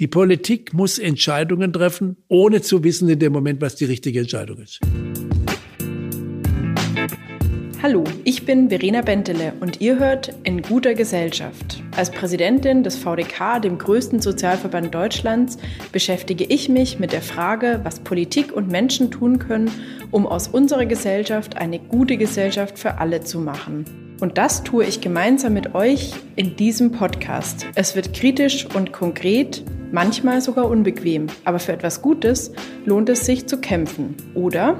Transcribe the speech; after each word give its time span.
Die 0.00 0.08
Politik 0.08 0.72
muss 0.72 0.98
Entscheidungen 0.98 1.74
treffen, 1.74 2.16
ohne 2.26 2.62
zu 2.62 2.82
wissen 2.82 3.06
in 3.10 3.18
dem 3.18 3.34
Moment, 3.34 3.60
was 3.60 3.76
die 3.76 3.84
richtige 3.84 4.20
Entscheidung 4.20 4.56
ist. 4.56 4.80
Hallo, 7.82 8.04
ich 8.24 8.46
bin 8.46 8.70
Verena 8.70 9.02
Bentele 9.02 9.52
und 9.60 9.82
ihr 9.82 9.98
hört 9.98 10.34
In 10.44 10.62
guter 10.62 10.94
Gesellschaft. 10.94 11.82
Als 11.96 12.10
Präsidentin 12.10 12.82
des 12.82 12.96
VDK, 12.96 13.60
dem 13.60 13.76
größten 13.76 14.22
Sozialverband 14.22 14.94
Deutschlands, 14.94 15.58
beschäftige 15.92 16.44
ich 16.44 16.70
mich 16.70 16.98
mit 16.98 17.12
der 17.12 17.20
Frage, 17.20 17.80
was 17.82 18.00
Politik 18.00 18.54
und 18.54 18.68
Menschen 18.68 19.10
tun 19.10 19.38
können, 19.38 19.70
um 20.10 20.26
aus 20.26 20.48
unserer 20.48 20.86
Gesellschaft 20.86 21.58
eine 21.58 21.78
gute 21.78 22.16
Gesellschaft 22.16 22.78
für 22.78 22.96
alle 22.96 23.20
zu 23.20 23.38
machen. 23.38 24.09
Und 24.20 24.36
das 24.36 24.62
tue 24.62 24.84
ich 24.84 25.00
gemeinsam 25.00 25.54
mit 25.54 25.74
euch 25.74 26.12
in 26.36 26.54
diesem 26.54 26.92
Podcast. 26.92 27.66
Es 27.74 27.96
wird 27.96 28.12
kritisch 28.12 28.66
und 28.74 28.92
konkret, 28.92 29.64
manchmal 29.92 30.42
sogar 30.42 30.68
unbequem, 30.68 31.28
aber 31.46 31.58
für 31.58 31.72
etwas 31.72 32.02
Gutes 32.02 32.52
lohnt 32.84 33.08
es 33.08 33.24
sich 33.24 33.46
zu 33.46 33.58
kämpfen, 33.58 34.14
oder? 34.34 34.78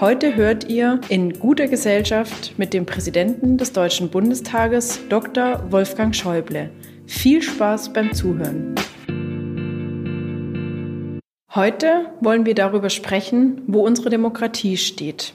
Heute 0.00 0.36
hört 0.36 0.70
ihr 0.70 1.00
in 1.08 1.32
guter 1.32 1.66
Gesellschaft 1.66 2.54
mit 2.56 2.72
dem 2.72 2.86
Präsidenten 2.86 3.56
des 3.56 3.72
Deutschen 3.72 4.10
Bundestages, 4.10 5.00
Dr. 5.08 5.64
Wolfgang 5.72 6.14
Schäuble. 6.14 6.70
Viel 7.06 7.42
Spaß 7.42 7.92
beim 7.92 8.12
Zuhören. 8.12 8.76
Heute 11.52 12.12
wollen 12.20 12.46
wir 12.46 12.54
darüber 12.54 12.90
sprechen, 12.90 13.62
wo 13.66 13.84
unsere 13.84 14.10
Demokratie 14.10 14.76
steht. 14.76 15.34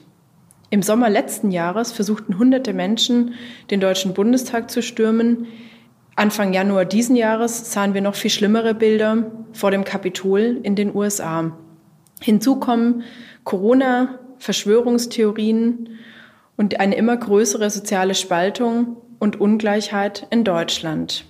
Im 0.73 0.82
Sommer 0.82 1.08
letzten 1.08 1.52
Jahres 1.52 1.91
versuchten 1.91 2.40
hunderte 2.40 2.73
Menschen, 2.73 3.36
den 3.70 3.80
Deutschen 3.80 4.16
Bundestag 4.16 4.72
zu 4.72 4.81
stürmen. 4.81 5.45
Anfang 6.16 6.52
Januar 6.52 6.84
diesen 6.84 7.16
Jahres 7.16 7.72
sahen 7.72 7.94
wir 7.94 8.02
noch 8.02 8.16
viel 8.16 8.31
schlimmere 8.31 8.73
Bilder 8.73 9.31
vor 9.52 9.70
dem 9.70 9.84
Kapitol 9.84 10.59
in 10.64 10.76
den 10.76 10.95
USA. 10.95 11.55
Hinzu 12.20 12.55
kommen 12.55 13.04
Corona, 13.44 14.17
Verschwörungstheorien 14.39 15.89
und 16.58 16.80
eine 16.80 16.95
immer 16.95 17.17
größere 17.17 17.69
soziale 17.69 18.16
Spaltung 18.16 18.97
und 19.19 19.40
Ungleichheit 19.40 20.25
in 20.31 20.44
Deutschland. 20.44 21.25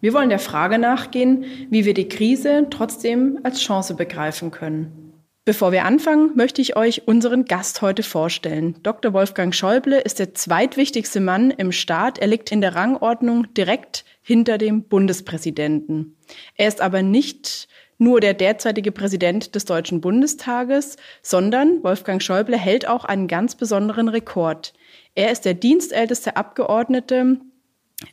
Wir 0.00 0.14
wollen 0.14 0.28
der 0.28 0.38
Frage 0.38 0.78
nachgehen, 0.78 1.44
wie 1.70 1.86
wir 1.86 1.94
die 1.94 2.08
Krise 2.08 2.68
trotzdem 2.70 3.40
als 3.42 3.58
Chance 3.58 3.94
begreifen 3.94 4.52
können. 4.52 5.05
Bevor 5.46 5.70
wir 5.70 5.84
anfangen, 5.84 6.32
möchte 6.34 6.60
ich 6.60 6.74
euch 6.74 7.06
unseren 7.06 7.44
Gast 7.44 7.80
heute 7.80 8.02
vorstellen. 8.02 8.74
Dr. 8.82 9.12
Wolfgang 9.12 9.54
Schäuble 9.54 10.00
ist 10.00 10.18
der 10.18 10.34
zweitwichtigste 10.34 11.20
Mann 11.20 11.52
im 11.52 11.70
Staat. 11.70 12.18
Er 12.18 12.26
liegt 12.26 12.50
in 12.50 12.60
der 12.60 12.74
Rangordnung 12.74 13.54
direkt 13.54 14.04
hinter 14.22 14.58
dem 14.58 14.82
Bundespräsidenten. 14.82 16.16
Er 16.56 16.66
ist 16.66 16.80
aber 16.80 17.02
nicht 17.02 17.68
nur 17.96 18.18
der 18.18 18.34
derzeitige 18.34 18.90
Präsident 18.90 19.54
des 19.54 19.66
Deutschen 19.66 20.00
Bundestages, 20.00 20.96
sondern 21.22 21.80
Wolfgang 21.84 22.20
Schäuble 22.20 22.58
hält 22.58 22.88
auch 22.88 23.04
einen 23.04 23.28
ganz 23.28 23.54
besonderen 23.54 24.08
Rekord. 24.08 24.72
Er 25.14 25.30
ist 25.30 25.44
der 25.44 25.54
dienstälteste 25.54 26.36
Abgeordnete 26.36 27.38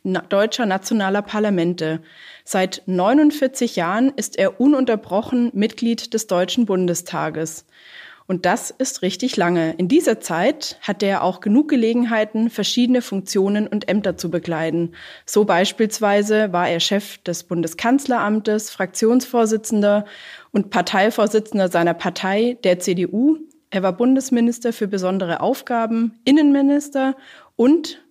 deutscher 0.02 0.66
nationaler 0.66 1.22
Parlamente. 1.22 2.00
Seit 2.44 2.82
49 2.86 3.76
Jahren 3.76 4.12
ist 4.16 4.38
er 4.38 4.60
ununterbrochen 4.60 5.50
Mitglied 5.52 6.14
des 6.14 6.26
Deutschen 6.26 6.66
Bundestages. 6.66 7.66
Und 8.26 8.46
das 8.46 8.70
ist 8.70 9.02
richtig 9.02 9.36
lange. 9.36 9.74
In 9.74 9.86
dieser 9.86 10.18
Zeit 10.18 10.78
hatte 10.80 11.04
er 11.04 11.22
auch 11.22 11.40
genug 11.40 11.68
Gelegenheiten, 11.68 12.48
verschiedene 12.48 13.02
Funktionen 13.02 13.66
und 13.66 13.86
Ämter 13.86 14.16
zu 14.16 14.30
bekleiden. 14.30 14.94
So 15.26 15.44
beispielsweise 15.44 16.50
war 16.50 16.68
er 16.70 16.80
Chef 16.80 17.18
des 17.18 17.44
Bundeskanzleramtes, 17.44 18.70
Fraktionsvorsitzender 18.70 20.06
und 20.52 20.70
Parteivorsitzender 20.70 21.68
seiner 21.68 21.92
Partei, 21.92 22.56
der 22.64 22.78
CDU. 22.78 23.36
Er 23.68 23.82
war 23.82 23.92
Bundesminister 23.92 24.72
für 24.72 24.88
besondere 24.88 25.40
Aufgaben, 25.40 26.18
Innenminister 26.24 27.16
und 27.56 28.03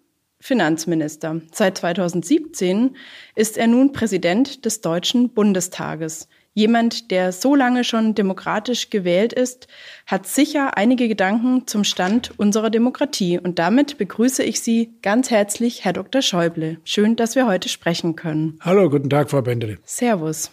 Finanzminister. 0.43 1.39
Seit 1.53 1.77
2017 1.77 2.97
ist 3.33 3.57
er 3.57 3.67
nun 3.67 3.93
Präsident 3.93 4.65
des 4.65 4.81
Deutschen 4.81 5.29
Bundestages. 5.29 6.27
Jemand, 6.53 7.11
der 7.11 7.31
so 7.31 7.55
lange 7.55 7.85
schon 7.85 8.13
demokratisch 8.13 8.89
gewählt 8.89 9.31
ist, 9.31 9.69
hat 10.05 10.27
sicher 10.27 10.75
einige 10.75 11.07
Gedanken 11.07 11.65
zum 11.65 11.85
Stand 11.85 12.37
unserer 12.37 12.69
Demokratie. 12.69 13.39
Und 13.39 13.57
damit 13.57 13.97
begrüße 13.97 14.43
ich 14.43 14.59
Sie 14.59 14.91
ganz 15.01 15.31
herzlich, 15.31 15.85
Herr 15.85 15.93
Dr. 15.93 16.21
Schäuble. 16.21 16.77
Schön, 16.83 17.15
dass 17.15 17.35
wir 17.35 17.47
heute 17.47 17.69
sprechen 17.69 18.17
können. 18.17 18.59
Hallo, 18.59 18.89
guten 18.89 19.09
Tag, 19.09 19.31
Frau 19.31 19.41
Bendele. 19.41 19.77
Servus. 19.85 20.51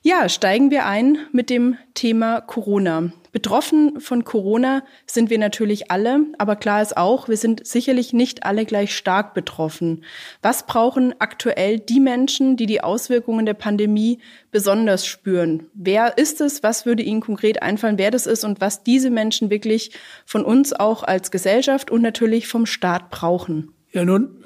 Ja, 0.00 0.30
steigen 0.30 0.70
wir 0.70 0.86
ein 0.86 1.18
mit 1.30 1.50
dem 1.50 1.76
Thema 1.92 2.40
Corona. 2.40 3.12
Betroffen 3.34 4.00
von 4.00 4.22
Corona 4.22 4.84
sind 5.06 5.28
wir 5.28 5.38
natürlich 5.38 5.90
alle, 5.90 6.24
aber 6.38 6.54
klar 6.54 6.80
ist 6.80 6.96
auch, 6.96 7.28
wir 7.28 7.36
sind 7.36 7.66
sicherlich 7.66 8.12
nicht 8.12 8.44
alle 8.44 8.64
gleich 8.64 8.94
stark 8.94 9.34
betroffen. 9.34 10.04
Was 10.40 10.66
brauchen 10.66 11.16
aktuell 11.18 11.80
die 11.80 11.98
Menschen, 11.98 12.56
die 12.56 12.66
die 12.66 12.80
Auswirkungen 12.80 13.44
der 13.44 13.54
Pandemie 13.54 14.20
besonders 14.52 15.04
spüren? 15.04 15.66
Wer 15.74 16.16
ist 16.16 16.40
es? 16.40 16.62
Was 16.62 16.86
würde 16.86 17.02
Ihnen 17.02 17.20
konkret 17.20 17.60
einfallen, 17.60 17.98
wer 17.98 18.12
das 18.12 18.28
ist 18.28 18.44
und 18.44 18.60
was 18.60 18.84
diese 18.84 19.10
Menschen 19.10 19.50
wirklich 19.50 19.90
von 20.24 20.44
uns 20.44 20.72
auch 20.72 21.02
als 21.02 21.32
Gesellschaft 21.32 21.90
und 21.90 22.02
natürlich 22.02 22.46
vom 22.46 22.66
Staat 22.66 23.10
brauchen? 23.10 23.72
Ja, 23.90 24.04
nun, 24.04 24.44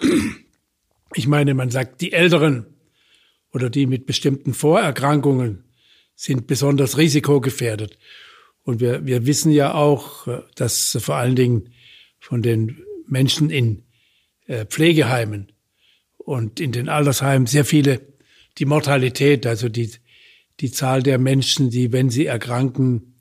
ich 1.12 1.28
meine, 1.28 1.53
man 1.53 1.69
sagt, 1.69 2.00
die 2.00 2.15
Älteren 2.15 2.65
oder 3.53 3.69
die 3.69 3.87
mit 3.87 4.06
bestimmten 4.06 4.55
Vorerkrankungen 4.55 5.65
sind 6.15 6.47
besonders 6.47 6.97
risikogefährdet. 6.97 7.99
Und 8.69 8.81
wir, 8.81 9.06
wir 9.06 9.25
wissen 9.25 9.51
ja 9.51 9.73
auch, 9.73 10.27
äh, 10.27 10.43
dass 10.55 10.99
vor 11.01 11.15
allen 11.15 11.37
Dingen 11.37 11.73
von 12.21 12.43
den 12.43 12.84
Menschen 13.06 13.49
in 13.49 13.84
äh, 14.47 14.67
Pflegeheimen 14.67 15.53
und 16.19 16.61
in 16.61 16.73
den 16.73 16.91
Altersheimen 16.91 17.47
sehr 17.47 17.65
viele 17.65 18.03
die 18.59 18.67
Mortalität, 18.67 19.47
also 19.47 19.71
die, 19.71 19.91
die 20.61 20.71
Zahl 20.71 21.03
der 21.03 21.17
Menschen, 21.17 21.71
die, 21.71 21.93
wenn 21.95 22.11
sie 22.11 22.27
erkranken, 22.27 23.15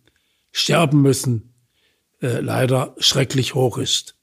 sterben 0.51 1.01
müssen, 1.01 1.53
äh, 2.21 2.41
leider 2.41 2.93
schrecklich 2.97 3.55
hoch 3.55 3.77
ist. 3.77 4.17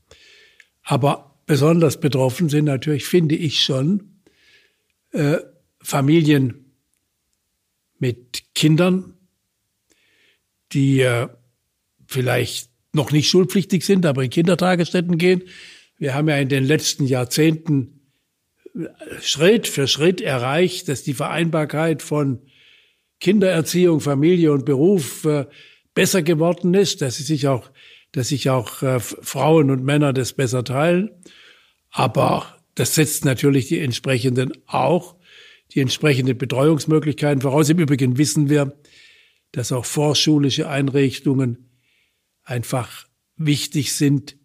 Aber 0.82 1.40
besonders 1.46 2.00
betroffen 2.00 2.50
sind 2.50 2.66
natürlich, 2.66 3.06
finde 3.06 3.34
ich 3.34 3.60
schon, 3.64 4.20
äh, 5.12 5.38
Familien 5.80 6.74
mit 7.98 8.54
Kindern, 8.54 9.14
die 10.74 11.00
äh, 11.00 11.28
vielleicht 12.06 12.70
noch 12.92 13.10
nicht 13.10 13.28
schulpflichtig 13.28 13.84
sind, 13.84 14.06
aber 14.06 14.22
in 14.22 14.30
Kindertagesstätten 14.30 15.18
gehen. 15.18 15.42
Wir 15.98 16.14
haben 16.14 16.28
ja 16.28 16.36
in 16.36 16.48
den 16.48 16.64
letzten 16.64 17.06
Jahrzehnten 17.06 18.00
äh, 18.74 18.86
Schritt 19.20 19.66
für 19.66 19.88
Schritt 19.88 20.20
erreicht, 20.20 20.88
dass 20.88 21.02
die 21.02 21.14
Vereinbarkeit 21.14 22.02
von 22.02 22.40
Kindererziehung, 23.20 24.00
Familie 24.00 24.52
und 24.52 24.64
Beruf 24.64 25.24
äh, 25.24 25.46
besser 25.94 26.22
geworden 26.22 26.74
ist, 26.74 27.00
dass 27.00 27.16
sie 27.16 27.22
sich 27.22 27.48
auch, 27.48 27.70
dass 28.12 28.28
sich 28.28 28.50
auch 28.50 28.82
äh, 28.82 29.00
Frauen 29.00 29.70
und 29.70 29.84
Männer 29.84 30.12
das 30.12 30.32
besser 30.32 30.64
teilen. 30.64 31.10
Aber 31.90 32.58
das 32.74 32.96
setzt 32.96 33.24
natürlich 33.24 33.68
die 33.68 33.78
entsprechenden 33.78 34.52
auch 34.66 35.16
die 35.74 35.80
entsprechenden 35.80 36.38
Betreuungsmöglichkeiten 36.38 37.42
voraus. 37.42 37.68
Im 37.68 37.78
Übrigen 37.78 38.16
wissen 38.16 38.48
wir, 38.48 38.76
dass 39.56 39.72
auch 39.72 39.84
vorschulische 39.84 40.68
Einrichtungen 40.68 41.70
einfach 42.42 43.06
wichtig 43.36 43.94
sind, 43.94 44.36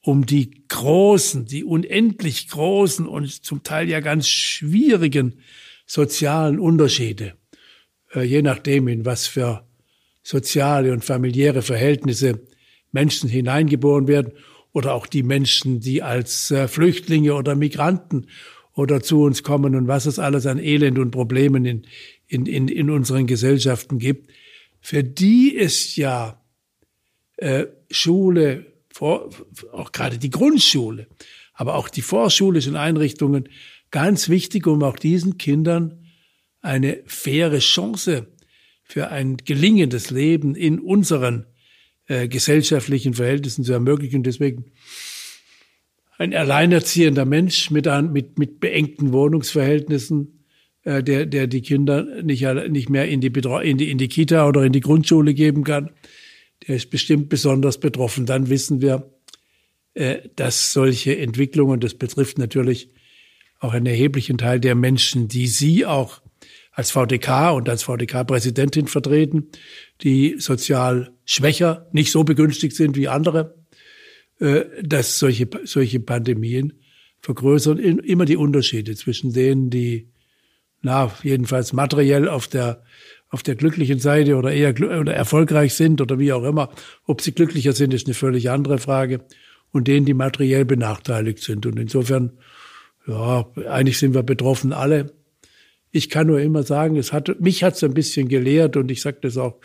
um 0.00 0.26
die 0.26 0.66
großen, 0.68 1.44
die 1.44 1.64
unendlich 1.64 2.48
großen 2.48 3.06
und 3.06 3.28
zum 3.44 3.62
Teil 3.62 3.88
ja 3.88 4.00
ganz 4.00 4.26
schwierigen 4.26 5.38
sozialen 5.86 6.58
Unterschiede, 6.58 7.34
äh, 8.14 8.22
je 8.22 8.42
nachdem, 8.42 8.88
in 8.88 9.04
was 9.04 9.26
für 9.26 9.66
soziale 10.22 10.92
und 10.92 11.04
familiäre 11.04 11.62
Verhältnisse 11.62 12.40
Menschen 12.90 13.28
hineingeboren 13.28 14.08
werden 14.08 14.32
oder 14.72 14.94
auch 14.94 15.06
die 15.06 15.22
Menschen, 15.22 15.80
die 15.80 16.02
als 16.02 16.50
äh, 16.50 16.68
Flüchtlinge 16.68 17.34
oder 17.34 17.54
Migranten 17.54 18.26
oder 18.74 19.02
zu 19.02 19.22
uns 19.22 19.42
kommen 19.42 19.76
und 19.76 19.86
was 19.86 20.06
es 20.06 20.18
alles 20.18 20.46
an 20.46 20.58
Elend 20.58 20.98
und 20.98 21.10
Problemen 21.10 21.64
in, 21.64 21.86
in, 22.32 22.46
in, 22.46 22.68
in 22.68 22.88
unseren 22.88 23.26
Gesellschaften 23.26 23.98
gibt, 23.98 24.30
für 24.80 25.04
die 25.04 25.52
ist 25.54 25.96
ja 25.96 26.42
äh, 27.36 27.66
Schule, 27.90 28.72
vor, 28.90 29.30
auch 29.72 29.92
gerade 29.92 30.18
die 30.18 30.30
Grundschule, 30.30 31.06
aber 31.52 31.74
auch 31.74 31.88
die 31.88 32.02
vorschulischen 32.02 32.74
Einrichtungen 32.74 33.48
ganz 33.90 34.30
wichtig, 34.30 34.66
um 34.66 34.82
auch 34.82 34.96
diesen 34.98 35.36
Kindern 35.36 36.06
eine 36.62 37.02
faire 37.06 37.58
Chance 37.58 38.28
für 38.82 39.10
ein 39.10 39.36
gelingendes 39.36 40.10
Leben 40.10 40.54
in 40.54 40.80
unseren 40.80 41.46
äh, 42.06 42.28
gesellschaftlichen 42.28 43.14
Verhältnissen 43.14 43.64
zu 43.64 43.72
ermöglichen. 43.72 44.22
Deswegen 44.22 44.72
ein 46.16 46.34
alleinerziehender 46.34 47.26
Mensch 47.26 47.70
mit, 47.70 47.86
mit, 48.10 48.38
mit 48.38 48.60
beengten 48.60 49.12
Wohnungsverhältnissen 49.12 50.41
äh, 50.84 51.02
der, 51.02 51.26
der 51.26 51.46
die 51.46 51.62
Kinder 51.62 52.22
nicht, 52.22 52.42
nicht 52.70 52.90
mehr 52.90 53.08
in 53.08 53.20
die, 53.20 53.28
in, 53.28 53.78
die, 53.78 53.90
in 53.90 53.98
die 53.98 54.08
Kita 54.08 54.46
oder 54.46 54.64
in 54.64 54.72
die 54.72 54.80
Grundschule 54.80 55.34
geben 55.34 55.64
kann, 55.64 55.90
der 56.66 56.76
ist 56.76 56.90
bestimmt 56.90 57.28
besonders 57.28 57.78
betroffen. 57.78 58.26
Dann 58.26 58.48
wissen 58.48 58.80
wir, 58.80 59.10
äh, 59.94 60.28
dass 60.36 60.72
solche 60.72 61.16
Entwicklungen, 61.18 61.80
das 61.80 61.94
betrifft 61.94 62.38
natürlich 62.38 62.90
auch 63.60 63.72
einen 63.72 63.86
erheblichen 63.86 64.38
Teil 64.38 64.58
der 64.58 64.74
Menschen, 64.74 65.28
die 65.28 65.46
Sie 65.46 65.86
auch 65.86 66.20
als 66.72 66.90
VDK 66.90 67.52
und 67.52 67.68
als 67.68 67.82
VDK-Präsidentin 67.84 68.88
vertreten, 68.88 69.50
die 70.02 70.36
sozial 70.38 71.12
schwächer, 71.24 71.88
nicht 71.92 72.10
so 72.10 72.24
begünstigt 72.24 72.74
sind 72.74 72.96
wie 72.96 73.08
andere, 73.08 73.54
äh, 74.40 74.64
dass 74.82 75.18
solche, 75.18 75.48
solche 75.64 76.00
Pandemien 76.00 76.80
vergrößern 77.20 77.78
immer 77.78 78.24
die 78.24 78.36
Unterschiede 78.36 78.96
zwischen 78.96 79.32
denen, 79.32 79.70
die, 79.70 80.11
na, 80.82 81.12
jedenfalls 81.22 81.72
materiell 81.72 82.28
auf 82.28 82.48
der, 82.48 82.82
auf 83.30 83.42
der 83.42 83.54
glücklichen 83.54 83.98
Seite 83.98 84.36
oder 84.36 84.52
eher 84.52 84.74
oder 85.00 85.14
erfolgreich 85.14 85.74
sind 85.74 86.00
oder 86.00 86.18
wie 86.18 86.32
auch 86.32 86.44
immer. 86.44 86.70
Ob 87.06 87.22
sie 87.22 87.32
glücklicher 87.32 87.72
sind, 87.72 87.94
ist 87.94 88.06
eine 88.06 88.14
völlig 88.14 88.50
andere 88.50 88.78
Frage. 88.78 89.20
Und 89.70 89.88
denen, 89.88 90.04
die 90.04 90.12
materiell 90.12 90.66
benachteiligt 90.66 91.38
sind. 91.38 91.64
Und 91.64 91.78
insofern, 91.78 92.32
ja, 93.06 93.46
eigentlich 93.70 93.98
sind 93.98 94.12
wir 94.12 94.22
betroffen 94.22 94.74
alle. 94.74 95.14
Ich 95.90 96.10
kann 96.10 96.26
nur 96.26 96.40
immer 96.40 96.62
sagen, 96.62 96.96
es 96.96 97.12
hat, 97.12 97.40
mich 97.40 97.64
hat 97.64 97.74
es 97.74 97.84
ein 97.84 97.94
bisschen 97.94 98.28
gelehrt 98.28 98.76
und 98.76 98.90
ich 98.90 99.00
sage 99.00 99.18
das 99.22 99.38
auch 99.38 99.60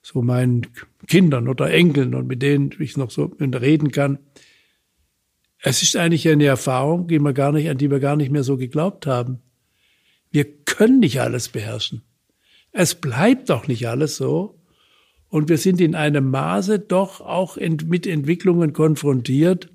so 0.00 0.22
meinen 0.22 0.66
Kindern 1.06 1.48
oder 1.48 1.70
Enkeln 1.70 2.14
und 2.14 2.26
mit 2.26 2.40
denen 2.40 2.70
ich 2.78 2.96
noch 2.96 3.10
so 3.10 3.32
reden 3.38 3.90
kann. 3.90 4.18
Es 5.60 5.82
ist 5.82 5.96
eigentlich 5.96 6.28
eine 6.28 6.44
Erfahrung, 6.44 7.08
die 7.08 7.18
wir 7.18 7.32
gar 7.32 7.52
nicht, 7.52 7.68
an 7.68 7.78
die 7.78 7.90
wir 7.90 8.00
gar 8.00 8.16
nicht 8.16 8.30
mehr 8.30 8.44
so 8.44 8.56
geglaubt 8.56 9.06
haben. 9.06 9.40
Wir 10.34 10.64
können 10.64 10.98
nicht 10.98 11.20
alles 11.20 11.48
beherrschen. 11.48 12.02
Es 12.72 12.96
bleibt 12.96 13.50
doch 13.50 13.68
nicht 13.68 13.86
alles 13.86 14.16
so. 14.16 14.60
Und 15.28 15.48
wir 15.48 15.58
sind 15.58 15.80
in 15.80 15.94
einem 15.94 16.28
Maße 16.28 16.80
doch 16.80 17.20
auch 17.20 17.56
mit 17.56 18.04
Entwicklungen 18.04 18.72
konfrontiert, 18.72 19.70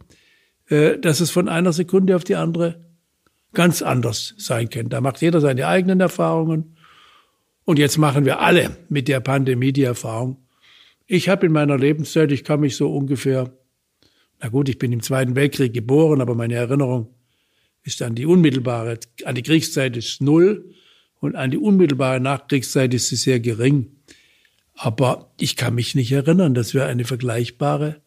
äh, 0.68 0.98
dass 1.00 1.22
es 1.22 1.32
von 1.32 1.48
einer 1.48 1.72
Sekunde 1.72 2.14
auf 2.14 2.26
die 2.26 2.36
andere 2.36 2.84
ganz 3.54 3.82
anders 3.82 4.36
sein 4.38 4.70
kann. 4.70 4.90
Da 4.90 5.00
macht 5.00 5.22
jeder 5.22 5.40
seine 5.40 5.66
eigenen 5.66 6.02
Erfahrungen. 6.02 6.76
Und 7.64 7.80
jetzt 7.80 7.98
machen 7.98 8.26
wir 8.26 8.42
alle 8.42 8.76
mit 8.90 9.08
der 9.08 9.22
Pandemie 9.22 9.72
die 9.72 9.84
Erfahrung. 9.84 10.46
Ich 11.08 11.30
habe 11.30 11.46
in 11.46 11.54
meiner 11.54 11.78
Lebenszeit, 11.78 12.34
ich 12.34 12.44
kann 12.44 12.60
mich 12.60 12.76
so 12.76 12.94
ungefähr 12.94 13.54
na 14.42 14.50
gut, 14.50 14.70
ich 14.70 14.78
bin 14.78 14.92
im 14.92 15.02
Zweiten 15.02 15.36
Weltkrieg 15.36 15.74
geboren, 15.74 16.22
aber 16.22 16.34
meine 16.34 16.56
Erinnerung 16.56 17.14
ist 17.84 18.02
an 18.02 18.16
die 18.16 18.26
unmittelbare, 18.26 19.00
an 19.26 19.36
die 19.36 19.44
Kriegszeit 19.44 19.98
ist 19.98 20.22
null 20.22 20.74
und 21.20 21.36
an 21.36 21.52
die 21.52 21.58
unmittelbare 21.58 22.20
Nachkriegszeit 22.20 22.94
ist 22.94 23.10
sie 23.10 23.16
sehr 23.16 23.40
gering. 23.40 23.92
Aber 24.74 25.34
ich 25.40 25.56
kann 25.56 25.76
mich 25.76 25.96
nicht 25.96 26.12
erinnern, 26.12 26.54
dass 26.54 26.74
wir 26.74 26.86
eine 26.86 27.04
vergleichbare 27.04 28.02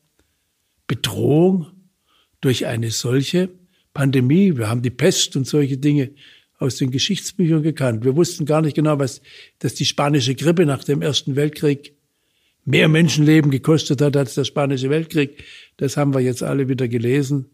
Bedrohung 0.86 1.66
durch 2.40 2.66
eine 2.66 2.90
solche 2.90 3.50
Pandemie, 3.94 4.56
wir 4.56 4.68
haben 4.68 4.82
die 4.82 4.90
Pest 4.90 5.36
und 5.36 5.46
solche 5.46 5.76
Dinge 5.76 6.12
aus 6.58 6.76
den 6.76 6.90
Geschichtsbüchern 6.90 7.62
gekannt. 7.62 8.04
Wir 8.04 8.16
wussten 8.16 8.46
gar 8.46 8.62
nicht 8.62 8.74
genau, 8.74 8.98
was, 8.98 9.20
dass 9.58 9.74
die 9.74 9.84
spanische 9.84 10.34
Grippe 10.34 10.64
nach 10.64 10.84
dem 10.84 11.02
Ersten 11.02 11.36
Weltkrieg 11.36 11.94
mehr 12.64 12.88
Menschenleben 12.88 13.50
gekostet 13.50 14.00
hat 14.00 14.16
als 14.16 14.34
der 14.34 14.44
Spanische 14.44 14.88
Weltkrieg. 14.88 15.42
Das 15.76 15.96
haben 15.96 16.14
wir 16.14 16.20
jetzt 16.20 16.42
alle 16.42 16.68
wieder 16.68 16.88
gelesen. 16.88 17.50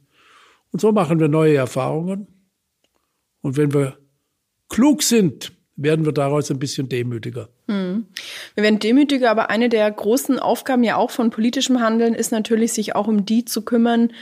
Und 0.73 0.81
so 0.81 0.93
machen 0.93 1.21
wir 1.21 1.29
neue 1.29 1.57
Erfahrungen. 1.57 2.27
Und 3.41 3.57
wenn 3.57 3.73
wir 3.73 3.99
klug 4.69 5.03
sind, 5.03 5.53
werden 5.77 6.05
wir 6.05 6.13
daraus 6.13 6.51
ein 6.51 6.59
bisschen 6.59 6.89
demütiger. 6.89 7.49
Hm. 7.69 8.07
Wir 8.55 8.65
werden 8.65 8.81
demütiger, 8.81 9.31
aber 9.31 9.49
eine 9.49 9.69
der 9.69 9.91
großen 9.91 10.39
Aufgaben 10.39 10.83
ja 10.83 10.97
auch 10.97 11.13
von 11.13 11.31
politischem 11.31 11.81
Handeln 11.81 12.15
ist 12.15 12.33
natürlich, 12.33 12.73
sich 12.73 12.97
auch 12.97 13.07
um 13.07 13.25
die 13.25 13.45
zu 13.45 13.63
kümmern, 13.63 14.13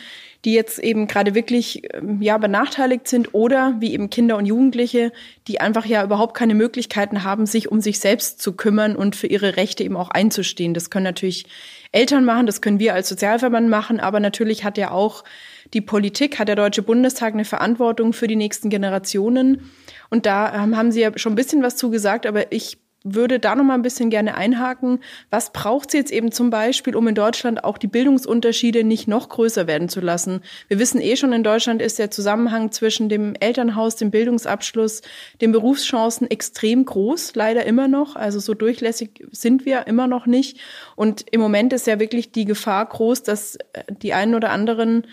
die 0.44 0.52
jetzt 0.52 0.78
eben 0.78 1.06
gerade 1.06 1.34
wirklich 1.34 1.82
ähm, 1.94 2.20
ja 2.20 2.36
benachteiligt 2.36 3.08
sind 3.08 3.34
oder 3.34 3.74
wie 3.80 3.92
eben 3.92 4.10
Kinder 4.10 4.36
und 4.36 4.44
Jugendliche, 4.44 5.12
die 5.48 5.60
einfach 5.60 5.86
ja 5.86 6.04
überhaupt 6.04 6.36
keine 6.36 6.54
Möglichkeiten 6.54 7.24
haben, 7.24 7.46
sich 7.46 7.72
um 7.72 7.80
sich 7.80 8.00
selbst 8.00 8.40
zu 8.40 8.52
kümmern 8.52 8.94
und 8.94 9.16
für 9.16 9.26
ihre 9.26 9.56
Rechte 9.56 9.82
eben 9.82 9.96
auch 9.96 10.10
einzustehen. 10.10 10.74
Das 10.74 10.90
können 10.90 11.04
natürlich 11.04 11.46
Eltern 11.90 12.24
machen, 12.24 12.46
das 12.46 12.60
können 12.60 12.78
wir 12.78 12.92
als 12.92 13.08
Sozialverband 13.08 13.68
machen, 13.70 13.98
aber 13.98 14.20
natürlich 14.20 14.62
hat 14.62 14.76
ja 14.76 14.90
auch 14.90 15.24
die 15.74 15.80
Politik, 15.80 16.38
hat 16.38 16.48
der 16.48 16.56
Deutsche 16.56 16.82
Bundestag 16.82 17.34
eine 17.34 17.44
Verantwortung 17.44 18.12
für 18.12 18.26
die 18.26 18.36
nächsten 18.36 18.70
Generationen. 18.70 19.70
Und 20.10 20.26
da 20.26 20.62
ähm, 20.62 20.76
haben 20.76 20.92
Sie 20.92 21.00
ja 21.00 21.16
schon 21.16 21.32
ein 21.32 21.36
bisschen 21.36 21.62
was 21.62 21.76
zugesagt, 21.76 22.26
aber 22.26 22.52
ich 22.52 22.78
würde 23.06 23.38
da 23.38 23.54
noch 23.54 23.64
mal 23.64 23.74
ein 23.74 23.82
bisschen 23.82 24.10
gerne 24.10 24.34
einhaken. 24.36 24.98
Was 25.30 25.52
braucht 25.52 25.88
es 25.88 25.94
jetzt 25.94 26.12
eben 26.12 26.32
zum 26.32 26.50
Beispiel, 26.50 26.96
um 26.96 27.06
in 27.06 27.14
Deutschland 27.14 27.62
auch 27.62 27.78
die 27.78 27.86
Bildungsunterschiede 27.86 28.82
nicht 28.82 29.06
noch 29.06 29.28
größer 29.28 29.66
werden 29.66 29.88
zu 29.88 30.00
lassen? 30.00 30.40
Wir 30.66 30.78
wissen 30.78 31.00
eh 31.00 31.16
schon, 31.16 31.32
in 31.32 31.44
Deutschland 31.44 31.80
ist 31.80 31.98
der 31.98 32.10
Zusammenhang 32.10 32.72
zwischen 32.72 33.08
dem 33.08 33.34
Elternhaus, 33.38 33.96
dem 33.96 34.10
Bildungsabschluss, 34.10 35.02
den 35.40 35.52
Berufschancen 35.52 36.28
extrem 36.28 36.84
groß, 36.84 37.36
leider 37.36 37.64
immer 37.64 37.86
noch. 37.86 38.16
Also 38.16 38.40
so 38.40 38.54
durchlässig 38.54 39.24
sind 39.30 39.64
wir 39.64 39.86
immer 39.86 40.08
noch 40.08 40.26
nicht. 40.26 40.58
Und 40.96 41.24
im 41.30 41.40
Moment 41.40 41.72
ist 41.72 41.86
ja 41.86 42.00
wirklich 42.00 42.32
die 42.32 42.44
Gefahr 42.44 42.84
groß, 42.86 43.22
dass 43.22 43.54
äh, 43.54 43.84
die 44.02 44.14
einen 44.14 44.34
oder 44.34 44.50
anderen 44.50 45.06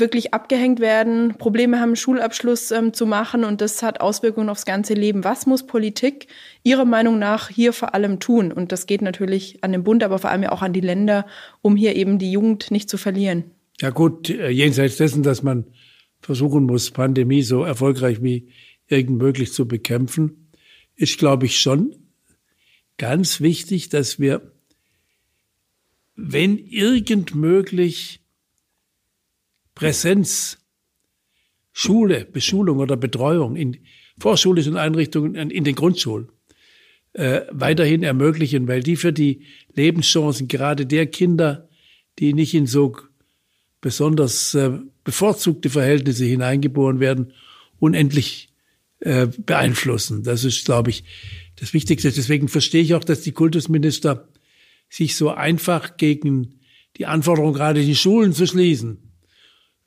wirklich 0.00 0.34
abgehängt 0.34 0.80
werden, 0.80 1.34
Probleme 1.38 1.78
haben, 1.78 1.94
Schulabschluss 1.96 2.70
ähm, 2.70 2.92
zu 2.92 3.06
machen 3.06 3.44
und 3.44 3.60
das 3.60 3.82
hat 3.82 4.00
Auswirkungen 4.00 4.48
aufs 4.48 4.64
ganze 4.64 4.94
Leben. 4.94 5.24
Was 5.24 5.46
muss 5.46 5.66
Politik 5.66 6.26
Ihrer 6.62 6.84
Meinung 6.84 7.18
nach 7.18 7.48
hier 7.48 7.72
vor 7.72 7.94
allem 7.94 8.18
tun? 8.18 8.52
Und 8.52 8.72
das 8.72 8.86
geht 8.86 9.02
natürlich 9.02 9.62
an 9.62 9.72
den 9.72 9.84
Bund, 9.84 10.02
aber 10.02 10.18
vor 10.18 10.30
allem 10.30 10.42
ja 10.42 10.52
auch 10.52 10.62
an 10.62 10.72
die 10.72 10.80
Länder, 10.80 11.26
um 11.62 11.76
hier 11.76 11.94
eben 11.94 12.18
die 12.18 12.32
Jugend 12.32 12.70
nicht 12.70 12.90
zu 12.90 12.96
verlieren. 12.96 13.44
Ja 13.80 13.90
gut, 13.90 14.28
äh, 14.30 14.48
jenseits 14.50 14.96
dessen, 14.96 15.22
dass 15.22 15.42
man 15.42 15.66
versuchen 16.20 16.64
muss, 16.64 16.90
Pandemie 16.90 17.42
so 17.42 17.62
erfolgreich 17.62 18.22
wie 18.22 18.48
irgend 18.88 19.18
möglich 19.18 19.52
zu 19.52 19.66
bekämpfen, 19.66 20.50
ist, 20.96 21.18
glaube 21.18 21.46
ich, 21.46 21.60
schon 21.60 21.94
ganz 22.98 23.40
wichtig, 23.40 23.88
dass 23.88 24.20
wir, 24.20 24.52
wenn 26.14 26.58
irgend 26.58 27.34
möglich, 27.34 28.19
Präsenz, 29.80 30.58
Schule, 31.72 32.26
Beschulung 32.26 32.80
oder 32.80 32.98
Betreuung 32.98 33.56
in 33.56 33.78
vorschulischen 34.18 34.76
Einrichtungen, 34.76 35.50
in 35.50 35.64
den 35.64 35.74
Grundschulen 35.74 36.28
äh, 37.14 37.40
weiterhin 37.50 38.02
ermöglichen, 38.02 38.68
weil 38.68 38.82
die 38.82 38.96
für 38.96 39.14
die 39.14 39.46
Lebenschancen 39.74 40.48
gerade 40.48 40.84
der 40.84 41.06
Kinder, 41.06 41.70
die 42.18 42.34
nicht 42.34 42.52
in 42.52 42.66
so 42.66 42.94
besonders 43.80 44.52
äh, 44.52 44.70
bevorzugte 45.02 45.70
Verhältnisse 45.70 46.26
hineingeboren 46.26 47.00
werden, 47.00 47.32
unendlich 47.78 48.52
äh, 48.98 49.28
beeinflussen. 49.28 50.24
Das 50.24 50.44
ist, 50.44 50.66
glaube 50.66 50.90
ich, 50.90 51.04
das 51.56 51.72
Wichtigste. 51.72 52.12
Deswegen 52.12 52.48
verstehe 52.48 52.82
ich 52.82 52.94
auch, 52.94 53.04
dass 53.04 53.22
die 53.22 53.32
Kultusminister 53.32 54.28
sich 54.90 55.16
so 55.16 55.30
einfach 55.30 55.96
gegen 55.96 56.60
die 56.98 57.06
Anforderung, 57.06 57.54
gerade 57.54 57.82
die 57.82 57.96
Schulen 57.96 58.34
zu 58.34 58.46
schließen, 58.46 59.09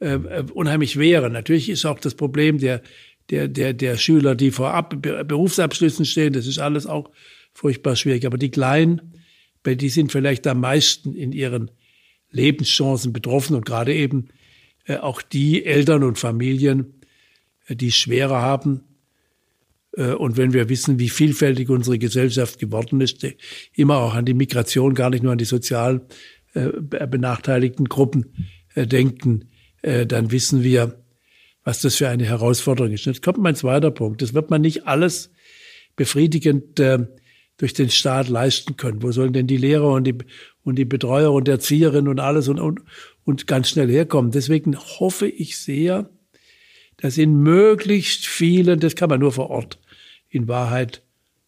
äh, 0.03 0.15
äh, 0.15 0.43
unheimlich 0.53 0.97
wäre. 0.97 1.29
Natürlich 1.29 1.69
ist 1.69 1.85
auch 1.85 1.97
das 1.97 2.15
Problem 2.15 2.57
der, 2.57 2.81
der, 3.29 3.47
der, 3.47 3.73
der 3.73 3.97
Schüler, 3.97 4.35
die 4.35 4.51
vor 4.51 4.73
Ab 4.73 5.01
Berufsabschlüssen 5.01 6.05
stehen, 6.05 6.33
das 6.33 6.45
ist 6.45 6.59
alles 6.59 6.85
auch 6.85 7.09
furchtbar 7.53 7.95
schwierig. 7.95 8.25
Aber 8.25 8.37
die 8.37 8.51
Kleinen, 8.51 9.13
die 9.65 9.89
sind 9.89 10.11
vielleicht 10.11 10.45
am 10.47 10.59
meisten 10.59 11.15
in 11.15 11.31
ihren 11.31 11.71
Lebenschancen 12.31 13.13
betroffen 13.13 13.55
und 13.55 13.65
gerade 13.65 13.93
eben 13.93 14.27
äh, 14.85 14.97
auch 14.97 15.21
die 15.21 15.63
Eltern 15.63 16.03
und 16.03 16.19
Familien, 16.19 16.99
äh, 17.67 17.75
die 17.77 17.87
es 17.87 17.95
schwerer 17.95 18.41
haben. 18.41 18.81
Äh, 19.95 20.13
und 20.15 20.35
wenn 20.35 20.51
wir 20.51 20.67
wissen, 20.67 20.99
wie 20.99 21.09
vielfältig 21.09 21.69
unsere 21.69 21.97
Gesellschaft 21.97 22.59
geworden 22.59 22.99
ist, 22.99 23.23
äh, 23.23 23.37
immer 23.73 23.99
auch 23.99 24.15
an 24.15 24.25
die 24.25 24.33
Migration, 24.33 24.95
gar 24.95 25.11
nicht 25.11 25.23
nur 25.23 25.31
an 25.31 25.37
die 25.37 25.45
sozial 25.45 26.05
äh, 26.53 26.67
benachteiligten 27.07 27.87
Gruppen 27.87 28.33
denken, 28.75 29.49
äh, 29.83 30.05
dann 30.07 30.31
wissen 30.31 30.63
wir, 30.63 30.97
was 31.63 31.81
das 31.81 31.95
für 31.95 32.09
eine 32.09 32.25
Herausforderung 32.25 32.91
ist. 32.91 33.05
Jetzt 33.05 33.21
kommt 33.21 33.37
mein 33.37 33.55
zweiter 33.55 33.91
Punkt. 33.91 34.21
Das 34.21 34.33
wird 34.33 34.49
man 34.49 34.61
nicht 34.61 34.87
alles 34.87 35.31
befriedigend 35.95 36.79
äh, 36.79 37.05
durch 37.57 37.73
den 37.73 37.89
Staat 37.89 38.29
leisten 38.29 38.75
können. 38.75 39.03
Wo 39.03 39.11
sollen 39.11 39.33
denn 39.33 39.47
die 39.47 39.57
Lehrer 39.57 39.91
und 39.91 40.05
die, 40.05 40.17
und 40.63 40.77
die 40.77 40.85
Betreuer 40.85 41.31
und 41.31 41.47
Erzieherinnen 41.47 42.07
und 42.07 42.19
alles 42.19 42.47
und, 42.47 42.59
und, 42.59 42.81
und 43.23 43.47
ganz 43.47 43.69
schnell 43.69 43.89
herkommen? 43.89 44.31
Deswegen 44.31 44.75
hoffe 44.77 45.27
ich 45.27 45.57
sehr, 45.57 46.09
dass 46.97 47.17
in 47.17 47.41
möglichst 47.41 48.25
vielen, 48.25 48.79
das 48.79 48.95
kann 48.95 49.09
man 49.09 49.19
nur 49.19 49.31
vor 49.31 49.49
Ort 49.49 49.79
in 50.29 50.47
Wahrheit 50.47 51.03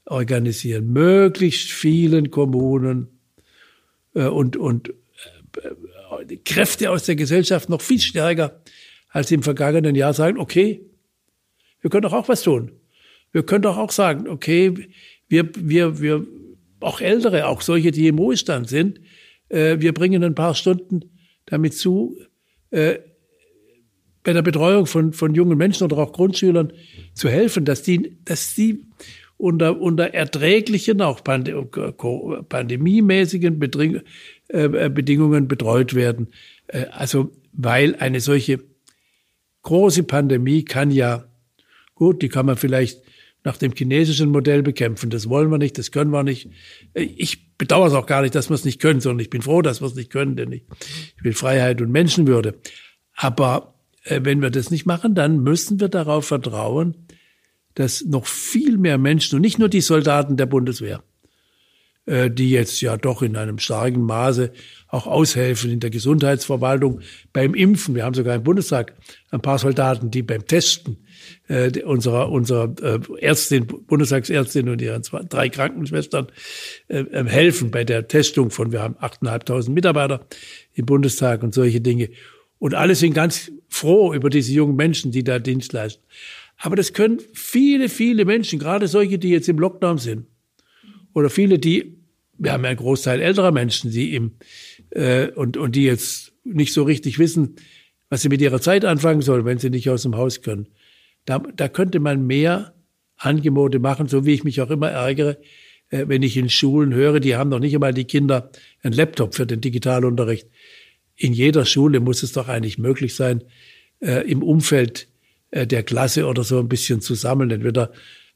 organisieren, 0.06 0.94
möglichst 0.94 1.72
vielen 1.72 2.30
Kommunen 2.30 3.20
äh, 4.14 4.26
und, 4.26 4.58
und 4.58 4.90
äh, 4.90 5.72
Kräfte 6.44 6.92
aus 6.92 7.06
der 7.06 7.16
Gesellschaft 7.16 7.70
noch 7.70 7.82
viel 7.82 8.00
stärker 8.00 8.62
als 9.10 9.32
im 9.32 9.44
vergangenen 9.44 9.96
Jahr 9.96 10.14
sagen, 10.14 10.38
okay, 10.38 10.82
wir 11.82 11.90
können 11.90 12.04
doch 12.04 12.14
auch 12.14 12.28
was 12.28 12.44
tun. 12.44 12.72
wir 13.32 13.44
können 13.44 13.62
doch 13.62 13.78
auch 13.78 13.92
sagen, 13.92 14.28
okay, 14.28 14.90
wir, 15.28 15.50
wir, 15.56 16.02
wir, 16.02 16.26
auch 16.80 17.02
Ältere, 17.02 17.48
auch 17.48 17.62
solche, 17.62 17.92
die 17.92 18.08
im 18.08 18.18
Ruhestand 18.18 18.70
sind, 18.70 19.00
äh, 19.50 19.78
wir 19.80 19.94
bringen 19.94 20.24
ein 20.24 20.36
paar 20.36 20.56
Stunden 20.56 21.02
damit 21.46 21.76
zu, 21.76 22.18
äh, 22.72 23.00
bei 24.24 24.34
der 24.34 24.42
Betreuung 24.42 24.86
von, 24.86 25.14
von 25.14 25.36
jungen 25.36 25.58
Menschen 25.58 25.84
oder 25.84 25.98
auch 25.98 26.12
Grundschülern 26.12 26.74
zu 27.14 27.30
helfen, 27.30 27.64
dass 27.64 27.84
die, 27.84 28.18
dass 28.26 28.56
die 28.56 28.86
unter, 29.38 29.80
unter 29.80 30.14
erträglichen, 30.14 31.02
auch 31.02 31.24
pandemiemäßigen 31.24 33.60
Beding 33.60 34.02
äh, 34.48 34.90
Bedingungen 34.90 35.48
betreut 35.48 35.94
werden. 35.94 36.28
Äh, 36.68 36.86
also, 36.92 37.32
weil 37.52 37.96
eine 37.96 38.20
solche 38.20 38.60
große 39.64 40.04
Pandemie 40.04 40.64
kann 40.64 40.92
ja, 40.92 41.26
gut, 41.96 42.22
die 42.22 42.30
kann 42.30 42.46
man 42.46 42.58
vielleicht 42.58 43.02
nach 43.44 43.58
dem 43.58 43.74
chinesischen 43.74 44.30
Modell 44.30 44.64
bekämpfen. 44.64 45.10
Das 45.10 45.30
wollen 45.30 45.52
wir 45.52 45.58
nicht, 45.58 45.78
das 45.78 45.92
können 45.92 46.12
wir 46.12 46.24
nicht. 46.24 46.50
Äh, 46.94 47.04
ich 47.04 47.58
bedauere 47.58 47.88
es 47.88 47.94
auch 47.94 48.08
gar 48.08 48.22
nicht, 48.22 48.36
dass 48.36 48.50
wir 48.50 48.56
es 48.56 48.66
nicht 48.66 48.82
können, 48.82 49.02
sondern 49.02 49.22
ich 49.22 49.30
bin 49.30 49.42
froh, 49.42 49.62
dass 49.62 49.82
wir 49.82 49.88
es 49.88 49.96
nicht 49.96 50.12
können, 50.12 50.36
denn 50.36 50.52
ich, 50.52 50.64
ich 51.18 51.24
will 51.24 51.34
Freiheit 51.34 51.82
und 51.82 51.92
Menschenwürde. 51.92 52.56
Aber 53.16 53.76
äh, 54.04 54.22
wenn 54.24 54.42
wir 54.42 54.50
das 54.50 54.72
nicht 54.72 54.86
machen, 54.86 55.16
dann 55.16 55.44
müssen 55.44 55.80
wir 55.80 55.90
darauf 55.90 56.26
vertrauen, 56.26 57.05
dass 57.76 58.04
noch 58.06 58.26
viel 58.26 58.78
mehr 58.78 58.98
Menschen 58.98 59.36
und 59.36 59.42
nicht 59.42 59.60
nur 59.60 59.70
die 59.70 59.82
Soldaten 59.82 60.38
der 60.38 60.46
Bundeswehr, 60.46 61.04
äh, 62.06 62.32
die 62.32 62.50
jetzt 62.50 62.82
ja 62.82 62.98
doch 62.98 63.22
in 63.22 63.36
einem 63.36 63.60
starken 63.60 64.02
Maße 64.02 64.52
auch 64.88 65.08
aushelfen 65.08 65.72
in 65.72 65.82
der 65.82 65.90
Gesundheitsverwaltung 65.90 67.02
beim 67.34 67.54
Impfen. 67.54 67.96
Wir 67.96 68.06
haben 68.06 68.14
sogar 68.14 68.36
im 68.36 68.44
Bundestag 68.44 68.94
ein 69.30 69.42
paar 69.42 69.60
Soldaten, 69.60 70.10
die 70.10 70.24
beim 70.24 70.46
Testen 70.46 71.06
äh, 71.48 71.82
unserer, 71.84 72.32
unserer 72.32 72.74
äh, 72.82 73.00
Ärztin, 73.20 73.68
Bundestagsärztin 73.68 74.70
und 74.70 74.82
ihren 74.82 75.04
zwei, 75.04 75.24
drei 75.28 75.50
Krankenschwestern 75.50 76.28
äh, 76.88 77.00
äh 77.00 77.26
helfen 77.28 77.72
bei 77.72 77.84
der 77.84 78.08
Testung 78.08 78.52
von, 78.52 78.72
wir 78.72 78.82
haben 78.82 78.96
8.500 78.96 79.70
Mitarbeiter 79.70 80.26
im 80.74 80.86
Bundestag 80.86 81.44
und 81.44 81.54
solche 81.54 81.82
Dinge. 81.82 82.10
Und 82.58 82.74
alle 82.74 82.96
sind 82.96 83.14
ganz 83.14 83.52
froh 83.68 84.14
über 84.14 84.30
diese 84.30 84.54
jungen 84.54 84.76
Menschen, 84.76 85.12
die 85.12 85.24
da 85.24 85.40
Dienst 85.40 85.74
leisten. 85.74 86.04
Aber 86.58 86.76
das 86.76 86.94
können 86.94 87.20
viele, 87.34 87.90
viele 87.90 88.26
Menschen, 88.26 88.60
gerade 88.60 88.88
solche, 88.88 89.20
die 89.20 89.30
jetzt 89.30 89.50
im 89.50 89.60
Lockdown 89.60 89.98
sind, 89.98 90.28
oder 91.14 91.30
viele, 91.30 91.60
die, 91.60 91.98
wir 92.38 92.52
haben 92.52 92.64
ja 92.64 92.70
einen 92.70 92.80
Großteil 92.80 93.22
älterer 93.22 93.52
Menschen, 93.52 93.92
die 93.92 94.16
im, 94.16 94.34
äh, 94.90 95.30
und, 95.30 95.58
und 95.58 95.76
die 95.76 95.84
jetzt 95.84 96.34
nicht 96.44 96.74
so 96.74 96.84
richtig 96.84 97.20
wissen, 97.20 97.56
was 98.10 98.22
sie 98.22 98.30
mit 98.30 98.42
ihrer 98.42 98.62
Zeit 98.62 98.86
anfangen 98.86 99.22
sollen, 99.22 99.46
wenn 99.46 99.58
sie 99.58 99.70
nicht 99.70 99.90
aus 99.90 100.04
dem 100.04 100.16
Haus 100.16 100.42
können. 100.42 100.68
Da, 101.26 101.40
da 101.40 101.68
könnte 101.68 102.00
man 102.00 102.28
mehr 102.28 102.76
Angebote 103.18 103.80
machen, 103.80 104.08
so 104.08 104.26
wie 104.26 104.34
ich 104.34 104.44
mich 104.44 104.62
auch 104.62 104.70
immer 104.70 104.92
ärgere, 104.92 105.38
äh, 105.90 106.06
wenn 106.08 106.22
ich 106.22 106.38
in 106.38 106.50
Schulen 106.50 106.94
höre, 106.94 107.20
die 107.20 107.36
haben 107.36 107.50
noch 107.50 107.60
nicht 107.60 107.74
einmal 107.74 107.94
die 107.94 108.06
Kinder 108.06 108.52
einen 108.84 108.94
Laptop 108.94 109.36
für 109.36 109.46
den 109.46 109.62
Digitalunterricht 109.62 110.50
in 111.16 111.34
jeder 111.34 111.66
Schule 111.66 112.00
muss 112.00 112.24
es 112.24 112.34
doch 112.34 112.48
eigentlich 112.48 112.78
möglich 112.78 113.16
sein, 113.16 113.44
äh, 114.00 114.30
im 114.30 114.44
Umfeld 114.44 115.08
äh, 115.56 115.66
der 115.66 115.84
Klasse 115.84 116.28
oder 116.28 116.44
so 116.44 116.60
ein 116.60 116.68
bisschen 116.68 117.02
zu 117.02 117.16
sammeln. 117.16 117.50
Entweder 117.50 117.92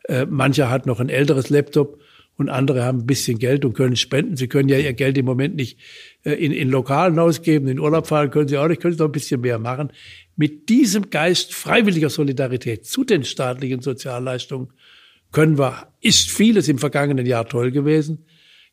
äh, 0.07 0.25
mancher 0.25 0.69
hat 0.69 0.85
noch 0.85 0.99
ein 0.99 1.09
älteres 1.09 1.49
Laptop 1.49 1.99
und 2.37 2.47
andere 2.47 2.83
haben 2.83 2.99
ein 2.99 3.05
bisschen 3.05 3.37
Geld 3.37 3.65
und 3.65 3.73
können 3.73 3.97
spenden. 3.97 4.37
Sie 4.37 4.47
können 4.47 4.69
ja 4.69 4.77
ihr 4.77 4.93
Geld 4.93 5.17
im 5.17 5.25
Moment 5.25 5.57
nicht 5.57 5.77
äh, 6.23 6.33
in, 6.33 6.53
in 6.53 6.69
Lokalen 6.69 7.19
ausgeben, 7.19 7.67
in 7.67 7.79
Urlaub 7.79 8.07
fahren 8.07 8.31
können 8.31 8.47
sie 8.47 8.57
auch 8.57 8.69
nicht, 8.69 8.81
können 8.81 8.93
sie 8.93 8.99
noch 8.99 9.09
ein 9.09 9.11
bisschen 9.11 9.41
mehr 9.41 9.59
machen. 9.59 9.91
Mit 10.37 10.69
diesem 10.69 11.09
Geist 11.09 11.53
freiwilliger 11.53 12.09
Solidarität 12.09 12.85
zu 12.85 13.03
den 13.03 13.25
staatlichen 13.25 13.81
Sozialleistungen 13.81 14.69
können 15.33 15.57
wir, 15.57 15.89
ist 15.99 16.31
vieles 16.31 16.69
im 16.69 16.77
vergangenen 16.77 17.25
Jahr 17.25 17.47
toll 17.47 17.71
gewesen, 17.71 18.25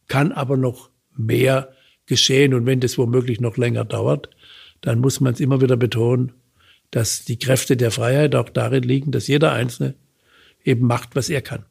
kann 0.07 0.31
aber 0.31 0.57
noch 0.57 0.91
mehr 1.17 1.73
geschehen. 2.07 2.55
Und 2.55 2.67
wenn 2.67 2.79
das 2.79 2.97
womöglich 2.97 3.41
noch 3.41 3.57
länger 3.57 3.85
dauert, 3.85 4.31
dann 4.83 5.01
muss 5.01 5.21
man 5.21 5.35
es 5.35 5.41
immer 5.41 5.61
wieder 5.61 5.77
betonen, 5.77 6.33
dass 6.97 7.27
die 7.27 7.39
Kräfte 7.39 7.77
der 7.77 7.91
Freiheit 7.91 8.35
auch 8.35 8.49
darin 8.49 8.83
liegen, 8.83 9.11
dass 9.13 9.29
jeder 9.29 9.53
Einzelne 9.53 9.97
eben 10.65 10.87
macht, 10.87 11.15
was 11.15 11.29
er 11.29 11.43
kann. 11.43 11.67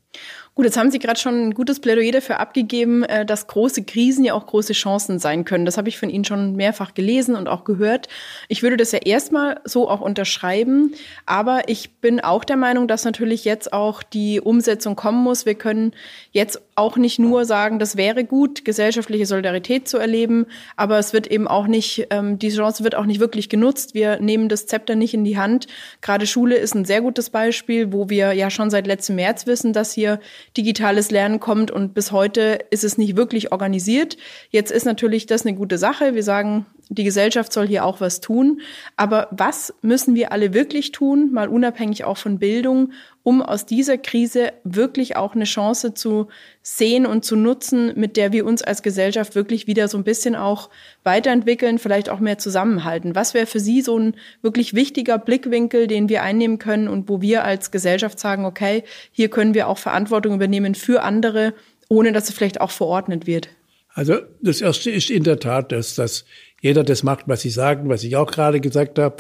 Gut, 0.58 0.64
jetzt 0.64 0.78
haben 0.78 0.90
Sie 0.90 1.00
gerade 1.00 1.20
schon 1.20 1.48
ein 1.48 1.54
gutes 1.54 1.82
Plädoyer 1.82 2.14
dafür 2.14 2.40
abgegeben, 2.40 3.04
äh, 3.04 3.26
dass 3.26 3.48
große 3.48 3.84
Krisen 3.84 4.24
ja 4.24 4.34
auch 4.34 4.46
große 4.46 4.72
Chancen 4.72 5.20
sein 5.20 5.44
können. 5.44 5.66
Das 5.66 5.78
habe 5.78 5.90
ich 5.90 6.00
von 6.00 6.10
Ihnen 6.10 6.24
schon 6.24 6.56
mehrfach 6.56 6.94
gelesen 6.94 7.36
und 7.36 7.50
auch 7.50 7.66
gehört. 7.66 8.08
Ich 8.48 8.64
würde 8.64 8.78
das 8.78 8.94
ja 8.94 9.00
erstmal 9.00 9.60
so 9.66 9.90
auch 9.90 10.00
unterschreiben, 10.00 10.94
aber 11.26 11.68
ich 11.68 11.96
bin 11.96 12.22
auch 12.22 12.46
der 12.46 12.56
Meinung, 12.56 12.88
dass 12.88 13.04
natürlich 13.04 13.44
jetzt 13.44 13.74
auch 13.74 14.02
die 14.02 14.40
Umsetzung 14.40 14.96
kommen 14.96 15.22
muss. 15.22 15.46
Wir 15.46 15.56
können 15.56 15.92
jetzt 16.32 16.62
auch 16.76 16.96
nicht 16.96 17.20
nur 17.20 17.44
sagen, 17.44 17.78
das 17.78 17.98
wäre 17.98 18.24
gut, 18.24 18.64
gesellschaftliche 18.64 19.26
Solidarität 19.26 19.90
zu 19.90 19.98
erleben, 19.98 20.46
aber 20.78 21.00
es 21.00 21.12
wird 21.12 21.28
eben 21.28 21.50
auch 21.50 21.68
nicht, 21.68 22.08
ähm, 22.12 22.40
die 22.40 22.50
Chance 22.50 22.86
wird 22.86 22.96
auch 22.96 23.06
nicht 23.06 23.20
wirklich 23.20 23.50
genutzt. 23.50 23.94
Wir 23.94 24.22
nehmen 24.22 24.48
das 24.48 24.68
Zepter 24.68 24.96
nicht 24.96 25.14
in 25.14 25.26
die 25.26 25.38
Hand. 25.38 25.68
Gerade 26.02 26.26
Schule 26.26 26.56
ist 26.56 26.76
ein 26.76 26.86
sehr 26.86 27.02
gutes 27.02 27.30
Beispiel, 27.30 27.92
wo 27.92 28.10
wir 28.10 28.32
ja 28.32 28.50
schon 28.50 28.70
seit 28.70 28.88
letztem 28.88 29.18
März 29.18 29.48
wissen, 29.48 29.74
dass 29.74 29.92
hier 29.92 30.22
digitales 30.58 31.12
Lernen 31.12 31.40
kommt 31.40 31.72
und 31.72 31.94
bis 31.94 32.12
heute 32.12 32.60
ist 32.70 32.84
es 32.84 32.98
nicht 32.98 33.16
wirklich 33.16 33.52
organisiert. 33.52 34.18
Jetzt 34.50 34.72
ist 34.72 34.86
natürlich 34.86 35.25
das 35.25 35.46
eine 35.46 35.56
gute 35.56 35.78
Sache. 35.78 36.16
Wir 36.16 36.24
sagen, 36.24 36.66
die 36.89 37.04
Gesellschaft 37.04 37.51
soll 37.51 37.68
hier 37.68 37.84
auch 37.84 38.00
was 38.00 38.22
tun. 38.22 38.62
Aber 38.96 39.27
was 39.32 39.74
müssen 39.82 40.15
wir 40.15 40.32
alle 40.32 40.54
wirklich 40.54 40.92
tun, 40.92 41.32
mal 41.32 41.48
unabhängig 41.48 42.04
auch 42.04 42.18
von 42.18 42.38
Bildung, 42.38 42.92
um 43.24 43.42
aus 43.42 43.65
dieser 43.65 43.98
Krise 43.98 44.54
wirklich 44.63 45.15
auch 45.15 45.34
eine 45.34 45.46
Chance 45.46 45.96
zu 45.96 46.27
sehen 46.62 47.08
und 47.08 47.25
zu 47.25 47.36
nutzen, 47.36 47.94
mit 47.96 48.18
der 48.18 48.32
wir 48.32 48.46
uns 48.46 48.62
als 48.62 48.84
Gesellschaft 48.84 49.34
wirklich 49.34 49.65
wieder 49.65 49.88
so 49.88 49.98
ein 49.98 50.04
bisschen 50.04 50.36
auch 50.36 50.70
weiterentwickeln, 51.04 51.80
vielleicht 51.80 52.10
auch 52.10 52.20
mehr 52.20 52.38
zusammenhalten? 52.38 53.15
Was 53.15 53.34
wäre 53.34 53.48
für 53.48 53.60
Sie 53.60 53.82
so 53.82 53.98
ein 53.98 54.15
wirklich 54.44 54.75
wichtiger 54.75 55.18
Blickwinkel, 55.18 55.88
den 55.88 56.08
wir 56.08 56.22
einnehmen 56.22 56.60
können 56.60 56.88
und 56.88 57.10
wo 57.10 57.20
wir 57.22 57.44
als 57.44 57.72
Gesellschaft 57.72 58.20
sagen, 58.20 58.46
okay, 58.46 58.84
hier 59.12 59.30
können 59.30 59.56
wir 59.56 59.70
auch 59.70 59.80
Verantwortung 59.80 60.36
übernehmen 60.36 60.75
für 60.75 61.01
andere, 61.01 61.56
ohne 61.89 62.12
dass 62.12 62.30
es 62.30 62.36
vielleicht 62.36 62.62
auch 62.62 62.72
verordnet 62.72 63.25
wird? 63.25 63.50
Also 63.96 64.18
das 64.42 64.60
Erste 64.60 64.92
ist 64.92 65.10
in 65.10 65.24
der 65.24 65.39
Tat, 65.39 65.72
dass, 65.72 65.96
dass 65.96 66.25
jeder 66.62 66.84
das 66.84 67.04
macht, 67.04 67.28
was 67.28 67.42
Sie 67.42 67.50
sagen, 67.50 67.90
was 67.90 68.04
ich 68.04 68.16
auch 68.16 68.32
gerade 68.32 68.60
gesagt 68.60 69.00
habe. 69.00 69.18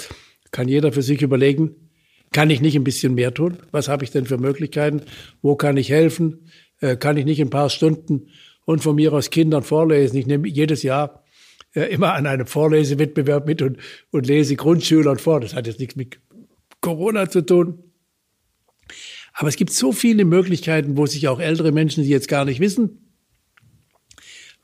Kann 0.51 0.67
jeder 0.67 0.91
für 0.91 1.01
sich 1.01 1.21
überlegen, 1.21 1.75
kann 2.31 2.49
ich 2.49 2.61
nicht 2.61 2.75
ein 2.75 2.83
bisschen 2.83 3.15
mehr 3.15 3.33
tun? 3.33 3.57
Was 3.71 3.87
habe 3.87 4.03
ich 4.03 4.11
denn 4.11 4.25
für 4.25 4.37
Möglichkeiten? 4.37 5.01
Wo 5.41 5.55
kann 5.55 5.77
ich 5.77 5.89
helfen? 5.89 6.49
Äh, 6.79 6.97
kann 6.97 7.17
ich 7.17 7.25
nicht 7.25 7.41
ein 7.41 7.49
paar 7.49 7.69
Stunden 7.69 8.29
und 8.65 8.81
von 8.81 8.95
mir 8.95 9.13
aus 9.13 9.29
Kindern 9.29 9.63
vorlesen? 9.63 10.17
Ich 10.17 10.27
nehme 10.27 10.47
jedes 10.47 10.83
Jahr 10.83 11.23
äh, 11.73 11.83
immer 11.93 12.13
an 12.13 12.25
einem 12.25 12.47
Vorlesewettbewerb 12.47 13.47
mit 13.47 13.61
und, 13.61 13.77
und 14.11 14.27
lese 14.27 14.55
Grundschülern 14.55 15.17
vor. 15.17 15.39
Das 15.39 15.53
hat 15.53 15.67
jetzt 15.67 15.79
nichts 15.79 15.95
mit 15.95 16.19
Corona 16.81 17.29
zu 17.29 17.45
tun. 17.45 17.83
Aber 19.33 19.49
es 19.49 19.57
gibt 19.57 19.71
so 19.71 19.91
viele 19.91 20.23
Möglichkeiten, 20.23 20.97
wo 20.97 21.05
sich 21.05 21.27
auch 21.27 21.39
ältere 21.39 21.71
Menschen, 21.71 22.03
die 22.03 22.09
jetzt 22.09 22.29
gar 22.29 22.45
nicht 22.45 22.59
wissen, 22.61 23.13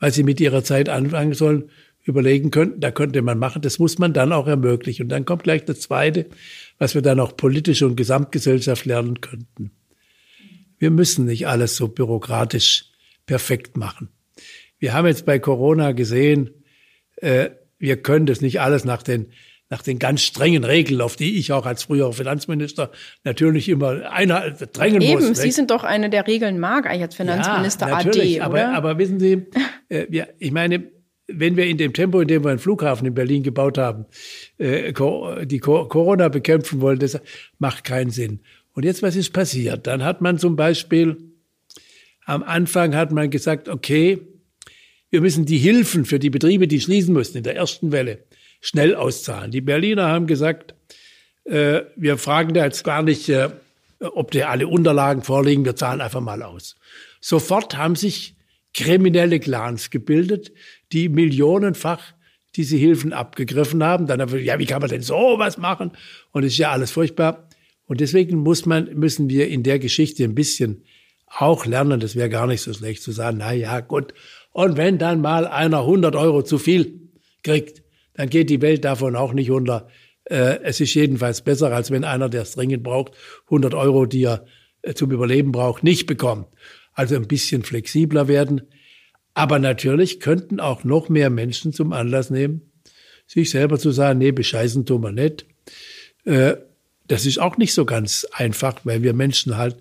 was 0.00 0.14
sie 0.14 0.22
mit 0.22 0.40
ihrer 0.40 0.64
Zeit 0.64 0.88
anfangen 0.88 1.34
sollen, 1.34 1.70
überlegen 2.04 2.50
könnten, 2.50 2.80
da 2.80 2.90
könnte 2.90 3.22
man 3.22 3.38
machen. 3.38 3.62
Das 3.62 3.78
muss 3.78 3.98
man 3.98 4.12
dann 4.12 4.32
auch 4.32 4.46
ermöglichen. 4.46 5.04
Und 5.04 5.08
dann 5.10 5.24
kommt 5.24 5.44
gleich 5.44 5.64
das 5.64 5.80
Zweite, 5.80 6.26
was 6.78 6.94
wir 6.94 7.02
dann 7.02 7.20
auch 7.20 7.36
politisch 7.36 7.82
und 7.82 7.96
Gesamtgesellschaft 7.96 8.84
lernen 8.86 9.20
könnten. 9.20 9.70
Wir 10.78 10.90
müssen 10.90 11.26
nicht 11.26 11.46
alles 11.46 11.76
so 11.76 11.88
bürokratisch 11.88 12.86
perfekt 13.26 13.76
machen. 13.76 14.08
Wir 14.78 14.94
haben 14.94 15.06
jetzt 15.06 15.26
bei 15.26 15.38
Corona 15.38 15.92
gesehen, 15.92 16.50
äh, 17.16 17.50
wir 17.78 18.02
können 18.02 18.26
das 18.26 18.40
nicht 18.40 18.60
alles 18.60 18.84
nach 18.84 19.02
den 19.02 19.32
nach 19.72 19.80
den 19.80 19.98
ganz 19.98 20.20
strengen 20.20 20.64
Regeln, 20.64 21.00
auf 21.00 21.16
die 21.16 21.38
ich 21.38 21.50
auch 21.50 21.64
als 21.64 21.84
früherer 21.84 22.12
Finanzminister 22.12 22.90
natürlich 23.24 23.70
immer 23.70 24.12
einer 24.12 24.50
drängen 24.50 25.00
Eben, 25.00 25.14
muss. 25.14 25.24
Eben, 25.24 25.34
Sie 25.34 25.50
sind 25.50 25.70
doch 25.70 25.82
eine, 25.82 26.10
der 26.10 26.26
Regeln 26.26 26.60
mag, 26.60 26.86
als 26.86 27.14
Finanzminister 27.14 27.88
ja, 27.88 27.96
natürlich, 27.96 28.42
AD, 28.42 28.44
aber, 28.44 28.74
aber 28.74 28.98
wissen 28.98 29.18
Sie, 29.18 29.46
äh, 29.88 30.06
ja, 30.10 30.26
ich 30.38 30.52
meine, 30.52 30.90
wenn 31.26 31.56
wir 31.56 31.66
in 31.66 31.78
dem 31.78 31.92
Tempo, 31.92 32.20
in 32.20 32.28
dem 32.28 32.44
wir 32.44 32.50
einen 32.50 32.58
Flughafen 32.58 33.06
in 33.06 33.14
Berlin 33.14 33.42
gebaut 33.42 33.78
haben, 33.78 34.06
äh, 34.58 34.92
die 35.46 35.58
Corona 35.60 36.28
bekämpfen 36.28 36.80
wollen, 36.80 36.98
das 36.98 37.20
macht 37.58 37.84
keinen 37.84 38.10
Sinn. 38.10 38.40
Und 38.74 38.84
jetzt, 38.84 39.02
was 39.02 39.16
ist 39.16 39.32
passiert? 39.32 39.86
Dann 39.86 40.02
hat 40.02 40.20
man 40.20 40.38
zum 40.38 40.56
Beispiel, 40.56 41.16
am 42.24 42.42
Anfang 42.42 42.94
hat 42.94 43.12
man 43.12 43.30
gesagt, 43.30 43.68
okay, 43.68 44.20
wir 45.10 45.20
müssen 45.20 45.44
die 45.44 45.58
Hilfen 45.58 46.04
für 46.04 46.18
die 46.18 46.30
Betriebe, 46.30 46.66
die 46.66 46.80
schließen 46.80 47.12
mussten 47.12 47.38
in 47.38 47.44
der 47.44 47.56
ersten 47.56 47.92
Welle, 47.92 48.24
schnell 48.60 48.94
auszahlen. 48.94 49.50
Die 49.50 49.60
Berliner 49.60 50.08
haben 50.08 50.26
gesagt, 50.26 50.74
äh, 51.44 51.82
wir 51.96 52.16
fragen 52.18 52.54
da 52.54 52.64
jetzt 52.64 52.82
gar 52.82 53.02
nicht, 53.02 53.28
äh, 53.28 53.50
ob 54.00 54.30
dir 54.30 54.48
alle 54.48 54.66
Unterlagen 54.66 55.22
vorliegen, 55.22 55.64
wir 55.64 55.76
zahlen 55.76 56.00
einfach 56.00 56.20
mal 56.20 56.42
aus. 56.42 56.76
Sofort 57.20 57.76
haben 57.76 57.94
sich 57.94 58.34
kriminelle 58.74 59.38
Clans 59.38 59.90
gebildet, 59.90 60.52
die 60.92 61.08
millionenfach 61.08 62.02
diese 62.56 62.76
Hilfen 62.76 63.12
abgegriffen 63.12 63.82
haben. 63.82 64.06
Dann 64.06 64.20
haben 64.20 64.32
wir, 64.32 64.42
ja, 64.42 64.58
wie 64.58 64.66
kann 64.66 64.80
man 64.80 64.90
denn 64.90 65.02
sowas 65.02 65.58
machen? 65.58 65.92
Und 66.32 66.44
es 66.44 66.52
ist 66.52 66.58
ja 66.58 66.70
alles 66.70 66.90
furchtbar. 66.90 67.48
Und 67.86 68.00
deswegen 68.00 68.38
muss 68.38 68.66
man, 68.66 68.94
müssen 68.94 69.28
wir 69.28 69.48
in 69.48 69.62
der 69.62 69.78
Geschichte 69.78 70.24
ein 70.24 70.34
bisschen 70.34 70.84
auch 71.26 71.64
lernen, 71.64 71.98
das 71.98 72.14
wäre 72.14 72.28
gar 72.28 72.46
nicht 72.46 72.60
so 72.60 72.72
schlecht 72.74 73.02
zu 73.02 73.10
sagen, 73.10 73.38
na 73.40 73.52
ja, 73.52 73.80
gut. 73.80 74.12
Und 74.52 74.76
wenn 74.76 74.98
dann 74.98 75.22
mal 75.22 75.46
einer 75.46 75.80
100 75.80 76.14
Euro 76.14 76.42
zu 76.42 76.58
viel 76.58 77.00
kriegt, 77.42 77.82
dann 78.14 78.28
geht 78.28 78.50
die 78.50 78.60
Welt 78.60 78.84
davon 78.84 79.16
auch 79.16 79.32
nicht 79.32 79.50
unter. 79.50 79.88
Äh, 80.24 80.58
es 80.62 80.80
ist 80.80 80.92
jedenfalls 80.94 81.40
besser, 81.40 81.72
als 81.72 81.90
wenn 81.90 82.04
einer, 82.04 82.28
der 82.28 82.42
es 82.42 82.52
dringend 82.52 82.82
braucht, 82.82 83.12
100 83.46 83.74
Euro, 83.74 84.04
die 84.04 84.24
er 84.24 84.44
äh, 84.82 84.92
zum 84.92 85.10
Überleben 85.10 85.52
braucht, 85.52 85.82
nicht 85.82 86.06
bekommt. 86.06 86.48
Also 86.92 87.16
ein 87.16 87.26
bisschen 87.26 87.62
flexibler 87.62 88.28
werden. 88.28 88.62
Aber 89.34 89.58
natürlich 89.58 90.20
könnten 90.20 90.60
auch 90.60 90.84
noch 90.84 91.08
mehr 91.08 91.30
Menschen 91.30 91.72
zum 91.72 91.92
Anlass 91.92 92.30
nehmen, 92.30 92.72
sich 93.26 93.50
selber 93.50 93.78
zu 93.78 93.90
sagen, 93.90 94.18
nee, 94.18 94.32
bescheißen 94.32 94.84
tun 94.84 95.02
wir 95.02 95.12
nicht. 95.12 95.46
Äh, 96.24 96.56
das 97.08 97.26
ist 97.26 97.38
auch 97.38 97.56
nicht 97.56 97.74
so 97.74 97.84
ganz 97.84 98.26
einfach, 98.32 98.80
weil 98.84 99.02
wir 99.02 99.12
Menschen 99.12 99.56
halt 99.56 99.76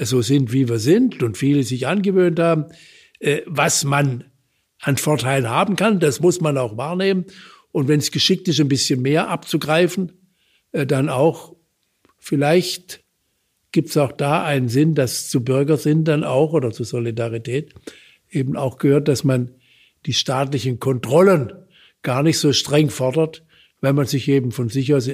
so 0.00 0.22
sind, 0.22 0.52
wie 0.52 0.68
wir 0.68 0.78
sind 0.78 1.22
und 1.22 1.38
viele 1.38 1.62
sich 1.62 1.86
angewöhnt 1.86 2.40
haben, 2.40 2.66
was 3.46 3.84
man 3.84 4.24
an 4.80 4.96
Vorteilen 4.96 5.48
haben 5.48 5.76
kann. 5.76 6.00
Das 6.00 6.20
muss 6.20 6.40
man 6.40 6.58
auch 6.58 6.76
wahrnehmen. 6.76 7.26
Und 7.72 7.88
wenn 7.88 8.00
es 8.00 8.10
geschickt 8.10 8.46
ist, 8.48 8.60
ein 8.60 8.68
bisschen 8.68 9.02
mehr 9.02 9.28
abzugreifen, 9.28 10.12
äh, 10.72 10.86
dann 10.86 11.08
auch 11.08 11.56
vielleicht 12.18 13.02
gibt 13.72 13.88
es 13.90 13.96
auch 13.96 14.12
da 14.12 14.44
einen 14.44 14.68
Sinn, 14.68 14.94
dass 14.94 15.28
zu 15.28 15.42
Bürgersinn 15.42 16.04
dann 16.04 16.22
auch 16.22 16.52
oder 16.52 16.70
zu 16.70 16.84
Solidarität 16.84 17.74
eben 18.34 18.56
auch 18.56 18.78
gehört, 18.78 19.08
dass 19.08 19.24
man 19.24 19.50
die 20.06 20.12
staatlichen 20.12 20.80
Kontrollen 20.80 21.52
gar 22.02 22.22
nicht 22.22 22.38
so 22.38 22.52
streng 22.52 22.90
fordert, 22.90 23.44
wenn 23.80 23.94
man 23.94 24.06
sich 24.06 24.28
eben 24.28 24.52
von 24.52 24.68
sich 24.68 24.94
aus, 24.94 25.10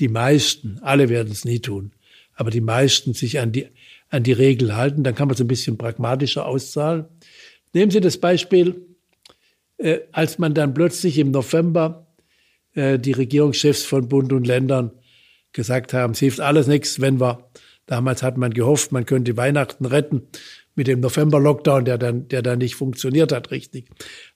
die 0.00 0.08
meisten, 0.08 0.78
alle 0.82 1.08
werden 1.08 1.32
es 1.32 1.44
nie 1.44 1.60
tun, 1.60 1.92
aber 2.34 2.50
die 2.50 2.60
meisten 2.60 3.14
sich 3.14 3.40
an 3.40 3.52
die, 3.52 3.68
an 4.10 4.22
die 4.22 4.32
Regel 4.32 4.76
halten, 4.76 5.04
dann 5.04 5.14
kann 5.14 5.28
man 5.28 5.34
es 5.34 5.40
ein 5.40 5.48
bisschen 5.48 5.78
pragmatischer 5.78 6.46
auszahlen. 6.46 7.06
Nehmen 7.72 7.90
Sie 7.90 8.00
das 8.00 8.18
Beispiel 8.18 8.86
äh, 9.78 10.00
als 10.12 10.38
man 10.38 10.54
dann 10.54 10.74
plötzlich 10.74 11.18
im 11.18 11.30
November 11.30 12.06
äh, 12.74 12.98
die 12.98 13.12
Regierungschefs 13.12 13.84
von 13.84 14.08
Bund 14.08 14.32
und 14.32 14.46
Ländern 14.46 14.92
gesagt 15.52 15.92
haben, 15.92 16.12
es 16.12 16.18
hilft 16.18 16.40
alles 16.40 16.66
nichts, 16.66 17.00
wenn 17.00 17.20
wir, 17.20 17.50
damals 17.86 18.22
hat 18.22 18.36
man 18.36 18.52
gehofft, 18.52 18.92
man 18.92 19.06
könnte 19.06 19.36
Weihnachten 19.36 19.86
retten 19.86 20.22
mit 20.76 20.86
dem 20.86 21.00
November-Lockdown, 21.00 21.86
der 21.86 21.98
dann, 21.98 22.28
der 22.28 22.42
dann 22.42 22.58
nicht 22.58 22.76
funktioniert 22.76 23.32
hat, 23.32 23.50
richtig. 23.50 23.86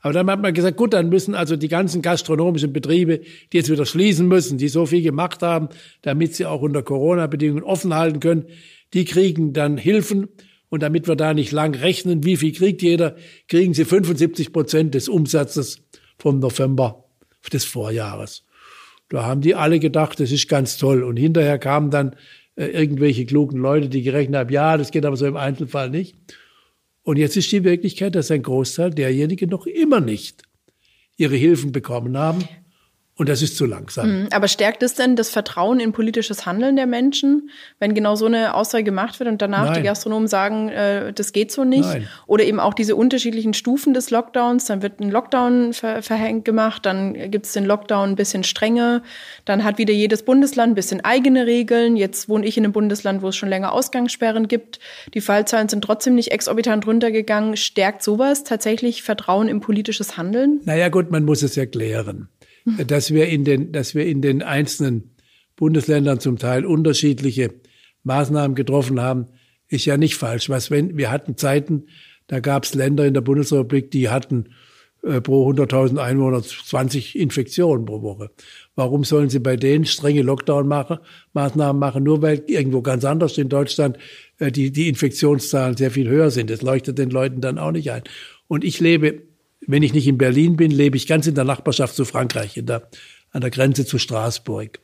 Aber 0.01 0.13
dann 0.15 0.29
hat 0.31 0.41
man 0.41 0.55
gesagt, 0.55 0.77
gut, 0.77 0.95
dann 0.95 1.11
müssen 1.11 1.35
also 1.35 1.55
die 1.55 1.69
ganzen 1.69 2.03
gastronomischen 2.03 2.73
Betriebe, 2.73 3.21
die 3.53 3.59
jetzt 3.59 3.71
wieder 3.71 3.87
schließen 3.87 4.27
müssen, 4.27 4.59
die 4.59 4.69
so 4.69 4.87
viel 4.87 5.03
gemacht 5.03 5.43
haben, 5.43 5.69
damit 6.03 6.35
sie 6.35 6.47
auch 6.47 6.63
unter 6.63 6.83
Corona-Bedingungen 6.83 7.63
offen 7.63 7.95
halten 7.95 8.21
können, 8.21 8.47
die 8.95 9.05
kriegen 9.05 9.53
dann 9.53 9.77
Hilfen. 9.77 10.29
Und 10.71 10.83
damit 10.83 11.09
wir 11.09 11.17
da 11.17 11.35
nicht 11.35 11.51
lang 11.51 11.75
rechnen, 11.75 12.25
wie 12.25 12.37
viel 12.37 12.53
kriegt 12.53 12.81
jeder, 12.81 13.17
kriegen 13.49 13.75
sie 13.75 13.85
75 13.85 14.53
Prozent 14.53 14.95
des 14.95 15.09
Umsatzes 15.09 15.83
vom 16.17 16.39
November 16.39 17.05
des 17.53 17.65
Vorjahres. 17.65 18.45
Da 19.09 19.25
haben 19.25 19.41
die 19.41 19.57
alle 19.57 19.81
gedacht, 19.81 20.21
das 20.21 20.31
ist 20.31 20.49
ganz 20.49 20.77
toll. 20.77 21.03
Und 21.03 21.17
hinterher 21.17 21.59
kamen 21.59 21.91
dann 21.91 22.15
äh, 22.61 22.67
irgendwelche 22.67 23.25
klugen 23.25 23.59
Leute, 23.59 23.89
die 23.89 24.03
gerechnet 24.03 24.37
haben, 24.37 24.53
ja, 24.53 24.77
das 24.77 24.91
geht 24.91 25.07
aber 25.07 25.17
so 25.17 25.27
im 25.27 25.39
Einzelfall 25.39 25.89
nicht. 25.89 26.15
Und 27.03 27.17
jetzt 27.17 27.35
ist 27.39 27.51
die 27.51 27.65
Wirklichkeit, 27.65 28.15
dass 28.15 28.31
ein 28.31 28.43
Großteil 28.43 28.91
derjenigen 28.91 29.49
noch 29.49 29.67
immer 29.67 30.01
nicht 30.01 30.43
ihre 31.17 31.37
Hilfen 31.37 31.73
bekommen 31.73 32.19
haben. 32.19 32.45
Und 33.21 33.29
das 33.29 33.43
ist 33.43 33.59
zu 33.59 33.67
langsam. 33.67 34.23
Mhm. 34.23 34.29
Aber 34.31 34.49
stärkt 34.49 34.83
es 34.83 34.95
denn 34.95 35.15
das 35.15 35.29
Vertrauen 35.29 35.79
in 35.79 35.93
politisches 35.93 36.47
Handeln 36.47 36.75
der 36.77 36.87
Menschen, 36.87 37.51
wenn 37.79 37.93
genau 37.93 38.15
so 38.15 38.25
eine 38.25 38.55
Aussage 38.55 38.83
gemacht 38.83 39.21
wird 39.21 39.29
und 39.29 39.43
danach 39.43 39.67
Nein. 39.67 39.75
die 39.75 39.83
Gastronomen 39.83 40.27
sagen, 40.27 40.71
äh, 40.71 41.13
das 41.13 41.35
geht 41.35 41.53
so 41.53 41.65
nicht? 41.65 41.83
Nein. 41.83 42.09
Oder 42.27 42.45
eben 42.45 42.59
auch 42.59 42.73
diese 42.73 42.97
unterschiedlichen 42.97 43.53
Stufen 43.53 43.93
des 43.93 44.09
Lockdowns. 44.09 44.65
Dann 44.65 44.81
wird 44.81 45.01
ein 45.01 45.11
Lockdown 45.11 45.75
ver 45.75 46.01
verhängt 46.01 46.47
gemacht, 46.47 46.87
dann 46.87 47.31
gibt 47.31 47.45
es 47.45 47.53
den 47.53 47.67
Lockdown 47.67 48.09
ein 48.09 48.17
bisschen 48.17 48.43
strenger. 48.43 49.03
Dann 49.45 49.65
hat 49.65 49.77
wieder 49.77 49.93
jedes 49.93 50.23
Bundesland 50.23 50.73
ein 50.73 50.75
bisschen 50.75 51.05
eigene 51.05 51.45
Regeln. 51.45 51.97
Jetzt 51.97 52.27
wohne 52.31 52.47
ich 52.47 52.57
in 52.57 52.65
einem 52.65 52.73
Bundesland, 52.73 53.21
wo 53.21 53.29
es 53.29 53.37
schon 53.37 53.51
länger 53.51 53.73
Ausgangssperren 53.73 54.49
gibt. 54.49 54.81
Die 55.13 55.21
Fallzahlen 55.21 55.69
sind 55.69 55.85
trotzdem 55.85 56.15
nicht 56.15 56.33
exorbitant 56.33 56.87
runtergegangen. 56.87 57.59
Stärkt 57.59 58.03
sowas 58.03 58.45
tatsächlich 58.45 59.03
Vertrauen 59.03 59.47
in 59.47 59.61
politisches 59.61 60.17
Handeln? 60.17 60.63
Naja 60.65 60.89
gut, 60.89 61.11
man 61.11 61.27
muss 61.27 61.43
es 61.43 61.59
erklären 61.59 62.31
dass 62.87 63.13
wir 63.13 63.29
in 63.29 63.45
den, 63.45 63.73
dass 63.73 63.95
wir 63.95 64.07
in 64.07 64.23
den 64.23 64.43
einzelnen 64.43 65.15
Bundesländern 65.57 66.21
zum 66.21 66.39
Teil 66.39 66.65
unterschiedliche 66.65 67.55
Maßnahmen 68.03 68.55
getroffen 68.55 69.01
haben, 69.01 69.27
ist 69.69 69.85
ja 69.85 69.97
nicht 69.97 70.17
falsch. 70.17 70.49
Was 70.49 70.71
wenn 70.71 70.97
wir 70.97 71.11
hatten 71.11 71.37
Zeiten, 71.37 71.87
da 72.27 72.41
gab 72.41 72.65
es 72.65 72.75
Länder 72.75 73.07
in 73.07 73.15
der 73.15 73.21
Bundesrepublik, 73.21 73.91
die 73.91 74.09
hatten 74.09 74.47
äh, 75.03 75.21
pro 75.21 75.51
100.000 75.51 75.99
Einwohner 75.99 76.43
20 76.43 77.19
Infektionen 77.19 77.87
pro 77.87 78.03
Woche. 78.03 78.31
Warum 78.75 79.05
sollen 79.05 79.31
sie 79.31 79.39
bei 79.39 79.57
denen 79.57 79.87
strenge 79.87 80.23
Lockdown-Maßnahmen 80.23 81.79
machen, 81.79 82.05
nur 82.05 82.21
weil 82.23 82.43
irgendwo 82.47 82.83
ganz 82.83 83.05
anders 83.05 83.39
in 83.39 83.49
Deutschland 83.49 83.97
äh, 84.39 84.53
die, 84.53 84.73
die 84.73 84.89
Infektionszahlen 84.89 85.77
sehr 85.77 85.91
viel 85.91 86.09
höher 86.09 86.31
sind? 86.31 86.51
Das 86.51 86.63
leuchtet 86.63 86.99
den 86.99 87.11
Leuten 87.11 87.41
dann 87.41 87.59
auch 87.59 87.73
nicht 87.73 87.91
ein. 87.91 88.03
Und 88.47 88.65
ich 88.65 88.81
lebe 88.81 89.23
wenn 89.71 89.83
ich 89.83 89.93
nicht 89.93 90.07
in 90.07 90.19
Berlin 90.19 90.57
bin, 90.57 90.71
lebe 90.71 90.97
ich 90.97 91.07
ganz 91.07 91.27
in 91.27 91.35
der 91.35 91.45
Nachbarschaft 91.45 91.95
zu 91.95 92.05
Frankreich, 92.05 92.57
in 92.57 92.67
der, 92.67 92.89
an 93.31 93.41
der 93.41 93.51
Grenze 93.51 93.87
zu 93.87 93.99
Straßburg. 93.99 94.81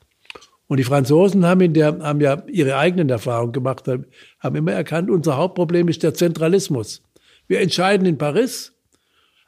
Und 0.68 0.78
die 0.78 0.84
Franzosen 0.84 1.46
haben, 1.46 1.60
in 1.60 1.74
der, 1.74 1.98
haben 2.00 2.20
ja 2.20 2.42
ihre 2.48 2.76
eigenen 2.76 3.08
Erfahrungen 3.08 3.52
gemacht, 3.52 3.84
haben 3.86 4.54
immer 4.54 4.72
erkannt, 4.72 5.10
unser 5.10 5.36
Hauptproblem 5.36 5.88
ist 5.88 6.02
der 6.02 6.14
Zentralismus. 6.14 7.02
Wir 7.46 7.60
entscheiden 7.60 8.06
in 8.06 8.18
Paris, 8.18 8.72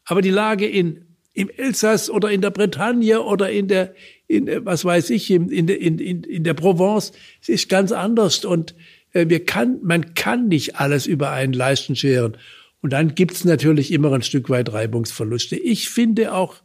aber 0.05 0.23
die 0.23 0.31
Lage 0.31 0.67
in, 0.67 1.07
im 1.35 1.51
Elsass 1.51 2.09
oder 2.09 2.31
in 2.31 2.41
der 2.41 2.51
Bretagne 2.51 3.23
oder 3.23 3.51
in 3.51 3.69
der, 3.69 3.95
in, 4.29 4.65
was 4.65 4.85
weiß 4.85 5.11
ich, 5.11 5.31
in, 5.31 5.49
in, 5.49 5.69
in, 5.69 6.23
in 6.23 6.45
der 6.45 6.55
Provence, 6.55 7.13
es 7.43 7.49
ist 7.49 7.69
ganz 7.69 7.91
anders 7.91 8.45
und 8.45 8.75
äh, 9.13 9.29
wir 9.29 9.45
kann, 9.45 9.79
man 9.83 10.15
kann 10.15 10.49
nicht 10.49 10.77
alles 10.77 11.07
über 11.07 11.31
einen 11.31 11.53
Leisten 11.53 11.97
scheren. 11.97 12.37
Und 12.81 12.93
dann 12.93 13.15
gibt's 13.15 13.45
natürlich 13.45 13.93
immer 13.93 14.13
ein 14.13 14.23
Stück 14.23 14.51
weit 14.51 14.73
Reibungsverluste. 14.73 15.57
Ich 15.57 15.89
finde 15.89 16.35
auch, 16.35 16.63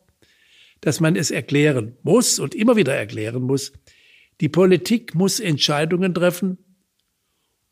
dass 0.82 1.00
man 1.00 1.16
es 1.16 1.32
erklären 1.32 1.98
muss 2.04 2.40
und 2.40 2.56
immer 2.56 2.76
wieder 2.76 2.94
erklären 2.94 3.44
muss. 3.44 3.72
Die 4.42 4.50
Politik 4.50 5.16
muss 5.16 5.40
Entscheidungen 5.40 6.14
treffen, 6.14 6.58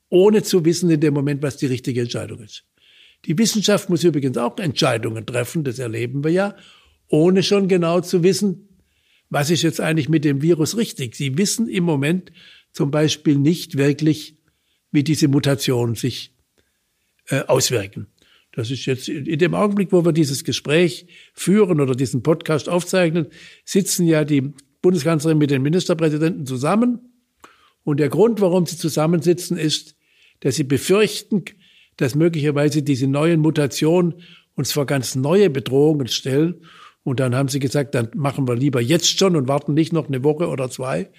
ohne 0.10 0.44
zu 0.44 0.66
wissen 0.66 0.90
in 0.90 1.00
dem 1.00 1.14
Moment, 1.14 1.42
was 1.42 1.58
die 1.58 1.66
richtige 1.66 2.02
Entscheidung 2.02 2.40
ist. 2.40 2.66
Die 3.26 3.38
Wissenschaft 3.38 3.90
muss 3.90 4.04
übrigens 4.04 4.38
auch 4.38 4.58
Entscheidungen 4.58 5.26
treffen, 5.26 5.64
das 5.64 5.80
erleben 5.80 6.24
wir 6.24 6.32
ja, 6.32 6.56
ohne 7.08 7.44
schon 7.44 7.68
genau 7.68 8.02
zu 8.02 8.24
wissen, 8.24 8.70
was 9.30 9.50
ist 9.50 9.62
jetzt 9.62 9.80
eigentlich 9.80 10.10
mit 10.10 10.26
dem 10.26 10.42
Virus 10.42 10.76
richtig. 10.76 11.16
Sie 11.16 11.38
wissen 11.38 11.68
im 11.68 11.84
Moment 11.84 12.32
zum 12.74 12.92
Beispiel 12.92 13.38
nicht 13.38 13.78
wirklich, 13.78 14.38
wie 14.92 15.04
diese 15.04 15.28
Mutationen 15.28 15.96
sich 15.96 16.36
äh, 17.28 17.42
auswirken. 17.42 18.08
Das 18.52 18.70
ist 18.70 18.86
jetzt 18.86 19.08
in 19.08 19.40
dem 19.40 19.54
Augenblick, 19.54 19.92
wo 19.92 20.04
wir 20.04 20.12
dieses 20.12 20.44
Gespräch 20.44 21.08
führen 21.34 21.80
oder 21.80 21.96
diesen 21.96 22.22
Podcast 22.22 22.68
aufzeichnen, 22.68 23.28
sitzen 23.64 24.06
ja 24.06 24.26
die 24.26 24.54
Bundeskanzlerin 24.82 25.38
mit 25.38 25.52
den 25.52 25.62
Ministerpräsidenten 25.62 26.46
zusammen. 26.46 27.00
Und 27.84 28.00
der 28.00 28.10
Grund, 28.10 28.42
warum 28.42 28.66
sie 28.66 28.78
zusammensitzen, 28.78 29.58
ist, 29.58 29.96
dass 30.42 30.56
sie 30.56 30.64
befürchten, 30.64 31.46
dass 31.98 32.16
möglicherweise 32.16 32.84
diese 32.84 33.08
neuen 33.08 33.40
Mutationen 33.40 34.16
uns 34.56 34.74
vor 34.74 34.86
ganz 34.86 35.16
neue 35.16 35.50
Bedrohungen 35.50 36.08
stellen. 36.08 36.66
Und 37.04 37.20
dann 37.20 37.36
haben 37.36 37.48
sie 37.48 37.60
gesagt, 37.60 37.96
dann 37.96 38.10
machen 38.16 38.48
wir 38.48 38.56
lieber 38.56 38.82
jetzt 38.82 39.18
schon 39.18 39.36
und 39.36 39.48
warten 39.48 39.74
nicht 39.74 39.94
noch 39.94 40.08
eine 40.08 40.24
Woche 40.24 40.48
oder 40.48 40.70
zwei, 40.70 41.10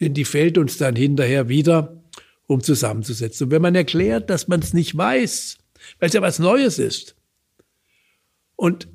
denn 0.00 0.14
die 0.14 0.24
fällt 0.24 0.58
uns 0.58 0.78
dann 0.78 0.96
hinterher 0.96 1.48
wieder, 1.48 2.02
um 2.46 2.62
zusammenzusetzen. 2.62 3.44
Und 3.44 3.50
wenn 3.50 3.62
man 3.62 3.74
erklärt, 3.74 4.30
dass 4.30 4.48
man 4.48 4.60
es 4.60 4.72
nicht 4.72 4.96
weiß, 4.96 5.58
weil 5.98 6.08
es 6.08 6.14
ja 6.14 6.22
was 6.22 6.38
Neues 6.38 6.78
ist. 6.78 7.16
Und 8.56 8.88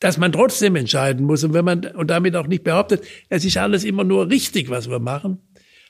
dass 0.00 0.18
man 0.18 0.32
trotzdem 0.32 0.76
entscheiden 0.76 1.24
muss 1.24 1.44
und 1.44 1.54
wenn 1.54 1.64
man 1.64 1.84
und 1.84 2.08
damit 2.08 2.36
auch 2.36 2.46
nicht 2.46 2.64
behauptet, 2.64 3.04
es 3.28 3.44
ist 3.44 3.56
alles 3.56 3.84
immer 3.84 4.04
nur 4.04 4.28
richtig, 4.28 4.68
was 4.68 4.90
wir 4.90 4.98
machen. 4.98 5.38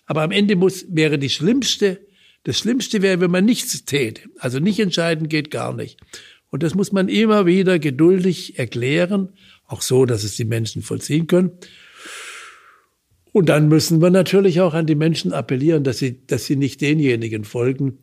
Aber 0.07 0.23
am 0.23 0.31
Ende 0.31 0.55
muss 0.57 0.87
wäre 0.89 1.19
die 1.19 1.31
schlimmste, 1.31 2.07
das 2.45 2.59
Schlimmste 2.59 3.03
wäre, 3.03 3.21
wenn 3.21 3.31
man 3.31 3.45
nichts 3.45 3.85
täte. 3.85 4.23
Also 4.39 4.61
nicht 4.61 4.79
entscheiden 4.79 5.29
geht 5.29 5.51
gar 5.51 5.75
nicht. 5.75 5.99
Und 6.51 6.63
das 6.63 6.75
muss 6.75 6.93
man 6.93 7.09
immer 7.09 7.45
wieder 7.47 7.81
geduldig 7.81 8.59
erklären, 8.59 9.31
auch 9.67 9.83
so, 9.83 10.07
dass 10.07 10.23
es 10.23 10.37
die 10.37 10.45
Menschen 10.45 10.83
vollziehen 10.83 11.27
können. 11.27 11.51
Und 13.33 13.49
dann 13.49 13.69
müssen 13.69 14.01
wir 14.01 14.11
natürlich 14.11 14.61
auch 14.61 14.73
an 14.73 14.87
die 14.87 14.95
Menschen 14.95 15.33
appellieren, 15.33 15.85
dass 15.85 15.99
sie, 15.99 16.25
dass 16.27 16.47
sie 16.47 16.57
nicht 16.57 16.81
denjenigen 16.81 17.45
folgen, 17.45 17.99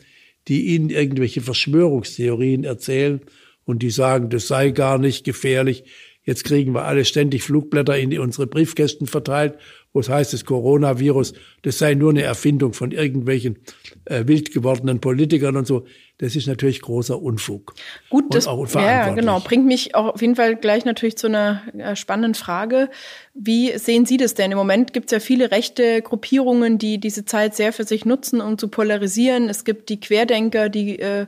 die 0.48 0.76
ihnen 0.76 0.90
irgendwelche 0.90 1.42
Verschwörungstheorien 1.42 2.64
erzählen 2.64 3.22
und 3.66 3.82
die 3.82 3.92
sagen, 3.92 4.30
das 4.30 4.48
sei 4.48 4.72
gar 4.72 4.98
nicht 4.98 5.24
gefährlich. 5.24 5.86
Jetzt 6.26 6.46
kriegen 6.46 6.74
wir 6.74 6.86
alle 6.86 7.04
ständig 7.04 7.44
Flugblätter 7.44 7.98
in 7.98 8.18
unsere 8.18 8.48
Briefkästen 8.48 9.08
verteilt, 9.08 9.56
wo 9.92 10.00
es 10.00 10.10
heißt, 10.10 10.34
das 10.34 10.46
Coronavirus, 10.46 11.34
das 11.62 11.78
sei 11.78 11.96
nur 11.96 12.12
eine 12.12 12.24
Erfindung 12.24 12.74
von 12.74 12.92
irgendwelchen 12.92 13.60
äh, 14.06 14.26
wild 14.26 14.54
gewordenen 14.54 15.02
Politikern 15.02 15.58
und 15.58 15.68
so. 15.68 15.86
Das 16.20 16.36
ist 16.36 16.48
natürlich 16.48 16.82
großer 16.82 17.22
Unfug. 17.22 17.74
Gut, 18.10 18.34
das 18.34 18.46
ja, 18.46 19.10
genau, 19.10 19.40
bringt 19.42 19.66
mich 19.66 19.96
auch 19.96 20.14
auf 20.14 20.22
jeden 20.22 20.36
Fall 20.36 20.56
gleich 20.56 20.86
natürlich 20.86 21.18
zu 21.18 21.28
einer 21.28 21.62
äh, 21.78 21.96
spannenden 21.96 22.36
Frage. 22.36 22.90
Wie 23.34 23.78
sehen 23.78 24.06
Sie 24.06 24.18
das 24.18 24.34
denn? 24.34 24.52
Im 24.52 24.58
Moment 24.58 24.94
gibt 24.94 25.08
es 25.08 25.12
ja 25.12 25.20
viele 25.20 25.52
rechte 25.52 26.02
Gruppierungen, 26.02 26.78
die 26.78 27.00
diese 27.00 27.26
Zeit 27.26 27.56
sehr 27.56 27.74
für 27.74 27.84
sich 27.84 28.06
nutzen, 28.06 28.42
um 28.42 28.58
zu 28.58 28.70
polarisieren. 28.70 29.50
Es 29.50 29.66
gibt 29.66 29.90
die 29.90 30.00
Querdenker, 30.00 30.70
die 30.70 31.00
äh, 31.00 31.26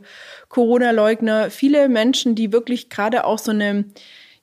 Corona-Leugner, 0.47 1.49
viele 1.51 1.89
Menschen, 1.89 2.35
die 2.35 2.53
wirklich 2.53 2.89
gerade 2.89 3.25
auch 3.25 3.39
so 3.39 3.51
eine 3.51 3.85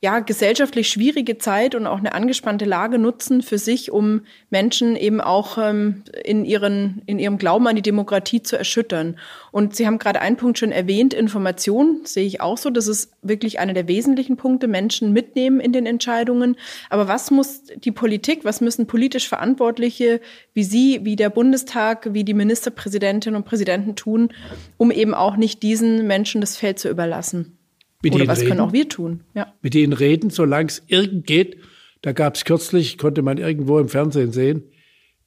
ja, 0.05 0.19
gesellschaftlich 0.19 0.89
schwierige 0.89 1.39
Zeit 1.39 1.77
und 1.77 1.87
auch 1.87 1.99
eine 1.99 2.13
angespannte 2.13 2.65
Lage 2.65 2.99
nutzen 2.99 3.41
für 3.41 3.57
sich, 3.57 3.93
um 3.93 4.23
Menschen 4.51 4.97
eben 4.97 5.21
auch 5.21 5.59
ähm, 5.59 6.03
in, 6.25 6.45
ihren, 6.45 7.03
in 7.07 7.21
ihrem 7.21 7.39
Glauben 7.39 7.69
an 7.69 7.77
die 7.77 7.83
Demokratie 7.83 8.43
zu 8.43 8.59
erschüttern. 8.59 9.17
Und 9.53 9.77
Sie 9.77 9.87
haben 9.87 10.01
gerade 10.01 10.21
einen 10.21 10.37
Punkt 10.37 10.59
schon 10.59 10.73
erwähnt, 10.73 11.15
Information 11.15 12.01
sehe 12.03 12.27
ich 12.27 12.41
auch 12.41 12.59
so. 12.59 12.69
Das 12.69 12.89
ist 12.89 13.13
wirklich 13.23 13.61
einer 13.61 13.75
der 13.75 13.87
wesentlichen 13.87 14.37
Punkte, 14.37 14.67
Menschen 14.67 15.13
mitnehmen 15.13 15.61
in 15.61 15.73
den 15.73 15.87
Entscheidungen. 15.87 16.57
Aber 16.91 17.07
was 17.07 17.31
muss 17.31 17.63
die 17.63 17.93
Politik, 17.93 18.45
was 18.45 18.61
müssen 18.61 18.89
politisch 18.89 19.29
Verantwortliche 19.29 20.21
wie 20.53 20.65
Sie, 20.65 21.05
wie 21.05 21.15
der 21.15 21.31
Bundestag, 21.31 22.13
wie 22.13 22.25
die 22.25 22.35
Ministerpräsidentinnen 22.35 23.37
und 23.37 23.45
Präsidenten 23.45 23.95
tun, 23.95 24.33
um 24.79 24.91
eben 24.91 25.15
auch 25.15 25.37
nicht 25.37 25.63
diesen 25.63 26.09
Menschen 26.09 26.41
das 26.41 26.57
Feld 26.57 26.81
zu 26.81 26.89
überlassen? 26.89 27.57
Mit 28.03 28.15
Oder 28.15 28.27
was 28.27 28.41
reden, 28.41 28.49
können 28.49 28.61
auch 28.61 28.73
wir 28.73 28.89
tun? 28.89 29.21
Ja. 29.35 29.55
Mit 29.63 29.75
denen 29.75 29.93
reden, 29.93 30.31
solange 30.31 30.69
es 30.69 30.83
irgend 30.89 31.27
geht. 31.27 31.57
Da 32.03 32.13
gab 32.13 32.35
es 32.35 32.45
kürzlich, 32.45 32.99
konnte 32.99 33.23
man 33.23 33.39
irgendwo 33.39 33.79
im 33.79 33.89
Fernsehen 33.89 34.33
sehen, 34.33 34.65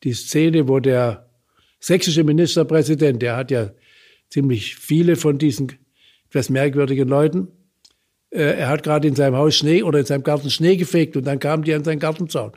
die 0.03 0.13
Szene, 0.13 0.67
wo 0.67 0.79
der 0.79 1.29
sächsische 1.79 2.23
Ministerpräsident, 2.23 3.21
der 3.21 3.37
hat 3.37 3.49
ja 3.51 3.71
ziemlich 4.29 4.75
viele 4.75 5.15
von 5.15 5.37
diesen 5.37 5.71
etwas 6.27 6.49
merkwürdigen 6.49 7.07
Leuten, 7.07 7.47
äh, 8.29 8.57
er 8.57 8.69
hat 8.69 8.83
gerade 8.83 9.07
in 9.07 9.15
seinem 9.15 9.35
Haus 9.35 9.55
Schnee 9.55 9.83
oder 9.83 9.99
in 9.99 10.05
seinem 10.05 10.23
Garten 10.23 10.49
Schnee 10.49 10.75
gefegt 10.75 11.15
und 11.15 11.25
dann 11.25 11.39
kamen 11.39 11.63
die 11.63 11.73
an 11.73 11.83
seinen 11.83 11.99
Gartenzaun. 11.99 12.51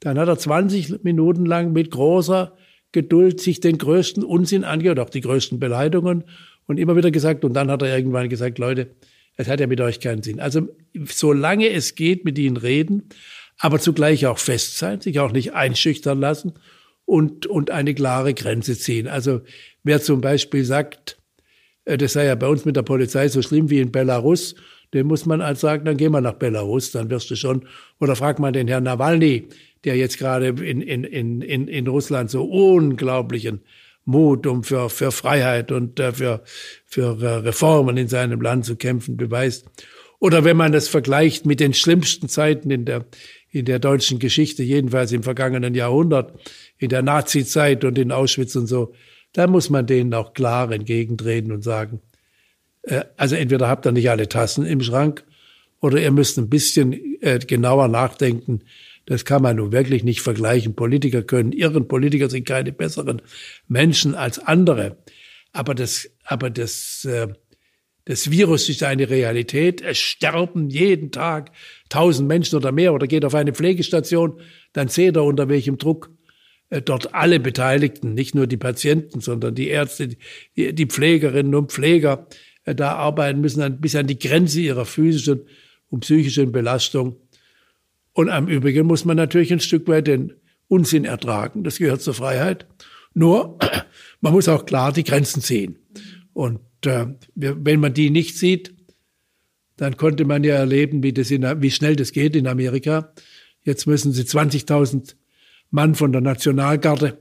Dann 0.00 0.18
hat 0.18 0.28
er 0.28 0.38
20 0.38 1.02
Minuten 1.02 1.46
lang 1.46 1.72
mit 1.72 1.90
großer 1.90 2.56
Geduld 2.92 3.40
sich 3.40 3.60
den 3.60 3.78
größten 3.78 4.22
Unsinn 4.22 4.64
angehört, 4.64 5.00
auch 5.00 5.10
die 5.10 5.20
größten 5.20 5.58
Beleidigungen 5.58 6.24
und 6.66 6.78
immer 6.78 6.96
wieder 6.96 7.10
gesagt. 7.10 7.44
Und 7.44 7.54
dann 7.54 7.70
hat 7.70 7.82
er 7.82 7.96
irgendwann 7.96 8.28
gesagt, 8.28 8.58
Leute, 8.58 8.94
es 9.36 9.48
hat 9.48 9.60
ja 9.60 9.66
mit 9.66 9.80
euch 9.80 10.00
keinen 10.00 10.22
Sinn. 10.22 10.40
Also 10.40 10.68
solange 11.08 11.68
es 11.68 11.94
geht, 11.94 12.24
mit 12.24 12.38
ihnen 12.38 12.56
reden, 12.56 13.08
aber 13.58 13.78
zugleich 13.78 14.26
auch 14.26 14.38
fest 14.38 14.78
sein, 14.78 15.00
sich 15.00 15.20
auch 15.20 15.32
nicht 15.32 15.54
einschüchtern 15.54 16.20
lassen 16.20 16.54
und, 17.04 17.46
und 17.46 17.70
eine 17.70 17.94
klare 17.94 18.34
Grenze 18.34 18.76
ziehen. 18.76 19.06
Also 19.06 19.42
wer 19.82 20.02
zum 20.02 20.20
Beispiel 20.20 20.64
sagt, 20.64 21.18
äh, 21.84 21.96
das 21.96 22.14
sei 22.14 22.26
ja 22.26 22.34
bei 22.34 22.48
uns 22.48 22.64
mit 22.64 22.76
der 22.76 22.82
Polizei 22.82 23.28
so 23.28 23.42
schlimm 23.42 23.70
wie 23.70 23.80
in 23.80 23.92
Belarus, 23.92 24.54
dem 24.94 25.06
muss 25.08 25.26
man 25.26 25.40
als 25.40 25.60
sagen, 25.60 25.84
dann 25.84 25.96
geh 25.96 26.08
mal 26.08 26.20
nach 26.20 26.34
Belarus, 26.34 26.90
dann 26.92 27.10
wirst 27.10 27.30
du 27.30 27.36
schon. 27.36 27.66
Oder 28.00 28.16
frag 28.16 28.38
mal 28.38 28.52
den 28.52 28.68
Herrn 28.68 28.84
Nawalny, 28.84 29.48
der 29.84 29.96
jetzt 29.96 30.18
gerade 30.18 30.48
in, 30.48 30.80
in, 30.80 31.04
in, 31.04 31.68
in 31.68 31.86
Russland 31.86 32.30
so 32.30 32.44
unglaublichen 32.44 33.62
Mut, 34.06 34.46
um 34.46 34.64
für, 34.64 34.88
für 34.88 35.12
Freiheit 35.12 35.72
und 35.72 36.00
äh, 36.00 36.12
für, 36.12 36.42
für 36.86 37.20
äh, 37.20 37.26
Reformen 37.26 37.96
in 37.96 38.08
seinem 38.08 38.40
Land 38.40 38.64
zu 38.64 38.76
kämpfen, 38.76 39.16
beweist. 39.16 39.66
Oder 40.18 40.44
wenn 40.44 40.56
man 40.56 40.72
das 40.72 40.88
vergleicht 40.88 41.44
mit 41.44 41.60
den 41.60 41.74
schlimmsten 41.74 42.28
Zeiten 42.28 42.70
in 42.70 42.84
der, 42.86 43.04
in 43.50 43.66
der 43.66 43.78
deutschen 43.78 44.18
Geschichte, 44.18 44.62
jedenfalls 44.62 45.12
im 45.12 45.22
vergangenen 45.22 45.74
Jahrhundert, 45.74 46.32
in 46.78 46.88
der 46.88 47.02
Nazi-Zeit 47.02 47.84
und 47.84 47.98
in 47.98 48.12
Auschwitz 48.12 48.56
und 48.56 48.66
so, 48.66 48.94
da 49.32 49.46
muss 49.46 49.68
man 49.68 49.86
denen 49.86 50.14
auch 50.14 50.32
klar 50.32 50.70
entgegentreten 50.70 51.52
und 51.52 51.62
sagen, 51.62 52.00
äh, 52.82 53.04
also 53.16 53.34
entweder 53.34 53.68
habt 53.68 53.86
ihr 53.86 53.92
nicht 53.92 54.08
alle 54.08 54.28
Tassen 54.28 54.64
im 54.64 54.80
Schrank 54.80 55.24
oder 55.80 56.00
ihr 56.00 56.12
müsst 56.12 56.38
ein 56.38 56.48
bisschen 56.48 56.92
äh, 57.20 57.38
genauer 57.38 57.88
nachdenken, 57.88 58.60
das 59.06 59.24
kann 59.24 59.42
man 59.42 59.56
nun 59.56 59.72
wirklich 59.72 60.04
nicht 60.04 60.20
vergleichen. 60.20 60.74
Politiker 60.74 61.22
können 61.22 61.52
irren. 61.52 61.88
Politiker 61.88 62.28
sind 62.28 62.46
keine 62.46 62.72
besseren 62.72 63.22
Menschen 63.68 64.14
als 64.14 64.38
andere. 64.40 64.98
Aber 65.52 65.74
das, 65.74 66.10
aber 66.24 66.50
das, 66.50 67.04
äh, 67.04 67.28
das 68.04 68.30
Virus 68.30 68.68
ist 68.68 68.82
eine 68.82 69.08
Realität. 69.08 69.80
Es 69.80 69.98
sterben 69.98 70.70
jeden 70.70 71.12
Tag 71.12 71.52
tausend 71.88 72.28
Menschen 72.28 72.56
oder 72.56 72.72
mehr 72.72 72.92
oder 72.92 73.06
geht 73.06 73.24
auf 73.24 73.34
eine 73.34 73.54
Pflegestation. 73.54 74.40
Dann 74.72 74.88
seht 74.88 75.16
ihr, 75.16 75.22
unter 75.22 75.48
welchem 75.48 75.78
Druck 75.78 76.10
äh, 76.70 76.82
dort 76.82 77.14
alle 77.14 77.38
Beteiligten, 77.38 78.12
nicht 78.12 78.34
nur 78.34 78.48
die 78.48 78.56
Patienten, 78.56 79.20
sondern 79.20 79.54
die 79.54 79.68
Ärzte, 79.68 80.16
die, 80.56 80.86
Pflegerinnen 80.86 81.54
und 81.54 81.70
Pfleger 81.70 82.26
äh, 82.64 82.74
da 82.74 82.96
arbeiten 82.96 83.40
müssen 83.40 83.80
bis 83.80 83.94
an 83.94 84.08
die 84.08 84.18
Grenze 84.18 84.60
ihrer 84.60 84.84
physischen 84.84 85.46
und 85.90 86.00
psychischen 86.00 86.50
Belastung. 86.50 87.16
Und 88.16 88.30
am 88.30 88.48
Übrigen 88.48 88.86
muss 88.86 89.04
man 89.04 89.18
natürlich 89.18 89.52
ein 89.52 89.60
Stück 89.60 89.86
weit 89.88 90.06
den 90.06 90.32
Unsinn 90.68 91.04
ertragen. 91.04 91.64
Das 91.64 91.76
gehört 91.76 92.00
zur 92.00 92.14
Freiheit. 92.14 92.66
Nur, 93.12 93.58
man 94.22 94.32
muss 94.32 94.48
auch 94.48 94.64
klar 94.64 94.90
die 94.90 95.04
Grenzen 95.04 95.42
ziehen. 95.42 95.80
Und 96.32 96.60
äh, 96.86 97.08
wenn 97.34 97.78
man 97.78 97.92
die 97.92 98.08
nicht 98.08 98.38
sieht, 98.38 98.74
dann 99.76 99.98
konnte 99.98 100.24
man 100.24 100.44
ja 100.44 100.54
erleben, 100.54 101.02
wie, 101.02 101.12
das 101.12 101.30
in, 101.30 101.42
wie 101.60 101.70
schnell 101.70 101.94
das 101.94 102.12
geht 102.12 102.34
in 102.36 102.46
Amerika. 102.46 103.12
Jetzt 103.64 103.86
müssen 103.86 104.12
sie 104.12 104.22
20.000 104.22 105.14
Mann 105.70 105.94
von 105.94 106.10
der 106.10 106.22
Nationalgarde 106.22 107.18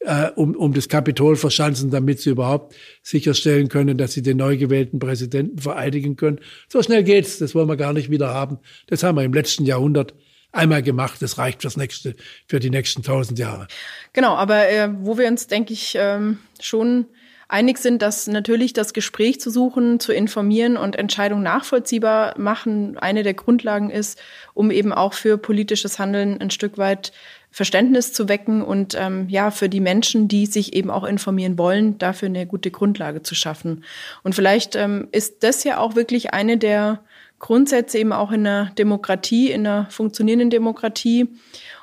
äh, 0.00 0.30
um, 0.34 0.54
um 0.54 0.72
das 0.72 0.88
Kapitol 0.88 1.36
verschanzen, 1.36 1.90
damit 1.90 2.20
sie 2.20 2.30
überhaupt 2.30 2.74
sicherstellen 3.02 3.68
können, 3.68 3.98
dass 3.98 4.12
sie 4.12 4.22
den 4.22 4.36
neu 4.36 4.56
gewählten 4.56 4.98
Präsidenten 4.98 5.58
vereidigen 5.58 6.16
können. 6.16 6.40
So 6.68 6.82
schnell 6.82 7.02
geht's, 7.02 7.38
das 7.38 7.54
wollen 7.54 7.68
wir 7.68 7.76
gar 7.76 7.92
nicht 7.92 8.10
wieder 8.10 8.32
haben. 8.32 8.58
Das 8.86 9.02
haben 9.02 9.16
wir 9.16 9.24
im 9.24 9.32
letzten 9.32 9.64
Jahrhundert 9.64 10.14
einmal 10.52 10.82
gemacht. 10.82 11.20
Das 11.20 11.38
reicht 11.38 11.62
fürs 11.62 11.76
nächste, 11.76 12.14
für 12.46 12.60
die 12.60 12.70
nächsten 12.70 13.02
tausend 13.02 13.38
Jahre. 13.38 13.68
Genau, 14.12 14.34
aber 14.34 14.68
äh, 14.68 14.88
wo 15.00 15.18
wir 15.18 15.28
uns, 15.28 15.46
denke 15.46 15.72
ich, 15.72 15.96
ähm, 15.98 16.38
schon 16.60 17.06
einig 17.48 17.78
sind, 17.78 18.02
dass 18.02 18.26
natürlich 18.26 18.72
das 18.72 18.92
Gespräch 18.92 19.40
zu 19.40 19.50
suchen, 19.50 20.00
zu 20.00 20.12
informieren 20.12 20.76
und 20.76 20.96
Entscheidungen 20.96 21.44
nachvollziehbar 21.44 22.38
machen 22.38 22.98
eine 22.98 23.22
der 23.22 23.34
Grundlagen 23.34 23.90
ist, 23.90 24.20
um 24.54 24.70
eben 24.70 24.92
auch 24.92 25.12
für 25.12 25.38
politisches 25.38 25.98
Handeln 25.98 26.40
ein 26.40 26.50
Stück 26.50 26.76
weit 26.76 27.12
Verständnis 27.56 28.12
zu 28.12 28.28
wecken 28.28 28.60
und 28.60 28.94
ähm, 29.00 29.30
ja, 29.30 29.50
für 29.50 29.70
die 29.70 29.80
Menschen, 29.80 30.28
die 30.28 30.44
sich 30.44 30.74
eben 30.74 30.90
auch 30.90 31.04
informieren 31.04 31.56
wollen, 31.56 31.96
dafür 31.96 32.28
eine 32.28 32.44
gute 32.44 32.70
Grundlage 32.70 33.22
zu 33.22 33.34
schaffen. 33.34 33.82
Und 34.22 34.34
vielleicht 34.34 34.76
ähm, 34.76 35.08
ist 35.10 35.42
das 35.42 35.64
ja 35.64 35.78
auch 35.78 35.96
wirklich 35.96 36.34
eine 36.34 36.58
der 36.58 37.00
Grundsätze 37.38 37.96
eben 37.96 38.12
auch 38.12 38.30
in 38.30 38.44
der 38.44 38.72
Demokratie, 38.76 39.50
in 39.50 39.66
einer 39.66 39.86
funktionierenden 39.88 40.50
Demokratie. 40.50 41.28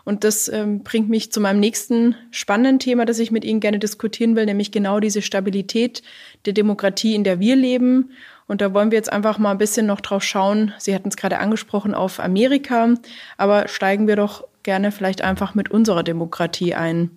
Und 0.03 0.23
das 0.23 0.47
ähm, 0.47 0.83
bringt 0.83 1.09
mich 1.09 1.31
zu 1.31 1.41
meinem 1.41 1.59
nächsten 1.59 2.17
spannenden 2.29 2.77
Thema, 2.77 3.05
das 3.05 3.17
ich 3.17 3.31
mit 3.31 3.43
Ihnen 3.43 3.59
gerne 3.59 3.79
diskutieren 3.79 4.35
will, 4.35 4.45
nämlich 4.45 4.71
genau 4.71 4.99
diese 4.99 5.23
Stabilität 5.23 6.03
der 6.45 6.53
Demokratie, 6.53 7.15
in 7.15 7.23
der 7.23 7.39
wir 7.39 7.55
leben. 7.55 8.11
Und 8.45 8.61
da 8.61 8.75
wollen 8.75 8.91
wir 8.91 8.97
jetzt 8.99 9.11
einfach 9.11 9.39
mal 9.39 9.49
ein 9.49 9.57
bisschen 9.57 9.87
noch 9.87 10.01
drauf 10.01 10.21
schauen. 10.21 10.71
Sie 10.77 10.93
hatten 10.93 11.09
es 11.09 11.17
gerade 11.17 11.39
angesprochen 11.39 11.95
auf 11.95 12.19
Amerika, 12.19 12.93
aber 13.37 13.67
steigen 13.67 14.07
wir 14.07 14.17
doch 14.17 14.43
gerne 14.63 14.91
vielleicht 14.91 15.21
einfach 15.21 15.55
mit 15.55 15.71
unserer 15.71 16.03
Demokratie 16.03 16.73
ein. 16.73 17.11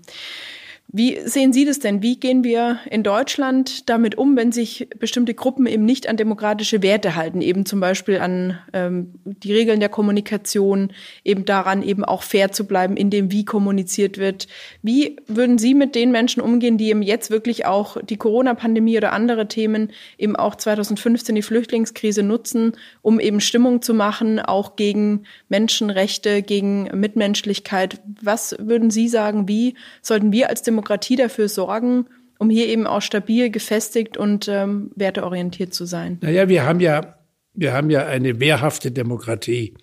Wie 0.89 1.19
sehen 1.25 1.53
Sie 1.53 1.65
das 1.65 1.81
denn? 1.81 2.01
Wie 2.01 2.19
gehen 2.19 2.45
wir 2.45 2.79
in 2.89 3.03
Deutschland 3.03 3.91
damit 3.91 4.17
um, 4.17 4.37
wenn 4.37 4.53
sich 4.53 4.89
bestimmte 5.01 5.35
Gruppen 5.35 5.67
eben 5.67 5.85
nicht 5.85 6.09
an 6.09 6.17
demokratische 6.17 6.81
Werte 6.81 7.17
halten, 7.17 7.41
eben 7.41 7.67
zum 7.67 7.81
Beispiel 7.81 8.19
an 8.19 8.59
ähm, 8.73 9.15
die 9.25 9.53
Regeln 9.53 9.81
der 9.81 9.89
Kommunikation, 9.89 10.93
eben 11.25 11.45
daran 11.45 11.83
eben 11.83 12.05
auch 12.05 12.23
fair 12.23 12.53
zu 12.53 12.69
bleiben 12.69 12.97
in 12.97 13.11
dem, 13.11 13.33
wie 13.33 13.45
kommuniziert 13.45 14.17
wird? 14.17 14.47
Wie 14.81 15.17
würden 15.27 15.59
Sie 15.59 15.75
mit 15.75 15.97
den 15.97 16.13
Menschen 16.13 16.41
umgehen, 16.41 16.79
die 16.79 16.91
eben 16.91 17.03
jetzt 17.03 17.33
wirklich 17.33 17.67
auch 17.67 18.01
die 18.01 18.17
Corona-Pandemie 18.17 18.97
oder 18.97 19.13
andere 19.13 19.49
Themen, 19.49 19.91
eben 20.19 20.37
auch 20.37 20.55
2015 20.55 21.35
die 21.35 21.43
Flüchtlingskrise 21.43 22.23
nutzen, 22.23 22.73
um 23.03 23.19
eben 23.19 23.41
Stimmung 23.41 23.83
zu 23.83 23.93
machen, 23.93 24.39
auch 24.39 24.77
gegen 24.77 25.25
Menschenrechte, 25.49 26.43
gegen 26.43 26.85
Mitmenschlichkeit? 26.95 28.01
Was 28.23 28.55
würden 28.61 28.91
Sie 28.93 29.09
sagen, 29.09 29.49
wie 29.49 29.75
sollten 30.01 30.31
wir 30.31 30.49
als 30.49 30.63
Demokratie 30.63 30.76
Demokratie 30.77 31.17
dafür 31.17 31.49
sorgen, 31.49 32.07
um 32.39 32.51
hier 32.51 32.69
eben 32.69 32.87
auch 32.87 33.01
stabil, 33.01 33.51
gefestigt 33.51 34.17
und 34.17 34.47
ähm, 34.49 34.91
werteorientiert 34.95 35.73
zu 35.73 35.87
sein? 35.87 36.19
Naja, 36.21 36.49
wir 36.49 36.65
haben 36.65 36.81
ja, 36.81 37.19
wir 37.55 37.73
haben 37.73 37.89
ja 37.89 38.07
eine 38.07 38.41
wehrhafte 38.41 38.91
Demokratie. 38.91 39.75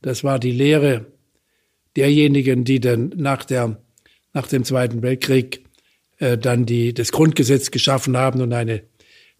Das 0.00 0.24
war 0.24 0.38
die 0.38 0.52
Lehre 0.52 1.06
derjenigen, 1.96 2.64
die 2.64 2.80
dann 2.80 3.12
nach 3.16 3.44
der, 3.44 3.82
nach 4.32 4.46
dem 4.46 4.64
Zweiten 4.64 5.02
Weltkrieg 5.02 5.64
äh, 6.18 6.38
dann 6.38 6.64
die, 6.64 6.94
das 6.94 7.12
Grundgesetz 7.12 7.70
geschaffen 7.70 8.16
haben 8.16 8.40
und 8.40 8.52
eine, 8.54 8.84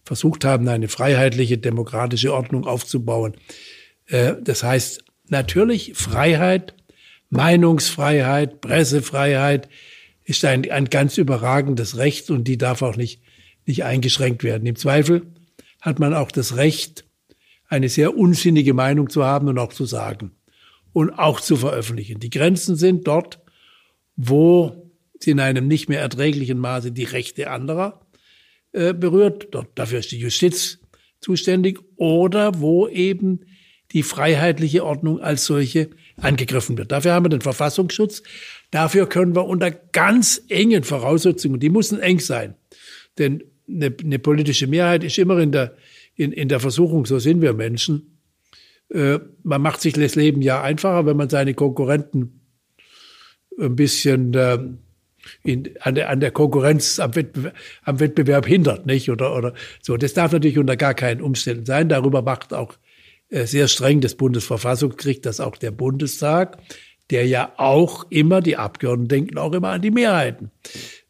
versucht 0.03 0.45
haben, 0.45 0.67
eine 0.67 0.89
freiheitliche 0.89 1.57
demokratische 1.57 2.33
Ordnung 2.33 2.67
aufzubauen. 2.67 3.33
Äh, 4.05 4.35
das 4.43 4.63
heißt, 4.63 5.03
natürlich 5.27 5.93
Freiheit 5.95 6.75
Meinungsfreiheit, 7.29 8.61
Pressefreiheit 8.61 9.69
ist 10.29 10.45
ein, 10.45 10.69
ein 10.69 10.85
ganz 10.85 11.17
überragendes 11.17 11.97
Recht 11.97 12.29
und 12.29 12.43
die 12.43 12.57
darf 12.57 12.83
auch 12.83 12.95
nicht, 12.95 13.21
nicht 13.65 13.83
eingeschränkt 13.83 14.43
werden. 14.43 14.67
Im 14.67 14.75
Zweifel 14.75 15.23
hat 15.81 15.97
man 15.97 16.13
auch 16.13 16.31
das 16.31 16.55
Recht, 16.55 17.05
eine 17.67 17.89
sehr 17.89 18.15
unsinnige 18.15 18.73
Meinung 18.73 19.09
zu 19.09 19.23
haben 19.23 19.47
und 19.47 19.57
auch 19.57 19.73
zu 19.73 19.85
sagen 19.85 20.31
und 20.93 21.11
auch 21.11 21.41
zu 21.41 21.55
veröffentlichen. 21.55 22.19
Die 22.19 22.29
Grenzen 22.29 22.75
sind 22.75 23.07
dort, 23.07 23.39
wo 24.15 24.91
sie 25.19 25.31
in 25.31 25.39
einem 25.39 25.67
nicht 25.67 25.89
mehr 25.89 25.99
erträglichen 25.99 26.59
Maße 26.59 26.91
die 26.91 27.03
Rechte 27.05 27.49
anderer 27.49 28.05
äh, 28.71 28.93
berührt. 28.93 29.47
Dort, 29.51 29.69
dafür 29.75 29.99
ist 29.99 30.11
die 30.11 30.19
Justiz 30.19 30.79
zuständig 31.21 31.79
oder 31.95 32.59
wo 32.59 32.87
eben 32.87 33.45
die 33.91 34.03
freiheitliche 34.03 34.85
Ordnung 34.85 35.19
als 35.19 35.45
solche 35.45 35.89
angegriffen 36.17 36.77
wird. 36.77 36.91
Dafür 36.91 37.13
haben 37.13 37.25
wir 37.25 37.29
den 37.29 37.41
Verfassungsschutz. 37.41 38.21
Dafür 38.71 39.07
können 39.07 39.35
wir 39.35 39.45
unter 39.45 39.71
ganz 39.71 40.43
engen 40.49 40.83
Voraussetzungen, 40.83 41.59
die 41.59 41.69
müssen 41.69 41.99
eng 41.99 42.19
sein, 42.19 42.55
denn 43.17 43.43
eine, 43.67 43.95
eine 44.03 44.19
politische 44.19 44.67
Mehrheit 44.67 45.03
ist 45.03 45.17
immer 45.17 45.39
in 45.39 45.51
der, 45.51 45.75
in, 46.15 46.31
in 46.31 46.49
der 46.49 46.59
Versuchung, 46.59 47.05
so 47.05 47.19
sind 47.19 47.41
wir 47.41 47.53
Menschen. 47.53 48.19
Äh, 48.89 49.19
man 49.43 49.61
macht 49.61 49.81
sich 49.81 49.93
das 49.93 50.15
Leben 50.15 50.41
ja 50.41 50.61
einfacher, 50.61 51.05
wenn 51.05 51.17
man 51.17 51.29
seine 51.29 51.53
Konkurrenten 51.53 52.41
ein 53.59 53.75
bisschen 53.75 54.33
äh, 54.33 54.57
in, 55.43 55.69
an, 55.81 55.95
der, 55.95 56.09
an 56.09 56.19
der 56.19 56.31
Konkurrenz 56.31 56.99
am 56.99 57.15
Wettbewerb, 57.15 57.55
am 57.83 57.99
Wettbewerb 57.99 58.45
hindert, 58.45 58.85
nicht? 58.85 59.09
Oder, 59.09 59.35
oder 59.35 59.53
so. 59.81 59.97
Das 59.97 60.13
darf 60.13 60.31
natürlich 60.31 60.57
unter 60.57 60.77
gar 60.77 60.93
keinen 60.93 61.21
Umständen 61.21 61.65
sein. 61.65 61.89
Darüber 61.89 62.21
macht 62.21 62.53
auch 62.53 62.75
äh, 63.29 63.45
sehr 63.45 63.67
streng 63.67 64.01
das 64.01 64.15
Bundesverfassungsgericht, 64.15 65.25
dass 65.25 65.39
auch 65.39 65.57
der 65.57 65.71
Bundestag, 65.71 66.57
der 67.09 67.25
ja 67.25 67.53
auch 67.57 68.05
immer, 68.09 68.41
die 68.41 68.57
Abgeordneten 68.57 69.07
denken 69.09 69.37
auch 69.37 69.53
immer 69.53 69.69
an 69.69 69.81
die 69.81 69.91
Mehrheiten, 69.91 70.51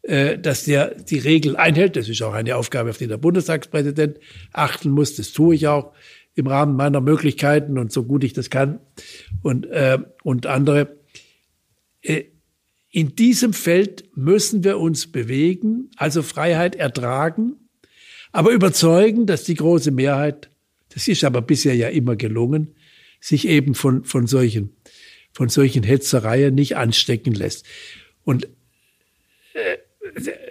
äh, 0.02 0.38
dass 0.38 0.64
der 0.64 0.94
die 0.94 1.18
Regeln 1.18 1.56
einhält. 1.56 1.96
Das 1.96 2.08
ist 2.08 2.22
auch 2.22 2.32
eine 2.32 2.56
Aufgabe, 2.56 2.90
auf 2.90 2.98
die 2.98 3.06
der 3.06 3.18
Bundestagspräsident 3.18 4.18
achten 4.52 4.90
muss. 4.90 5.16
Das 5.16 5.32
tue 5.32 5.54
ich 5.54 5.68
auch 5.68 5.92
im 6.34 6.46
Rahmen 6.46 6.76
meiner 6.76 7.00
Möglichkeiten 7.00 7.78
und 7.78 7.92
so 7.92 8.04
gut 8.04 8.24
ich 8.24 8.32
das 8.32 8.50
kann 8.50 8.80
und, 9.42 9.66
äh, 9.66 9.98
und 10.22 10.46
andere. 10.46 10.96
Äh, 12.02 12.24
in 12.92 13.14
diesem 13.14 13.52
Feld 13.52 14.04
müssen 14.16 14.64
wir 14.64 14.78
uns 14.78 15.12
bewegen, 15.12 15.90
also 15.96 16.22
Freiheit 16.22 16.74
ertragen, 16.74 17.68
aber 18.32 18.50
überzeugen, 18.50 19.26
dass 19.26 19.44
die 19.44 19.54
große 19.54 19.90
Mehrheit, 19.90 20.50
das 20.88 21.06
ist 21.06 21.22
aber 21.22 21.42
bisher 21.42 21.74
ja 21.76 21.88
immer 21.88 22.16
gelungen, 22.16 22.74
sich 23.20 23.46
eben 23.46 23.74
von, 23.74 24.04
von 24.04 24.26
solchen, 24.26 24.74
von 25.32 25.48
solchen 25.48 25.82
Hetzereien 25.82 26.54
nicht 26.54 26.76
anstecken 26.76 27.34
lässt. 27.34 27.66
Und 28.24 28.48
äh, 29.54 29.78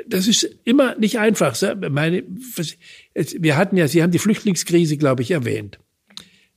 das 0.07 0.27
ist 0.27 0.43
immer 0.63 0.95
nicht 0.95 1.19
einfach. 1.19 1.59
Meine, 1.89 2.23
wir 2.23 3.57
hatten 3.57 3.77
ja, 3.77 3.87
Sie 3.87 4.01
haben 4.01 4.11
die 4.11 4.19
Flüchtlingskrise, 4.19 4.97
glaube 4.97 5.21
ich, 5.21 5.31
erwähnt. 5.31 5.79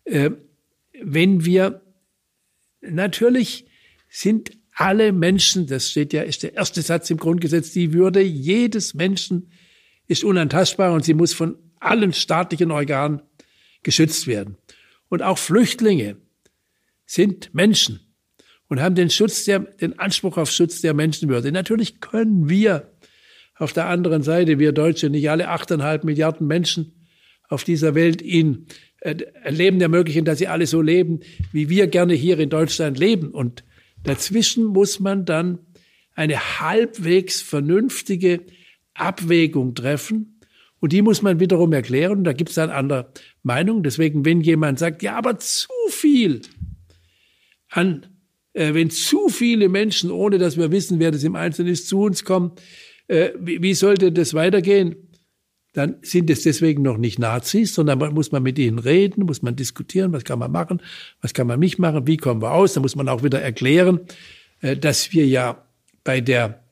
Äh, 0.05 0.31
wenn 1.01 1.45
wir 1.45 1.83
natürlich 2.81 3.67
sind 4.09 4.53
alle 4.75 5.13
Menschen, 5.13 5.67
das 5.67 5.91
steht 5.91 6.13
ja, 6.13 6.23
ist 6.23 6.43
der 6.43 6.55
erste 6.55 6.83
Satz 6.83 7.11
im 7.11 7.19
Grundgesetz, 7.19 7.73
die 7.73 7.93
Würde 7.93 8.23
jedes 8.23 8.95
Menschen 8.95 9.51
ist 10.07 10.25
unantastbar 10.25 10.93
und 10.93 11.05
sie 11.05 11.15
muss 11.15 11.33
von 11.33 11.57
allen 11.79 12.13
staatlichen 12.13 12.71
Organen 12.71 13.23
geschützt 13.83 14.27
werden. 14.27 14.57
Und 15.09 15.23
auch 15.23 15.39
Flüchtlinge 15.39 16.17
sind 17.05 17.55
Menschen 17.55 18.01
und 18.73 18.81
haben 18.81 18.95
den 18.95 19.11
Schutz 19.11 19.45
der, 19.45 19.59
den 19.59 19.99
Anspruch 19.99 20.39
auf 20.39 20.51
Schutz 20.51 20.81
der 20.81 20.95
Menschenwürde. 20.95 21.53
Natürlich 21.53 22.01
können 22.01 22.49
wir 22.49 22.91
auf 23.57 23.75
der 23.75 23.87
anderen 23.87 24.23
Seite, 24.23 24.59
wir 24.59 24.73
Deutsche, 24.73 25.11
nicht 25.11 25.29
alle 25.29 25.51
achteinhalb 25.51 26.05
Milliarden 26.05 26.47
Menschen 26.47 26.95
auf 27.51 27.65
dieser 27.65 27.95
Welt 27.95 28.23
in 28.23 28.65
äh, 29.01 29.15
Leben 29.51 29.79
ermöglichen, 29.79 30.25
dass 30.25 30.39
sie 30.39 30.49
alle 30.49 30.67
so 30.67 30.81
leben, 30.81 31.21
wie 31.53 31.69
wir 31.69 31.87
gerne 31.87 32.15
hier 32.15 32.39
in 32.39 32.49
Deutschland 32.49 32.99
leben. 32.99 33.33
Und 33.33 33.63
Dazwischen 34.05 34.65
muss 34.65 35.01
man 35.01 35.27
dann 35.27 35.59
eine 36.15 36.39
halbwegs 36.61 37.43
vernünftige 37.43 38.41
Abwägung 38.95 39.75
treffen. 39.75 40.41
Und 40.81 40.95
die 40.95 41.03
muss 41.03 41.21
man 41.21 41.41
wiederum 41.41 41.75
erklären. 41.75 42.21
Und 42.21 42.25
da 42.25 42.33
gibt 42.33 42.49
es 42.49 42.55
dann 42.55 42.71
andere 42.71 43.13
Meinungen. 43.43 43.83
Deswegen, 43.83 44.25
wenn 44.25 44.41
jemand 44.41 44.79
sagt, 44.79 45.03
ja, 45.03 45.15
aber 45.15 45.39
zu 45.39 45.69
viel 45.91 46.41
an, 47.69 48.07
äh, 48.53 48.75
wenn 48.75 48.91
zu 48.91 49.29
viele 49.29 49.69
Menschen, 49.69 50.11
ohne 50.11 50.39
dass 50.39 50.57
wir 50.57 50.71
wissen, 50.71 50.99
wer 50.99 51.11
das 51.11 51.25
im 51.25 51.37
Einzelnen 51.37 51.73
ist, 51.73 51.89
zu 51.89 52.01
uns 52.01 52.25
kommen, 52.25 52.53
äh, 53.09 53.31
wie, 53.39 53.63
wie 53.63 53.75
sollte 53.75 54.13
das 54.13 54.35
weitergehen? 54.35 54.97
dann 55.73 55.97
sind 56.03 56.29
es 56.29 56.43
deswegen 56.43 56.83
noch 56.83 56.99
nicht 56.99 57.19
Nazis, 57.19 57.75
sondern 57.75 57.99
muss 58.13 58.31
man 58.31 58.43
mit 58.43 58.59
ihnen 58.59 58.79
reden, 58.79 59.25
muss 59.25 59.43
man 59.43 59.57
diskutieren, 59.57 60.13
was 60.13 60.25
kann 60.25 60.39
man 60.39 60.53
machen, 60.53 60.83
was 61.23 61.33
kann 61.33 61.47
man 61.47 61.61
nicht 61.61 61.79
machen, 61.79 62.07
wie 62.07 62.19
kommen 62.19 62.43
wir 62.43 62.53
aus. 62.53 62.75
Da 62.75 62.81
muss 62.81 62.95
man 62.95 63.09
auch 63.09 63.23
wieder 63.23 63.41
erklären, 63.41 64.01
äh, 64.61 64.77
dass 64.77 65.13
wir 65.13 65.27
ja 65.27 65.67
bei 66.05 66.21
der, 66.21 66.65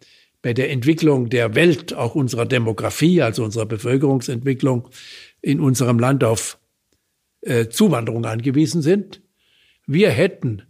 bei 0.43 0.53
der 0.53 0.71
Entwicklung 0.71 1.31
der 1.31 1.55
Welt, 1.55 1.95
auch 1.95 2.15
unserer 2.15 2.45
Demografie, 2.45 3.23
also 3.23 3.43
unserer 3.43 3.67
Bevölkerungsentwicklung 3.67 4.89
in 5.41 5.61
unserem 5.61 5.99
Land 5.99 6.23
auf 6.23 6.59
äh, 7.41 7.69
Zuwanderung 7.69 8.27
angewiesen 8.27 8.83
sind. 8.83 9.23
Wir 9.87 10.11
hätten, 10.11 10.63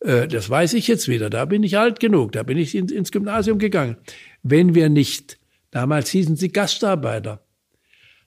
äh, 0.00 0.28
das 0.28 0.48
weiß 0.48 0.74
ich 0.74 0.88
jetzt 0.88 1.08
wieder, 1.08 1.30
da 1.30 1.44
bin 1.44 1.62
ich 1.62 1.78
alt 1.78 2.00
genug, 2.00 2.32
da 2.32 2.42
bin 2.42 2.58
ich 2.58 2.74
ins 2.74 3.12
Gymnasium 3.12 3.58
gegangen, 3.58 3.96
wenn 4.42 4.74
wir 4.74 4.88
nicht 4.88 5.38
Damals 5.76 6.08
hießen 6.08 6.36
sie 6.36 6.48
Gastarbeiter. 6.52 7.44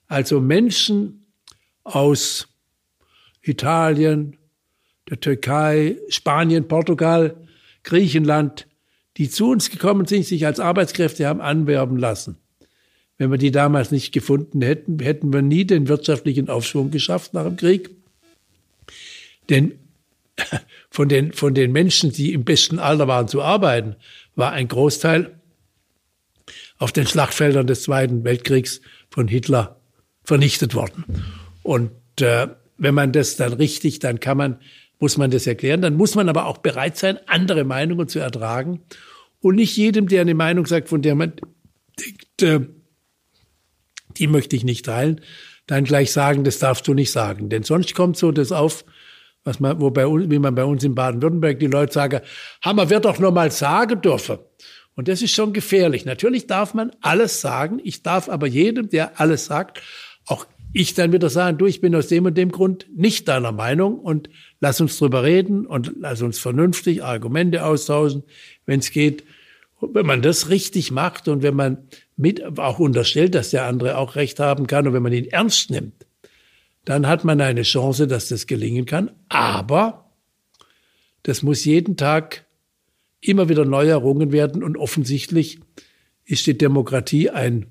Also 0.06 0.40
Menschen 0.40 1.26
aus 1.82 2.46
Italien, 3.42 4.36
der 5.08 5.18
Türkei, 5.18 5.96
Spanien, 6.10 6.68
Portugal, 6.68 7.36
Griechenland, 7.82 8.68
die 9.16 9.28
zu 9.28 9.50
uns 9.50 9.68
gekommen 9.68 10.06
sind, 10.06 10.26
sich 10.26 10.46
als 10.46 10.60
Arbeitskräfte 10.60 11.26
haben 11.26 11.40
anwerben 11.40 11.96
lassen. 11.96 12.36
Wenn 13.18 13.32
wir 13.32 13.38
die 13.38 13.50
damals 13.50 13.90
nicht 13.90 14.12
gefunden 14.12 14.62
hätten, 14.62 15.00
hätten 15.00 15.32
wir 15.32 15.42
nie 15.42 15.64
den 15.64 15.88
wirtschaftlichen 15.88 16.48
Aufschwung 16.48 16.92
geschafft 16.92 17.34
nach 17.34 17.42
dem 17.42 17.56
Krieg. 17.56 17.90
Denn 19.48 19.72
von 20.90 21.08
den, 21.08 21.32
von 21.32 21.54
den 21.54 21.72
Menschen, 21.72 22.12
die 22.12 22.32
im 22.32 22.44
besten 22.44 22.78
Alter 22.78 23.08
waren 23.08 23.28
zu 23.28 23.42
arbeiten, 23.42 23.96
war 24.34 24.52
ein 24.52 24.68
Großteil 24.68 25.40
auf 26.78 26.92
den 26.92 27.06
Schlachtfeldern 27.06 27.66
des 27.66 27.82
Zweiten 27.82 28.24
Weltkriegs 28.24 28.80
von 29.10 29.28
Hitler 29.28 29.80
vernichtet 30.24 30.74
worden. 30.74 31.04
Und 31.62 31.90
äh, 32.20 32.48
wenn 32.78 32.94
man 32.94 33.12
das 33.12 33.36
dann 33.36 33.52
richtig, 33.52 33.98
dann 33.98 34.20
kann 34.20 34.38
man, 34.38 34.58
muss 34.98 35.16
man 35.18 35.30
das 35.30 35.46
erklären. 35.46 35.82
Dann 35.82 35.96
muss 35.96 36.14
man 36.14 36.28
aber 36.28 36.46
auch 36.46 36.58
bereit 36.58 36.96
sein, 36.96 37.18
andere 37.26 37.64
Meinungen 37.64 38.08
zu 38.08 38.18
ertragen 38.18 38.80
und 39.40 39.56
nicht 39.56 39.76
jedem, 39.76 40.08
der 40.08 40.22
eine 40.22 40.34
Meinung 40.34 40.66
sagt, 40.66 40.88
von 40.88 41.02
der 41.02 41.14
man 41.14 41.34
denkt, 41.98 42.42
äh, 42.42 42.60
die 44.16 44.26
möchte 44.26 44.56
ich 44.56 44.64
nicht 44.64 44.86
teilen, 44.86 45.20
dann 45.66 45.84
gleich 45.84 46.12
sagen, 46.12 46.44
das 46.44 46.58
darfst 46.58 46.88
du 46.88 46.94
nicht 46.94 47.12
sagen. 47.12 47.48
Denn 47.48 47.62
sonst 47.62 47.94
kommt 47.94 48.16
so 48.16 48.32
das 48.32 48.52
auf, 48.52 48.84
was 49.44 49.60
man, 49.60 49.80
wo 49.80 49.90
bei 49.90 50.06
uns, 50.06 50.30
wie 50.30 50.38
man 50.38 50.54
bei 50.54 50.64
uns 50.64 50.84
in 50.84 50.94
Baden-Württemberg 50.94 51.58
die 51.58 51.66
Leute 51.66 51.92
sagen, 51.92 52.20
Hammer 52.62 52.90
wird 52.90 53.04
doch 53.04 53.18
nur 53.18 53.32
mal 53.32 53.50
sagen 53.50 54.00
dürfen. 54.00 54.38
Und 54.94 55.08
das 55.08 55.22
ist 55.22 55.34
schon 55.34 55.52
gefährlich. 55.52 56.04
Natürlich 56.04 56.46
darf 56.46 56.74
man 56.74 56.92
alles 57.00 57.40
sagen. 57.40 57.80
Ich 57.82 58.02
darf 58.02 58.28
aber 58.28 58.46
jedem, 58.46 58.90
der 58.90 59.18
alles 59.20 59.46
sagt, 59.46 59.80
auch 60.26 60.46
ich 60.72 60.94
dann 60.94 61.12
wieder 61.12 61.30
sagen, 61.30 61.58
du, 61.58 61.66
ich 61.66 61.80
bin 61.80 61.94
aus 61.94 62.08
dem 62.08 62.26
und 62.26 62.36
dem 62.36 62.52
Grund 62.52 62.86
nicht 62.94 63.26
deiner 63.28 63.52
Meinung 63.52 63.98
und 63.98 64.30
lass 64.60 64.80
uns 64.80 64.98
drüber 64.98 65.24
reden 65.24 65.66
und 65.66 65.92
lass 65.98 66.22
uns 66.22 66.38
vernünftig 66.38 67.02
Argumente 67.02 67.64
austauschen, 67.64 68.22
wenn 68.66 68.80
es 68.80 68.90
geht. 68.90 69.24
Wenn 69.80 70.06
man 70.06 70.22
das 70.22 70.50
richtig 70.50 70.92
macht 70.92 71.26
und 71.28 71.42
wenn 71.42 71.56
man 71.56 71.88
mit 72.16 72.58
auch 72.58 72.78
unterstellt, 72.78 73.34
dass 73.34 73.50
der 73.50 73.64
andere 73.64 73.96
auch 73.96 74.14
recht 74.14 74.38
haben 74.38 74.66
kann 74.66 74.86
und 74.86 74.92
wenn 74.92 75.02
man 75.02 75.12
ihn 75.12 75.24
ernst 75.24 75.70
nimmt, 75.70 76.06
dann 76.84 77.06
hat 77.06 77.24
man 77.24 77.40
eine 77.40 77.62
Chance, 77.62 78.06
dass 78.06 78.28
das 78.28 78.46
gelingen 78.46 78.86
kann. 78.86 79.10
Aber 79.28 80.10
das 81.22 81.42
muss 81.42 81.64
jeden 81.64 81.96
Tag 81.96 82.46
immer 83.20 83.48
wieder 83.48 83.64
neu 83.64 83.86
errungen 83.88 84.32
werden 84.32 84.62
und 84.62 84.76
offensichtlich 84.78 85.60
ist 86.24 86.46
die 86.46 86.56
Demokratie 86.56 87.30
ein 87.30 87.66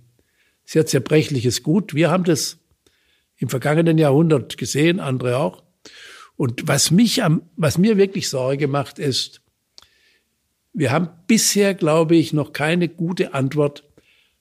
sehr 0.65 0.85
zerbrechliches 0.85 1.63
Gut. 1.63 1.95
Wir 1.95 2.11
haben 2.11 2.23
das 2.23 2.59
im 3.37 3.49
vergangenen 3.49 3.97
Jahrhundert 3.97 4.57
gesehen, 4.57 4.99
andere 4.99 5.37
auch. 5.37 5.63
Und 6.35 6.67
was 6.67 6.91
mich 6.91 7.23
am, 7.23 7.41
was 7.55 7.77
mir 7.77 7.97
wirklich 7.97 8.29
Sorge 8.29 8.67
macht, 8.67 8.99
ist, 8.99 9.41
wir 10.73 10.91
haben 10.91 11.09
bisher, 11.25 11.73
glaube 11.73 12.15
ich, 12.15 12.33
noch 12.33 12.53
keine 12.53 12.87
gute 12.87 13.33
Antwort 13.33 13.83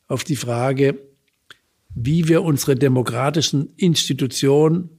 auf 0.07 0.25
die 0.25 0.37
Frage, 0.37 0.99
wie 2.05 2.29
wir 2.29 2.43
unsere 2.43 2.77
demokratischen 2.77 3.75
Institutionen 3.77 4.91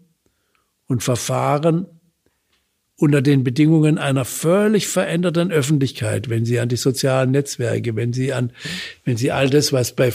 und 0.87 1.03
Verfahren 1.03 1.85
unter 2.97 3.21
den 3.21 3.45
Bedingungen 3.45 3.97
einer 3.97 4.25
völlig 4.25 4.87
veränderten 4.87 5.51
Öffentlichkeit, 5.51 6.29
wenn 6.29 6.43
Sie 6.43 6.59
an 6.59 6.67
die 6.67 6.75
sozialen 6.75 7.31
Netzwerke, 7.31 7.95
wenn 7.95 8.11
Sie 8.11 8.33
an, 8.33 8.51
wenn 9.05 9.15
Sie 9.15 9.31
all 9.31 9.49
das, 9.49 9.71
was 9.71 9.95
bei, 9.95 10.09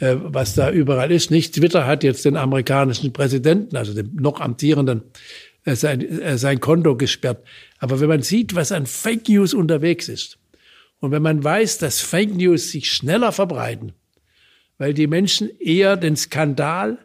äh, 0.00 0.16
was 0.18 0.54
da 0.54 0.70
überall 0.70 1.12
ist, 1.12 1.30
nicht 1.30 1.54
Twitter 1.54 1.86
hat 1.86 2.02
jetzt 2.02 2.24
den 2.24 2.38
amerikanischen 2.38 3.12
Präsidenten, 3.12 3.76
also 3.76 3.92
dem 3.92 4.14
noch 4.14 4.40
amtierenden, 4.40 5.02
äh, 5.66 5.76
sein, 5.76 6.00
äh, 6.00 6.38
sein 6.38 6.60
Konto 6.60 6.96
gesperrt. 6.96 7.44
Aber 7.78 8.00
wenn 8.00 8.08
man 8.08 8.22
sieht, 8.22 8.54
was 8.54 8.72
an 8.72 8.86
Fake 8.86 9.28
News 9.28 9.52
unterwegs 9.52 10.08
ist, 10.08 10.38
und 11.00 11.10
wenn 11.10 11.22
man 11.22 11.44
weiß, 11.44 11.76
dass 11.76 12.00
Fake 12.00 12.34
News 12.34 12.70
sich 12.70 12.90
schneller 12.90 13.32
verbreiten, 13.32 13.92
weil 14.78 14.94
die 14.94 15.06
Menschen 15.06 15.50
eher 15.58 15.96
den 15.96 16.16
Skandal 16.16 16.98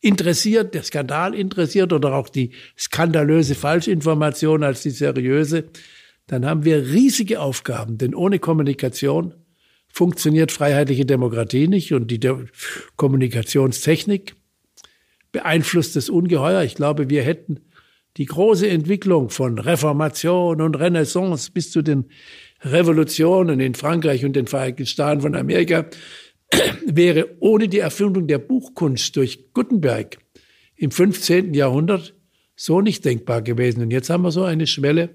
interessiert, 0.00 0.74
der 0.74 0.82
Skandal 0.82 1.34
interessiert 1.34 1.92
oder 1.92 2.14
auch 2.14 2.28
die 2.28 2.52
skandalöse 2.78 3.54
Falschinformation 3.54 4.62
als 4.62 4.82
die 4.82 4.90
seriöse, 4.90 5.64
dann 6.26 6.46
haben 6.46 6.64
wir 6.64 6.86
riesige 6.86 7.40
Aufgaben, 7.40 7.98
denn 7.98 8.14
ohne 8.14 8.38
Kommunikation 8.38 9.34
funktioniert 9.88 10.52
freiheitliche 10.52 11.06
Demokratie 11.06 11.66
nicht 11.66 11.92
und 11.92 12.10
die 12.10 12.20
De 12.20 12.46
Kommunikationstechnik 12.96 14.34
beeinflusst 15.32 15.96
es 15.96 16.10
ungeheuer. 16.10 16.62
Ich 16.62 16.74
glaube, 16.74 17.10
wir 17.10 17.22
hätten 17.22 17.60
die 18.16 18.26
große 18.26 18.68
Entwicklung 18.68 19.30
von 19.30 19.58
Reformation 19.58 20.60
und 20.60 20.74
Renaissance 20.74 21.50
bis 21.50 21.70
zu 21.70 21.82
den 21.82 22.06
Revolutionen 22.62 23.60
in 23.60 23.74
Frankreich 23.74 24.24
und 24.24 24.34
den 24.34 24.46
Vereinigten 24.46 24.86
Staaten 24.86 25.20
von 25.20 25.34
Amerika 25.34 25.86
wäre 26.86 27.36
ohne 27.40 27.68
die 27.68 27.78
Erfindung 27.78 28.26
der 28.26 28.38
Buchkunst 28.38 29.16
durch 29.16 29.52
Gutenberg 29.52 30.18
im 30.76 30.90
15. 30.90 31.54
Jahrhundert 31.54 32.14
so 32.56 32.80
nicht 32.80 33.04
denkbar 33.04 33.42
gewesen. 33.42 33.82
Und 33.82 33.90
jetzt 33.90 34.10
haben 34.10 34.22
wir 34.22 34.32
so 34.32 34.44
eine 34.44 34.66
Schwelle 34.66 35.10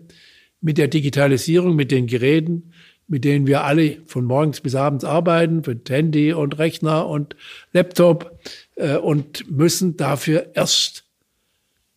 mit 0.61 0.77
der 0.77 0.87
Digitalisierung, 0.87 1.75
mit 1.75 1.91
den 1.91 2.07
Geräten, 2.07 2.71
mit 3.07 3.25
denen 3.25 3.47
wir 3.47 3.63
alle 3.63 3.97
von 4.05 4.25
morgens 4.25 4.61
bis 4.61 4.75
abends 4.75 5.03
arbeiten, 5.03 5.61
mit 5.65 5.89
Handy 5.89 6.33
und 6.33 6.57
Rechner 6.57 7.07
und 7.07 7.35
Laptop 7.73 8.39
äh, 8.75 8.95
und 8.95 9.49
müssen 9.51 9.97
dafür 9.97 10.51
erst 10.55 11.05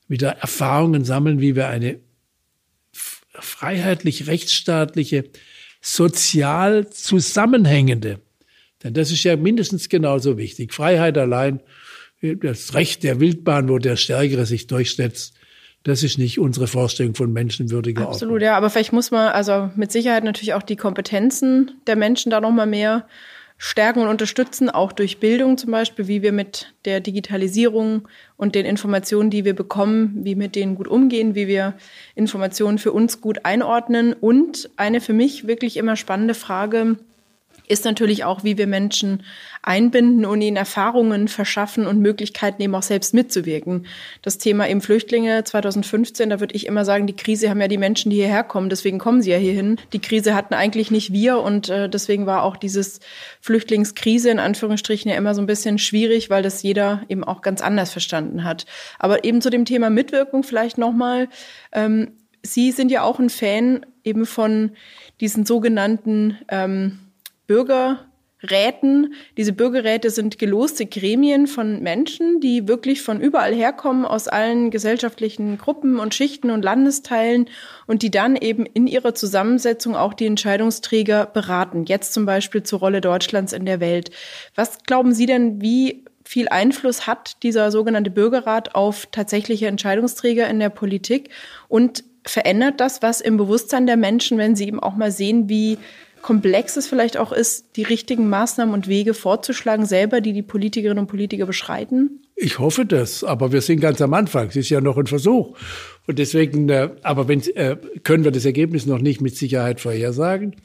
wieder 0.08 0.30
Erfahrungen 0.30 1.04
sammeln, 1.04 1.40
wie 1.40 1.54
wir 1.54 1.68
eine 1.68 2.00
freiheitlich 2.92 4.26
rechtsstaatliche, 4.26 5.24
sozial 5.80 6.90
zusammenhängende 6.90 8.20
denn 8.86 8.94
das 8.94 9.10
ist 9.10 9.24
ja 9.24 9.36
mindestens 9.36 9.88
genauso 9.88 10.38
wichtig. 10.38 10.72
Freiheit 10.72 11.18
allein, 11.18 11.60
das 12.22 12.74
Recht 12.74 13.02
der 13.02 13.20
Wildbahn, 13.20 13.68
wo 13.68 13.78
der 13.78 13.96
Stärkere 13.96 14.46
sich 14.46 14.66
durchsetzt, 14.66 15.34
das 15.82 16.02
ist 16.02 16.18
nicht 16.18 16.38
unsere 16.38 16.66
Vorstellung 16.66 17.14
von 17.14 17.32
menschenwürdiger 17.32 18.08
Absolut, 18.08 18.34
Ordnung. 18.34 18.46
ja. 18.46 18.56
Aber 18.56 18.70
vielleicht 18.70 18.92
muss 18.92 19.10
man 19.10 19.28
also 19.28 19.70
mit 19.76 19.92
Sicherheit 19.92 20.24
natürlich 20.24 20.54
auch 20.54 20.62
die 20.62 20.76
Kompetenzen 20.76 21.72
der 21.86 21.96
Menschen 21.96 22.30
da 22.30 22.40
nochmal 22.40 22.66
mehr 22.66 23.06
stärken 23.58 24.00
und 24.00 24.08
unterstützen, 24.08 24.68
auch 24.68 24.92
durch 24.92 25.18
Bildung 25.18 25.56
zum 25.56 25.70
Beispiel, 25.70 26.08
wie 26.08 26.22
wir 26.22 26.32
mit 26.32 26.74
der 26.84 27.00
Digitalisierung 27.00 28.06
und 28.36 28.54
den 28.54 28.66
Informationen, 28.66 29.30
die 29.30 29.44
wir 29.44 29.54
bekommen, 29.54 30.24
wie 30.24 30.34
mit 30.34 30.56
denen 30.56 30.74
gut 30.74 30.88
umgehen, 30.88 31.34
wie 31.34 31.46
wir 31.46 31.74
Informationen 32.14 32.78
für 32.78 32.92
uns 32.92 33.20
gut 33.20 33.44
einordnen. 33.44 34.12
Und 34.12 34.68
eine 34.76 35.00
für 35.00 35.14
mich 35.14 35.46
wirklich 35.46 35.76
immer 35.76 35.96
spannende 35.96 36.34
Frage, 36.34 36.96
ist 37.68 37.84
natürlich 37.84 38.24
auch, 38.24 38.44
wie 38.44 38.58
wir 38.58 38.66
Menschen 38.66 39.22
einbinden 39.62 40.24
und 40.24 40.40
ihnen 40.40 40.56
Erfahrungen 40.56 41.28
verschaffen 41.28 41.86
und 41.86 42.00
Möglichkeiten 42.00 42.62
eben 42.62 42.74
auch 42.74 42.82
selbst 42.82 43.14
mitzuwirken. 43.14 43.86
Das 44.22 44.38
Thema 44.38 44.68
eben 44.68 44.80
Flüchtlinge 44.80 45.44
2015, 45.44 46.30
da 46.30 46.40
würde 46.40 46.54
ich 46.54 46.66
immer 46.66 46.84
sagen, 46.84 47.06
die 47.06 47.16
Krise 47.16 47.50
haben 47.50 47.60
ja 47.60 47.68
die 47.68 47.78
Menschen, 47.78 48.10
die 48.10 48.16
hierher 48.16 48.44
kommen, 48.44 48.68
deswegen 48.68 48.98
kommen 48.98 49.22
sie 49.22 49.30
ja 49.30 49.38
hierhin. 49.38 49.76
Die 49.92 50.00
Krise 50.00 50.34
hatten 50.34 50.54
eigentlich 50.54 50.90
nicht 50.90 51.12
wir 51.12 51.40
und 51.40 51.68
äh, 51.68 51.88
deswegen 51.88 52.26
war 52.26 52.42
auch 52.42 52.56
dieses 52.56 53.00
Flüchtlingskrise 53.40 54.30
in 54.30 54.38
Anführungsstrichen 54.38 55.10
ja 55.10 55.16
immer 55.16 55.34
so 55.34 55.42
ein 55.42 55.46
bisschen 55.46 55.78
schwierig, 55.78 56.30
weil 56.30 56.42
das 56.42 56.62
jeder 56.62 57.02
eben 57.08 57.24
auch 57.24 57.42
ganz 57.42 57.60
anders 57.60 57.90
verstanden 57.90 58.44
hat. 58.44 58.66
Aber 58.98 59.24
eben 59.24 59.40
zu 59.40 59.50
dem 59.50 59.64
Thema 59.64 59.90
Mitwirkung 59.90 60.42
vielleicht 60.42 60.78
nochmal. 60.78 61.28
Ähm, 61.72 62.12
Sie 62.42 62.70
sind 62.70 62.90
ja 62.90 63.02
auch 63.02 63.18
ein 63.18 63.30
Fan 63.30 63.84
eben 64.04 64.24
von 64.24 64.70
diesen 65.20 65.44
sogenannten 65.44 66.38
ähm, 66.48 67.00
Bürgerräten. 67.46 69.14
Diese 69.36 69.52
Bürgerräte 69.52 70.10
sind 70.10 70.38
geloste 70.38 70.86
Gremien 70.86 71.46
von 71.46 71.82
Menschen, 71.82 72.40
die 72.40 72.68
wirklich 72.68 73.02
von 73.02 73.20
überall 73.20 73.54
herkommen, 73.54 74.04
aus 74.04 74.28
allen 74.28 74.70
gesellschaftlichen 74.70 75.58
Gruppen 75.58 75.98
und 75.98 76.14
Schichten 76.14 76.50
und 76.50 76.62
Landesteilen 76.62 77.48
und 77.86 78.02
die 78.02 78.10
dann 78.10 78.36
eben 78.36 78.66
in 78.66 78.86
ihrer 78.86 79.14
Zusammensetzung 79.14 79.96
auch 79.96 80.14
die 80.14 80.26
Entscheidungsträger 80.26 81.26
beraten. 81.26 81.84
Jetzt 81.86 82.12
zum 82.12 82.26
Beispiel 82.26 82.62
zur 82.62 82.80
Rolle 82.80 83.00
Deutschlands 83.00 83.52
in 83.52 83.66
der 83.66 83.80
Welt. 83.80 84.10
Was 84.54 84.78
glauben 84.84 85.14
Sie 85.14 85.26
denn, 85.26 85.60
wie 85.60 86.04
viel 86.26 86.48
Einfluss 86.48 87.06
hat 87.06 87.42
dieser 87.44 87.70
sogenannte 87.70 88.10
Bürgerrat 88.10 88.74
auf 88.74 89.06
tatsächliche 89.12 89.68
Entscheidungsträger 89.68 90.48
in 90.48 90.58
der 90.58 90.70
Politik 90.70 91.30
und 91.68 92.02
verändert 92.26 92.80
das 92.80 93.00
was 93.00 93.20
im 93.20 93.36
Bewusstsein 93.36 93.86
der 93.86 93.96
Menschen, 93.96 94.36
wenn 94.36 94.56
sie 94.56 94.66
eben 94.66 94.80
auch 94.80 94.96
mal 94.96 95.12
sehen, 95.12 95.48
wie 95.48 95.78
komplex 96.22 96.76
es 96.76 96.86
vielleicht 96.86 97.16
auch 97.16 97.32
ist, 97.32 97.76
die 97.76 97.82
richtigen 97.82 98.28
Maßnahmen 98.28 98.74
und 98.74 98.88
Wege 98.88 99.14
vorzuschlagen, 99.14 99.86
selber, 99.86 100.20
die 100.20 100.32
die 100.32 100.42
Politikerinnen 100.42 100.98
und 100.98 101.06
Politiker 101.06 101.46
beschreiten? 101.46 102.22
Ich 102.34 102.58
hoffe 102.58 102.84
das, 102.84 103.24
aber 103.24 103.52
wir 103.52 103.60
sind 103.60 103.80
ganz 103.80 104.00
am 104.02 104.12
Anfang. 104.12 104.48
Es 104.48 104.56
ist 104.56 104.68
ja 104.68 104.80
noch 104.80 104.98
ein 104.98 105.06
Versuch. 105.06 105.56
Und 106.06 106.18
deswegen, 106.18 106.68
äh, 106.68 106.90
aber 107.02 107.28
wenn, 107.28 107.40
äh, 107.54 107.76
können 108.02 108.24
wir 108.24 108.30
das 108.30 108.44
Ergebnis 108.44 108.86
noch 108.86 109.00
nicht 109.00 109.20
mit 109.20 109.36
Sicherheit 109.36 109.80
vorhersagen. 109.80 110.56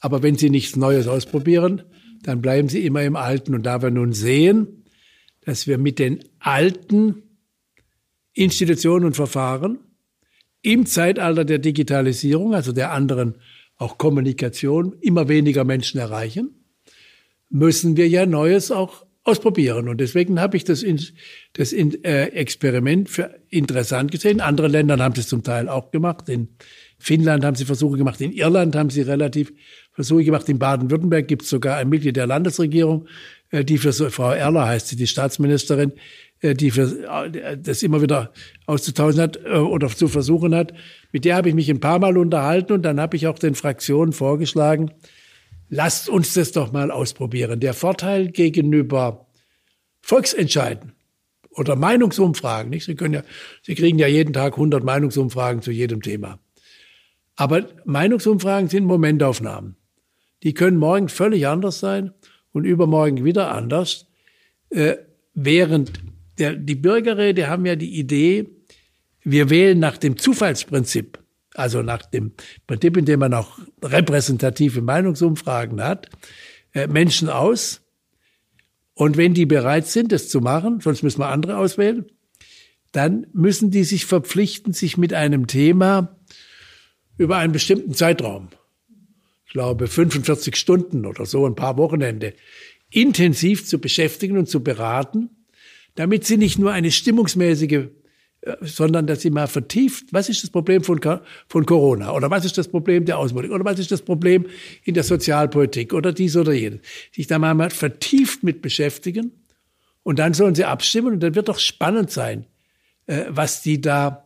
Aber 0.00 0.22
wenn 0.22 0.36
Sie 0.36 0.50
nichts 0.50 0.76
Neues 0.76 1.06
ausprobieren, 1.06 1.82
dann 2.22 2.40
bleiben 2.40 2.68
Sie 2.68 2.84
immer 2.84 3.02
im 3.02 3.16
Alten. 3.16 3.54
Und 3.54 3.64
da 3.64 3.82
wir 3.82 3.90
nun 3.90 4.12
sehen, 4.12 4.84
dass 5.42 5.66
wir 5.66 5.78
mit 5.78 5.98
den 5.98 6.24
alten 6.38 7.22
Institutionen 8.32 9.04
und 9.06 9.14
Verfahren 9.14 9.78
im 10.62 10.86
Zeitalter 10.86 11.44
der 11.44 11.58
Digitalisierung, 11.58 12.54
also 12.54 12.72
der 12.72 12.92
anderen 12.92 13.36
auch 13.80 13.98
Kommunikation 13.98 14.94
immer 15.00 15.28
weniger 15.28 15.64
Menschen 15.64 15.98
erreichen, 15.98 16.50
müssen 17.48 17.96
wir 17.96 18.08
ja 18.08 18.26
Neues 18.26 18.70
auch 18.70 19.06
ausprobieren. 19.24 19.88
Und 19.88 20.00
deswegen 20.00 20.38
habe 20.38 20.56
ich 20.56 20.64
das, 20.64 20.82
in, 20.82 21.00
das 21.54 21.72
in, 21.72 22.04
äh, 22.04 22.26
Experiment 22.26 23.08
für 23.08 23.40
interessant 23.48 24.12
gesehen. 24.12 24.32
In 24.32 24.40
anderen 24.40 24.70
Ländern 24.70 25.02
haben 25.02 25.14
es 25.16 25.28
zum 25.28 25.42
Teil 25.42 25.68
auch 25.68 25.90
gemacht. 25.90 26.28
In 26.28 26.48
Finnland 26.98 27.44
haben 27.44 27.56
sie 27.56 27.64
Versuche 27.64 27.96
gemacht. 27.96 28.20
In 28.20 28.32
Irland 28.32 28.76
haben 28.76 28.90
sie 28.90 29.00
relativ 29.00 29.52
Versuche 29.92 30.24
gemacht. 30.24 30.48
In 30.48 30.58
Baden-Württemberg 30.58 31.26
gibt 31.26 31.42
es 31.42 31.48
sogar 31.48 31.78
ein 31.78 31.88
Mitglied 31.88 32.16
der 32.16 32.26
Landesregierung, 32.26 33.08
äh, 33.50 33.64
die 33.64 33.78
für 33.78 33.92
so, 33.92 34.10
Frau 34.10 34.32
Erler 34.32 34.66
heißt 34.66 34.88
sie, 34.88 34.96
die 34.96 35.06
Staatsministerin, 35.06 35.92
die 36.42 36.70
für 36.70 37.06
äh, 37.24 37.58
das 37.58 37.82
immer 37.82 38.02
wieder 38.02 38.32
auszutauschen 38.66 39.20
hat 39.20 39.38
äh, 39.44 39.56
oder 39.56 39.88
zu 39.88 40.08
versuchen 40.08 40.54
hat. 40.54 40.72
Mit 41.12 41.24
der 41.24 41.36
habe 41.36 41.48
ich 41.48 41.54
mich 41.54 41.70
ein 41.70 41.80
paar 41.80 41.98
Mal 41.98 42.16
unterhalten 42.16 42.72
und 42.72 42.82
dann 42.82 43.00
habe 43.00 43.16
ich 43.16 43.26
auch 43.26 43.38
den 43.38 43.54
Fraktionen 43.54 44.12
vorgeschlagen, 44.12 44.90
lasst 45.68 46.08
uns 46.08 46.34
das 46.34 46.52
doch 46.52 46.72
mal 46.72 46.90
ausprobieren. 46.90 47.60
Der 47.60 47.74
Vorteil 47.74 48.28
gegenüber 48.28 49.26
Volksentscheiden 50.00 50.92
oder 51.50 51.76
Meinungsumfragen, 51.76 52.70
nicht? 52.70 52.86
Sie 52.86 52.94
können 52.94 53.14
ja, 53.14 53.22
Sie 53.62 53.74
kriegen 53.74 53.98
ja 53.98 54.06
jeden 54.06 54.32
Tag 54.32 54.54
100 54.54 54.82
Meinungsumfragen 54.82 55.62
zu 55.62 55.70
jedem 55.70 56.00
Thema. 56.00 56.38
Aber 57.36 57.66
Meinungsumfragen 57.84 58.68
sind 58.68 58.84
Momentaufnahmen. 58.84 59.76
Die 60.42 60.54
können 60.54 60.76
morgen 60.76 61.08
völlig 61.08 61.46
anders 61.46 61.80
sein 61.80 62.12
und 62.52 62.64
übermorgen 62.64 63.24
wieder 63.24 63.52
anders. 63.52 64.06
Äh, 64.70 64.96
während 65.34 66.00
der, 66.40 66.54
die 66.54 66.74
Bürgerräte 66.74 67.48
haben 67.48 67.66
ja 67.66 67.76
die 67.76 67.98
Idee, 67.98 68.48
wir 69.22 69.50
wählen 69.50 69.78
nach 69.78 69.98
dem 69.98 70.16
Zufallsprinzip, 70.16 71.18
also 71.54 71.82
nach 71.82 72.02
dem 72.02 72.32
Prinzip, 72.66 72.96
in 72.96 73.04
dem 73.04 73.20
man 73.20 73.34
auch 73.34 73.58
repräsentative 73.82 74.80
Meinungsumfragen 74.80 75.82
hat, 75.82 76.08
äh, 76.72 76.86
Menschen 76.86 77.28
aus. 77.28 77.82
Und 78.94 79.16
wenn 79.16 79.34
die 79.34 79.46
bereit 79.46 79.86
sind, 79.86 80.12
das 80.12 80.28
zu 80.28 80.40
machen, 80.40 80.80
sonst 80.80 81.02
müssen 81.02 81.20
wir 81.20 81.28
andere 81.28 81.58
auswählen, 81.58 82.06
dann 82.92 83.26
müssen 83.32 83.70
die 83.70 83.84
sich 83.84 84.06
verpflichten, 84.06 84.72
sich 84.72 84.96
mit 84.96 85.14
einem 85.14 85.46
Thema 85.46 86.18
über 87.16 87.36
einen 87.36 87.52
bestimmten 87.52 87.94
Zeitraum, 87.94 88.48
ich 89.46 89.52
glaube 89.52 89.86
45 89.86 90.56
Stunden 90.56 91.06
oder 91.06 91.26
so, 91.26 91.46
ein 91.46 91.54
paar 91.54 91.76
Wochenende, 91.76 92.34
intensiv 92.88 93.66
zu 93.66 93.78
beschäftigen 93.78 94.38
und 94.38 94.48
zu 94.48 94.62
beraten 94.62 95.30
damit 96.00 96.24
sie 96.24 96.38
nicht 96.38 96.58
nur 96.58 96.72
eine 96.72 96.90
stimmungsmäßige, 96.90 97.88
äh, 98.40 98.56
sondern 98.62 99.06
dass 99.06 99.20
sie 99.20 99.28
mal 99.28 99.48
vertieft, 99.48 100.06
was 100.12 100.30
ist 100.30 100.42
das 100.42 100.48
Problem 100.48 100.82
von, 100.82 100.98
von 101.46 101.66
Corona 101.66 102.14
oder 102.14 102.30
was 102.30 102.46
ist 102.46 102.56
das 102.56 102.68
Problem 102.68 103.04
der 103.04 103.18
Ausbildung 103.18 103.52
oder 103.52 103.66
was 103.66 103.78
ist 103.78 103.92
das 103.92 104.00
Problem 104.00 104.46
in 104.84 104.94
der 104.94 105.02
Sozialpolitik 105.02 105.92
oder 105.92 106.14
dies 106.14 106.38
oder 106.38 106.54
jenes. 106.54 106.80
Sich 107.12 107.26
da 107.26 107.38
mal 107.38 107.68
vertieft 107.68 108.42
mit 108.42 108.62
beschäftigen 108.62 109.32
und 110.02 110.18
dann 110.18 110.32
sollen 110.32 110.54
sie 110.54 110.64
abstimmen 110.64 111.12
und 111.12 111.22
dann 111.22 111.34
wird 111.34 111.50
doch 111.50 111.58
spannend 111.58 112.10
sein, 112.10 112.46
äh, 113.06 113.26
was 113.28 113.60
die 113.60 113.82
da, 113.82 114.24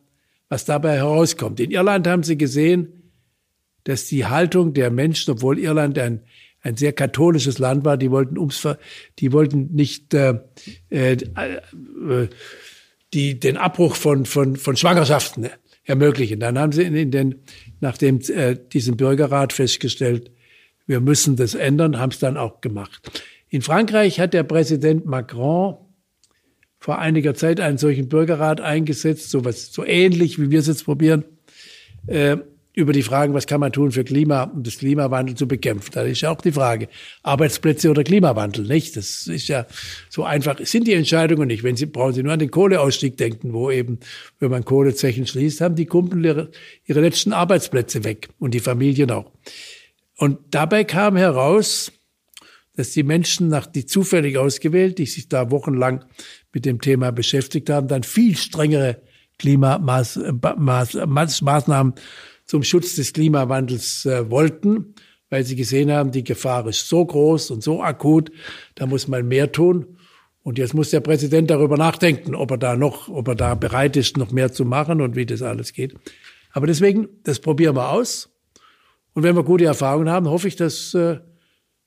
was 0.49 0.65
dabei 0.65 0.99
herauskommt. 0.99 1.59
In 1.59 1.73
Irland 1.73 2.07
haben 2.07 2.23
sie 2.23 2.39
gesehen, 2.39 3.11
dass 3.83 4.07
die 4.07 4.27
Haltung 4.27 4.75
der 4.75 4.93
Menschen, 4.93 5.33
obwohl 5.33 5.59
Irland 5.59 5.99
ein, 5.99 6.21
ein 6.65 6.77
sehr 6.77 6.93
katholisches 6.93 7.59
Land 7.59 7.85
war, 7.85 7.97
die 7.97 8.11
wollten 8.11 8.39
ums, 8.39 8.67
die 9.19 9.33
wollten 9.33 9.73
nicht 9.75 10.15
äh, 10.15 10.41
äh, 10.89 11.17
die, 13.13 13.39
den 13.39 13.57
Abbruch 13.57 13.95
von, 13.95 14.25
von, 14.25 14.57
von 14.57 14.77
Schwangerschaften 14.77 15.51
ermöglichen. 15.85 16.41
Dann 16.41 16.59
haben 16.59 16.73
sie 16.73 16.83
in, 16.83 16.97
in 16.97 17.11
den, 17.11 17.43
nachdem 17.81 18.19
äh, 18.29 18.57
diesem 18.73 18.97
Bürgerrat 18.97 19.53
festgestellt, 19.53 20.33
wir 20.87 21.01
müssen 21.01 21.37
das 21.37 21.55
ändern, 21.55 21.99
haben 21.99 22.11
es 22.11 22.19
dann 22.19 22.37
auch 22.37 22.61
gemacht. 22.63 23.23
In 23.49 23.63
Frankreich 23.63 24.19
hat 24.19 24.35
der 24.35 24.43
Präsident 24.43 25.05
Macron 25.07 25.77
vor 26.79 26.99
einiger 26.99 27.35
Zeit 27.35 27.61
einen 27.61 27.79
solchen 27.79 28.09
Bürgerrat 28.09 28.61
eingesetzt, 28.61 29.31
so 29.31 29.45
was 29.45 29.73
so 29.73 29.85
ähnlich 29.85 30.39
wie 30.41 30.51
wir 30.51 30.61
es 30.61 30.67
jetzt 30.67 30.85
probieren, 30.85 31.25
äh, 32.07 32.39
über 32.75 32.93
die 32.93 33.03
Fragen, 33.03 33.35
was 33.35 33.47
kann 33.47 33.61
man 33.61 33.73
tun 33.73 33.93
für 33.93 34.03
Klima 34.03 34.43
und 34.43 34.67
das 34.67 34.79
Klimawandel 34.79 35.37
zu 35.37 35.47
bekämpfen. 35.47 35.93
Da 35.93 36.03
ist 36.03 36.23
ja 36.23 36.31
auch 36.31 36.41
die 36.41 36.51
Frage, 36.51 36.89
Arbeitsplätze 37.23 37.89
oder 37.89 38.03
Klimawandel, 38.03 38.67
nicht? 38.67 38.97
Das 38.97 39.29
ist 39.29 39.47
ja 39.47 39.67
so 40.11 40.25
einfach, 40.25 40.59
sind 40.65 40.89
die 40.89 40.95
Entscheidungen 40.95 41.47
nicht. 41.47 41.63
Wenn 41.63 41.77
Sie, 41.77 41.87
brauchen 41.87 42.15
Sie 42.15 42.25
nur 42.25 42.33
an 42.33 42.41
den 42.41 42.51
Kohleausstieg 42.51 43.17
denken, 43.17 43.53
wo 43.53 43.71
eben, 43.71 44.01
wenn 44.41 44.51
man 44.51 44.65
Kohlezechen 44.65 45.27
schließt, 45.27 45.61
haben 45.61 45.77
die 45.77 45.87
Kumpel 45.87 46.25
ihre, 46.25 46.51
ihre 46.85 47.01
letzten 47.01 47.33
Arbeitsplätze 47.33 48.03
weg 48.03 48.29
und 48.41 48.55
die 48.55 48.61
Familien 48.61 49.13
auch. 49.13 49.31
Und 50.17 50.39
dabei 50.51 50.83
kam 50.83 51.17
heraus, 51.17 51.93
dass 52.77 52.91
die 52.91 53.05
Menschen, 53.05 53.49
nach 53.49 53.67
die 53.67 53.87
zufällig 53.87 54.37
ausgewählt, 54.37 54.99
die 54.99 55.07
sich 55.07 55.29
da 55.29 55.53
wochenlang 55.53 56.05
mit 56.53 56.65
dem 56.65 56.81
Thema 56.81 57.13
beschäftigt 57.13 57.71
haben, 57.71 57.87
dann 57.87 58.03
viel 58.03 58.37
strengere 58.37 59.01
Klimamaßnahmen 59.39 61.95
zum 62.45 62.63
Schutz 62.63 62.97
des 62.97 63.13
Klimawandels 63.13 64.07
äh, 64.07 64.31
wollten, 64.31 64.95
weil 65.31 65.45
sie 65.45 65.57
gesehen 65.57 65.91
haben, 65.91 66.11
die 66.11 66.25
Gefahr 66.25 66.67
ist 66.67 66.89
so 66.89 67.05
groß 67.05 67.51
und 67.51 67.63
so 67.63 67.83
akut, 67.83 68.31
da 68.75 68.87
muss 68.87 69.09
man 69.09 69.27
mehr 69.27 69.51
tun. 69.53 69.99
Und 70.43 70.59
jetzt 70.59 70.75
muss 70.75 70.91
der 70.91 71.01
Präsident 71.01 71.51
darüber 71.51 71.79
nachdenken, 71.79 72.35
ob 72.35 72.51
er 72.51 72.59
da 72.59 72.77
noch, 72.77 73.09
ob 73.09 73.29
er 73.29 73.35
da 73.35 73.55
bereit 73.55 73.97
ist, 73.97 74.19
noch 74.19 74.31
mehr 74.31 74.53
zu 74.53 74.67
machen 74.67 75.01
und 75.01 75.17
wie 75.17 75.25
das 75.25 75.41
alles 75.41 75.73
geht. 75.73 75.95
Aber 76.53 76.67
deswegen, 76.67 77.09
das 77.25 77.41
probieren 77.41 77.77
wir 77.77 77.91
aus. 77.91 78.29
Und 79.15 79.23
wenn 79.23 79.37
wir 79.37 79.43
gute 79.43 79.65
Erfahrungen 79.65 80.11
haben, 80.11 80.29
hoffe 80.29 80.47
ich, 80.49 80.57
dass 80.57 80.93
äh, 80.93 81.19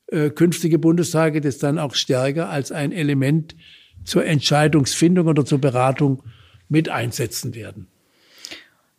äh, 0.08 0.30
künftige 0.32 0.80
Bundestage 0.80 1.40
das 1.40 1.60
dann 1.60 1.78
auch 1.78 1.94
stärker 1.94 2.50
als 2.50 2.72
ein 2.72 2.92
Element 2.92 3.56
zur 4.04 4.26
Entscheidungsfindung 4.26 5.28
oder 5.28 5.46
zur 5.46 5.60
Beratung 5.60 6.24
mit 6.70 6.90
einsetzen 6.90 7.54
werden. 7.54 7.88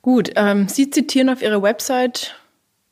Gut, 0.02 0.30
ähm, 0.36 0.68
Sie 0.68 0.90
zitieren 0.90 1.28
auf 1.28 1.42
Ihrer 1.42 1.62
Website 1.62 2.34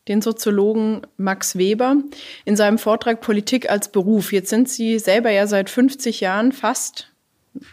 den 0.08 0.22
Soziologen 0.22 1.02
Max 1.16 1.56
Weber 1.56 1.96
in 2.44 2.56
seinem 2.56 2.78
Vortrag 2.78 3.20
Politik 3.20 3.70
als 3.70 3.90
Beruf. 3.90 4.32
Jetzt 4.32 4.50
sind 4.50 4.68
Sie 4.68 4.98
selber 4.98 5.30
ja 5.30 5.46
seit 5.46 5.68
50 5.70 6.20
Jahren 6.20 6.52
fast 6.52 7.10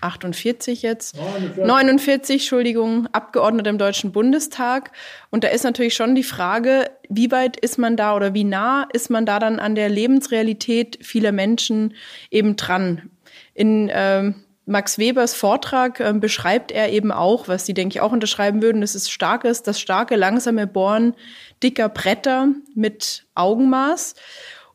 48 0.01 0.81
jetzt, 0.81 1.17
49. 1.17 1.65
49, 1.65 2.33
Entschuldigung, 2.41 3.07
Abgeordnete 3.11 3.69
im 3.69 3.77
Deutschen 3.77 4.11
Bundestag. 4.11 4.91
Und 5.29 5.43
da 5.43 5.49
ist 5.49 5.63
natürlich 5.63 5.93
schon 5.93 6.15
die 6.15 6.23
Frage, 6.23 6.89
wie 7.09 7.31
weit 7.31 7.57
ist 7.57 7.77
man 7.77 7.97
da 7.97 8.15
oder 8.15 8.33
wie 8.33 8.43
nah 8.43 8.87
ist 8.93 9.09
man 9.09 9.25
da 9.25 9.39
dann 9.39 9.59
an 9.59 9.75
der 9.75 9.89
Lebensrealität 9.89 10.99
vieler 11.01 11.31
Menschen 11.31 11.95
eben 12.31 12.55
dran? 12.55 13.09
In 13.53 13.91
ähm, 13.93 14.35
Max 14.65 14.97
Webers 14.97 15.33
Vortrag 15.33 15.99
äh, 15.99 16.13
beschreibt 16.13 16.71
er 16.71 16.91
eben 16.91 17.11
auch, 17.11 17.47
was 17.47 17.65
Sie, 17.65 17.73
denke 17.73 17.95
ich, 17.95 18.01
auch 18.01 18.11
unterschreiben 18.11 18.61
würden, 18.61 18.81
das 18.81 18.95
ist 18.95 19.11
starkes, 19.11 19.63
das 19.63 19.79
starke, 19.79 20.15
langsame 20.15 20.67
Bohren 20.67 21.15
dicker 21.61 21.89
Bretter 21.89 22.49
mit 22.73 23.25
Augenmaß. 23.35 24.15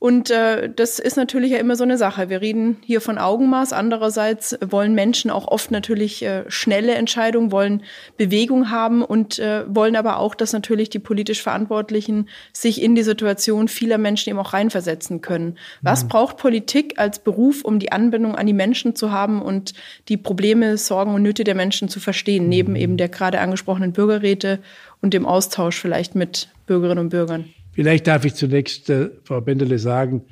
Und 0.01 0.31
äh, 0.31 0.71
das 0.75 1.01
ist 1.01 1.17
natürlich 1.17 1.53
ja 1.53 1.59
immer 1.59 1.75
so 1.75 1.83
eine 1.83 1.99
Sache. 1.99 2.29
Wir 2.29 2.41
reden 2.41 2.77
hier 2.85 3.01
von 3.01 3.19
Augenmaß. 3.19 3.73
Andererseits 3.73 4.57
wollen 4.65 4.95
Menschen 4.95 5.31
auch 5.31 5.49
oft 5.49 5.73
natürlich 5.73 6.23
äh, 6.23 6.45
schnelle 6.47 6.95
Entscheidungen, 6.95 7.51
wollen 7.51 7.83
Bewegung 8.17 8.71
haben 8.71 9.03
und 9.03 9.41
äh, 9.41 9.65
wollen 9.67 9.97
aber 9.97 10.19
auch, 10.19 10.37
dass 10.37 10.53
natürlich 10.53 10.89
die 10.89 11.01
politisch 11.01 11.43
Verantwortlichen 11.43 12.29
sich 12.53 12.81
in 12.81 12.95
die 12.95 13.03
Situation 13.03 13.67
vieler 13.67 13.99
Menschen 13.99 14.31
eben 14.31 14.39
auch 14.39 14.53
reinversetzen 14.53 15.21
können. 15.21 15.59
Was 15.83 16.05
mhm. 16.05 16.09
braucht 16.09 16.37
Politik 16.37 16.99
als 16.99 17.19
Beruf, 17.19 17.65
um 17.65 17.81
die 17.81 17.91
Anbindung 17.91 18.37
an 18.37 18.47
die 18.47 18.53
Menschen 18.53 18.95
zu 18.95 19.11
haben 19.11 19.43
und 19.43 19.75
die 20.09 20.17
Probleme, 20.17 20.79
Sorgen 20.79 21.13
und 21.13 21.23
Nöte 21.23 21.43
der 21.43 21.57
Menschen 21.57 21.89
zu 21.89 21.99
verstehen, 21.99 22.45
mhm. 22.45 22.51
neben 22.51 22.77
eben 22.77 22.97
der 22.99 23.09
gerade 23.09 23.41
angesprochenen 23.41 23.93
Bürgerräte 23.93 24.61
und 25.03 25.13
dem 25.13 25.27
Austausch 25.27 25.81
vielleicht 25.81 26.15
mit 26.15 26.49
Bürgerinnen 26.67 27.01
und 27.01 27.09
Bürgern? 27.09 27.53
Vielleicht 27.79 28.09
darf 28.09 28.25
ich 28.25 28.35
zunächst, 28.35 28.91
äh, 28.91 29.11
Frau 29.23 29.41
Bendele, 29.41 29.79
sagen, 29.79 30.25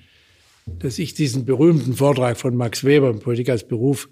dass 0.67 0.99
ich 0.99 1.15
diesen 1.15 1.45
berühmten 1.45 1.95
Vortrag 1.95 2.39
von 2.39 2.57
Max 2.57 2.83
Weber, 2.83 3.13
Politik 3.13 3.51
als 3.51 3.69
Beruf, 3.69 4.09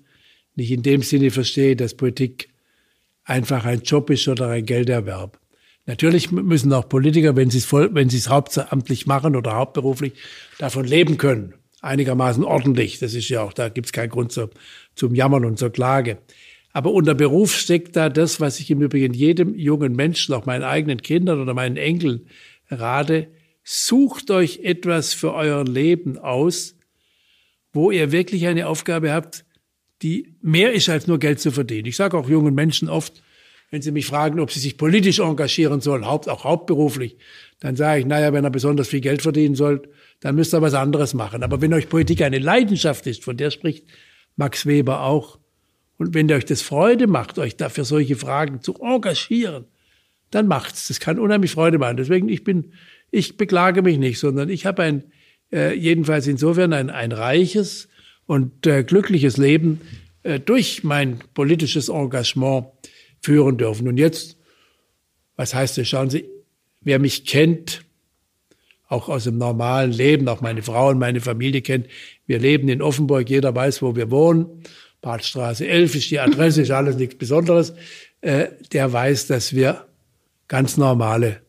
nicht 0.55 0.71
in 0.71 0.85
dem 0.85 1.03
Sinne 1.03 1.33
verstehe, 1.33 1.75
dass 1.75 1.95
Politik 1.95 2.51
einfach 3.25 3.65
ein 3.65 3.81
Job 3.81 4.09
ist 4.11 4.29
oder 4.29 4.51
ein 4.51 4.65
Gelderwerb. 4.65 5.41
Natürlich 5.85 6.31
müssen 6.31 6.73
auch 6.73 6.89
Politiker, 6.89 7.35
wenn 7.35 7.51
sie 7.51 7.59
es 7.59 8.29
hauptamtlich 8.29 9.09
machen 9.09 9.35
oder 9.35 9.57
hauptberuflich, 9.57 10.13
davon 10.61 10.85
leben 10.85 11.19
können. 11.19 11.55
Einigermaßen 11.81 12.45
ordentlich. 12.45 13.01
Das 13.01 13.15
ist 13.15 13.29
ja 13.31 13.43
auch, 13.43 13.53
da 13.53 13.69
gibt 13.69 13.87
es 13.87 13.93
keinen 13.93 14.11
Grund 14.11 14.31
zum, 14.31 14.51
zum 14.95 15.13
Jammern 15.13 15.45
und 15.45 15.59
zur 15.59 15.71
Klage. 15.71 16.19
Aber 16.73 16.93
unter 16.93 17.15
Beruf 17.15 17.53
steckt 17.57 17.97
da 17.97 18.09
das, 18.09 18.41
was 18.41 18.61
ich 18.61 18.71
im 18.71 18.81
Übrigen 18.81 19.13
jedem 19.13 19.57
jungen 19.57 19.97
Menschen, 19.97 20.35
auch 20.35 20.47
meinen 20.47 20.63
eigenen 20.63 21.03
Kindern 21.03 21.41
oder 21.41 21.53
meinen 21.53 21.77
Enkeln 21.77 22.29
rate, 22.75 23.29
sucht 23.63 24.31
euch 24.31 24.61
etwas 24.63 25.15
für 25.15 25.33
euer 25.35 25.65
Leben 25.65 26.19
aus, 26.19 26.77
wo 27.73 27.91
ihr 27.91 28.13
wirklich 28.13 28.47
eine 28.47 28.69
Aufgabe 28.69 29.13
habt, 29.13 29.45
die 30.03 30.37
mehr 30.43 30.73
ist 30.73 30.89
als 30.89 31.07
nur 31.07 31.19
Geld 31.19 31.41
zu 31.41 31.51
verdienen. 31.51 31.87
Ich 31.87 31.97
sage 31.97 32.17
auch 32.17 32.29
jungen 32.29 32.55
Menschen 32.55 32.89
oft, 32.89 33.23
wenn 33.71 33.83
sie 33.83 33.91
mich 33.91 34.07
fragen, 34.07 34.39
ob 34.39 34.53
sie 34.53 34.61
sich 34.61 34.77
politisch 34.77 35.19
engagieren 35.19 35.81
sollen, 35.81 36.07
haupt, 36.07 36.29
auch 36.29 36.45
hauptberuflich, 36.45 37.17
dann 37.61 37.75
sage 37.75 38.01
ich, 38.01 38.07
naja, 38.07 38.33
wenn 38.33 38.45
ihr 38.45 38.51
besonders 38.51 38.89
viel 38.89 39.01
Geld 39.01 39.23
verdienen 39.23 39.55
sollt, 39.55 39.89
dann 40.21 40.37
müsst 40.37 40.55
ihr 40.55 40.63
was 40.63 40.75
anderes 40.75 41.15
machen. 41.15 41.43
Aber 41.43 41.61
wenn 41.61 41.75
euch 41.75 41.89
Politik 41.89 42.23
eine 42.23 42.39
Leidenschaft 42.39 43.07
ist, 43.07 43.25
von 43.25 43.37
der 43.37 43.51
spricht 43.51 43.87
Max 44.37 44.67
Weber 44.67 45.03
auch, 45.03 45.39
und 45.97 46.13
wenn 46.13 46.31
euch 46.31 46.45
das 46.45 46.63
Freude 46.63 47.07
macht, 47.07 47.39
euch 47.39 47.57
dafür 47.57 47.85
solche 47.85 48.17
Fragen 48.17 48.61
zu 48.61 48.75
engagieren, 48.81 49.65
dann 50.35 50.47
macht's. 50.47 50.89
Das 50.89 51.01
kann 51.01 51.19
unheimlich 51.19 51.53
Freude 51.53 51.79
machen. 51.79 51.97
Deswegen, 51.97 52.29
ich 52.29 52.45
bin, 52.45 52.73
ich 53.11 53.37
beklage 53.37 53.83
mich 53.83 53.99
nicht, 53.99 54.19
sondern 54.19 54.49
ich 54.49 54.67
habe 54.67 54.83
ein, 54.83 55.05
äh, 55.53 55.75
jedenfalls 55.75 56.27
insofern 56.27 56.73
ein, 56.73 56.91
ein 56.91 57.13
reiches 57.13 57.89
und 58.27 58.67
äh, 58.67 58.85
glückliches 58.85 59.37
Leben 59.37 59.81
äh, 60.23 60.41
durch 60.41 60.85
mein 60.85 61.21
politisches 61.35 61.89
Engagement 61.89 62.67
führen 63.21 63.57
dürfen. 63.57 63.89
Und 63.89 63.97
jetzt, 63.97 64.37
was 65.37 65.55
heißt 65.55 65.79
das? 65.79 65.89
Schauen 65.89 66.11
Sie, 66.11 66.25
wer 66.81 66.99
mich 66.99 67.25
kennt, 67.25 67.85
auch 68.89 69.09
aus 69.09 69.25
dem 69.25 69.39
normalen 69.39 69.93
Leben, 69.93 70.29
auch 70.29 70.41
meine 70.41 70.63
Frau 70.63 70.91
und 70.91 70.99
meine 70.99 71.21
Familie 71.21 71.63
kennt. 71.63 71.87
Wir 72.27 72.39
leben 72.39 72.69
in 72.69 72.83
Offenburg, 72.83 73.29
jeder 73.29 73.55
weiß, 73.55 73.83
wo 73.83 73.97
wir 73.97 74.11
wohnen. 74.11 74.63
Badstraße 75.01 75.67
11 75.67 75.95
ist 75.97 76.11
die 76.11 76.21
Adresse, 76.21 76.63
ist 76.63 76.71
alles 76.71 76.97
nichts 76.97 77.17
Besonderes. 77.17 77.75
Äh, 78.21 78.49
der 78.73 78.93
weiß, 78.93 79.27
dass 79.27 79.55
wir 79.55 79.87
ganz 80.49 80.77
normale 80.77 81.43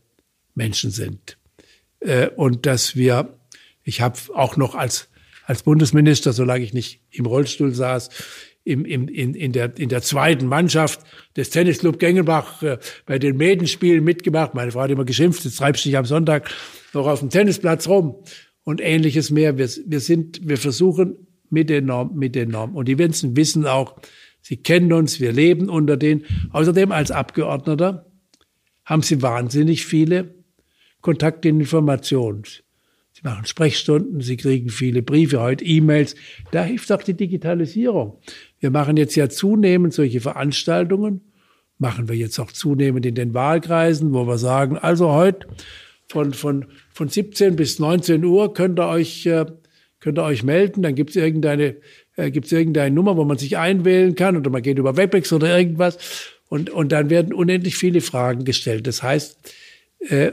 Menschen 0.54 0.92
sind. 0.92 1.38
Äh, 2.00 2.30
und 2.30 2.66
dass 2.66 2.96
wir, 2.96 3.38
ich 3.84 4.02
habe 4.02 4.18
auch 4.34 4.58
noch 4.58 4.76
als, 4.76 5.10
als 5.46 5.64
Bundesminister, 5.64 6.34
solange 6.34 6.64
ich 6.64 6.74
nicht 6.74 7.02
im 7.12 7.26
Rollstuhl 7.26 7.74
saß, 7.74 8.10
im, 8.64 8.84
im, 8.84 9.08
in, 9.08 9.36
in, 9.36 9.52
der, 9.52 9.78
in 9.78 9.90
der 9.90 10.02
zweiten 10.02 10.48
Mannschaft 10.48 11.02
des 11.38 11.52
Tennisclub 11.52 12.00
Gengenbach 12.00 12.64
äh, 12.64 12.80
bei 13.06 13.20
den 13.20 13.38
Mädenspielen 13.38 14.04
mitgemacht. 14.04 14.56
Meine 14.56 14.72
Frau 14.72 14.82
hat 14.82 14.90
immer 14.90 15.06
geschimpft, 15.06 15.46
jetzt 15.46 15.58
treibst 15.58 15.86
du 15.86 15.90
dich 15.90 15.98
am 15.98 16.06
Sonntag 16.06 16.50
noch 16.94 17.06
auf 17.08 17.20
dem 17.20 17.30
Tennisplatz 17.30 17.88
rum 17.88 18.24
und 18.64 18.82
ähnliches 18.82 19.30
mehr. 19.30 19.58
Wir, 19.58 19.70
wir 19.86 20.00
sind, 20.00 20.48
wir 20.48 20.58
versuchen 20.58 21.28
mit 21.50 21.70
den 21.70 21.86
Normen, 21.86 22.18
mit 22.18 22.34
den 22.34 22.50
Normen. 22.50 22.76
Und 22.76 22.88
die 22.88 22.96
Menschen 22.96 23.36
wissen 23.36 23.68
auch, 23.68 23.98
sie 24.42 24.58
kennen 24.58 24.92
uns, 24.92 25.20
wir 25.20 25.32
leben 25.32 25.70
unter 25.70 25.96
denen. 25.96 26.26
Außerdem 26.52 26.92
als 26.92 27.12
Abgeordneter 27.12 28.12
haben 28.86 29.02
sie 29.02 29.22
wahnsinnig 29.22 29.86
viele 29.86 30.36
Kontakte 31.02 31.52
und 31.52 31.60
Informationen. 31.60 32.44
Sie 33.14 33.22
machen 33.24 33.46
Sprechstunden, 33.46 34.22
sie 34.22 34.38
kriegen 34.38 34.70
viele 34.70 35.02
Briefe, 35.02 35.40
heute 35.40 35.64
E-Mails. 35.64 36.16
Da 36.52 36.64
hilft 36.64 36.92
auch 36.92 37.02
die 37.02 37.14
Digitalisierung. 37.14 38.20
Wir 38.60 38.72
machen 38.72 38.98
jetzt 38.98 39.16
ja 39.16 39.30
zunehmend 39.30 39.94
solche 39.94 40.20
Veranstaltungen, 40.20 41.22
machen 41.78 42.10
wir 42.10 42.16
jetzt 42.16 42.40
auch 42.40 42.52
zunehmend 42.52 43.06
in 43.06 43.16
den 43.16 43.34
Wahlkreisen, 43.34 44.14
wo 44.14 44.28
wir 44.28 44.38
sagen, 44.38 44.78
also 44.78 45.12
heute 45.12 45.48
von, 46.10 46.34
von, 46.34 46.66
von 46.94 47.08
17 47.08 47.56
bis 47.56 47.80
19 47.80 48.24
Uhr 48.24 48.54
könnt 48.54 48.80
ihr 48.80 48.88
euch, 48.88 49.26
äh, 49.26 49.46
könnt 50.00 50.20
ihr 50.20 50.24
euch 50.24 50.44
melden, 50.44 50.84
dann 50.84 50.96
gibt 50.96 51.12
es 51.12 51.16
irgendeine, 51.16 51.78
äh, 52.16 52.32
gibt's 52.32 52.52
irgendeine 52.52 52.94
Nummer, 52.94 53.16
wo 53.18 53.24
man 53.24 53.38
sich 53.38 53.58
einwählen 53.58 54.16
kann 54.16 54.36
oder 54.38 54.50
man 54.50 54.62
geht 54.62 54.78
über 54.78 54.98
Webex 54.98 55.32
oder 55.32 55.58
irgendwas 55.58 55.98
Und, 56.56 56.70
und 56.70 56.94
dann 56.94 57.10
werden 57.10 57.34
unendlich 57.34 57.76
viele 57.76 58.00
Fragen 58.00 58.46
gestellt. 58.46 58.88
Das 58.88 59.04
heißt, 59.04 59.38
äh, 60.00 60.32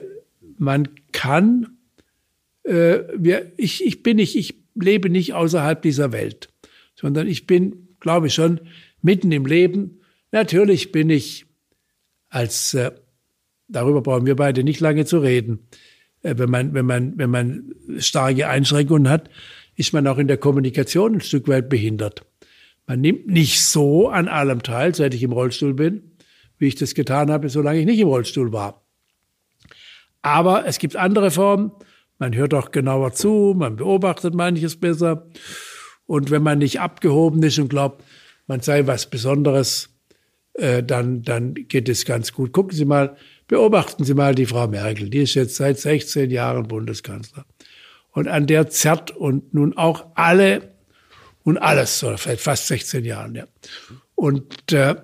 man 0.56 0.88
kann, 1.10 1.78
äh, 2.62 3.00
wir, 3.16 3.50
ich, 3.56 3.84
ich 3.84 4.04
bin 4.04 4.18
nicht, 4.18 4.36
ich 4.36 4.54
lebe 4.76 5.10
nicht 5.10 5.34
außerhalb 5.34 5.82
dieser 5.82 6.12
Welt, 6.12 6.48
sondern 6.94 7.26
ich 7.26 7.48
bin, 7.48 7.88
glaube 7.98 8.28
ich, 8.28 8.34
schon 8.34 8.60
mitten 9.00 9.32
im 9.32 9.46
Leben. 9.46 9.98
Natürlich 10.30 10.92
bin 10.92 11.10
ich 11.10 11.46
als, 12.28 12.72
äh, 12.74 12.92
darüber 13.66 14.00
brauchen 14.00 14.24
wir 14.26 14.36
beide 14.36 14.62
nicht 14.62 14.78
lange 14.78 15.04
zu 15.04 15.18
reden, 15.18 15.66
äh, 16.22 16.36
wenn 16.38 16.50
man, 16.50 16.72
wenn 16.72 16.86
man, 16.86 17.18
wenn 17.18 17.30
man 17.30 17.74
starke 17.98 18.46
Einschränkungen 18.46 19.08
hat, 19.08 19.28
ist 19.74 19.92
man 19.92 20.06
auch 20.06 20.18
in 20.18 20.28
der 20.28 20.38
Kommunikation 20.38 21.14
ein 21.14 21.20
Stück 21.20 21.48
weit 21.48 21.68
behindert. 21.68 22.24
Man 22.86 23.00
nimmt 23.00 23.26
nicht 23.28 23.64
so 23.64 24.08
an 24.08 24.28
allem 24.28 24.62
teil, 24.62 24.94
seit 24.94 25.14
ich 25.14 25.22
im 25.22 25.32
Rollstuhl 25.32 25.74
bin, 25.74 26.11
wie 26.62 26.68
ich 26.68 26.76
das 26.76 26.94
getan 26.94 27.30
habe, 27.30 27.48
solange 27.48 27.80
ich 27.80 27.86
nicht 27.86 27.98
im 27.98 28.08
Rollstuhl 28.08 28.52
war. 28.52 28.86
Aber 30.22 30.64
es 30.64 30.78
gibt 30.78 30.94
andere 30.94 31.32
Formen. 31.32 31.72
Man 32.18 32.34
hört 32.36 32.54
auch 32.54 32.70
genauer 32.70 33.12
zu, 33.12 33.54
man 33.58 33.74
beobachtet 33.76 34.34
manches 34.34 34.78
besser. 34.78 35.26
Und 36.06 36.30
wenn 36.30 36.44
man 36.44 36.58
nicht 36.58 36.80
abgehoben 36.80 37.42
ist 37.42 37.58
und 37.58 37.68
glaubt, 37.68 38.04
man 38.46 38.60
sei 38.60 38.86
was 38.86 39.10
Besonderes, 39.10 39.90
äh, 40.54 40.84
dann, 40.84 41.22
dann 41.22 41.54
geht 41.54 41.88
es 41.88 42.04
ganz 42.04 42.32
gut. 42.32 42.52
Gucken 42.52 42.76
Sie 42.76 42.84
mal, 42.84 43.16
beobachten 43.48 44.04
Sie 44.04 44.14
mal 44.14 44.34
die 44.34 44.46
Frau 44.46 44.68
Merkel. 44.68 45.10
Die 45.10 45.22
ist 45.22 45.34
jetzt 45.34 45.56
seit 45.56 45.80
16 45.80 46.30
Jahren 46.30 46.68
Bundeskanzler. 46.68 47.44
Und 48.12 48.28
an 48.28 48.46
der 48.46 48.68
zerrt 48.68 49.10
und 49.10 49.52
nun 49.52 49.76
auch 49.76 50.06
alle 50.14 50.74
und 51.42 51.58
alles, 51.58 52.04
oder 52.04 52.18
seit 52.18 52.40
fast 52.40 52.68
16 52.68 53.04
Jahren, 53.04 53.34
ja. 53.34 53.48
Und, 54.14 54.70
äh, 54.72 54.94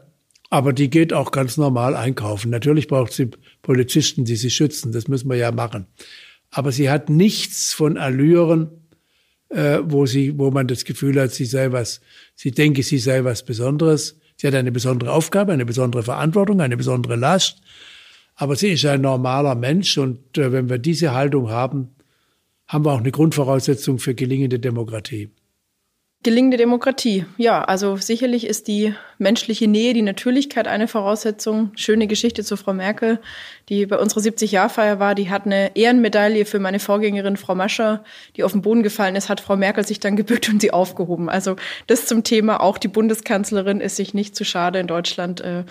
aber 0.50 0.72
die 0.72 0.88
geht 0.90 1.12
auch 1.12 1.30
ganz 1.30 1.56
normal 1.56 1.94
einkaufen. 1.94 2.50
Natürlich 2.50 2.88
braucht 2.88 3.12
sie 3.12 3.30
Polizisten, 3.62 4.24
die 4.24 4.36
sie 4.36 4.50
schützen. 4.50 4.92
Das 4.92 5.08
müssen 5.08 5.28
wir 5.28 5.36
ja 5.36 5.52
machen. 5.52 5.86
Aber 6.50 6.72
sie 6.72 6.88
hat 6.88 7.10
nichts 7.10 7.74
von 7.74 7.98
Allüren, 7.98 8.70
äh, 9.50 9.80
wo 9.82 10.06
sie, 10.06 10.38
wo 10.38 10.50
man 10.50 10.66
das 10.66 10.84
Gefühl 10.84 11.20
hat, 11.20 11.32
sie 11.32 11.44
sei 11.44 11.72
was, 11.72 12.00
sie 12.34 12.50
denke, 12.50 12.82
sie 12.82 12.98
sei 12.98 13.24
was 13.24 13.44
Besonderes. 13.44 14.18
Sie 14.36 14.46
hat 14.46 14.54
eine 14.54 14.72
besondere 14.72 15.12
Aufgabe, 15.12 15.52
eine 15.52 15.66
besondere 15.66 16.02
Verantwortung, 16.02 16.60
eine 16.60 16.76
besondere 16.76 17.16
Last. 17.16 17.60
Aber 18.34 18.56
sie 18.56 18.68
ist 18.68 18.84
ein 18.84 19.00
normaler 19.00 19.54
Mensch 19.54 19.98
und 19.98 20.38
äh, 20.38 20.52
wenn 20.52 20.70
wir 20.70 20.78
diese 20.78 21.12
Haltung 21.12 21.50
haben, 21.50 21.90
haben 22.68 22.84
wir 22.84 22.92
auch 22.92 23.00
eine 23.00 23.10
Grundvoraussetzung 23.10 23.98
für 23.98 24.14
gelingende 24.14 24.58
Demokratie. 24.58 25.30
Gelingende 26.22 26.56
Demokratie. 26.56 27.24
Ja, 27.36 27.64
also 27.64 27.96
sicherlich 27.96 28.46
ist 28.46 28.68
die 28.68 28.94
menschliche 29.18 29.68
Nähe, 29.68 29.94
die 29.94 30.02
Natürlichkeit 30.02 30.68
eine 30.68 30.88
Voraussetzung. 30.88 31.72
Schöne 31.74 32.06
Geschichte 32.06 32.44
zu 32.44 32.56
Frau 32.56 32.72
Merkel, 32.72 33.18
die 33.68 33.86
bei 33.86 33.98
unserer 33.98 34.20
70-Jahr-Feier 34.20 34.98
war. 34.98 35.14
Die 35.14 35.30
hat 35.30 35.46
eine 35.46 35.76
Ehrenmedaille 35.76 36.44
für 36.44 36.58
meine 36.58 36.78
Vorgängerin 36.78 37.36
Frau 37.36 37.54
Mascher, 37.54 38.04
die 38.36 38.44
auf 38.44 38.52
den 38.52 38.62
Boden 38.62 38.82
gefallen 38.82 39.16
ist, 39.16 39.28
hat 39.28 39.40
Frau 39.40 39.56
Merkel 39.56 39.86
sich 39.86 40.00
dann 40.00 40.16
gebückt 40.16 40.48
und 40.48 40.60
sie 40.60 40.72
aufgehoben. 40.72 41.28
Also 41.28 41.56
das 41.86 42.06
zum 42.06 42.24
Thema. 42.24 42.60
Auch 42.60 42.78
die 42.78 42.88
Bundeskanzlerin 42.88 43.80
ist 43.80 43.96
sich 43.96 44.14
nicht 44.14 44.36
zu 44.36 44.44
schade 44.44 44.78
in 44.78 44.86
Deutschland, 44.86 45.40
äh, 45.40 45.64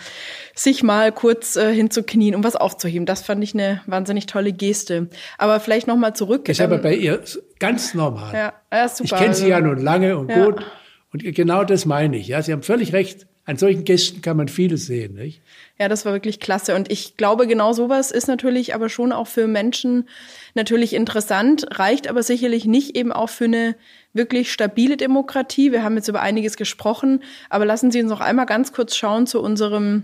sich 0.53 0.83
mal 0.83 1.11
kurz 1.11 1.55
äh, 1.55 1.73
hinzuknien, 1.73 2.35
um 2.35 2.43
was 2.43 2.55
aufzuheben. 2.55 3.05
Das 3.05 3.21
fand 3.21 3.43
ich 3.43 3.53
eine 3.53 3.81
wahnsinnig 3.85 4.25
tolle 4.25 4.51
Geste. 4.51 5.09
Aber 5.37 5.59
vielleicht 5.59 5.87
noch 5.87 5.97
mal 5.97 6.13
zurück. 6.13 6.49
Ich 6.49 6.59
ähm, 6.59 6.65
habe 6.65 6.77
bei 6.79 6.95
ihr 6.95 7.21
ganz 7.59 7.93
normal. 7.93 8.33
Ja, 8.33 8.53
ja 8.71 8.89
super. 8.89 9.03
Ich 9.03 9.21
kenne 9.21 9.33
sie 9.33 9.47
ja 9.47 9.61
nun 9.61 9.77
lange 9.77 10.17
und 10.17 10.29
ja. 10.29 10.45
gut. 10.45 10.65
Und 11.13 11.23
genau 11.35 11.63
das 11.63 11.85
meine 11.85 12.17
ich. 12.17 12.27
Ja, 12.27 12.41
Sie 12.41 12.51
haben 12.51 12.63
völlig 12.63 12.93
recht. 12.93 13.27
An 13.47 13.55
solchen 13.55 13.85
Gästen 13.85 14.21
kann 14.21 14.35
man 14.35 14.49
vieles 14.49 14.87
sehen, 14.87 15.13
nicht? 15.13 15.41
Ja, 15.79 15.87
das 15.87 16.03
war 16.03 16.11
wirklich 16.11 16.41
klasse. 16.41 16.75
Und 16.75 16.91
ich 16.91 17.15
glaube, 17.15 17.47
genau 17.47 17.71
sowas 17.71 18.11
ist 18.11 18.27
natürlich 18.27 18.75
aber 18.75 18.89
schon 18.89 19.13
auch 19.13 19.27
für 19.27 19.47
Menschen 19.47 20.09
natürlich 20.53 20.91
interessant, 20.91 21.65
reicht 21.79 22.09
aber 22.09 22.23
sicherlich 22.23 22.65
nicht 22.65 22.97
eben 22.97 23.13
auch 23.13 23.29
für 23.29 23.45
eine 23.45 23.77
wirklich 24.11 24.51
stabile 24.51 24.97
Demokratie. 24.97 25.71
Wir 25.71 25.81
haben 25.81 25.95
jetzt 25.95 26.09
über 26.09 26.21
einiges 26.21 26.57
gesprochen, 26.57 27.23
aber 27.49 27.63
lassen 27.65 27.89
Sie 27.89 28.01
uns 28.01 28.09
noch 28.09 28.19
einmal 28.19 28.47
ganz 28.47 28.73
kurz 28.73 28.97
schauen 28.97 29.27
zu 29.27 29.41
unserem 29.41 30.03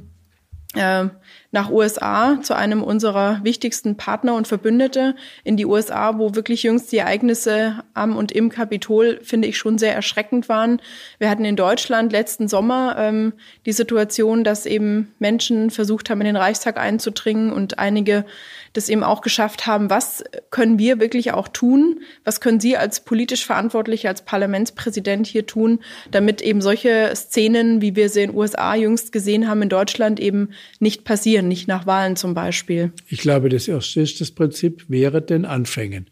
äh, 0.76 1.08
nach 1.54 1.70
USA 1.70 2.40
zu 2.42 2.56
einem 2.56 2.82
unserer 2.82 3.40
wichtigsten 3.44 3.96
Partner 3.96 4.34
und 4.34 4.48
Verbündete 4.48 5.16
in 5.44 5.56
die 5.56 5.68
USA, 5.68 6.18
wo 6.18 6.34
wirklich 6.34 6.64
jüngst 6.64 6.92
die 6.92 6.98
Ereignisse 6.98 7.84
am 7.94 8.18
und 8.18 8.32
im 8.32 8.50
Kapitol, 8.50 9.20
finde 9.22 9.48
ich, 9.48 9.58
schon 9.58 9.78
sehr 9.78 9.94
erschreckend 9.94 10.50
waren. 10.50 10.82
Wir 11.20 11.30
hatten 11.30 11.46
in 11.46 11.56
Deutschland 11.56 12.12
letzten 12.12 12.48
Sommer 12.48 12.96
ähm, 12.98 13.34
die 13.68 13.72
Situation, 13.72 14.44
dass 14.44 14.66
eben 14.66 15.14
Menschen 15.20 15.70
versucht 15.70 16.10
haben, 16.10 16.22
in 16.22 16.26
den 16.26 16.36
Reichstag 16.36 16.78
einzudringen 16.78 17.54
und 17.54 17.78
einige 17.78 18.26
das 18.74 18.90
eben 18.90 19.04
auch 19.04 19.22
geschafft 19.22 19.68
haben. 19.68 19.92
Was 19.92 20.24
können 20.50 20.80
wir 20.80 21.00
wirklich 21.00 21.32
auch 21.32 21.48
tun? 21.48 22.02
Was 22.24 22.42
können 22.42 22.60
Sie 22.60 22.76
als 22.76 23.02
politisch 23.02 23.46
Verantwortliche, 23.46 24.10
als 24.10 24.24
Parlamentspräsident 24.24 25.28
hier 25.28 25.46
tun, 25.46 25.80
damit 26.10 26.42
eben 26.42 26.62
solche 26.62 27.12
Szenen, 27.16 27.82
wie 27.82 27.96
wir 27.96 28.10
sie 28.10 28.24
in 28.24 28.36
USA 28.36 28.74
jüngst 28.74 29.12
gesehen 29.12 29.48
haben, 29.48 29.62
in 29.62 29.70
Deutschland 29.70 30.20
eben 30.20 30.50
nicht 30.80 31.04
passieren, 31.04 31.43
nicht 31.48 31.68
nach 31.68 31.86
Wahlen 31.86 32.16
zum 32.16 32.34
Beispiel? 32.34 32.92
Ich 33.08 33.20
glaube, 33.20 33.50
das 33.50 33.68
erste 33.68 34.02
ist 34.02 34.22
das 34.22 34.32
Prinzip 34.32 34.86
wäre 34.88 35.22
den 35.22 35.46
Anfängen. 35.46 36.10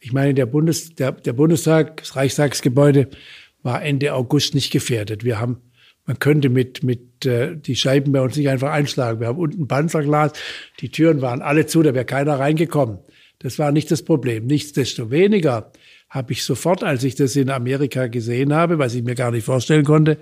Ich 0.00 0.12
meine, 0.12 0.34
der, 0.34 0.46
Bundes, 0.46 0.94
der, 0.94 1.12
der 1.12 1.32
Bundestag, 1.32 1.98
das 1.98 2.16
Reichstagsgebäude 2.16 3.08
war 3.62 3.82
Ende 3.82 4.14
August 4.14 4.54
nicht 4.54 4.70
gefährdet. 4.70 5.24
Wir 5.24 5.40
haben 5.40 5.58
man 6.06 6.18
könnte 6.18 6.50
mit, 6.50 6.82
mit 6.82 7.24
äh, 7.24 7.56
die 7.56 7.76
Scheiben 7.76 8.12
bei 8.12 8.20
uns 8.20 8.36
nicht 8.36 8.48
einfach 8.48 8.70
einschlagen. 8.70 9.20
Wir 9.20 9.28
haben 9.28 9.38
unten 9.38 9.66
Panzerglas, 9.66 10.32
die 10.80 10.90
Türen 10.90 11.22
waren 11.22 11.40
alle 11.40 11.66
zu, 11.66 11.82
da 11.82 11.94
wäre 11.94 12.04
keiner 12.04 12.38
reingekommen. 12.38 12.98
Das 13.38 13.58
war 13.58 13.72
nicht 13.72 13.90
das 13.90 14.02
Problem. 14.02 14.46
Nichtsdestoweniger 14.46 15.72
habe 16.10 16.32
ich 16.32 16.44
sofort, 16.44 16.84
als 16.84 17.04
ich 17.04 17.14
das 17.14 17.36
in 17.36 17.50
Amerika 17.50 18.06
gesehen 18.06 18.54
habe, 18.54 18.78
was 18.78 18.94
ich 18.94 19.02
mir 19.02 19.14
gar 19.14 19.30
nicht 19.30 19.44
vorstellen 19.44 19.84
konnte, 19.84 20.18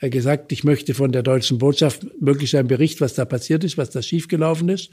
gesagt, 0.00 0.52
ich 0.52 0.64
möchte 0.64 0.94
von 0.94 1.12
der 1.12 1.22
deutschen 1.22 1.58
Botschaft 1.58 2.06
möglichst 2.20 2.54
einen 2.54 2.68
Bericht, 2.68 3.00
was 3.00 3.14
da 3.14 3.24
passiert 3.24 3.64
ist, 3.64 3.76
was 3.76 3.90
da 3.90 4.00
schiefgelaufen 4.00 4.68
ist. 4.68 4.90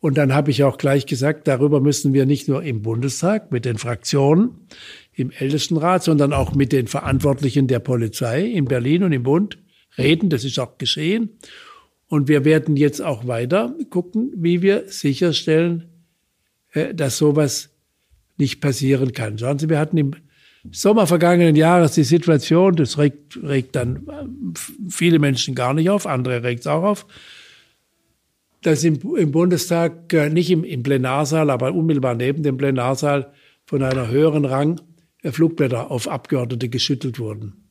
Und 0.00 0.18
dann 0.18 0.34
habe 0.34 0.50
ich 0.50 0.64
auch 0.64 0.78
gleich 0.78 1.06
gesagt, 1.06 1.46
darüber 1.46 1.80
müssen 1.80 2.12
wir 2.12 2.26
nicht 2.26 2.48
nur 2.48 2.62
im 2.62 2.82
Bundestag 2.82 3.52
mit 3.52 3.64
den 3.64 3.78
Fraktionen, 3.78 4.66
im 5.12 5.30
Ältestenrat, 5.30 6.02
sondern 6.02 6.32
auch 6.32 6.54
mit 6.54 6.72
den 6.72 6.88
Verantwortlichen 6.88 7.68
der 7.68 7.78
Polizei 7.78 8.42
in 8.46 8.64
Berlin 8.64 9.04
und 9.04 9.12
im 9.12 9.22
Bund 9.22 9.58
reden. 9.98 10.30
Das 10.30 10.44
ist 10.44 10.58
auch 10.58 10.78
geschehen. 10.78 11.30
Und 12.08 12.28
wir 12.28 12.44
werden 12.44 12.76
jetzt 12.76 13.00
auch 13.00 13.26
weiter 13.26 13.76
gucken, 13.90 14.32
wie 14.36 14.60
wir 14.60 14.84
sicherstellen, 14.86 15.88
äh, 16.72 16.94
dass 16.94 17.18
sowas 17.18 17.70
nicht 18.38 18.60
passieren 18.60 19.12
kann. 19.12 19.38
Schauen 19.38 19.58
Sie, 19.58 19.68
wir 19.68 19.78
hatten 19.78 19.98
im 19.98 20.16
Sommer 20.70 21.06
vergangenen 21.06 21.56
Jahres 21.56 21.92
die 21.92 22.04
Situation, 22.04 22.76
das 22.76 22.96
regt, 22.96 23.38
regt 23.42 23.74
dann 23.74 24.06
äh, 24.08 24.58
viele 24.88 25.18
Menschen 25.18 25.54
gar 25.54 25.74
nicht 25.74 25.90
auf, 25.90 26.06
andere 26.06 26.42
regt 26.42 26.60
es 26.60 26.66
auch 26.66 26.84
auf, 26.84 27.06
dass 28.62 28.84
im, 28.84 29.00
im 29.16 29.32
Bundestag, 29.32 30.12
äh, 30.12 30.30
nicht 30.30 30.50
im, 30.50 30.62
im 30.62 30.82
Plenarsaal, 30.82 31.50
aber 31.50 31.72
unmittelbar 31.72 32.14
neben 32.14 32.44
dem 32.44 32.56
Plenarsaal 32.58 33.32
von 33.64 33.82
einer 33.82 34.08
höheren 34.08 34.44
Rang 34.44 34.80
äh, 35.22 35.32
Flugblätter 35.32 35.90
auf 35.90 36.06
Abgeordnete 36.06 36.68
geschüttelt 36.68 37.18
wurden. 37.18 37.68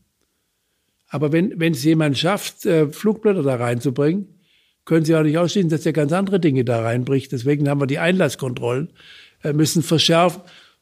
Aber 1.08 1.32
wenn, 1.32 1.60
wenn 1.60 1.74
es 1.74 1.84
jemand 1.84 2.18
schafft, 2.18 2.62
Flugblätter 2.92 3.44
da 3.44 3.56
reinzubringen, 3.56 4.40
können 4.86 5.04
Sie 5.04 5.14
auch 5.14 5.24
nicht 5.24 5.38
ausschließen, 5.38 5.70
dass 5.70 5.86
er 5.86 5.92
ganz 5.92 6.14
andere 6.14 6.40
Dinge 6.40 6.64
da 6.64 6.82
reinbricht. 6.84 7.34
Deswegen 7.34 7.68
haben 7.68 7.82
wir 7.82 7.86
die 7.86 8.00
Einlasskontrollen, 8.00 8.94
müssen 9.52 9.84
verschärfen, 9.84 10.42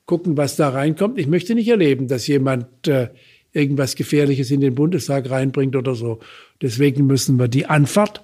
gucken, 0.10 0.38
was 0.38 0.56
da 0.56 0.70
reinkommt. 0.70 1.20
Ich 1.20 1.28
möchte 1.28 1.54
nicht 1.54 1.68
erleben, 1.68 2.08
dass 2.08 2.26
jemand 2.26 2.88
äh, 2.88 3.10
irgendwas 3.54 3.96
Gefährliches 3.96 4.50
in 4.50 4.60
den 4.60 4.74
Bundestag 4.74 5.30
reinbringt 5.30 5.76
oder 5.76 5.94
so. 5.94 6.18
Deswegen 6.64 7.06
müssen 7.06 7.38
wir 7.38 7.48
die 7.48 7.68
Anfahrt 7.68 8.24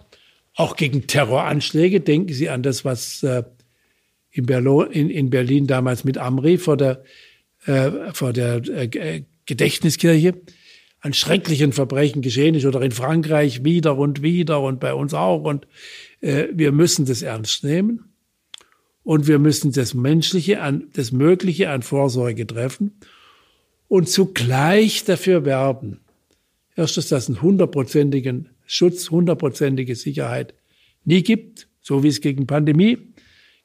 auch 0.56 0.78
gegen 0.78 1.06
Terroranschläge. 1.06 2.02
Denken 2.02 2.34
Sie 2.34 2.50
an 2.50 2.64
das, 2.64 2.86
was 2.86 3.22
äh, 3.22 3.44
in, 4.32 4.48
Berlo, 4.48 4.82
in, 4.82 5.12
in 5.12 5.30
Berlin 5.30 5.68
damals 5.68 6.04
mit 6.04 6.18
Amri 6.18 6.58
vor 6.58 6.76
der, 6.76 7.04
äh, 7.68 7.92
vor 8.14 8.34
der 8.34 8.68
äh, 8.68 9.22
Gedächtniskirche 9.46 10.34
an 11.02 11.14
schrecklichen 11.14 11.72
Verbrechen 11.72 12.24
geschehen 12.24 12.56
ist 12.56 12.66
oder 12.66 12.82
in 12.82 12.94
Frankreich 12.94 13.64
wieder 13.64 13.96
und 13.96 14.24
wieder 14.24 14.60
und 14.60 14.80
bei 14.80 14.96
uns 14.96 15.14
auch. 15.14 15.44
Und 15.44 15.68
äh, 16.22 16.48
wir 16.52 16.72
müssen 16.72 17.06
das 17.06 17.22
ernst 17.22 17.64
nehmen 17.64 18.15
und 19.06 19.28
wir 19.28 19.40
müssen 19.40 19.72
das 19.72 19.94
Menschliche 19.94 20.62
an, 20.62 20.90
das 20.94 21.14
Mögliche 21.14 21.70
an 21.70 21.84
Vorsorge 21.84 22.46
treffen 22.46 23.00
und 23.88 24.10
zugleich 24.10 25.06
dafür 25.06 25.46
werben. 25.46 26.02
Erstens, 26.76 27.08
dass 27.10 27.30
einen 27.30 27.42
hundertprozentigen 27.42 28.50
Schutz, 28.66 29.12
hundertprozentige 29.12 29.96
Sicherheit 29.96 30.56
nie 31.06 31.22
gibt, 31.22 31.70
so 31.82 32.04
wie 32.04 32.08
es 32.08 32.20
gegen 32.20 32.48
Pandemie 32.48 32.98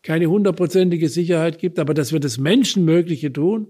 keine 0.03 0.27
hundertprozentige 0.27 1.09
Sicherheit 1.09 1.59
gibt, 1.59 1.79
aber 1.79 1.95
dass 1.95 2.13
wir 2.13 2.21
das 2.21 2.39
Menschenmögliche 2.39 3.33
tun 3.33 3.69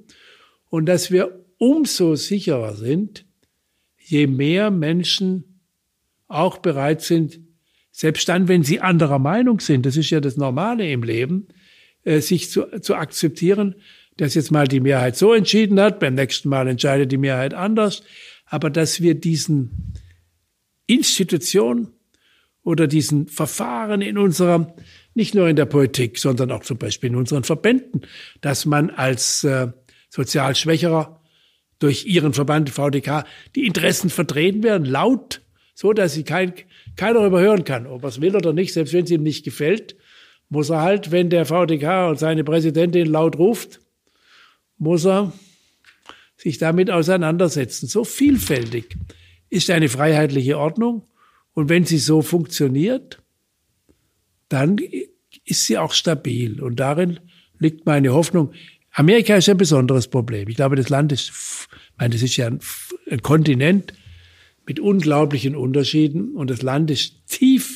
und 0.68 0.86
dass 0.86 1.10
wir 1.10 1.44
umso 1.58 2.16
sicherer 2.16 2.74
sind, 2.74 3.24
je 3.96 4.26
mehr 4.26 4.70
Menschen 4.70 5.60
auch 6.26 6.58
bereit 6.58 7.00
sind, 7.00 7.40
selbst 7.92 8.28
dann, 8.28 8.48
wenn 8.48 8.62
sie 8.62 8.80
anderer 8.80 9.18
Meinung 9.18 9.60
sind, 9.60 9.86
das 9.86 9.96
ist 9.96 10.10
ja 10.10 10.20
das 10.20 10.36
Normale 10.36 10.90
im 10.90 11.02
Leben, 11.02 11.48
äh, 12.04 12.20
sich 12.20 12.50
zu, 12.50 12.80
zu 12.80 12.94
akzeptieren, 12.94 13.76
dass 14.16 14.34
jetzt 14.34 14.50
mal 14.50 14.68
die 14.68 14.80
Mehrheit 14.80 15.16
so 15.16 15.32
entschieden 15.32 15.80
hat, 15.80 16.00
beim 16.00 16.14
nächsten 16.14 16.48
Mal 16.48 16.68
entscheidet 16.68 17.10
die 17.10 17.16
Mehrheit 17.16 17.54
anders, 17.54 18.02
aber 18.46 18.70
dass 18.70 19.00
wir 19.00 19.14
diesen 19.14 19.94
Institutionen 20.86 21.88
oder 22.62 22.86
diesen 22.86 23.28
Verfahren 23.28 24.02
in 24.02 24.18
unserer, 24.18 24.74
nicht 25.14 25.34
nur 25.34 25.48
in 25.48 25.56
der 25.56 25.66
Politik, 25.66 26.18
sondern 26.18 26.50
auch 26.50 26.62
zum 26.62 26.78
Beispiel 26.78 27.10
in 27.10 27.16
unseren 27.16 27.44
Verbänden, 27.44 28.02
dass 28.40 28.66
man 28.66 28.90
als 28.90 29.44
äh, 29.44 29.68
sozial 30.10 30.54
Schwächerer 30.54 31.20
durch 31.78 32.04
ihren 32.06 32.34
Verband 32.34 32.70
VDK 32.70 33.24
die 33.54 33.66
Interessen 33.66 34.10
vertreten 34.10 34.62
werden, 34.62 34.84
laut, 34.84 35.40
so 35.74 35.92
dass 35.92 36.12
sie 36.12 36.24
kein, 36.24 36.52
keiner 36.96 37.24
überhören 37.24 37.64
kann, 37.64 37.86
ob 37.86 38.02
er 38.02 38.08
es 38.08 38.20
will 38.20 38.36
oder 38.36 38.52
nicht, 38.52 38.74
selbst 38.74 38.92
wenn 38.92 39.04
es 39.04 39.10
ihm 39.10 39.22
nicht 39.22 39.44
gefällt, 39.44 39.96
muss 40.50 40.68
er 40.68 40.82
halt, 40.82 41.10
wenn 41.10 41.30
der 41.30 41.46
VDK 41.46 42.10
und 42.10 42.18
seine 42.18 42.44
Präsidentin 42.44 43.06
laut 43.06 43.38
ruft, 43.38 43.80
muss 44.76 45.06
er 45.06 45.32
sich 46.36 46.58
damit 46.58 46.90
auseinandersetzen. 46.90 47.86
So 47.86 48.04
vielfältig 48.04 48.96
ist 49.48 49.70
eine 49.70 49.88
freiheitliche 49.88 50.58
Ordnung. 50.58 51.06
Und 51.52 51.68
wenn 51.68 51.84
sie 51.84 51.98
so 51.98 52.22
funktioniert, 52.22 53.22
dann 54.48 54.78
ist 55.44 55.66
sie 55.66 55.78
auch 55.78 55.92
stabil. 55.92 56.60
Und 56.60 56.80
darin 56.80 57.20
liegt 57.58 57.86
meine 57.86 58.12
Hoffnung. 58.12 58.52
Amerika 58.92 59.36
ist 59.36 59.48
ein 59.48 59.56
besonderes 59.56 60.08
Problem. 60.08 60.48
Ich 60.48 60.56
glaube, 60.56 60.76
das 60.76 60.88
Land 60.88 61.12
ist, 61.12 61.30
ich 61.30 61.98
meine, 61.98 62.12
das 62.14 62.22
ist 62.22 62.36
ja 62.36 62.48
ein, 62.48 62.60
ein 63.08 63.22
Kontinent 63.22 63.92
mit 64.66 64.80
unglaublichen 64.80 65.54
Unterschieden. 65.54 66.34
Und 66.34 66.50
das 66.50 66.62
Land 66.62 66.90
ist 66.90 67.26
tief 67.28 67.69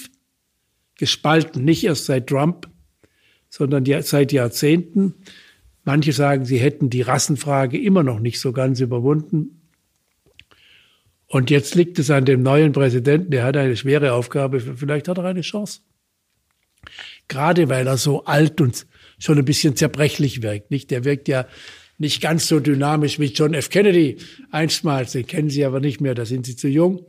gespalten, 0.97 1.65
nicht 1.65 1.85
erst 1.85 2.07
seit 2.07 2.27
Trump, 2.29 2.69
sondern 3.49 3.85
seit 4.03 4.33
Jahrzehnten. 4.33 5.15
Manche 5.85 6.13
sagen, 6.13 6.45
sie 6.45 6.59
hätten 6.59 6.91
die 6.91 7.03
Rassenfrage 7.03 7.79
immer 7.79 8.03
noch 8.03 8.21
nicht 8.21 8.41
so 8.41 8.53
ganz 8.53 8.81
überwunden. 8.81 9.61
Und 11.27 11.51
jetzt 11.51 11.75
liegt 11.75 11.99
es 11.99 12.11
an 12.11 12.25
dem 12.25 12.43
neuen 12.43 12.73
Präsidenten, 12.73 13.31
der 13.31 13.45
hat 13.45 13.57
eine 13.57 13.77
schwere 13.77 14.13
Aufgabe, 14.13 14.61
vielleicht 14.61 15.09
hat 15.09 15.19
er 15.19 15.25
eine 15.25 15.41
Chance. 15.41 15.81
Gerade 17.29 17.69
weil 17.69 17.87
er 17.87 17.97
so 17.97 18.25
alt 18.25 18.61
und 18.61 18.87
schon 19.19 19.39
ein 19.39 19.45
bisschen 19.45 19.77
zerbrechlich 19.77 20.43
wirkt, 20.43 20.71
nicht? 20.71 20.91
Der 20.91 21.05
wirkt 21.05 21.29
ja 21.29 21.47
nicht 21.99 22.21
ganz 22.21 22.49
so 22.49 22.61
dynamisch 22.61 23.19
wie 23.19 23.27
John 23.27 23.55
F. 23.55 23.71
Kennedy 23.71 24.19
einstmals, 24.51 25.13
den 25.13 25.27
kennen 25.27 25.51
Sie 25.51 25.65
aber 25.65 25.81
nicht 25.81 26.01
mehr, 26.01 26.15
da 26.15 26.25
sind 26.25 26.47
Sie 26.47 26.57
zu 26.57 26.69
jung. 26.69 27.07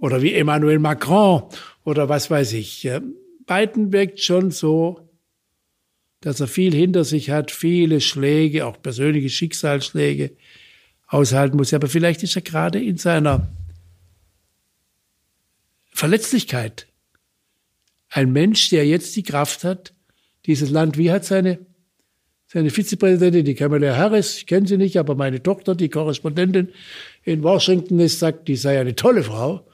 Oder 0.00 0.20
wie 0.22 0.34
Emmanuel 0.34 0.78
Macron 0.78 1.44
oder 1.84 2.08
was 2.08 2.30
weiß 2.30 2.52
ich. 2.52 2.88
Biden 3.46 3.92
wirkt 3.92 4.20
schon 4.20 4.50
so 4.50 5.06
dass 6.26 6.40
er 6.40 6.48
viel 6.48 6.74
hinter 6.74 7.04
sich 7.04 7.30
hat, 7.30 7.52
viele 7.52 8.00
Schläge, 8.00 8.66
auch 8.66 8.82
persönliche 8.82 9.28
Schicksalsschläge 9.28 10.32
aushalten 11.06 11.56
muss. 11.56 11.72
Aber 11.72 11.86
vielleicht 11.86 12.22
ist 12.24 12.34
er 12.34 12.42
gerade 12.42 12.82
in 12.82 12.96
seiner 12.96 13.48
Verletzlichkeit 15.92 16.88
ein 18.08 18.32
Mensch, 18.32 18.70
der 18.70 18.86
jetzt 18.86 19.14
die 19.14 19.22
Kraft 19.22 19.64
hat, 19.64 19.94
dieses 20.46 20.70
Land, 20.70 20.98
wie 20.98 21.10
hat 21.12 21.24
seine, 21.24 21.58
seine 22.46 22.70
Vizepräsidentin, 22.70 23.44
die 23.44 23.54
Kamala 23.54 23.96
Harris, 23.96 24.38
ich 24.38 24.46
kenne 24.46 24.66
sie 24.66 24.78
nicht, 24.78 24.96
aber 24.96 25.14
meine 25.14 25.42
Tochter, 25.42 25.74
die 25.74 25.88
Korrespondentin 25.88 26.70
in 27.22 27.44
Washington 27.44 28.00
ist, 28.00 28.18
sagt, 28.18 28.48
die 28.48 28.56
sei 28.56 28.80
eine 28.80 28.96
tolle 28.96 29.22
Frau. 29.22 29.64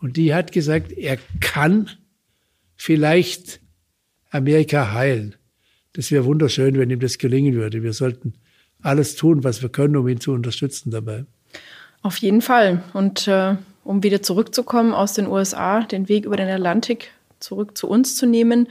Und 0.00 0.16
die 0.16 0.32
hat 0.32 0.52
gesagt, 0.52 0.92
er 0.92 1.18
kann 1.40 1.90
vielleicht 2.78 3.60
Amerika 4.30 4.92
heilen. 4.92 5.34
Das 5.92 6.10
wäre 6.10 6.24
wunderschön, 6.24 6.78
wenn 6.78 6.88
ihm 6.88 7.00
das 7.00 7.18
gelingen 7.18 7.54
würde. 7.54 7.82
Wir 7.82 7.92
sollten 7.92 8.34
alles 8.80 9.16
tun, 9.16 9.44
was 9.44 9.60
wir 9.60 9.68
können, 9.68 9.96
um 9.96 10.08
ihn 10.08 10.20
zu 10.20 10.32
unterstützen 10.32 10.90
dabei. 10.90 11.26
Auf 12.02 12.16
jeden 12.18 12.40
Fall. 12.40 12.82
Und 12.94 13.26
äh, 13.26 13.56
um 13.84 14.02
wieder 14.02 14.22
zurückzukommen 14.22 14.94
aus 14.94 15.14
den 15.14 15.26
USA, 15.26 15.80
den 15.80 16.08
Weg 16.08 16.24
über 16.24 16.36
den 16.36 16.48
Atlantik 16.48 17.10
zurück 17.40 17.76
zu 17.76 17.88
uns 17.88 18.16
zu 18.16 18.26
nehmen, 18.26 18.68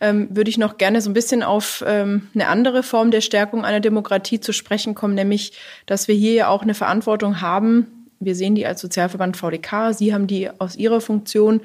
ähm, 0.00 0.28
würde 0.30 0.50
ich 0.50 0.58
noch 0.58 0.78
gerne 0.78 1.00
so 1.00 1.10
ein 1.10 1.14
bisschen 1.14 1.42
auf 1.42 1.84
ähm, 1.86 2.28
eine 2.34 2.48
andere 2.48 2.82
Form 2.82 3.10
der 3.10 3.20
Stärkung 3.20 3.64
einer 3.64 3.80
Demokratie 3.80 4.40
zu 4.40 4.52
sprechen 4.52 4.94
kommen, 4.94 5.14
nämlich, 5.14 5.52
dass 5.86 6.08
wir 6.08 6.14
hier 6.14 6.32
ja 6.32 6.48
auch 6.48 6.62
eine 6.62 6.74
Verantwortung 6.74 7.40
haben, 7.40 8.03
wir 8.20 8.34
sehen 8.34 8.54
die 8.54 8.66
als 8.66 8.80
Sozialverband 8.80 9.36
VDK, 9.36 9.92
Sie 9.92 10.14
haben 10.14 10.26
die 10.26 10.48
aus 10.58 10.76
Ihrer 10.76 11.00
Funktion, 11.00 11.60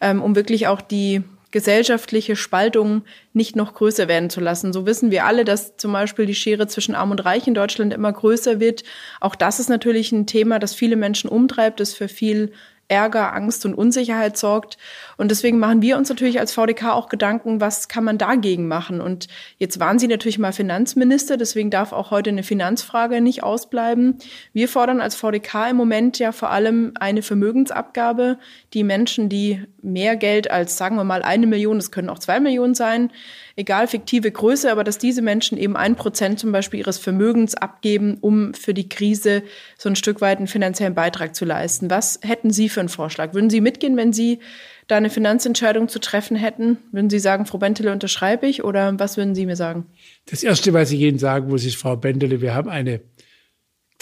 ähm, 0.00 0.22
um 0.22 0.36
wirklich 0.36 0.66
auch 0.66 0.80
die 0.80 1.22
gesellschaftliche 1.52 2.34
Spaltung 2.34 3.02
nicht 3.34 3.56
noch 3.56 3.74
größer 3.74 4.08
werden 4.08 4.30
zu 4.30 4.40
lassen. 4.40 4.72
So 4.72 4.86
wissen 4.86 5.10
wir 5.10 5.26
alle, 5.26 5.44
dass 5.44 5.76
zum 5.76 5.92
Beispiel 5.92 6.26
die 6.26 6.34
Schere 6.34 6.66
zwischen 6.66 6.94
Arm 6.94 7.10
und 7.10 7.24
Reich 7.24 7.46
in 7.46 7.54
Deutschland 7.54 7.92
immer 7.92 8.12
größer 8.12 8.58
wird. 8.58 8.82
Auch 9.20 9.34
das 9.34 9.60
ist 9.60 9.68
natürlich 9.68 10.12
ein 10.12 10.26
Thema, 10.26 10.58
das 10.58 10.74
viele 10.74 10.96
Menschen 10.96 11.28
umtreibt, 11.28 11.78
das 11.78 11.92
für 11.92 12.08
viel 12.08 12.52
Ärger, 12.88 13.32
Angst 13.34 13.64
und 13.64 13.74
Unsicherheit 13.74 14.36
sorgt. 14.36 14.76
Und 15.16 15.30
deswegen 15.30 15.58
machen 15.58 15.82
wir 15.82 15.96
uns 15.96 16.08
natürlich 16.08 16.40
als 16.40 16.52
VDK 16.52 16.92
auch 16.92 17.08
Gedanken, 17.08 17.60
was 17.60 17.88
kann 17.88 18.04
man 18.04 18.18
dagegen 18.18 18.68
machen? 18.68 19.00
Und 19.00 19.28
jetzt 19.58 19.80
waren 19.80 19.98
Sie 19.98 20.08
natürlich 20.08 20.38
mal 20.38 20.52
Finanzminister, 20.52 21.36
deswegen 21.36 21.70
darf 21.70 21.92
auch 21.92 22.10
heute 22.10 22.30
eine 22.30 22.42
Finanzfrage 22.42 23.20
nicht 23.20 23.42
ausbleiben. 23.42 24.18
Wir 24.52 24.68
fordern 24.68 25.00
als 25.00 25.14
VDK 25.14 25.70
im 25.70 25.76
Moment 25.76 26.18
ja 26.18 26.32
vor 26.32 26.50
allem 26.50 26.92
eine 27.00 27.22
Vermögensabgabe, 27.22 28.38
die 28.74 28.84
Menschen, 28.84 29.28
die 29.28 29.62
mehr 29.82 30.16
Geld 30.16 30.50
als, 30.50 30.76
sagen 30.76 30.96
wir 30.96 31.04
mal, 31.04 31.22
eine 31.22 31.46
Million, 31.46 31.76
es 31.76 31.90
können 31.90 32.08
auch 32.08 32.18
zwei 32.18 32.40
Millionen 32.40 32.74
sein, 32.74 33.10
egal 33.56 33.86
fiktive 33.86 34.30
Größe, 34.30 34.70
aber 34.70 34.84
dass 34.84 34.98
diese 34.98 35.22
Menschen 35.22 35.58
eben 35.58 35.76
ein 35.76 35.96
Prozent 35.96 36.38
zum 36.38 36.52
Beispiel 36.52 36.80
ihres 36.80 36.98
Vermögens 36.98 37.54
abgeben, 37.54 38.18
um 38.20 38.54
für 38.54 38.74
die 38.74 38.88
Krise 38.88 39.42
so 39.76 39.88
ein 39.88 39.96
Stück 39.96 40.20
weit 40.20 40.38
einen 40.38 40.46
finanziellen 40.46 40.94
Beitrag 40.94 41.34
zu 41.34 41.44
leisten. 41.44 41.90
Was 41.90 42.20
hätten 42.22 42.50
Sie 42.50 42.68
für 42.68 42.80
einen 42.80 42.88
Vorschlag? 42.88 43.34
Würden 43.34 43.50
Sie 43.50 43.60
mitgehen, 43.60 43.96
wenn 43.96 44.12
Sie 44.12 44.38
da 44.86 44.96
eine 44.96 45.10
Finanzentscheidung 45.10 45.88
zu 45.88 45.98
treffen 45.98 46.36
hätten? 46.36 46.78
Würden 46.92 47.10
Sie 47.10 47.18
sagen, 47.18 47.46
Frau 47.46 47.58
Bentele 47.58 47.92
unterschreibe 47.92 48.46
ich 48.46 48.64
oder 48.64 48.98
was 48.98 49.16
würden 49.16 49.34
Sie 49.34 49.46
mir 49.46 49.56
sagen? 49.56 49.86
Das 50.26 50.42
Erste, 50.42 50.72
was 50.72 50.90
ich 50.92 51.00
Ihnen 51.00 51.18
sagen 51.18 51.48
muss, 51.48 51.64
ist, 51.64 51.76
Frau 51.76 51.96
Bentele, 51.96 52.40
wir 52.40 52.54
haben 52.54 52.68
eine 52.68 53.00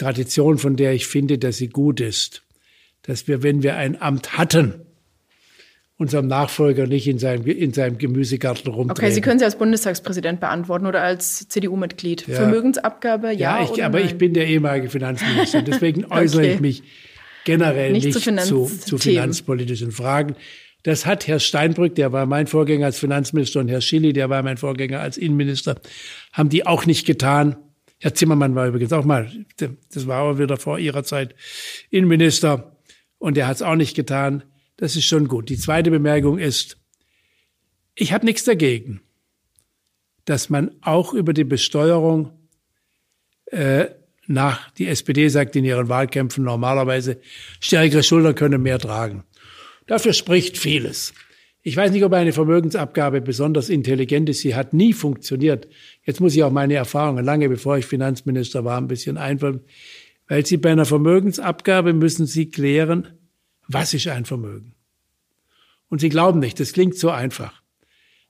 Tradition, 0.01 0.57
von 0.57 0.75
der 0.75 0.93
ich 0.93 1.05
finde, 1.05 1.37
dass 1.37 1.57
sie 1.57 1.69
gut 1.69 1.99
ist. 1.99 2.43
Dass 3.03 3.27
wir, 3.27 3.43
wenn 3.43 3.61
wir 3.61 3.75
ein 3.77 4.01
Amt 4.01 4.37
hatten, 4.37 4.85
unserem 6.01 6.25
Nachfolger 6.25 6.87
nicht 6.87 7.07
in 7.07 7.19
seinem, 7.19 7.45
in 7.45 7.73
seinem 7.73 7.99
Gemüsegarten 7.99 8.73
rumdrehen. 8.73 8.89
Okay, 8.89 9.11
Sie 9.11 9.21
können 9.21 9.37
sie 9.37 9.45
als 9.45 9.55
Bundestagspräsident 9.55 10.39
beantworten 10.39 10.87
oder 10.87 11.03
als 11.03 11.47
CDU-Mitglied. 11.47 12.27
Ja. 12.27 12.37
Vermögensabgabe, 12.37 13.27
ja, 13.27 13.59
ja 13.59 13.63
ich, 13.63 13.83
aber 13.83 13.99
nein? 13.99 14.07
ich 14.07 14.17
bin 14.17 14.33
der 14.33 14.47
ehemalige 14.47 14.89
Finanzminister. 14.89 15.61
Deswegen 15.61 16.05
äußere 16.09 16.41
okay. 16.41 16.53
ich 16.53 16.59
mich 16.59 16.83
generell 17.45 17.91
nicht, 17.91 18.05
nicht 18.05 18.13
zu, 18.15 18.19
Finanz 18.19 18.47
zu, 18.47 18.65
zu 18.65 18.97
finanzpolitischen 18.97 19.91
Fragen. 19.91 20.35
Das 20.81 21.05
hat 21.05 21.27
Herr 21.27 21.39
Steinbrück, 21.39 21.93
der 21.93 22.11
war 22.11 22.25
mein 22.25 22.47
Vorgänger 22.47 22.87
als 22.87 22.97
Finanzminister, 22.97 23.59
und 23.59 23.67
Herr 23.67 23.81
Schilly, 23.81 24.11
der 24.11 24.31
war 24.31 24.41
mein 24.41 24.57
Vorgänger 24.57 25.01
als 25.01 25.17
Innenminister, 25.17 25.75
haben 26.33 26.49
die 26.49 26.65
auch 26.65 26.87
nicht 26.87 27.05
getan. 27.05 27.57
Herr 27.99 28.15
Zimmermann 28.15 28.55
war 28.55 28.65
übrigens 28.65 28.91
auch 28.91 29.05
mal, 29.05 29.31
das 29.93 30.07
war 30.07 30.23
aber 30.23 30.39
wieder 30.39 30.57
vor 30.57 30.79
ihrer 30.79 31.03
Zeit 31.03 31.35
Innenminister, 31.91 32.75
und 33.19 33.37
der 33.37 33.45
hat 33.45 33.57
es 33.57 33.61
auch 33.61 33.75
nicht 33.75 33.95
getan. 33.95 34.41
Das 34.81 34.95
ist 34.95 35.05
schon 35.05 35.27
gut. 35.27 35.49
Die 35.49 35.59
zweite 35.59 35.91
Bemerkung 35.91 36.39
ist, 36.39 36.75
ich 37.93 38.13
habe 38.13 38.25
nichts 38.25 38.45
dagegen, 38.45 39.01
dass 40.25 40.49
man 40.49 40.71
auch 40.81 41.13
über 41.13 41.33
die 41.33 41.43
Besteuerung 41.43 42.31
äh, 43.45 43.85
nach, 44.25 44.71
die 44.71 44.87
SPD 44.87 45.27
sagt 45.29 45.55
in 45.55 45.65
ihren 45.65 45.87
Wahlkämpfen 45.87 46.43
normalerweise, 46.43 47.21
stärkere 47.59 48.01
Schultern 48.01 48.33
können 48.33 48.63
mehr 48.63 48.79
tragen. 48.79 49.23
Dafür 49.85 50.13
spricht 50.13 50.57
vieles. 50.57 51.13
Ich 51.61 51.77
weiß 51.77 51.91
nicht, 51.91 52.03
ob 52.03 52.13
eine 52.13 52.33
Vermögensabgabe 52.33 53.21
besonders 53.21 53.69
intelligent 53.69 54.29
ist. 54.29 54.39
Sie 54.39 54.55
hat 54.55 54.73
nie 54.73 54.93
funktioniert. 54.93 55.67
Jetzt 56.05 56.21
muss 56.21 56.35
ich 56.35 56.41
auch 56.41 56.51
meine 56.51 56.73
Erfahrungen, 56.73 57.23
lange 57.23 57.49
bevor 57.49 57.77
ich 57.77 57.85
Finanzminister 57.85 58.65
war, 58.65 58.79
ein 58.79 58.87
bisschen 58.87 59.17
einführen. 59.17 59.61
Weil 60.27 60.43
Sie 60.43 60.57
bei 60.57 60.71
einer 60.71 60.85
Vermögensabgabe 60.85 61.93
müssen 61.93 62.25
Sie 62.25 62.49
klären, 62.49 63.20
was 63.73 63.93
ist 63.93 64.07
ein 64.07 64.25
Vermögen? 64.25 64.73
Und 65.89 66.01
Sie 66.01 66.09
glauben 66.09 66.39
nicht, 66.39 66.59
das 66.59 66.73
klingt 66.73 66.97
so 66.97 67.09
einfach. 67.09 67.61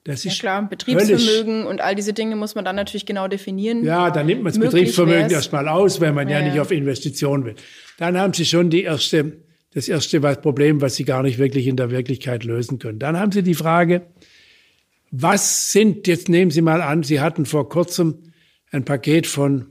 Das 0.04 0.26
ist 0.26 0.38
ja 0.38 0.40
klar, 0.40 0.68
Betriebsvermögen 0.68 1.68
und 1.68 1.80
all 1.80 1.94
diese 1.94 2.14
Dinge 2.14 2.36
muss 2.36 2.56
man 2.56 2.66
dann 2.66 2.76
natürlich 2.76 3.06
genau 3.06 3.28
definieren. 3.28 3.84
Ja, 3.84 4.10
dann 4.10 4.26
nimmt 4.26 4.42
man 4.42 4.52
das 4.52 4.60
Betriebsvermögen 4.60 5.30
erstmal 5.30 5.68
aus, 5.68 6.02
wenn 6.02 6.16
man 6.16 6.28
ja, 6.28 6.40
ja 6.40 6.46
nicht 6.48 6.60
auf 6.60 6.72
Investitionen 6.72 7.46
will. 7.46 7.56
Dann 8.00 8.18
haben 8.18 8.34
Sie 8.34 8.46
schon 8.46 8.72
die 8.72 8.82
erste, 8.82 9.44
das 9.76 9.88
erste 9.88 10.20
Problem, 10.20 10.82
was 10.82 10.96
Sie 10.96 11.06
gar 11.06 11.22
nicht 11.22 11.38
wirklich 11.38 11.68
in 11.68 11.76
der 11.76 11.92
Wirklichkeit 11.92 12.44
lösen 12.44 12.80
können. 12.80 12.98
Dann 12.98 13.16
haben 13.16 13.32
Sie 13.32 13.44
die 13.44 13.54
Frage, 13.54 14.08
was 15.12 15.72
sind, 15.72 16.08
jetzt 16.08 16.30
nehmen 16.30 16.50
Sie 16.50 16.62
mal 16.62 16.82
an, 16.82 17.04
Sie 17.04 17.20
hatten 17.20 17.46
vor 17.46 17.70
kurzem 17.70 18.24
ein 18.72 18.86
Paket 18.86 19.28
von 19.28 19.68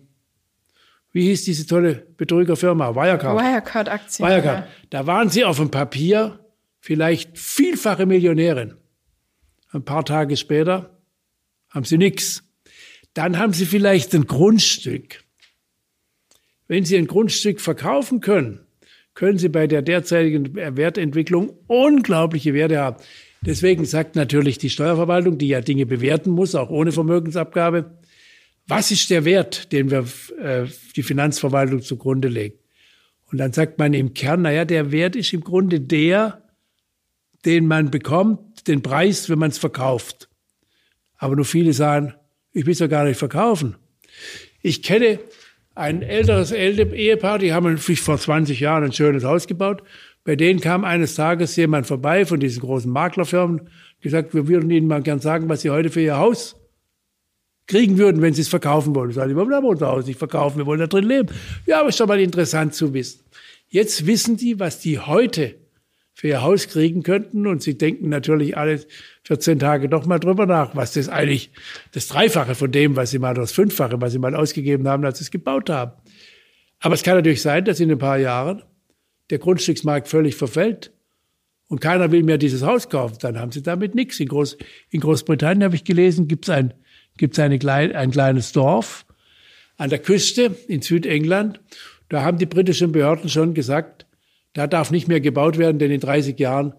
wie 1.12 1.22
hieß 1.28 1.44
diese 1.44 1.66
tolle 1.66 2.06
Betrügerfirma? 2.16 2.94
Wirecard. 2.94 3.38
Wirecard-Aktien. 3.38 4.28
Wirecard. 4.28 4.66
Ja. 4.66 4.68
Da 4.90 5.06
waren 5.06 5.28
sie 5.28 5.44
auf 5.44 5.56
dem 5.56 5.70
Papier 5.70 6.38
vielleicht 6.78 7.36
vielfache 7.38 8.06
Millionärin. 8.06 8.74
Ein 9.72 9.84
paar 9.84 10.04
Tage 10.04 10.36
später 10.36 10.98
haben 11.68 11.84
sie 11.84 11.98
nichts. 11.98 12.42
Dann 13.14 13.38
haben 13.38 13.52
sie 13.52 13.66
vielleicht 13.66 14.14
ein 14.14 14.26
Grundstück. 14.26 15.24
Wenn 16.68 16.84
sie 16.84 16.96
ein 16.96 17.08
Grundstück 17.08 17.60
verkaufen 17.60 18.20
können, 18.20 18.60
können 19.14 19.38
sie 19.38 19.48
bei 19.48 19.66
der 19.66 19.82
derzeitigen 19.82 20.54
Wertentwicklung 20.54 21.52
unglaubliche 21.66 22.54
Werte 22.54 22.78
haben. 22.78 22.96
Deswegen 23.42 23.84
sagt 23.84 24.16
natürlich 24.16 24.58
die 24.58 24.70
Steuerverwaltung, 24.70 25.38
die 25.38 25.48
ja 25.48 25.60
Dinge 25.60 25.86
bewerten 25.86 26.30
muss, 26.30 26.54
auch 26.54 26.70
ohne 26.70 26.92
Vermögensabgabe, 26.92 27.98
was 28.70 28.90
ist 28.90 29.10
der 29.10 29.24
Wert, 29.24 29.72
den 29.72 29.90
wir 29.90 30.04
äh, 30.40 30.66
die 30.94 31.02
Finanzverwaltung 31.02 31.82
zugrunde 31.82 32.28
legen? 32.28 32.56
Und 33.30 33.38
dann 33.38 33.52
sagt 33.52 33.78
man 33.78 33.94
im 33.94 34.14
Kern, 34.14 34.42
naja, 34.42 34.64
der 34.64 34.92
Wert 34.92 35.16
ist 35.16 35.32
im 35.32 35.42
Grunde 35.42 35.80
der, 35.80 36.42
den 37.44 37.66
man 37.66 37.90
bekommt, 37.90 38.66
den 38.68 38.82
Preis, 38.82 39.28
wenn 39.28 39.38
man 39.38 39.50
es 39.50 39.58
verkauft. 39.58 40.28
Aber 41.16 41.36
nur 41.36 41.44
viele 41.44 41.72
sagen, 41.72 42.14
ich 42.52 42.66
will 42.66 42.72
es 42.72 42.78
ja 42.78 42.86
gar 42.86 43.04
nicht 43.04 43.18
verkaufen. 43.18 43.76
Ich 44.62 44.82
kenne 44.82 45.20
ein 45.74 46.02
älteres 46.02 46.52
Ehepaar, 46.52 47.38
die 47.38 47.52
haben 47.52 47.78
vor 47.78 48.18
20 48.18 48.60
Jahren 48.60 48.84
ein 48.84 48.92
schönes 48.92 49.24
Haus 49.24 49.46
gebaut. 49.46 49.82
Bei 50.24 50.36
denen 50.36 50.60
kam 50.60 50.84
eines 50.84 51.14
Tages 51.14 51.56
jemand 51.56 51.86
vorbei 51.86 52.26
von 52.26 52.40
diesen 52.40 52.60
großen 52.60 52.90
Maklerfirmen, 52.90 53.70
gesagt, 54.00 54.34
wir 54.34 54.48
würden 54.48 54.70
Ihnen 54.70 54.86
mal 54.86 55.02
gern 55.02 55.20
sagen, 55.20 55.48
was 55.48 55.62
Sie 55.62 55.70
heute 55.70 55.90
für 55.90 56.00
Ihr 56.00 56.18
Haus 56.18 56.59
kriegen 57.70 57.98
würden, 57.98 58.20
wenn 58.20 58.34
Sie 58.34 58.42
es 58.42 58.48
verkaufen 58.48 58.94
wollen. 58.94 59.10
Ich 59.10 59.16
sage, 59.16 59.34
wir 59.34 59.36
wollen 59.36 59.64
unser 59.64 59.86
Haus 59.86 60.06
nicht 60.06 60.18
verkaufen, 60.18 60.58
wir 60.58 60.66
wollen 60.66 60.80
da 60.80 60.88
drin 60.88 61.04
leben. 61.04 61.28
Ja, 61.66 61.80
aber 61.80 61.88
ist 61.88 62.00
doch 62.00 62.06
mal 62.06 62.20
interessant 62.20 62.74
zu 62.74 62.92
wissen. 62.92 63.20
Jetzt 63.68 64.06
wissen 64.06 64.36
die, 64.36 64.58
was 64.58 64.80
die 64.80 64.98
heute 64.98 65.54
für 66.12 66.28
ihr 66.28 66.42
Haus 66.42 66.66
kriegen 66.68 67.02
könnten 67.02 67.46
und 67.46 67.62
sie 67.62 67.78
denken 67.78 68.08
natürlich 68.08 68.56
alle 68.56 68.80
14 69.24 69.60
Tage 69.60 69.88
doch 69.88 70.04
mal 70.04 70.18
drüber 70.18 70.44
nach, 70.44 70.74
was 70.74 70.92
das 70.92 71.08
eigentlich 71.08 71.52
das 71.92 72.08
Dreifache 72.08 72.54
von 72.54 72.72
dem, 72.72 72.96
was 72.96 73.12
sie 73.12 73.20
mal 73.20 73.34
das 73.34 73.52
Fünffache, 73.52 74.00
was 74.00 74.12
sie 74.12 74.18
mal 74.18 74.34
ausgegeben 74.34 74.88
haben, 74.88 75.04
als 75.04 75.18
sie 75.18 75.24
es 75.24 75.30
gebaut 75.30 75.70
haben. 75.70 75.92
Aber 76.80 76.94
es 76.94 77.04
kann 77.04 77.14
natürlich 77.14 77.40
sein, 77.40 77.64
dass 77.64 77.78
in 77.78 77.90
ein 77.90 77.98
paar 77.98 78.18
Jahren 78.18 78.62
der 79.30 79.38
Grundstücksmarkt 79.38 80.08
völlig 80.08 80.34
verfällt 80.34 80.92
und 81.68 81.80
keiner 81.80 82.10
will 82.10 82.24
mehr 82.24 82.36
dieses 82.36 82.62
Haus 82.62 82.88
kaufen. 82.88 83.16
Dann 83.20 83.38
haben 83.38 83.52
sie 83.52 83.62
damit 83.62 83.94
nichts. 83.94 84.18
In, 84.18 84.26
Groß, 84.26 84.58
in 84.90 85.00
Großbritannien 85.00 85.62
habe 85.62 85.76
ich 85.76 85.84
gelesen, 85.84 86.26
gibt 86.26 86.46
es 86.46 86.50
ein, 86.50 86.74
eine 87.38 87.58
klein, 87.58 87.94
ein 87.94 88.10
kleines 88.10 88.52
Dorf 88.52 89.06
an 89.76 89.90
der 89.90 89.98
Küste 89.98 90.56
in 90.68 90.82
Südengland. 90.82 91.60
Da 92.08 92.22
haben 92.22 92.38
die 92.38 92.46
britischen 92.46 92.92
Behörden 92.92 93.28
schon 93.28 93.54
gesagt, 93.54 94.06
da 94.52 94.66
darf 94.66 94.90
nicht 94.90 95.08
mehr 95.08 95.20
gebaut 95.20 95.58
werden, 95.58 95.78
denn 95.78 95.90
in 95.90 96.00
30 96.00 96.38
Jahren 96.38 96.74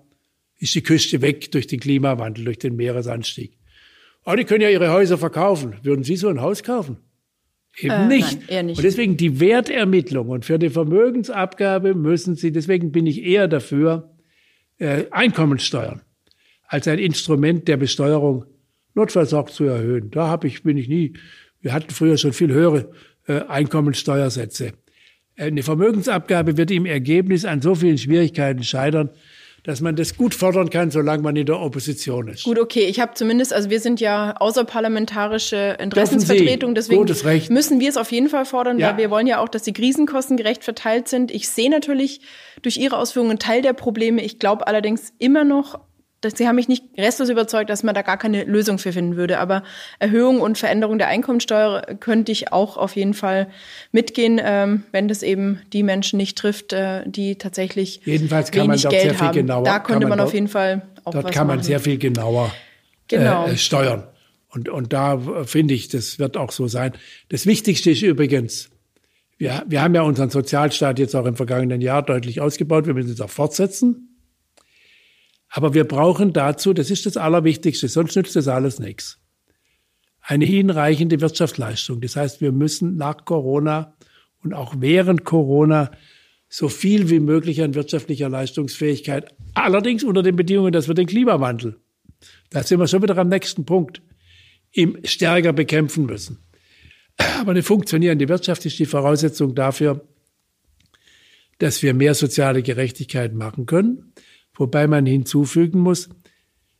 ist 0.57 0.75
die 0.75 0.83
Küste 0.83 1.21
weg 1.21 1.51
durch 1.51 1.67
den 1.67 1.79
Klimawandel, 1.79 2.45
durch 2.45 2.59
den 2.59 2.75
Meeresanstieg. 2.75 3.57
Aber 4.23 4.37
die 4.37 4.43
können 4.43 4.61
ja 4.61 4.69
ihre 4.69 4.91
Häuser 4.91 5.17
verkaufen. 5.17 5.75
Würden 5.83 6.03
Sie 6.03 6.15
so 6.15 6.27
ein 6.27 6.41
Haus 6.41 6.63
kaufen? 6.63 6.97
Eben 7.77 7.93
äh, 7.93 8.07
nicht. 8.07 8.39
Nein, 8.39 8.43
eher 8.47 8.63
nicht. 8.63 8.77
Und 8.77 8.83
deswegen 8.83 9.17
die 9.17 9.39
Wertermittlung 9.39 10.29
und 10.29 10.45
für 10.45 10.59
die 10.59 10.69
Vermögensabgabe 10.69 11.95
müssen 11.95 12.35
Sie, 12.35 12.51
deswegen 12.51 12.91
bin 12.91 13.07
ich 13.07 13.23
eher 13.23 13.47
dafür, 13.47 14.11
äh, 14.77 15.05
Einkommensteuern 15.11 16.01
als 16.67 16.87
ein 16.87 16.99
Instrument 16.99 17.67
der 17.67 17.77
Besteuerung 17.77 18.45
notfalls 18.93 19.33
auch 19.33 19.49
zu 19.49 19.65
erhöhen. 19.65 20.11
Da 20.11 20.27
habe 20.27 20.47
ich, 20.47 20.63
bin 20.63 20.77
ich 20.77 20.87
nie, 20.87 21.13
wir 21.61 21.73
hatten 21.73 21.91
früher 21.91 22.17
schon 22.17 22.33
viel 22.33 22.51
höhere 22.51 22.91
äh, 23.27 23.41
Einkommensteuersätze. 23.47 24.73
Eine 25.37 25.63
Vermögensabgabe 25.63 26.57
wird 26.57 26.71
im 26.71 26.85
Ergebnis 26.85 27.45
an 27.45 27.61
so 27.61 27.75
vielen 27.75 27.97
Schwierigkeiten 27.97 28.63
scheitern, 28.63 29.09
dass 29.63 29.79
man 29.79 29.95
das 29.95 30.17
gut 30.17 30.33
fordern 30.33 30.69
kann, 30.69 30.89
solange 30.89 31.21
man 31.21 31.35
in 31.35 31.45
der 31.45 31.59
Opposition 31.59 32.27
ist. 32.29 32.43
Gut, 32.43 32.59
okay. 32.59 32.85
Ich 32.85 32.99
habe 32.99 33.13
zumindest, 33.13 33.53
also 33.53 33.69
wir 33.69 33.79
sind 33.79 33.99
ja 33.99 34.35
außerparlamentarische 34.37 35.77
Interessensvertretung, 35.79 36.73
deswegen 36.73 37.05
müssen 37.53 37.79
wir 37.79 37.89
es 37.89 37.97
auf 37.97 38.11
jeden 38.11 38.27
Fall 38.27 38.45
fordern, 38.45 38.79
ja. 38.79 38.89
weil 38.89 38.97
wir 38.97 39.11
wollen 39.11 39.27
ja 39.27 39.39
auch, 39.39 39.49
dass 39.49 39.61
die 39.61 39.73
Krisenkosten 39.73 40.35
gerecht 40.35 40.63
verteilt 40.63 41.07
sind. 41.07 41.29
Ich 41.31 41.47
sehe 41.47 41.69
natürlich 41.69 42.21
durch 42.63 42.77
Ihre 42.77 42.97
Ausführungen 42.97 43.31
einen 43.31 43.39
Teil 43.39 43.61
der 43.61 43.73
Probleme. 43.73 44.23
Ich 44.23 44.39
glaube 44.39 44.65
allerdings 44.65 45.13
immer 45.19 45.43
noch 45.43 45.79
sie 46.23 46.47
haben 46.47 46.55
mich 46.55 46.67
nicht 46.67 46.83
restlos 46.97 47.29
überzeugt, 47.29 47.69
dass 47.69 47.83
man 47.83 47.95
da 47.95 48.01
gar 48.01 48.17
keine 48.17 48.43
Lösung 48.43 48.77
für 48.77 48.93
finden 48.93 49.15
würde. 49.15 49.39
Aber 49.39 49.63
Erhöhung 49.99 50.41
und 50.41 50.57
Veränderung 50.57 50.97
der 50.97 51.07
Einkommensteuer 51.07 51.81
könnte 51.99 52.31
ich 52.31 52.51
auch 52.51 52.77
auf 52.77 52.95
jeden 52.95 53.13
Fall 53.13 53.47
mitgehen, 53.91 54.39
ähm, 54.43 54.83
wenn 54.91 55.07
das 55.07 55.23
eben 55.23 55.61
die 55.73 55.83
Menschen 55.83 56.17
nicht 56.17 56.37
trifft, 56.37 56.73
äh, 56.73 57.03
die 57.05 57.37
tatsächlich 57.37 58.01
Jedenfalls 58.05 58.51
kann 58.51 58.67
wenig 58.67 58.83
man 58.83 58.91
Geld 58.91 59.03
sehr 59.03 59.13
viel 59.15 59.27
haben. 59.27 59.35
Genauer, 59.35 59.63
da 59.63 59.79
könnte 59.79 60.07
man, 60.07 60.17
man 60.17 60.25
auf 60.25 60.33
jeden 60.33 60.47
Fall 60.47 60.83
auch 61.03 61.13
dort 61.13 61.25
was 61.25 61.31
kann 61.31 61.47
man 61.47 61.57
machen. 61.57 61.65
sehr 61.65 61.79
viel 61.79 61.97
genauer 61.97 62.51
genau. 63.07 63.47
äh, 63.47 63.57
steuern. 63.57 64.03
Und, 64.49 64.69
und 64.69 64.93
da 64.93 65.15
äh, 65.15 65.45
finde 65.45 65.73
ich, 65.73 65.89
das 65.89 66.19
wird 66.19 66.37
auch 66.37 66.51
so 66.51 66.67
sein. 66.67 66.93
Das 67.29 67.45
Wichtigste 67.45 67.91
ist 67.91 68.01
übrigens, 68.01 68.69
wir, 69.37 69.63
wir 69.67 69.81
haben 69.81 69.95
ja 69.95 70.01
unseren 70.01 70.29
Sozialstaat 70.29 70.99
jetzt 70.99 71.15
auch 71.15 71.25
im 71.25 71.35
vergangenen 71.35 71.81
Jahr 71.81 72.03
deutlich 72.03 72.41
ausgebaut. 72.41 72.85
Wir 72.85 72.93
müssen 72.93 73.11
es 73.11 73.21
auch 73.21 73.29
fortsetzen. 73.29 74.10
Aber 75.51 75.73
wir 75.73 75.83
brauchen 75.83 76.31
dazu, 76.31 76.73
das 76.73 76.89
ist 76.89 77.05
das 77.05 77.17
Allerwichtigste, 77.17 77.89
sonst 77.89 78.15
nützt 78.15 78.37
das 78.37 78.47
alles 78.47 78.79
nichts, 78.79 79.19
eine 80.21 80.45
hinreichende 80.45 81.19
Wirtschaftsleistung. 81.19 81.99
Das 81.99 82.15
heißt, 82.15 82.39
wir 82.39 82.53
müssen 82.53 82.95
nach 82.95 83.25
Corona 83.25 83.93
und 84.43 84.53
auch 84.53 84.75
während 84.79 85.25
Corona 85.25 85.91
so 86.47 86.69
viel 86.69 87.09
wie 87.09 87.19
möglich 87.19 87.61
an 87.61 87.75
wirtschaftlicher 87.75 88.29
Leistungsfähigkeit, 88.29 89.35
allerdings 89.53 90.05
unter 90.05 90.23
den 90.23 90.37
Bedingungen, 90.37 90.71
dass 90.71 90.87
wir 90.87 90.95
den 90.95 91.05
Klimawandel, 91.05 91.77
da 92.49 92.63
sind 92.63 92.79
wir 92.79 92.87
schon 92.87 93.03
wieder 93.03 93.17
am 93.17 93.27
nächsten 93.27 93.65
Punkt, 93.65 94.01
im 94.71 94.99
stärker 95.03 95.51
bekämpfen 95.51 96.05
müssen. 96.05 96.39
Aber 97.39 97.51
eine 97.51 97.63
funktionierende 97.63 98.29
Wirtschaft 98.29 98.65
ist 98.65 98.79
die 98.79 98.85
Voraussetzung 98.85 99.53
dafür, 99.53 100.07
dass 101.57 101.83
wir 101.83 101.93
mehr 101.93 102.15
soziale 102.15 102.63
Gerechtigkeit 102.63 103.33
machen 103.33 103.65
können 103.65 104.13
Wobei 104.53 104.87
man 104.87 105.05
hinzufügen 105.05 105.79
muss, 105.79 106.09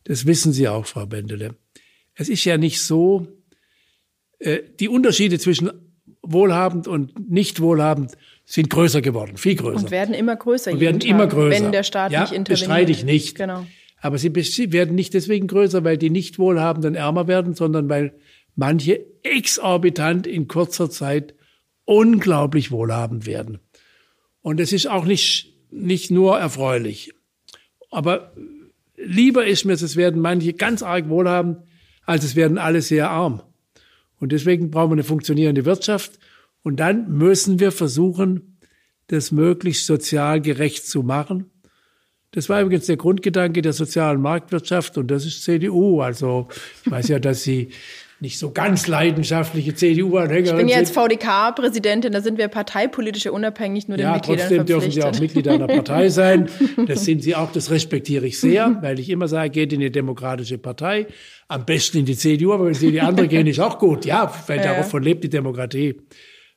das 0.03 0.25
wissen 0.25 0.51
Sie 0.51 0.67
auch, 0.67 0.85
Frau 0.85 1.05
Bendele. 1.05 1.55
Es 2.13 2.29
ist 2.29 2.43
ja 2.45 2.57
nicht 2.57 2.81
so, 2.81 3.27
äh, 4.39 4.59
die 4.79 4.89
Unterschiede 4.89 5.39
zwischen 5.39 5.71
wohlhabend 6.21 6.87
und 6.87 7.29
nicht 7.29 7.61
wohlhabend 7.61 8.17
sind 8.45 8.69
größer 8.69 9.01
geworden, 9.01 9.37
viel 9.37 9.55
größer. 9.55 9.85
Und 9.85 9.91
werden 9.91 10.13
immer 10.13 10.35
größer. 10.35 10.71
Und 10.71 10.79
werden 10.79 10.99
Tag, 10.99 11.09
immer 11.09 11.27
größer. 11.27 11.63
Wenn 11.63 11.71
der 11.71 11.83
Staat 11.83 12.11
ja, 12.11 12.21
nicht 12.21 12.33
interveniert. 12.33 12.59
bestreite 12.67 12.91
ich 12.91 13.03
nicht. 13.03 13.35
Genau. 13.35 13.65
Aber 14.01 14.17
sie 14.17 14.33
werden 14.33 14.95
nicht 14.95 15.13
deswegen 15.13 15.47
größer, 15.47 15.83
weil 15.83 15.97
die 15.97 16.09
nicht 16.09 16.39
Wohlhabenden 16.39 16.95
ärmer 16.95 17.27
werden, 17.27 17.53
sondern 17.53 17.87
weil 17.87 18.13
manche 18.55 19.05
exorbitant 19.23 20.25
in 20.25 20.47
kurzer 20.47 20.89
Zeit 20.89 21.35
unglaublich 21.85 22.71
wohlhabend 22.71 23.25
werden. 23.25 23.59
Und 24.41 24.59
es 24.59 24.73
ist 24.73 24.87
auch 24.87 25.05
nicht, 25.05 25.53
nicht 25.69 26.09
nur 26.09 26.39
erfreulich. 26.39 27.13
Aber 27.91 28.33
lieber 28.97 29.45
ist 29.45 29.65
mir, 29.65 29.73
es 29.73 29.95
werden 29.95 30.21
manche 30.21 30.53
ganz 30.53 30.81
arg 30.81 31.09
wohlhabend, 31.09 31.59
als 32.05 32.23
es 32.23 32.35
werden 32.35 32.57
alle 32.57 32.81
sehr 32.81 33.09
arm. 33.09 33.43
Und 34.19 34.31
deswegen 34.31 34.71
brauchen 34.71 34.91
wir 34.91 34.95
eine 34.95 35.03
funktionierende 35.03 35.65
Wirtschaft. 35.65 36.19
Und 36.63 36.79
dann 36.79 37.11
müssen 37.11 37.59
wir 37.59 37.71
versuchen, 37.71 38.57
das 39.07 39.31
möglichst 39.31 39.85
sozial 39.85 40.41
gerecht 40.41 40.87
zu 40.87 41.03
machen. 41.03 41.51
Das 42.31 42.47
war 42.47 42.61
übrigens 42.61 42.85
der 42.85 42.95
Grundgedanke 42.95 43.61
der 43.61 43.73
sozialen 43.73 44.21
Marktwirtschaft 44.21 44.97
und 44.97 45.11
das 45.11 45.25
ist 45.25 45.43
CDU. 45.43 45.99
Also 46.01 46.47
ich 46.85 46.91
weiß 46.91 47.09
ja, 47.09 47.19
dass 47.19 47.43
Sie 47.43 47.71
nicht 48.21 48.37
so 48.37 48.51
ganz 48.51 48.87
leidenschaftliche 48.87 49.73
CDU-Anhängerin 49.73 50.59
Ich 50.59 50.65
bin 50.65 50.67
jetzt 50.67 50.93
VDK-Präsidentin, 50.93 52.11
da 52.13 52.21
sind 52.21 52.37
wir 52.37 52.47
parteipolitisch 52.49 53.25
unabhängig, 53.25 53.87
nur 53.87 53.97
den 53.97 54.05
ja, 54.05 54.13
Mitgliedern 54.13 54.47
trotzdem 54.47 54.65
dürfen 54.67 54.91
Sie 54.91 55.03
auch 55.03 55.19
Mitglied 55.19 55.47
einer 55.47 55.67
Partei 55.67 56.09
sein. 56.09 56.47
Das 56.87 57.05
sind 57.05 57.23
Sie 57.23 57.35
auch, 57.35 57.51
das 57.51 57.71
respektiere 57.71 58.25
ich 58.27 58.39
sehr, 58.39 58.77
weil 58.81 58.99
ich 58.99 59.09
immer 59.09 59.27
sage, 59.27 59.49
geht 59.49 59.73
in 59.73 59.81
eine 59.81 59.91
demokratische 59.91 60.57
Partei, 60.57 61.07
am 61.47 61.65
besten 61.65 61.99
in 61.99 62.05
die 62.05 62.15
CDU, 62.15 62.53
aber 62.53 62.67
wenn 62.67 62.75
Sie 62.75 62.87
in 62.87 62.91
die 62.93 63.01
andere 63.01 63.27
gehen, 63.27 63.47
ist 63.47 63.59
auch 63.59 63.79
gut. 63.79 64.05
Ja, 64.05 64.31
weil 64.47 64.57
ja. 64.57 64.75
davon 64.75 65.01
lebt 65.01 65.23
die 65.23 65.29
Demokratie. 65.29 65.99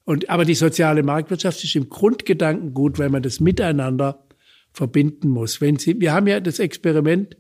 Und, 0.05 0.29
aber 0.29 0.45
die 0.45 0.55
soziale 0.55 1.03
Marktwirtschaft 1.03 1.65
ist 1.65 1.75
im 1.77 1.89
Grundgedanken 1.89 2.75
gut, 2.75 2.99
weil 2.99 3.09
man 3.09 3.23
das 3.23 3.41
miteinander 3.41 4.27
verbinden 4.71 5.31
muss. 5.31 5.63
Wenn 5.63 5.79
Sie, 5.79 5.99
wir 5.99 6.13
haben 6.13 6.27
ja 6.27 6.41
das 6.41 6.59
Experiment 6.59 7.37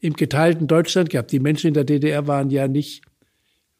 im 0.00 0.12
geteilten 0.12 0.66
Deutschland 0.66 1.10
gehabt. 1.10 1.32
Die 1.32 1.40
Menschen 1.40 1.68
in 1.68 1.74
der 1.74 1.84
DDR 1.84 2.26
waren 2.26 2.50
ja 2.50 2.68
nicht 2.68 3.02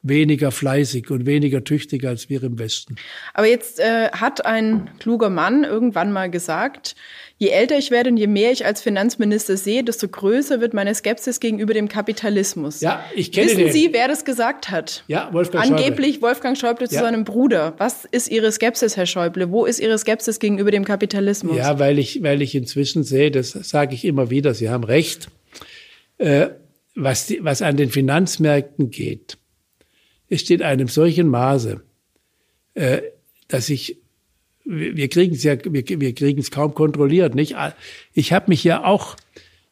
weniger 0.01 0.51
fleißig 0.51 1.11
und 1.11 1.25
weniger 1.25 1.63
tüchtig 1.63 2.05
als 2.05 2.29
wir 2.29 2.41
im 2.43 2.57
Westen. 2.57 2.95
Aber 3.33 3.47
jetzt 3.47 3.79
äh, 3.79 4.09
hat 4.11 4.45
ein 4.45 4.89
kluger 4.99 5.29
Mann 5.29 5.65
irgendwann 5.65 6.13
mal 6.13 6.29
gesagt, 6.29 6.95
je 7.37 7.49
älter 7.49 7.77
ich 7.77 7.91
werde 7.91 8.09
und 8.09 8.17
je 8.17 8.27
mehr 8.27 8.51
ich 8.51 8.65
als 8.65 8.81
Finanzminister 8.81 9.57
sehe, 9.57 9.83
desto 9.83 10.07
größer 10.07 10.61
wird 10.61 10.73
meine 10.73 10.95
Skepsis 10.95 11.41
gegenüber 11.41 11.73
dem 11.73 11.89
Kapitalismus. 11.89 12.79
Ja, 12.79 13.03
ich 13.13 13.33
kenne 13.33 13.47
Wissen 13.47 13.57
den. 13.57 13.71
Sie, 13.73 13.89
wer 13.91 14.07
das 14.07 14.23
gesagt 14.23 14.71
hat? 14.71 15.03
Ja, 15.07 15.33
Wolfgang 15.33 15.65
Schäuble. 15.65 15.83
Angeblich 15.83 16.21
Wolfgang 16.21 16.57
Schäuble 16.57 16.87
zu 16.87 16.95
ja. 16.95 17.01
seinem 17.01 17.25
Bruder. 17.25 17.73
Was 17.77 18.05
ist 18.05 18.29
Ihre 18.29 18.53
Skepsis, 18.53 18.95
Herr 18.95 19.05
Schäuble? 19.05 19.51
Wo 19.51 19.65
ist 19.65 19.79
Ihre 19.79 19.97
Skepsis 19.97 20.39
gegenüber 20.39 20.71
dem 20.71 20.85
Kapitalismus? 20.85 21.57
Ja, 21.57 21.77
weil 21.77 21.99
ich, 21.99 22.23
weil 22.23 22.41
ich 22.41 22.55
inzwischen 22.55 23.03
sehe, 23.03 23.31
das 23.31 23.51
sage 23.51 23.95
ich 23.95 24.05
immer 24.05 24.29
wieder, 24.29 24.53
Sie 24.53 24.69
haben 24.69 24.85
recht, 24.85 25.27
äh, 26.19 26.47
was, 26.95 27.27
die, 27.27 27.43
was 27.43 27.61
an 27.61 27.75
den 27.75 27.89
Finanzmärkten 27.89 28.91
geht, 28.91 29.38
es 30.29 30.41
steht 30.41 30.61
einem 30.61 30.87
solchen 30.87 31.27
Maße, 31.27 31.81
äh, 32.75 33.01
dass 33.47 33.69
ich 33.69 33.97
wir 34.71 35.07
kriegen 35.07 35.33
es 35.33 35.43
ja, 35.43 35.57
wir, 35.63 35.83
wir 35.87 36.13
kriegen 36.13 36.39
es 36.39 36.51
kaum 36.51 36.75
kontrolliert, 36.75 37.33
nicht? 37.33 37.55
Ich 38.13 38.33
habe 38.33 38.45
mich 38.49 38.63
ja 38.63 38.83
auch 38.83 39.15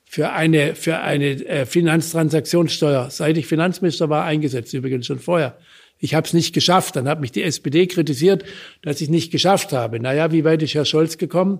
für 0.06 0.32
eine 0.32 0.74
für 0.74 1.00
eine 1.00 1.46
äh, 1.46 1.66
Finanztransaktionssteuer, 1.66 3.12
seit 3.12 3.38
ich 3.38 3.46
Finanzminister 3.46 4.10
war, 4.10 4.26
eingesetzt. 4.26 4.74
Übrigens 4.74 5.06
schon 5.06 5.20
vorher. 5.20 5.58
Ich 6.00 6.16
habe 6.16 6.26
es 6.26 6.34
nicht 6.34 6.54
geschafft. 6.54 6.96
Dann 6.96 7.08
hat 7.08 7.22
mich 7.22 7.32
die 7.32 7.44
SPD 7.44 7.86
kritisiert, 7.88 8.44
dass 8.82 9.02
ich 9.02 9.10
nicht 9.10 9.32
geschafft 9.32 9.72
habe. 9.72 10.00
Naja, 10.00 10.32
wie 10.32 10.44
weit 10.44 10.64
ist 10.64 10.74
Herr 10.74 10.86
Scholz 10.86 11.18
gekommen? 11.18 11.60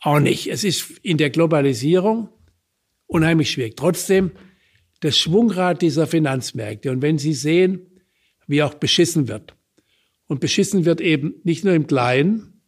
Auch 0.00 0.18
nicht. 0.18 0.48
Es 0.48 0.64
ist 0.64 0.98
in 1.02 1.16
der 1.16 1.30
Globalisierung 1.30 2.28
unheimlich 3.06 3.50
schwierig. 3.50 3.76
Trotzdem 3.76 4.32
das 5.00 5.16
Schwungrad 5.16 5.82
dieser 5.82 6.06
Finanzmärkte. 6.06 6.90
Und 6.90 7.02
wenn 7.02 7.18
Sie 7.18 7.32
sehen, 7.32 7.86
wie 8.50 8.62
auch 8.62 8.74
beschissen 8.74 9.28
wird. 9.28 9.54
Und 10.26 10.40
beschissen 10.40 10.84
wird 10.84 11.00
eben 11.00 11.34
nicht 11.44 11.64
nur 11.64 11.74
im 11.74 11.86
Kleinen, 11.86 12.60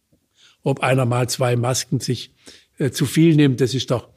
ob 0.62 0.80
einer 0.80 1.06
mal 1.06 1.28
zwei 1.28 1.56
Masken 1.56 2.00
sich 2.00 2.32
äh, 2.78 2.90
zu 2.90 3.04
viel 3.04 3.34
nimmt, 3.34 3.60
das 3.60 3.74
ist 3.74 3.90
doch 3.90 4.08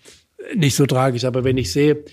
nicht 0.55 0.75
so 0.75 0.85
tragisch. 0.85 1.25
Aber 1.25 1.43
wenn 1.43 1.57
ich 1.57 1.71
sehe, 1.71 2.05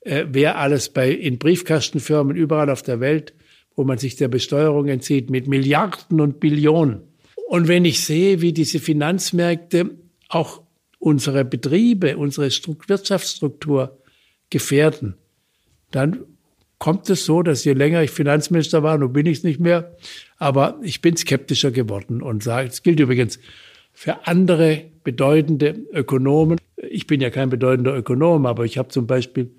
äh, 0.00 0.26
wer 0.28 0.58
alles 0.58 0.88
bei, 0.88 1.10
in 1.10 1.38
Briefkastenfirmen 1.38 2.36
überall 2.36 2.70
auf 2.70 2.82
der 2.82 3.00
Welt, 3.00 3.34
wo 3.74 3.84
man 3.84 3.98
sich 3.98 4.16
der 4.16 4.28
Besteuerung 4.28 4.88
entzieht, 4.88 5.30
mit 5.30 5.48
Milliarden 5.48 6.20
und 6.20 6.40
Billionen. 6.40 7.02
Und 7.48 7.68
wenn 7.68 7.84
ich 7.84 8.04
sehe, 8.04 8.40
wie 8.40 8.52
diese 8.52 8.78
Finanzmärkte 8.78 9.90
auch 10.28 10.62
unsere 10.98 11.44
Betriebe, 11.44 12.16
unsere 12.16 12.48
Wirtschaftsstruktur 12.48 13.98
gefährden, 14.50 15.16
dann 15.90 16.24
kommt 16.82 17.08
es 17.10 17.24
so, 17.24 17.44
dass 17.44 17.62
je 17.64 17.74
länger 17.74 18.02
ich 18.02 18.10
Finanzminister 18.10 18.82
war, 18.82 18.98
nun 18.98 19.12
bin 19.12 19.24
ich 19.26 19.38
es 19.38 19.44
nicht 19.44 19.60
mehr, 19.60 19.96
aber 20.38 20.80
ich 20.82 21.00
bin 21.00 21.16
skeptischer 21.16 21.70
geworden 21.70 22.20
und 22.20 22.42
sage, 22.42 22.66
es 22.66 22.82
gilt 22.82 22.98
übrigens 22.98 23.38
für 23.92 24.26
andere 24.26 24.86
bedeutende 25.04 25.76
Ökonomen. 25.92 26.58
Ich 26.76 27.06
bin 27.06 27.20
ja 27.20 27.30
kein 27.30 27.50
bedeutender 27.50 27.96
Ökonom, 27.96 28.46
aber 28.46 28.64
ich 28.64 28.78
habe 28.78 28.88
zum 28.88 29.06
Beispiel 29.06 29.54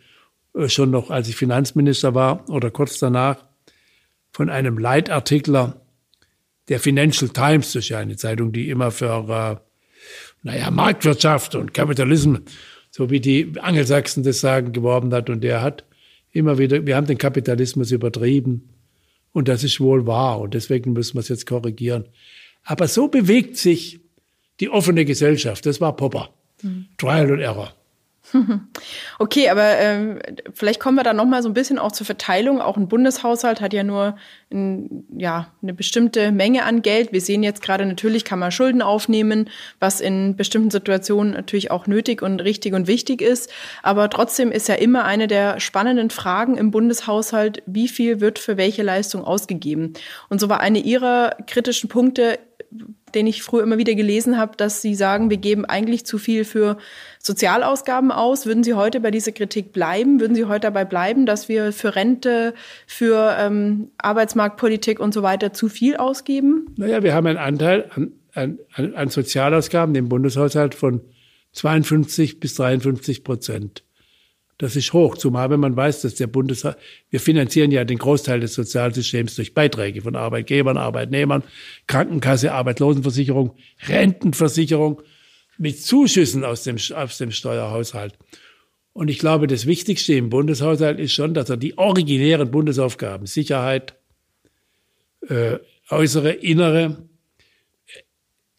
äh, 0.53 0.67
schon 0.67 0.91
noch, 0.91 1.11
als 1.11 1.29
ich 1.29 1.37
Finanzminister 1.37 2.13
war 2.13 2.43
oder 2.49 2.71
kurz 2.71 2.99
danach, 2.99 3.45
von 4.33 4.49
einem 4.49 4.77
Leitartikler 4.77 5.79
der 6.67 6.81
Financial 6.81 7.29
Times, 7.29 7.67
das 7.71 7.85
ist 7.85 7.89
ja 7.89 7.99
eine 7.99 8.17
Zeitung, 8.17 8.51
die 8.51 8.69
immer 8.69 8.91
für, 8.91 9.29
äh, 9.29 9.55
naja, 10.41 10.69
Marktwirtschaft 10.71 11.55
und 11.55 11.73
Kapitalismus, 11.73 12.41
so 12.91 13.09
wie 13.09 13.21
die 13.21 13.53
Angelsachsen 13.61 14.23
das 14.23 14.41
sagen, 14.41 14.73
geworben 14.73 15.13
hat. 15.13 15.29
Und 15.29 15.41
der 15.41 15.61
hat 15.61 15.85
immer 16.33 16.57
wieder, 16.57 16.85
wir 16.85 16.95
haben 16.97 17.07
den 17.07 17.17
Kapitalismus 17.17 17.91
übertrieben. 17.91 18.69
Und 19.31 19.47
das 19.47 19.63
ist 19.63 19.79
wohl 19.79 20.05
wahr. 20.05 20.41
Und 20.41 20.53
deswegen 20.53 20.93
müssen 20.93 21.15
wir 21.15 21.21
es 21.21 21.29
jetzt 21.29 21.45
korrigieren. 21.45 22.05
Aber 22.63 22.87
so 22.87 23.07
bewegt 23.07 23.57
sich 23.57 24.01
die 24.59 24.69
offene 24.69 25.05
Gesellschaft. 25.05 25.65
Das 25.65 25.79
war 25.79 25.95
Popper. 25.95 26.29
Mhm. 26.61 26.87
Trial 26.97 27.31
and 27.31 27.41
Error. 27.41 27.73
Okay, 29.19 29.49
aber 29.49 29.77
ähm, 29.77 30.19
vielleicht 30.53 30.79
kommen 30.79 30.97
wir 30.97 31.03
da 31.03 31.13
noch 31.13 31.25
mal 31.25 31.43
so 31.43 31.49
ein 31.49 31.53
bisschen 31.53 31.79
auch 31.79 31.91
zur 31.91 32.05
Verteilung. 32.05 32.61
Auch 32.61 32.77
ein 32.77 32.87
Bundeshaushalt 32.87 33.61
hat 33.61 33.73
ja 33.73 33.83
nur 33.83 34.17
ein, 34.51 35.05
ja, 35.17 35.47
eine 35.61 35.73
bestimmte 35.73 36.31
Menge 36.31 36.63
an 36.63 36.81
Geld. 36.81 37.13
Wir 37.13 37.21
sehen 37.21 37.43
jetzt 37.43 37.61
gerade 37.61 37.85
natürlich 37.85 38.25
kann 38.25 38.39
man 38.39 38.51
Schulden 38.51 38.81
aufnehmen, 38.81 39.49
was 39.79 40.01
in 40.01 40.35
bestimmten 40.35 40.71
Situationen 40.71 41.33
natürlich 41.33 41.71
auch 41.71 41.87
nötig 41.87 42.21
und 42.21 42.39
richtig 42.39 42.73
und 42.73 42.87
wichtig 42.87 43.21
ist. 43.21 43.51
Aber 43.81 44.09
trotzdem 44.09 44.51
ist 44.51 44.67
ja 44.67 44.75
immer 44.75 45.05
eine 45.05 45.27
der 45.27 45.59
spannenden 45.59 46.09
Fragen 46.09 46.57
im 46.57 46.71
Bundeshaushalt, 46.71 47.63
wie 47.65 47.87
viel 47.87 48.19
wird 48.19 48.39
für 48.39 48.57
welche 48.57 48.83
Leistung 48.83 49.23
ausgegeben? 49.23 49.93
Und 50.29 50.39
so 50.39 50.49
war 50.49 50.59
eine 50.59 50.79
Ihrer 50.79 51.37
kritischen 51.47 51.89
Punkte 51.89 52.39
den 53.15 53.27
ich 53.27 53.43
früher 53.43 53.63
immer 53.63 53.77
wieder 53.77 53.95
gelesen 53.95 54.37
habe, 54.37 54.57
dass 54.57 54.81
Sie 54.81 54.95
sagen, 54.95 55.29
wir 55.29 55.37
geben 55.37 55.65
eigentlich 55.65 56.05
zu 56.05 56.17
viel 56.17 56.45
für 56.45 56.77
Sozialausgaben 57.19 58.11
aus. 58.11 58.45
Würden 58.45 58.63
Sie 58.63 58.73
heute 58.73 58.99
bei 58.99 59.11
dieser 59.11 59.31
Kritik 59.31 59.73
bleiben? 59.73 60.19
Würden 60.19 60.35
Sie 60.35 60.45
heute 60.45 60.61
dabei 60.61 60.85
bleiben, 60.85 61.25
dass 61.25 61.49
wir 61.49 61.71
für 61.71 61.95
Rente, 61.95 62.53
für 62.87 63.35
ähm, 63.39 63.89
Arbeitsmarktpolitik 63.97 64.99
und 64.99 65.13
so 65.13 65.23
weiter 65.23 65.53
zu 65.53 65.69
viel 65.69 65.95
ausgeben? 65.95 66.67
Naja, 66.77 67.03
wir 67.03 67.13
haben 67.13 67.27
einen 67.27 67.37
Anteil 67.37 67.89
an, 67.95 68.13
an, 68.33 68.93
an 68.95 69.09
Sozialausgaben 69.09 69.95
im 69.95 70.09
Bundeshaushalt 70.09 70.75
von 70.75 71.01
52 71.53 72.39
bis 72.39 72.55
53 72.55 73.23
Prozent. 73.23 73.83
Das 74.63 74.77
ist 74.77 74.93
hoch, 74.93 75.17
zumal 75.17 75.49
wenn 75.49 75.59
man 75.59 75.75
weiß, 75.75 76.03
dass 76.03 76.15
der 76.15 76.27
Bundeshaushalt, 76.27 76.77
wir 77.09 77.19
finanzieren 77.19 77.69
ja 77.71 77.83
den 77.83 77.97
Großteil 77.97 78.39
des 78.39 78.53
Sozialsystems 78.53 79.35
durch 79.35 79.53
Beiträge 79.53 80.01
von 80.01 80.15
Arbeitgebern, 80.15 80.77
Arbeitnehmern, 80.77 81.43
Krankenkasse, 81.85 82.53
Arbeitslosenversicherung, 82.53 83.57
Rentenversicherung 83.89 85.01
mit 85.57 85.83
Zuschüssen 85.83 86.45
aus 86.45 86.63
dem, 86.63 86.77
aus 86.95 87.17
dem 87.17 87.31
Steuerhaushalt. 87.31 88.17
Und 88.93 89.09
ich 89.09 89.19
glaube, 89.19 89.47
das 89.47 89.65
Wichtigste 89.65 90.13
im 90.13 90.29
Bundeshaushalt 90.29 90.97
ist 90.97 91.11
schon, 91.11 91.33
dass 91.33 91.49
er 91.49 91.57
die 91.57 91.77
originären 91.77 92.49
Bundesaufgaben, 92.49 93.27
Sicherheit, 93.27 93.95
äh, 95.27 95.57
äußere, 95.89 96.31
innere, 96.31 97.09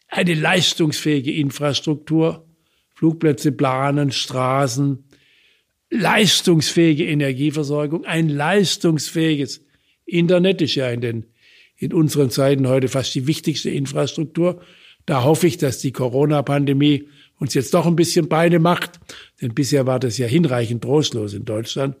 eine 0.07 0.35
leistungsfähige 0.35 1.31
Infrastruktur, 1.31 2.45
Flugplätze 2.93 3.51
planen, 3.51 4.11
Straßen, 4.11 5.04
leistungsfähige 5.89 7.05
Energieversorgung, 7.05 8.05
ein 8.05 8.29
leistungsfähiges 8.29 9.63
Internet 10.05 10.61
ist 10.61 10.75
ja 10.75 10.89
in 10.89 11.01
den 11.01 11.25
in 11.77 11.93
unseren 11.93 12.29
Zeiten 12.29 12.67
heute 12.67 12.87
fast 12.87 13.13
die 13.15 13.27
wichtigste 13.27 13.69
Infrastruktur. 13.69 14.61
Da 15.05 15.23
hoffe 15.23 15.47
ich, 15.47 15.57
dass 15.57 15.79
die 15.79 15.91
Corona-Pandemie 15.91 17.09
uns 17.37 17.53
jetzt 17.53 17.73
doch 17.73 17.85
ein 17.85 17.97
bisschen 17.97 18.29
Beine 18.29 18.59
macht, 18.59 18.99
denn 19.41 19.53
bisher 19.53 19.85
war 19.85 19.99
das 19.99 20.17
ja 20.17 20.25
hinreichend 20.25 20.83
trostlos 20.83 21.33
in 21.33 21.43
Deutschland. 21.45 21.95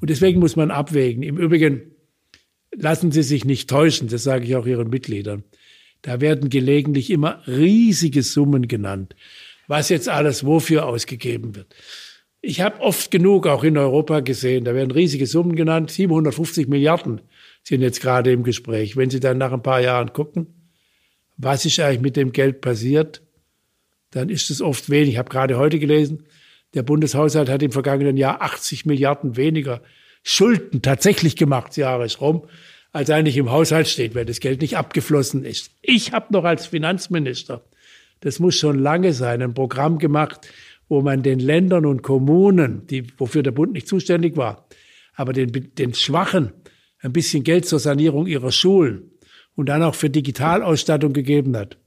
Und 0.00 0.10
deswegen 0.10 0.40
muss 0.40 0.56
man 0.56 0.70
abwägen. 0.70 1.22
Im 1.22 1.38
Übrigen 1.38 1.92
lassen 2.74 3.12
Sie 3.12 3.22
sich 3.22 3.44
nicht 3.44 3.70
täuschen, 3.70 4.08
das 4.08 4.24
sage 4.24 4.44
ich 4.44 4.56
auch 4.56 4.66
Ihren 4.66 4.90
Mitgliedern. 4.90 5.44
Da 6.02 6.20
werden 6.20 6.50
gelegentlich 6.50 7.10
immer 7.10 7.42
riesige 7.46 8.22
Summen 8.22 8.68
genannt, 8.68 9.16
was 9.66 9.88
jetzt 9.88 10.08
alles 10.08 10.44
wofür 10.44 10.86
ausgegeben 10.86 11.54
wird. 11.54 11.74
Ich 12.48 12.60
habe 12.60 12.80
oft 12.80 13.10
genug 13.10 13.48
auch 13.48 13.64
in 13.64 13.76
Europa 13.76 14.20
gesehen, 14.20 14.64
da 14.64 14.72
werden 14.72 14.92
riesige 14.92 15.26
Summen 15.26 15.56
genannt, 15.56 15.90
750 15.90 16.68
Milliarden 16.68 17.20
sind 17.64 17.82
jetzt 17.82 18.00
gerade 18.00 18.30
im 18.30 18.44
Gespräch. 18.44 18.96
Wenn 18.96 19.10
Sie 19.10 19.18
dann 19.18 19.36
nach 19.36 19.50
ein 19.50 19.64
paar 19.64 19.80
Jahren 19.80 20.12
gucken, 20.12 20.46
was 21.36 21.64
ist 21.64 21.80
eigentlich 21.80 22.02
mit 22.02 22.14
dem 22.14 22.30
Geld 22.30 22.60
passiert, 22.60 23.20
dann 24.12 24.28
ist 24.28 24.50
es 24.50 24.62
oft 24.62 24.90
wenig. 24.90 25.08
Ich 25.08 25.18
habe 25.18 25.28
gerade 25.28 25.58
heute 25.58 25.80
gelesen, 25.80 26.28
der 26.72 26.84
Bundeshaushalt 26.84 27.48
hat 27.48 27.64
im 27.64 27.72
vergangenen 27.72 28.16
Jahr 28.16 28.40
80 28.40 28.86
Milliarden 28.86 29.36
weniger 29.36 29.82
Schulden 30.22 30.82
tatsächlich 30.82 31.34
gemacht, 31.34 31.76
jahres 31.76 32.20
rum, 32.20 32.44
als 32.92 33.10
eigentlich 33.10 33.38
im 33.38 33.50
Haushalt 33.50 33.88
steht, 33.88 34.14
weil 34.14 34.24
das 34.24 34.38
Geld 34.38 34.60
nicht 34.60 34.76
abgeflossen 34.76 35.44
ist. 35.44 35.72
Ich 35.82 36.12
habe 36.12 36.32
noch 36.32 36.44
als 36.44 36.66
Finanzminister, 36.66 37.64
das 38.20 38.38
muss 38.38 38.54
schon 38.54 38.78
lange 38.78 39.14
sein, 39.14 39.42
ein 39.42 39.52
Programm 39.52 39.98
gemacht, 39.98 40.46
wo 40.88 41.02
man 41.02 41.22
den 41.22 41.38
Ländern 41.38 41.86
und 41.86 42.02
Kommunen, 42.02 42.86
die, 42.86 43.06
wofür 43.18 43.42
der 43.42 43.50
Bund 43.50 43.72
nicht 43.72 43.88
zuständig 43.88 44.36
war, 44.36 44.68
aber 45.14 45.32
den, 45.32 45.50
den 45.52 45.94
Schwachen 45.94 46.52
ein 47.00 47.12
bisschen 47.12 47.44
Geld 47.44 47.66
zur 47.66 47.78
Sanierung 47.78 48.26
ihrer 48.26 48.52
Schulen 48.52 49.10
und 49.54 49.68
dann 49.68 49.82
auch 49.82 49.94
für 49.94 50.10
Digitalausstattung 50.10 51.12
gegeben 51.12 51.56
hat. 51.56 51.78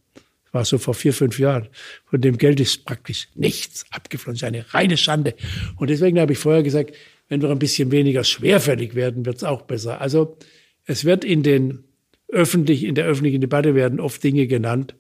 Das 0.46 0.54
war 0.54 0.66
so 0.66 0.78
vor 0.80 0.96
vier, 0.96 1.14
fünf 1.14 1.40
Jahren. 1.40 1.70
Von 2.06 2.22
dem 2.22 2.38
Geld 2.38 2.60
ist 2.60 2.86
praktisch 2.86 3.28
nichts 3.36 3.86
abgeflossen. 3.92 4.48
eine 4.48 4.74
reine 4.74 4.98
Schande. 4.98 5.36
Und 5.78 5.90
deswegen 5.90 6.20
habe 6.20 6.34
ich 6.34 6.40
vorher 6.40 6.64
gesagt, 6.64 6.96
wenn 7.28 7.42
wir 7.42 7.52
ein 7.52 7.60
bisschen 7.60 7.92
weniger 7.92 8.24
schwerfällig 8.24 8.96
werden, 8.96 9.26
wird 9.26 9.38
es 9.38 9.44
auch 9.44 9.62
besser. 9.62 10.02
Also 10.02 10.38
es 10.86 11.06
wird 11.06 11.24
in 11.24 11.44
den 11.44 11.84
öffentlich, 12.28 12.84
in 12.84 12.96
der 12.96 13.06
öffentlichen 13.06 13.42
Debatte 13.42 13.76
werden 13.76 14.00
oft 14.00 14.24
Dinge 14.24 14.48
genannt, 14.48 14.96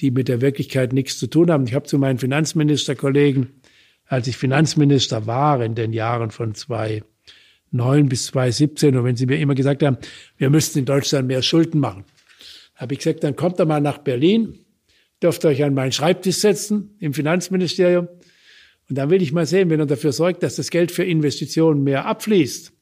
die 0.00 0.10
mit 0.10 0.28
der 0.28 0.40
Wirklichkeit 0.40 0.92
nichts 0.92 1.18
zu 1.18 1.26
tun 1.26 1.50
haben. 1.50 1.66
Ich 1.66 1.74
habe 1.74 1.86
zu 1.86 1.98
meinen 1.98 2.18
Finanzministerkollegen, 2.18 3.60
als 4.06 4.26
ich 4.28 4.36
Finanzminister 4.36 5.26
war 5.26 5.62
in 5.64 5.74
den 5.74 5.92
Jahren 5.92 6.30
von 6.30 6.54
2009 6.54 8.08
bis 8.08 8.26
2017, 8.26 8.96
und 8.96 9.04
wenn 9.04 9.16
sie 9.16 9.26
mir 9.26 9.38
immer 9.38 9.54
gesagt 9.54 9.82
haben, 9.82 9.98
wir 10.36 10.50
müssten 10.50 10.80
in 10.80 10.84
Deutschland 10.84 11.26
mehr 11.26 11.42
Schulden 11.42 11.80
machen, 11.80 12.04
habe 12.76 12.94
ich 12.94 13.00
gesagt, 13.00 13.24
dann 13.24 13.36
kommt 13.36 13.58
er 13.58 13.66
mal 13.66 13.80
nach 13.80 13.98
Berlin, 13.98 14.58
dürft 15.22 15.44
euch 15.44 15.64
an 15.64 15.74
meinen 15.74 15.92
Schreibtisch 15.92 16.36
setzen 16.36 16.94
im 17.00 17.14
Finanzministerium. 17.14 18.08
Und 18.88 18.98
dann 18.98 19.10
will 19.10 19.22
ich 19.22 19.32
mal 19.32 19.46
sehen, 19.46 19.70
wenn 19.70 19.80
er 19.80 19.86
dafür 19.86 20.12
sorgt, 20.12 20.42
dass 20.42 20.56
das 20.56 20.70
Geld 20.70 20.92
für 20.92 21.04
Investitionen 21.04 21.82
mehr 21.82 22.04
abfließt, 22.06 22.72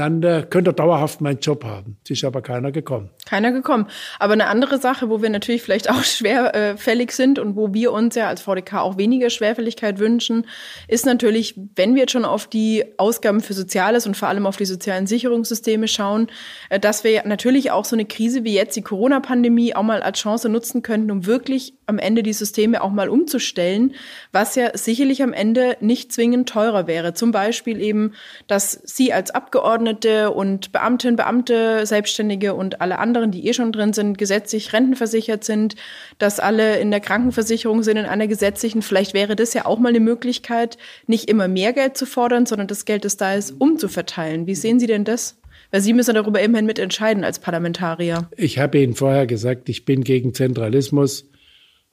dann 0.00 0.22
äh, 0.22 0.46
könnt 0.48 0.66
ihr 0.66 0.72
dauerhaft 0.72 1.20
meinen 1.20 1.40
Job 1.40 1.62
haben. 1.62 1.98
Es 2.04 2.10
ist 2.12 2.24
aber 2.24 2.40
keiner 2.40 2.72
gekommen. 2.72 3.10
Keiner 3.28 3.52
gekommen. 3.52 3.86
Aber 4.18 4.32
eine 4.32 4.46
andere 4.46 4.78
Sache, 4.78 5.10
wo 5.10 5.20
wir 5.20 5.28
natürlich 5.28 5.60
vielleicht 5.60 5.90
auch 5.90 6.02
schwerfällig 6.04 7.12
sind 7.12 7.38
und 7.38 7.54
wo 7.54 7.74
wir 7.74 7.92
uns 7.92 8.14
ja 8.14 8.26
als 8.26 8.40
VDK 8.40 8.78
auch 8.78 8.96
weniger 8.96 9.28
Schwerfälligkeit 9.28 9.98
wünschen, 9.98 10.46
ist 10.88 11.04
natürlich, 11.04 11.54
wenn 11.76 11.94
wir 11.94 12.02
jetzt 12.02 12.12
schon 12.12 12.24
auf 12.24 12.46
die 12.46 12.86
Ausgaben 12.96 13.40
für 13.42 13.52
Soziales 13.52 14.06
und 14.06 14.16
vor 14.16 14.28
allem 14.28 14.46
auf 14.46 14.56
die 14.56 14.64
sozialen 14.64 15.06
Sicherungssysteme 15.06 15.86
schauen, 15.86 16.28
äh, 16.70 16.80
dass 16.80 17.04
wir 17.04 17.26
natürlich 17.26 17.70
auch 17.70 17.84
so 17.84 17.94
eine 17.94 18.06
Krise 18.06 18.42
wie 18.42 18.54
jetzt 18.54 18.76
die 18.76 18.82
Corona-Pandemie 18.82 19.76
auch 19.76 19.82
mal 19.82 20.02
als 20.02 20.18
Chance 20.18 20.48
nutzen 20.48 20.80
könnten, 20.80 21.10
um 21.10 21.26
wirklich 21.26 21.74
am 21.84 21.98
Ende 21.98 22.22
die 22.22 22.32
Systeme 22.32 22.82
auch 22.82 22.90
mal 22.90 23.10
umzustellen, 23.10 23.94
was 24.32 24.54
ja 24.54 24.70
sicherlich 24.78 25.22
am 25.22 25.34
Ende 25.34 25.76
nicht 25.80 26.10
zwingend 26.10 26.48
teurer 26.48 26.86
wäre. 26.86 27.12
Zum 27.12 27.32
Beispiel 27.32 27.82
eben, 27.82 28.14
dass 28.46 28.80
Sie 28.84 29.12
als 29.12 29.30
Abgeordnete 29.32 29.89
und 30.34 30.72
Beamtinnen, 30.72 31.16
Beamte, 31.16 31.84
Selbstständige 31.86 32.54
und 32.54 32.80
alle 32.80 32.98
anderen, 32.98 33.30
die 33.30 33.46
eh 33.48 33.52
schon 33.52 33.72
drin 33.72 33.92
sind, 33.92 34.18
gesetzlich 34.18 34.72
rentenversichert 34.72 35.44
sind, 35.44 35.76
dass 36.18 36.40
alle 36.40 36.78
in 36.78 36.90
der 36.90 37.00
Krankenversicherung 37.00 37.82
sind, 37.82 37.96
in 37.96 38.06
einer 38.06 38.26
gesetzlichen. 38.26 38.82
Vielleicht 38.82 39.14
wäre 39.14 39.36
das 39.36 39.54
ja 39.54 39.66
auch 39.66 39.78
mal 39.78 39.90
eine 39.90 40.00
Möglichkeit, 40.00 40.78
nicht 41.06 41.28
immer 41.28 41.48
mehr 41.48 41.72
Geld 41.72 41.96
zu 41.96 42.06
fordern, 42.06 42.46
sondern 42.46 42.68
das 42.68 42.84
Geld, 42.84 43.04
das 43.04 43.16
da 43.16 43.34
ist, 43.34 43.52
umzuverteilen. 43.58 44.46
Wie 44.46 44.54
sehen 44.54 44.80
Sie 44.80 44.86
denn 44.86 45.04
das? 45.04 45.38
Weil 45.70 45.80
Sie 45.80 45.92
müssen 45.92 46.14
darüber 46.14 46.40
immerhin 46.40 46.66
mitentscheiden 46.66 47.24
als 47.24 47.38
Parlamentarier. 47.38 48.28
Ich 48.36 48.58
habe 48.58 48.78
Ihnen 48.78 48.94
vorher 48.94 49.26
gesagt, 49.26 49.68
ich 49.68 49.84
bin 49.84 50.04
gegen 50.04 50.34
Zentralismus. 50.34 51.26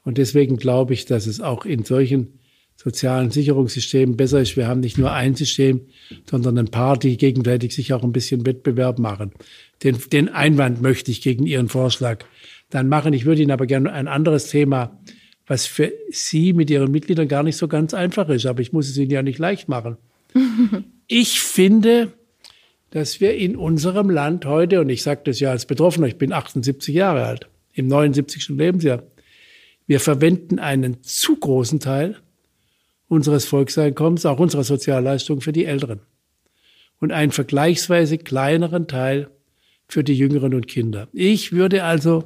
Und 0.04 0.18
deswegen 0.18 0.58
glaube 0.58 0.94
ich, 0.94 1.06
dass 1.06 1.28
es 1.28 1.42
auch 1.42 1.66
in 1.66 1.84
solchen 1.84 2.40
sozialen 2.78 3.32
Sicherungssystemen 3.32 4.16
besser 4.16 4.40
ist. 4.40 4.56
Wir 4.56 4.68
haben 4.68 4.80
nicht 4.80 4.98
nur 4.98 5.12
ein 5.12 5.36
System, 5.36 5.82
sondern 6.30 6.58
ein 6.60 6.68
paar, 6.68 6.98
die 6.98 7.18
gegenseitig 7.18 7.74
sich 7.74 7.92
auch 7.92 8.04
ein 8.04 8.12
bisschen 8.12 8.46
Wettbewerb 8.46 9.00
machen. 9.00 9.32
Den, 9.84 9.98
den 10.12 10.30
Einwand 10.30 10.82
möchte 10.82 11.12
ich 11.12 11.22
gegen 11.22 11.46
Ihren 11.46 11.70
Vorschlag 11.70 12.24
dann 12.70 12.88
machen. 12.88 13.14
Ich 13.14 13.26
würde 13.26 13.42
Ihnen 13.42 13.52
aber 13.52 13.66
gerne 13.66 13.92
ein 13.92 14.08
anderes 14.08 14.48
Thema, 14.50 15.00
was 15.48 15.66
für 15.66 15.92
Sie 16.12 16.54
mit 16.54 16.70
Ihren 16.70 16.92
Mitgliedern 16.92 17.28
gar 17.28 17.44
nicht 17.44 17.58
so 17.58 17.68
ganz 17.68 17.94
einfach 17.94 18.30
ist, 18.30 18.46
aber 18.46 18.62
ich 18.62 18.74
muss 18.74 18.88
es 18.88 18.98
Ihnen 18.98 19.12
ja 19.12 19.24
nicht 19.24 19.40
leicht 19.40 19.68
machen. 19.68 19.98
ich 21.08 21.42
finde, 21.42 22.14
dass 22.92 23.20
wir 23.20 23.36
in 23.36 23.56
unserem 23.56 24.10
Land 24.10 24.46
heute, 24.46 24.82
und 24.82 24.90
ich 24.90 25.02
sage 25.02 25.22
das 25.24 25.40
ja 25.40 25.50
als 25.50 25.66
Betroffener, 25.66 26.08
ich 26.08 26.18
bin 26.18 26.32
78 26.32 26.94
Jahre 26.94 27.26
alt, 27.26 27.50
im 27.74 27.88
79. 27.88 28.50
Lebensjahr, 28.50 29.04
wir 29.88 30.00
verwenden 30.00 30.60
einen 30.60 31.02
zu 31.02 31.38
großen 31.38 31.80
Teil 31.80 32.18
unseres 33.08 33.46
Volkseinkommens, 33.46 34.26
auch 34.26 34.40
unserer 34.40 34.64
Sozialleistungen 34.64 35.42
für 35.42 35.54
die 35.54 35.66
Älteren 35.66 36.02
und 37.00 37.12
einen 37.12 37.32
vergleichsweise 37.32 38.18
kleineren 38.18 38.88
Teil 38.88 39.30
für 39.88 40.04
die 40.04 40.16
Jüngeren 40.16 40.54
und 40.54 40.68
Kinder. 40.68 41.08
Ich 41.14 41.52
würde 41.52 41.84
also 41.84 42.26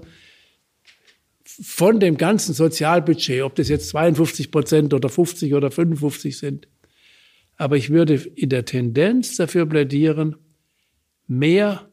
von 1.43 1.99
dem 1.99 2.17
ganzen 2.17 2.53
Sozialbudget, 2.53 3.43
ob 3.43 3.55
das 3.55 3.69
jetzt 3.69 3.89
52 3.89 4.51
Prozent 4.51 4.93
oder 4.93 5.09
50 5.09 5.53
oder 5.53 5.69
55 5.69 6.37
sind, 6.37 6.67
aber 7.57 7.77
ich 7.77 7.91
würde 7.91 8.15
in 8.15 8.49
der 8.49 8.65
Tendenz 8.65 9.35
dafür 9.35 9.67
plädieren, 9.67 10.37
mehr 11.27 11.89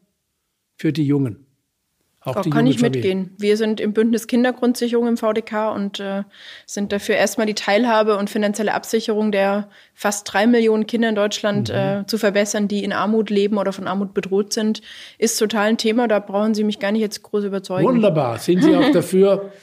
für 0.75 0.91
die 0.91 1.05
Jungen. 1.05 1.45
Auch 2.21 2.41
da 2.41 2.49
kann 2.49 2.67
ich 2.67 2.81
mitgehen. 2.81 3.33
Wir 3.37 3.55
sind 3.55 3.79
im 3.79 3.93
Bündnis 3.93 4.27
Kindergrundsicherung 4.27 5.07
im 5.07 5.15
VDK 5.15 5.73
und 5.73 6.01
äh, 6.01 6.23
sind 6.65 6.91
dafür 6.91 7.15
erstmal 7.15 7.47
die 7.47 7.53
Teilhabe 7.53 8.17
und 8.17 8.29
finanzielle 8.29 8.73
Absicherung 8.73 9.31
der 9.31 9.69
fast 9.93 10.31
drei 10.31 10.45
Millionen 10.45 10.85
Kinder 10.85 11.09
in 11.09 11.15
Deutschland 11.15 11.69
mhm. 11.69 11.75
äh, 11.75 12.05
zu 12.07 12.17
verbessern, 12.17 12.67
die 12.67 12.83
in 12.83 12.91
Armut 12.91 13.29
leben 13.29 13.57
oder 13.57 13.71
von 13.71 13.87
Armut 13.87 14.13
bedroht 14.13 14.51
sind. 14.51 14.81
Ist 15.17 15.37
total 15.37 15.67
ein 15.67 15.77
Thema, 15.77 16.09
da 16.09 16.19
brauchen 16.19 16.53
Sie 16.53 16.65
mich 16.65 16.79
gar 16.79 16.91
nicht 16.91 17.01
jetzt 17.01 17.23
groß 17.23 17.45
überzeugen. 17.45 17.87
Wunderbar. 17.87 18.37
Sind 18.37 18.63
Sie 18.63 18.75
auch 18.75 18.91
dafür, 18.93 19.53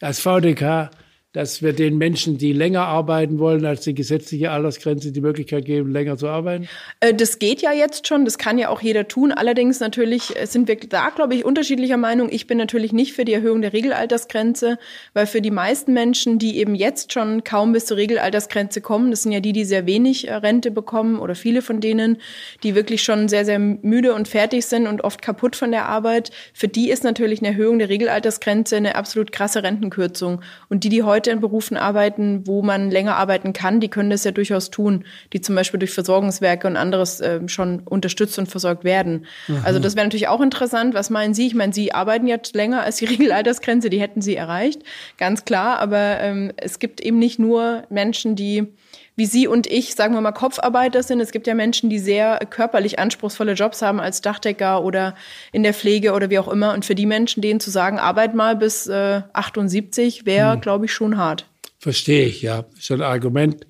als 0.00 0.20
VDK 0.20 0.90
dass 1.32 1.60
wir 1.60 1.74
den 1.74 1.98
Menschen, 1.98 2.38
die 2.38 2.52
länger 2.52 2.86
arbeiten 2.86 3.38
wollen 3.38 3.66
als 3.66 3.82
die 3.82 3.94
gesetzliche 3.94 4.50
Altersgrenze, 4.50 5.12
die 5.12 5.20
Möglichkeit 5.20 5.66
geben, 5.66 5.92
länger 5.92 6.16
zu 6.16 6.28
arbeiten? 6.28 6.66
Äh, 7.00 7.12
das 7.12 7.38
geht 7.38 7.60
ja 7.60 7.72
jetzt 7.72 8.06
schon, 8.06 8.24
das 8.24 8.38
kann 8.38 8.56
ja 8.58 8.70
auch 8.70 8.80
jeder 8.80 9.06
tun. 9.06 9.32
Allerdings 9.32 9.80
natürlich 9.80 10.34
äh, 10.34 10.46
sind 10.46 10.66
wir 10.66 10.76
da, 10.76 11.10
glaube 11.10 11.34
ich, 11.34 11.44
unterschiedlicher 11.44 11.98
Meinung. 11.98 12.28
Ich 12.30 12.46
bin 12.46 12.56
natürlich 12.56 12.92
nicht 12.92 13.12
für 13.12 13.26
die 13.26 13.34
Erhöhung 13.34 13.60
der 13.60 13.72
Regelaltersgrenze, 13.72 14.78
weil 15.12 15.26
für 15.26 15.42
die 15.42 15.50
meisten 15.50 15.92
Menschen, 15.92 16.38
die 16.38 16.56
eben 16.56 16.74
jetzt 16.74 17.12
schon 17.12 17.44
kaum 17.44 17.72
bis 17.72 17.84
zur 17.84 17.98
Regelaltersgrenze 17.98 18.80
kommen, 18.80 19.10
das 19.10 19.22
sind 19.22 19.32
ja 19.32 19.40
die, 19.40 19.52
die 19.52 19.64
sehr 19.64 19.86
wenig 19.86 20.28
äh, 20.28 20.34
Rente 20.34 20.70
bekommen 20.70 21.18
oder 21.18 21.34
viele 21.34 21.60
von 21.60 21.80
denen, 21.80 22.16
die 22.62 22.74
wirklich 22.74 23.02
schon 23.02 23.28
sehr, 23.28 23.44
sehr 23.44 23.58
müde 23.58 24.14
und 24.14 24.26
fertig 24.26 24.64
sind 24.66 24.86
und 24.86 25.04
oft 25.04 25.20
kaputt 25.20 25.56
von 25.56 25.70
der 25.70 25.86
Arbeit, 25.86 26.30
für 26.54 26.68
die 26.68 26.90
ist 26.90 27.04
natürlich 27.04 27.40
eine 27.40 27.48
Erhöhung 27.48 27.78
der 27.78 27.88
Regelaltersgrenze 27.88 28.76
eine 28.76 28.94
absolut 28.94 29.32
krasse 29.32 29.62
Rentenkürzung. 29.62 30.40
Und 30.68 30.84
die, 30.84 30.88
die 30.88 31.02
heute 31.02 31.25
Leute 31.26 31.30
in 31.32 31.40
Berufen 31.40 31.76
arbeiten, 31.76 32.46
wo 32.46 32.62
man 32.62 32.90
länger 32.90 33.16
arbeiten 33.16 33.52
kann, 33.52 33.80
die 33.80 33.88
können 33.88 34.10
das 34.10 34.22
ja 34.24 34.30
durchaus 34.30 34.70
tun, 34.70 35.04
die 35.32 35.40
zum 35.40 35.54
Beispiel 35.56 35.78
durch 35.78 35.92
Versorgungswerke 35.92 36.68
und 36.68 36.76
anderes 36.76 37.20
äh, 37.20 37.40
schon 37.48 37.80
unterstützt 37.80 38.38
und 38.38 38.46
versorgt 38.48 38.84
werden. 38.84 39.26
Mhm. 39.48 39.62
Also 39.64 39.80
das 39.80 39.96
wäre 39.96 40.06
natürlich 40.06 40.28
auch 40.28 40.40
interessant. 40.40 40.94
Was 40.94 41.10
meinen 41.10 41.34
Sie? 41.34 41.46
Ich 41.46 41.54
meine, 41.54 41.72
Sie 41.72 41.92
arbeiten 41.92 42.28
jetzt 42.28 42.54
länger 42.54 42.82
als 42.82 42.96
die 42.96 43.04
Regelaltersgrenze, 43.06 43.90
die 43.90 44.00
hätten 44.00 44.22
Sie 44.22 44.36
erreicht, 44.36 44.82
ganz 45.18 45.44
klar. 45.44 45.78
Aber 45.78 46.20
ähm, 46.20 46.52
es 46.56 46.78
gibt 46.78 47.00
eben 47.00 47.18
nicht 47.18 47.38
nur 47.38 47.82
Menschen, 47.90 48.36
die 48.36 48.68
wie 49.16 49.26
Sie 49.26 49.48
und 49.48 49.66
ich, 49.66 49.94
sagen 49.94 50.14
wir 50.14 50.20
mal, 50.20 50.32
Kopfarbeiter 50.32 51.02
sind. 51.02 51.20
Es 51.20 51.32
gibt 51.32 51.46
ja 51.46 51.54
Menschen, 51.54 51.88
die 51.88 51.98
sehr 51.98 52.38
körperlich 52.50 52.98
anspruchsvolle 52.98 53.54
Jobs 53.54 53.80
haben 53.80 53.98
als 53.98 54.20
Dachdecker 54.20 54.84
oder 54.84 55.14
in 55.52 55.62
der 55.62 55.72
Pflege 55.72 56.12
oder 56.12 56.28
wie 56.28 56.38
auch 56.38 56.48
immer. 56.48 56.74
Und 56.74 56.84
für 56.84 56.94
die 56.94 57.06
Menschen, 57.06 57.40
denen 57.40 57.58
zu 57.58 57.70
sagen, 57.70 57.98
arbeit 57.98 58.34
mal 58.34 58.56
bis 58.56 58.86
äh, 58.86 59.22
78, 59.32 60.26
wäre, 60.26 60.52
hm. 60.52 60.60
glaube 60.60 60.84
ich, 60.84 60.92
schon 60.92 61.16
hart. 61.16 61.48
Verstehe 61.78 62.26
ich, 62.26 62.42
ja. 62.42 62.66
So 62.78 62.94
ein 62.94 63.02
Argument 63.02 63.66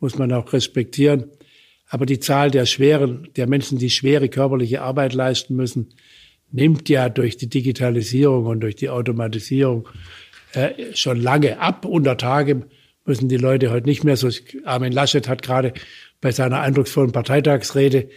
muss 0.00 0.18
man 0.18 0.32
auch 0.32 0.52
respektieren. 0.52 1.30
Aber 1.88 2.06
die 2.06 2.20
Zahl 2.20 2.50
der 2.50 2.66
schweren, 2.66 3.28
der 3.36 3.46
Menschen, 3.46 3.78
die 3.78 3.90
schwere 3.90 4.28
körperliche 4.28 4.82
Arbeit 4.82 5.14
leisten 5.14 5.56
müssen, 5.56 5.94
nimmt 6.52 6.88
ja 6.88 7.08
durch 7.08 7.36
die 7.36 7.48
Digitalisierung 7.48 8.46
und 8.46 8.60
durch 8.60 8.76
die 8.76 8.90
Automatisierung 8.90 9.88
äh, 10.52 10.94
schon 10.94 11.20
lange 11.20 11.58
ab. 11.58 11.84
Unter 11.84 12.16
Tage 12.16 12.66
müssen 13.10 13.28
die 13.28 13.38
Leute 13.38 13.72
heute 13.72 13.88
nicht 13.88 14.04
mehr 14.04 14.16
so. 14.16 14.28
Armin 14.64 14.92
Laschet 14.92 15.26
hat 15.26 15.42
gerade 15.42 15.72
bei 16.20 16.30
seiner 16.30 16.60
eindrucksvollen 16.60 17.10
Parteitagsrede 17.10 18.08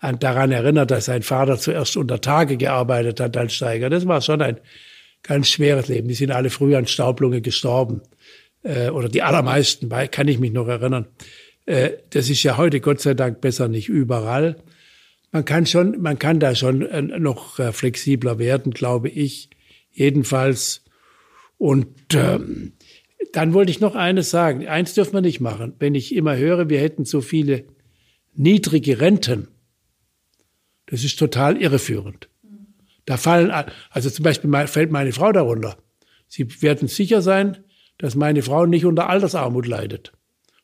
an, 0.00 0.18
daran 0.18 0.52
erinnert, 0.52 0.90
dass 0.90 1.06
sein 1.06 1.22
Vater 1.22 1.56
zuerst 1.56 1.96
unter 1.96 2.20
Tage 2.20 2.58
gearbeitet 2.58 3.20
hat 3.20 3.38
als 3.38 3.54
Steiger. 3.54 3.88
Das 3.88 4.06
war 4.06 4.20
schon 4.20 4.42
ein 4.42 4.60
ganz 5.22 5.48
schweres 5.48 5.88
Leben. 5.88 6.08
Die 6.08 6.14
sind 6.14 6.30
alle 6.30 6.50
früh 6.50 6.76
an 6.76 6.86
Staublunge 6.86 7.40
gestorben. 7.40 8.02
Äh, 8.62 8.90
oder 8.90 9.08
die 9.08 9.22
allermeisten, 9.22 9.88
kann 10.10 10.28
ich 10.28 10.38
mich 10.38 10.52
noch 10.52 10.68
erinnern. 10.68 11.06
Äh, 11.64 11.92
das 12.10 12.28
ist 12.28 12.42
ja 12.42 12.58
heute 12.58 12.80
Gott 12.80 13.00
sei 13.00 13.14
Dank 13.14 13.40
besser 13.40 13.68
nicht 13.68 13.88
überall. 13.88 14.56
Man 15.32 15.46
kann 15.46 15.64
schon, 15.64 16.02
man 16.02 16.18
kann 16.18 16.38
da 16.38 16.54
schon 16.54 16.82
äh, 16.82 17.00
noch 17.00 17.54
flexibler 17.72 18.38
werden, 18.38 18.72
glaube 18.72 19.08
ich. 19.08 19.48
Jedenfalls. 19.90 20.84
Und 21.56 21.88
ähm, 22.12 22.74
dann 23.32 23.54
wollte 23.54 23.70
ich 23.70 23.80
noch 23.80 23.94
eines 23.94 24.30
sagen. 24.30 24.66
Eins 24.66 24.94
dürfen 24.94 25.14
wir 25.14 25.20
nicht 25.20 25.40
machen. 25.40 25.74
Wenn 25.78 25.94
ich 25.94 26.14
immer 26.14 26.36
höre, 26.36 26.68
wir 26.68 26.80
hätten 26.80 27.04
so 27.04 27.20
viele 27.20 27.64
niedrige 28.34 29.00
Renten, 29.00 29.48
das 30.86 31.04
ist 31.04 31.18
total 31.18 31.60
irreführend. 31.60 32.28
Da 33.06 33.16
fallen, 33.16 33.50
also 33.90 34.10
zum 34.10 34.22
Beispiel 34.22 34.50
fällt 34.66 34.90
meine 34.90 35.12
Frau 35.12 35.32
darunter. 35.32 35.76
Sie 36.28 36.62
werden 36.62 36.88
sicher 36.88 37.22
sein, 37.22 37.58
dass 37.98 38.14
meine 38.14 38.42
Frau 38.42 38.66
nicht 38.66 38.84
unter 38.84 39.08
Altersarmut 39.08 39.66
leidet. 39.66 40.12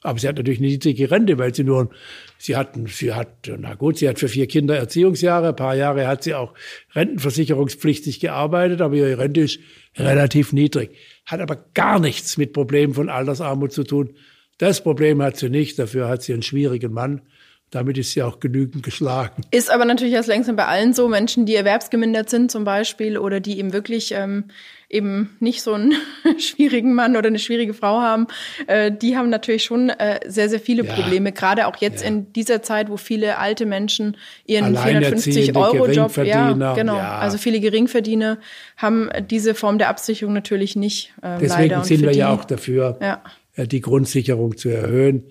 Aber 0.02 0.18
sie 0.18 0.26
hat 0.28 0.36
natürlich 0.36 0.61
eine 0.61 0.68
niedrige 0.68 1.11
Rente, 1.11 1.36
weil 1.36 1.54
sie 1.54 1.62
nur, 1.62 1.90
sie 2.38 2.56
hat, 2.56 2.74
sie 2.88 3.12
hat, 3.12 3.50
na 3.58 3.74
gut, 3.74 3.98
sie 3.98 4.08
hat 4.08 4.18
für 4.18 4.28
vier 4.28 4.46
Kinder 4.46 4.76
Erziehungsjahre, 4.76 5.48
ein 5.48 5.56
paar 5.56 5.76
Jahre 5.76 6.06
hat 6.06 6.22
sie 6.22 6.34
auch 6.34 6.54
rentenversicherungspflichtig 6.94 8.18
gearbeitet, 8.18 8.80
aber 8.80 8.94
ihre 8.94 9.18
Rente 9.18 9.42
ist 9.42 9.61
relativ 9.96 10.54
niedrig. 10.54 10.96
Hat 11.30 11.40
aber 11.40 11.56
gar 11.74 12.00
nichts 12.00 12.36
mit 12.36 12.52
Problemen 12.52 12.94
von 12.94 13.08
Altersarmut 13.08 13.72
zu 13.72 13.84
tun. 13.84 14.14
Das 14.58 14.82
Problem 14.82 15.22
hat 15.22 15.36
sie 15.36 15.48
nicht, 15.48 15.78
dafür 15.78 16.08
hat 16.08 16.22
sie 16.22 16.32
einen 16.32 16.42
schwierigen 16.42 16.92
Mann. 16.92 17.22
Damit 17.70 17.98
ist 17.98 18.10
sie 18.12 18.22
auch 18.22 18.40
genügend 18.40 18.82
geschlagen. 18.82 19.42
Ist 19.52 19.70
aber 19.70 19.84
natürlich 19.84 20.14
erst 20.14 20.28
längst 20.28 20.54
bei 20.56 20.66
allen 20.66 20.92
so, 20.92 21.08
Menschen, 21.08 21.46
die 21.46 21.54
erwerbsgemindert 21.54 22.28
sind 22.28 22.50
zum 22.50 22.64
Beispiel 22.64 23.16
oder 23.16 23.38
die 23.38 23.58
eben 23.58 23.72
wirklich 23.72 24.12
ähm, 24.12 24.46
eben 24.91 25.36
nicht 25.41 25.62
so 25.62 25.72
einen 25.72 25.95
schwierigen 26.38 26.95
Mann 26.95 27.16
oder 27.16 27.28
eine 27.28 27.38
schwierige 27.38 27.72
Frau 27.74 28.01
haben, 28.01 28.26
äh, 28.66 28.91
die 28.93 29.16
haben 29.16 29.30
natürlich 29.30 29.64
schon 29.64 29.88
äh, 29.88 30.20
sehr, 30.26 30.49
sehr 30.49 30.61
viele 30.61 30.84
ja. 30.84 30.93
Probleme. 30.93 31.32
Gerade 31.32 31.66
auch 31.66 31.76
jetzt 31.76 32.03
ja. 32.03 32.09
in 32.09 32.32
dieser 32.32 32.62
Zeit, 32.62 32.91
wo 32.91 32.97
viele 32.97 33.38
alte 33.38 33.66
Menschen 33.66 34.16
ihren 34.45 34.76
450-Euro-Job, 34.76 36.16
ja, 36.18 36.74
genau, 36.74 36.97
ja. 36.97 37.18
also 37.18 37.38
viele 37.38 37.61
Geringverdiener 37.61 38.38
haben 38.76 39.09
diese 39.30 39.55
Form 39.55 39.78
der 39.78 39.88
Absicherung 39.88 40.34
natürlich 40.34 40.76
nicht. 40.76 41.14
Äh, 41.22 41.38
Deswegen 41.41 41.84
sind 41.84 42.03
wir 42.03 42.12
ja 42.12 42.30
auch 42.30 42.45
dafür. 42.45 42.99
Äh, 43.55 43.66
die 43.66 43.80
Grundsicherung 43.80 44.57
zu 44.57 44.68
erhöhen. 44.68 45.24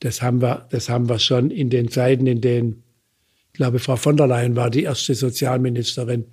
Das 0.00 0.22
haben 0.22 0.42
wir, 0.42 0.66
das 0.70 0.88
haben 0.88 1.08
wir 1.08 1.18
schon 1.18 1.50
in 1.50 1.70
den 1.70 1.88
Zeiten, 1.88 2.26
in 2.26 2.40
denen 2.40 2.82
Ich 3.52 3.58
glaube, 3.58 3.78
Frau 3.78 3.96
von 3.96 4.16
der 4.16 4.26
Leyen 4.26 4.56
war 4.56 4.70
die 4.70 4.82
erste 4.82 5.14
Sozialministerin, 5.14 6.26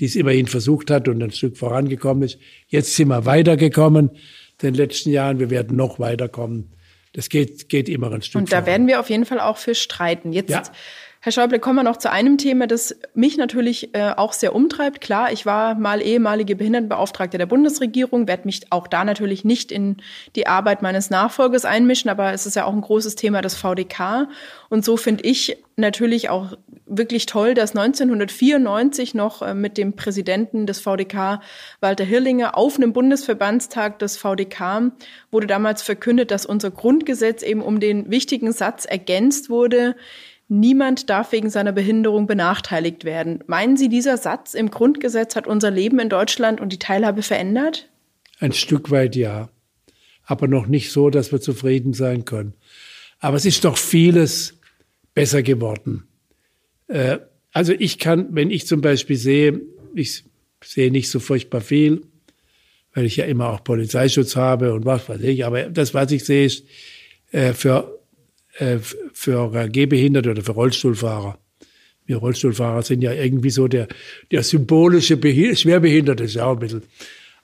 die 0.00 0.06
es 0.06 0.16
immerhin 0.16 0.46
versucht 0.46 0.90
hat 0.90 1.08
und 1.08 1.22
ein 1.22 1.30
Stück 1.30 1.56
vorangekommen 1.56 2.22
ist. 2.24 2.38
Jetzt 2.68 2.94
sind 2.96 3.08
wir 3.08 3.24
weitergekommen 3.26 4.10
in 4.10 4.18
den 4.60 4.74
letzten 4.74 5.10
Jahren. 5.10 5.38
Wir 5.38 5.50
werden 5.50 5.76
noch 5.76 5.98
weiterkommen. 5.98 6.70
Das 7.12 7.28
geht, 7.28 7.68
geht 7.68 7.88
immer 7.88 8.10
ein 8.12 8.22
Stück 8.22 8.40
Und 8.40 8.50
da 8.52 8.56
voran. 8.56 8.66
werden 8.66 8.86
wir 8.88 8.98
auf 9.00 9.08
jeden 9.08 9.24
Fall 9.24 9.38
auch 9.40 9.56
für 9.56 9.74
streiten. 9.74 10.32
Jetzt 10.32 10.50
Ja. 10.50 10.62
Herr 11.24 11.32
Schäuble, 11.32 11.58
kommen 11.58 11.76
wir 11.76 11.84
noch 11.84 11.96
zu 11.96 12.10
einem 12.10 12.36
Thema, 12.36 12.66
das 12.66 12.94
mich 13.14 13.38
natürlich 13.38 13.94
äh, 13.94 14.10
auch 14.14 14.34
sehr 14.34 14.54
umtreibt. 14.54 15.00
Klar, 15.00 15.32
ich 15.32 15.46
war 15.46 15.74
mal 15.74 16.02
ehemalige 16.02 16.54
Behindertenbeauftragte 16.54 17.38
der 17.38 17.46
Bundesregierung, 17.46 18.28
werde 18.28 18.42
mich 18.44 18.66
auch 18.68 18.86
da 18.86 19.06
natürlich 19.06 19.42
nicht 19.42 19.72
in 19.72 19.96
die 20.36 20.46
Arbeit 20.46 20.82
meines 20.82 21.08
Nachfolgers 21.08 21.64
einmischen, 21.64 22.10
aber 22.10 22.34
es 22.34 22.44
ist 22.44 22.56
ja 22.56 22.66
auch 22.66 22.74
ein 22.74 22.82
großes 22.82 23.14
Thema 23.14 23.40
des 23.40 23.54
VDK. 23.54 24.28
Und 24.68 24.84
so 24.84 24.98
finde 24.98 25.24
ich 25.24 25.56
natürlich 25.76 26.28
auch 26.28 26.58
wirklich 26.84 27.24
toll, 27.24 27.54
dass 27.54 27.70
1994 27.70 29.14
noch 29.14 29.40
äh, 29.40 29.54
mit 29.54 29.78
dem 29.78 29.96
Präsidenten 29.96 30.66
des 30.66 30.80
VDK, 30.80 31.40
Walter 31.80 32.04
Hirlinger, 32.04 32.54
auf 32.54 32.76
einem 32.76 32.92
Bundesverbandstag 32.92 33.98
des 33.98 34.18
VDK 34.18 34.92
wurde 35.30 35.46
damals 35.46 35.80
verkündet, 35.80 36.30
dass 36.30 36.44
unser 36.44 36.70
Grundgesetz 36.70 37.42
eben 37.42 37.62
um 37.62 37.80
den 37.80 38.10
wichtigen 38.10 38.52
Satz 38.52 38.84
ergänzt 38.84 39.48
wurde, 39.48 39.96
Niemand 40.48 41.08
darf 41.08 41.32
wegen 41.32 41.48
seiner 41.48 41.72
Behinderung 41.72 42.26
benachteiligt 42.26 43.04
werden. 43.04 43.42
Meinen 43.46 43.76
Sie, 43.76 43.88
dieser 43.88 44.18
Satz 44.18 44.54
im 44.54 44.70
Grundgesetz 44.70 45.36
hat 45.36 45.46
unser 45.46 45.70
Leben 45.70 45.98
in 45.98 46.08
Deutschland 46.08 46.60
und 46.60 46.72
die 46.72 46.78
Teilhabe 46.78 47.22
verändert? 47.22 47.88
Ein 48.40 48.52
Stück 48.52 48.90
weit 48.90 49.16
ja. 49.16 49.48
Aber 50.24 50.46
noch 50.46 50.66
nicht 50.66 50.90
so, 50.90 51.10
dass 51.10 51.32
wir 51.32 51.40
zufrieden 51.40 51.94
sein 51.94 52.24
können. 52.24 52.54
Aber 53.20 53.36
es 53.36 53.46
ist 53.46 53.64
doch 53.64 53.78
vieles 53.78 54.58
besser 55.14 55.42
geworden. 55.42 56.04
Äh, 56.88 57.18
also 57.52 57.72
ich 57.72 57.98
kann, 57.98 58.28
wenn 58.30 58.50
ich 58.50 58.66
zum 58.66 58.80
Beispiel 58.80 59.16
sehe, 59.16 59.60
ich 59.94 60.24
sehe 60.62 60.90
nicht 60.90 61.10
so 61.10 61.20
furchtbar 61.20 61.60
viel, 61.60 62.02
weil 62.92 63.04
ich 63.06 63.16
ja 63.16 63.24
immer 63.24 63.48
auch 63.48 63.64
Polizeischutz 63.64 64.36
habe 64.36 64.72
und 64.72 64.84
was 64.84 65.08
weiß 65.08 65.20
ich, 65.22 65.44
aber 65.44 65.64
das, 65.64 65.94
was 65.94 66.10
ich 66.12 66.24
sehe, 66.24 66.46
ist 66.46 66.64
äh, 67.32 67.52
für, 67.52 68.00
äh, 68.58 68.78
für 69.12 69.68
Gehbehinderte 69.68 70.30
oder 70.30 70.42
für 70.42 70.52
Rollstuhlfahrer. 70.52 71.38
Wir 72.06 72.16
Rollstuhlfahrer 72.18 72.82
sind 72.82 73.02
ja 73.02 73.12
irgendwie 73.12 73.50
so 73.50 73.66
der, 73.66 73.88
der 74.30 74.42
symbolische 74.42 75.16
Behi 75.16 75.56
Schwerbehinderte, 75.56 76.24
ist 76.24 76.34
ja 76.34 76.44
auch 76.44 76.52
ein 76.52 76.58
bisschen, 76.58 76.82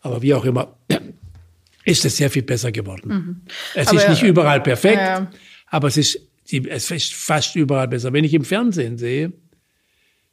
aber 0.00 0.20
wie 0.22 0.34
auch 0.34 0.44
immer, 0.44 0.76
ist 1.84 2.04
es 2.04 2.16
sehr 2.16 2.30
viel 2.30 2.42
besser 2.42 2.70
geworden. 2.70 3.42
Es 3.74 3.88
Aber, 3.88 3.98
ist 3.98 4.08
nicht 4.08 4.22
überall 4.22 4.60
perfekt, 4.60 4.98
ja. 4.98 5.30
aber 5.68 5.88
es 5.88 5.96
ist, 5.96 6.20
es 6.50 6.90
ist 6.90 7.14
fast 7.14 7.56
überall 7.56 7.88
besser. 7.88 8.12
Wenn 8.12 8.24
ich 8.24 8.34
im 8.34 8.44
Fernsehen 8.44 8.98
sehe, 8.98 9.32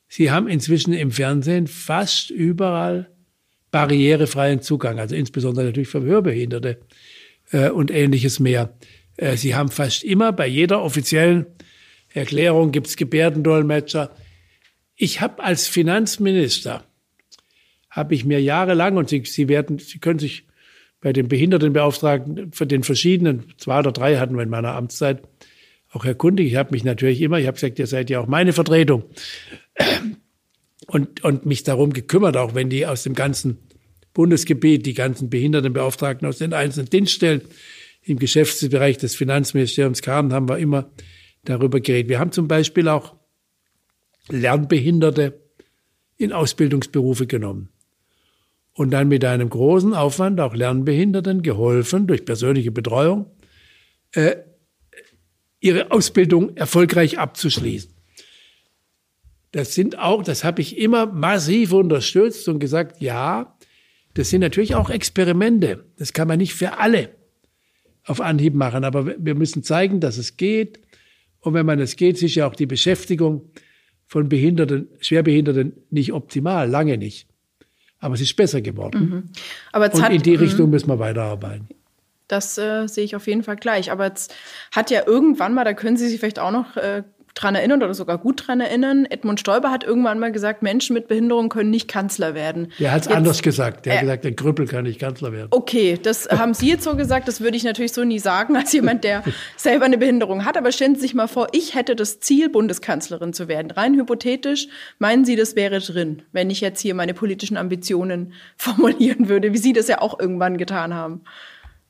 Sie 0.09 0.31
haben 0.31 0.47
inzwischen 0.47 0.93
im 0.93 1.11
Fernsehen 1.11 1.67
fast 1.67 2.29
überall 2.29 3.09
barrierefreien 3.71 4.61
Zugang, 4.61 4.99
also 4.99 5.15
insbesondere 5.15 5.65
natürlich 5.65 5.89
für 5.89 6.01
Hörbehinderte 6.01 6.79
äh, 7.51 7.69
und 7.69 7.91
ähnliches 7.91 8.39
mehr. 8.39 8.73
Äh, 9.17 9.35
Sie 9.35 9.55
haben 9.55 9.69
fast 9.69 10.03
immer 10.03 10.31
bei 10.31 10.47
jeder 10.47 10.81
offiziellen 10.81 11.45
Erklärung 12.13 12.71
gibt's 12.71 12.95
Gebärdendolmetscher. 12.95 14.11
Ich 14.95 15.21
habe 15.21 15.43
als 15.43 15.67
Finanzminister 15.67 16.83
habe 17.89 18.15
ich 18.15 18.25
mir 18.25 18.41
jahrelang 18.41 18.97
und 18.97 19.09
Sie, 19.09 19.23
Sie 19.25 19.49
werden, 19.49 19.79
Sie 19.79 19.99
können 19.99 20.19
sich 20.19 20.45
bei 21.01 21.13
den 21.13 21.27
Behindertenbeauftragten 21.27 22.51
für 22.53 22.65
den 22.65 22.83
verschiedenen 22.83 23.53
zwei 23.57 23.79
oder 23.79 23.91
drei 23.91 24.17
hatten 24.17 24.35
wir 24.35 24.43
in 24.43 24.49
meiner 24.49 24.73
Amtszeit 24.73 25.21
auch 25.91 26.05
erkundigt. 26.05 26.51
Ich 26.51 26.55
habe 26.55 26.71
mich 26.71 26.83
natürlich 26.83 27.21
immer, 27.21 27.39
ich 27.39 27.47
habe 27.47 27.55
gesagt, 27.55 27.79
ihr 27.79 27.87
seid 27.87 28.09
ja 28.09 28.19
auch 28.19 28.27
meine 28.27 28.53
Vertretung 28.53 29.03
und, 30.87 31.23
und 31.23 31.45
mich 31.45 31.63
darum 31.63 31.93
gekümmert, 31.93 32.35
auch 32.35 32.55
wenn 32.55 32.69
die 32.69 32.85
aus 32.85 33.03
dem 33.03 33.13
ganzen 33.13 33.59
Bundesgebiet, 34.13 34.85
die 34.85 34.95
ganzen 34.95 35.29
Behindertenbeauftragten 35.29 36.27
aus 36.27 36.39
den 36.39 36.53
einzelnen 36.53 36.89
Dienststellen 36.89 37.41
im 38.07 38.19
Geschäftsbereich 38.19 38.97
des 38.97 39.15
Finanzministeriums 39.15 40.01
kamen, 40.01 40.33
haben 40.33 40.47
wir 40.49 40.57
immer 40.57 40.91
darüber 41.43 41.79
geredet. 41.79 42.09
Wir 42.09 42.19
haben 42.19 42.31
zum 42.31 42.47
Beispiel 42.47 42.87
auch 42.87 43.15
Lernbehinderte 44.29 45.41
in 46.17 46.31
Ausbildungsberufe 46.31 47.27
genommen 47.27 47.69
und 48.73 48.91
dann 48.91 49.07
mit 49.07 49.25
einem 49.25 49.49
großen 49.49 49.93
Aufwand 49.93 50.39
auch 50.39 50.55
Lernbehinderten 50.55 51.41
geholfen, 51.41 52.07
durch 52.07 52.25
persönliche 52.25 52.71
Betreuung, 52.71 53.31
äh, 54.13 54.37
ihre 55.59 55.91
Ausbildung 55.91 56.55
erfolgreich 56.55 57.19
abzuschließen. 57.19 57.91
Das 59.51 59.73
sind 59.73 59.97
auch, 59.97 60.23
das 60.23 60.43
habe 60.43 60.61
ich 60.61 60.77
immer 60.77 61.07
massiv 61.07 61.73
unterstützt 61.73 62.47
und 62.47 62.59
gesagt, 62.59 63.01
ja, 63.01 63.57
das 64.13 64.29
sind 64.29 64.41
natürlich 64.41 64.75
auch 64.75 64.89
Experimente. 64.89 65.85
Das 65.97 66.13
kann 66.13 66.27
man 66.27 66.37
nicht 66.37 66.53
für 66.53 66.77
alle 66.77 67.16
auf 68.07 68.21
Anhieb 68.21 68.53
machen, 68.55 68.83
aber 68.83 69.05
wir 69.17 69.35
müssen 69.35 69.63
zeigen, 69.63 69.99
dass 69.99 70.17
es 70.17 70.37
geht. 70.37 70.79
Und 71.41 71.53
wenn 71.53 71.65
man 71.65 71.79
es 71.79 71.95
geht, 71.95 72.21
ist 72.21 72.35
ja 72.35 72.47
auch 72.47 72.55
die 72.55 72.65
Beschäftigung 72.65 73.51
von 74.07 74.27
Behinderten, 74.29 74.87
Schwerbehinderten 74.99 75.73
nicht 75.91 76.13
optimal, 76.13 76.69
lange 76.69 76.97
nicht. 76.97 77.27
Aber 77.99 78.15
es 78.15 78.21
ist 78.21 78.35
besser 78.35 78.61
geworden. 78.61 79.31
Aber 79.71 79.85
jetzt 79.85 79.95
Und 79.95 80.03
hat, 80.03 80.13
in 80.13 80.21
die 80.21 80.31
Mhm. 80.31 80.39
Richtung 80.39 80.69
müssen 80.69 80.87
wir 80.87 80.99
weiterarbeiten. 80.99 81.67
Das 82.27 82.57
äh, 82.57 82.87
sehe 82.87 83.03
ich 83.05 83.15
auf 83.15 83.27
jeden 83.27 83.43
Fall 83.43 83.55
gleich. 83.55 83.91
Aber 83.91 84.05
jetzt 84.05 84.33
hat 84.71 84.91
ja 84.91 85.05
irgendwann 85.05 85.53
mal, 85.53 85.63
da 85.63 85.73
können 85.73 85.97
Sie 85.97 86.07
sich 86.07 86.19
vielleicht 86.19 86.39
auch 86.39 86.51
noch 86.51 86.75
äh, 86.77 87.03
dran 87.37 87.55
erinnern 87.55 87.81
oder 87.83 87.93
sogar 87.93 88.17
gut 88.17 88.47
dran 88.47 88.59
erinnern, 88.59 89.05
Edmund 89.05 89.39
Stoiber 89.39 89.71
hat 89.71 89.83
irgendwann 89.83 90.19
mal 90.19 90.31
gesagt, 90.31 90.63
Menschen 90.63 90.93
mit 90.93 91.07
Behinderung 91.07 91.49
können 91.49 91.69
nicht 91.69 91.87
Kanzler 91.87 92.33
werden. 92.33 92.71
Der 92.79 92.91
hat 92.91 93.03
es 93.03 93.07
anders 93.07 93.41
gesagt. 93.41 93.85
Der 93.85 93.93
äh, 93.93 93.95
hat 93.97 94.01
gesagt, 94.01 94.23
der 94.25 94.35
Krüppel 94.35 94.67
kann 94.67 94.83
nicht 94.83 94.99
Kanzler 94.99 95.31
werden. 95.31 95.47
Okay, 95.51 95.99
das 96.01 96.27
haben 96.29 96.53
Sie 96.53 96.69
jetzt 96.69 96.83
so 96.83 96.95
gesagt, 96.95 97.27
das 97.27 97.41
würde 97.41 97.57
ich 97.57 97.63
natürlich 97.63 97.93
so 97.93 98.03
nie 98.03 98.19
sagen, 98.19 98.55
als 98.55 98.73
jemand, 98.73 99.03
der 99.03 99.23
selber 99.57 99.85
eine 99.85 99.97
Behinderung 99.97 100.45
hat. 100.45 100.57
Aber 100.57 100.71
stellen 100.71 100.95
Sie 100.95 101.01
sich 101.01 101.13
mal 101.13 101.27
vor, 101.27 101.47
ich 101.51 101.75
hätte 101.75 101.95
das 101.95 102.19
Ziel, 102.19 102.49
Bundeskanzlerin 102.49 103.33
zu 103.33 103.47
werden. 103.47 103.71
Rein 103.71 103.95
hypothetisch, 103.95 104.67
meinen 104.99 105.25
Sie, 105.25 105.35
das 105.35 105.55
wäre 105.55 105.79
drin, 105.79 106.23
wenn 106.31 106.49
ich 106.49 106.61
jetzt 106.61 106.81
hier 106.81 106.95
meine 106.95 107.13
politischen 107.13 107.57
Ambitionen 107.57 108.33
formulieren 108.57 109.29
würde, 109.29 109.53
wie 109.53 109.57
Sie 109.57 109.73
das 109.73 109.87
ja 109.87 110.01
auch 110.01 110.19
irgendwann 110.19 110.57
getan 110.57 110.93
haben? 110.93 111.21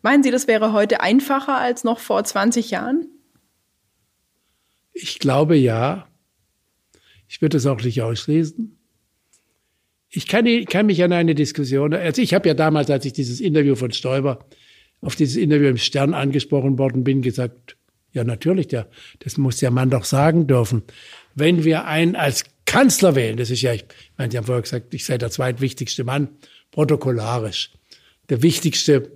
Meinen 0.02 0.24
Sie, 0.24 0.32
das 0.32 0.48
wäre 0.48 0.74
heute 0.74 1.02
einfacher 1.02 1.58
als 1.58 1.84
noch 1.84 2.00
vor 2.00 2.24
20 2.24 2.72
Jahren? 2.72 3.08
Ich 5.00 5.20
glaube 5.20 5.56
ja. 5.56 6.08
Ich 7.28 7.42
würde 7.42 7.58
es 7.58 7.66
auch 7.66 7.82
nicht 7.82 8.02
ausschließen. 8.02 8.78
Ich 10.10 10.28
kann, 10.28 10.46
kann 10.66 10.86
mich 10.86 11.04
an 11.04 11.12
eine 11.12 11.36
Diskussion, 11.36 11.94
also 11.94 12.22
ich 12.22 12.34
habe 12.34 12.48
ja 12.48 12.54
damals, 12.54 12.90
als 12.90 13.06
ich 13.06 13.14
dieses 13.14 13.42
Interview 13.42 13.76
von 13.76 13.92
Stoiber, 13.92 14.46
auf 15.02 15.16
dieses 15.16 15.36
Interview 15.36 15.68
im 15.68 15.78
Stern 15.78 16.14
angesprochen 16.14 16.78
worden 16.78 17.04
bin, 17.04 17.22
gesagt, 17.22 17.78
ja 18.14 18.24
natürlich, 18.24 18.68
der, 18.70 18.90
das 19.20 19.38
muss 19.38 19.58
der 19.58 19.70
Mann 19.70 19.90
doch 19.90 20.06
sagen 20.06 20.48
dürfen. 20.48 20.84
Wenn 21.36 21.66
wir 21.66 21.86
einen 21.86 22.16
als 22.16 22.46
Kanzler 22.66 23.16
wählen, 23.16 23.38
das 23.38 23.52
ist 23.52 23.62
ja, 23.62 23.74
ich 23.74 23.86
meine, 24.18 24.32
Sie 24.32 24.38
haben 24.38 24.46
vorher 24.46 24.62
gesagt, 24.62 24.94
ich 24.94 25.06
sei 25.06 25.18
der 25.18 25.30
zweitwichtigste 25.30 26.04
Mann, 26.04 26.30
protokollarisch. 26.72 27.72
Der 28.30 28.42
wichtigste 28.42 29.12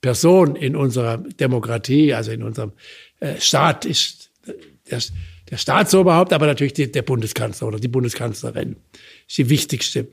Person 0.00 0.56
in 0.56 0.76
unserer 0.76 1.18
Demokratie, 1.18 2.14
also 2.14 2.32
in 2.32 2.42
unserem 2.42 2.72
äh, 3.20 3.40
Staat 3.40 3.84
ist 3.84 4.23
der, 4.94 5.02
der 5.50 5.56
Staatsoberhaupt, 5.58 6.32
aber 6.32 6.46
natürlich 6.46 6.72
die, 6.72 6.90
der 6.90 7.02
Bundeskanzler 7.02 7.68
oder 7.68 7.78
die 7.78 7.88
Bundeskanzlerin 7.88 8.76
ist 9.28 9.38
die 9.38 9.50
wichtigste 9.50 10.08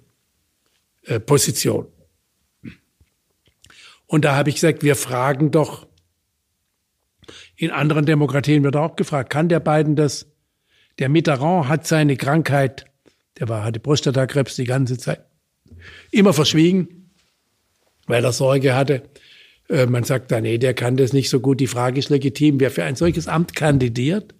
äh, 1.05 1.19
Position. 1.19 1.87
Und 4.07 4.25
da 4.25 4.35
habe 4.35 4.49
ich 4.49 4.55
gesagt, 4.55 4.83
wir 4.83 4.95
fragen 4.95 5.51
doch, 5.51 5.87
in 7.55 7.71
anderen 7.71 8.05
Demokratien 8.05 8.63
wird 8.63 8.75
auch 8.75 8.95
gefragt, 8.95 9.29
kann 9.29 9.47
der 9.47 9.59
beiden 9.59 9.95
das? 9.95 10.27
Der 10.99 11.07
Mitterrand 11.07 11.69
hat 11.69 11.87
seine 11.87 12.17
Krankheit, 12.17 12.85
der 13.39 13.47
war, 13.47 13.63
hatte 13.63 13.79
Prostatakrebs 13.79 14.55
die 14.55 14.65
ganze 14.65 14.97
Zeit, 14.97 15.23
immer 16.11 16.33
verschwiegen, 16.33 17.11
weil 18.07 18.25
er 18.25 18.33
Sorge 18.33 18.75
hatte. 18.75 19.03
Äh, 19.69 19.85
Man 19.85 20.03
sagt 20.03 20.31
da, 20.31 20.41
nee, 20.41 20.57
der 20.57 20.73
kann 20.73 20.97
das 20.97 21.13
nicht 21.13 21.29
so 21.29 21.39
gut. 21.39 21.59
Die 21.59 21.67
Frage 21.67 21.99
ist 21.99 22.09
legitim. 22.09 22.59
Wer 22.59 22.71
für 22.71 22.83
ein 22.83 22.95
solches 22.95 23.27
Amt 23.27 23.55
kandidiert, 23.55 24.35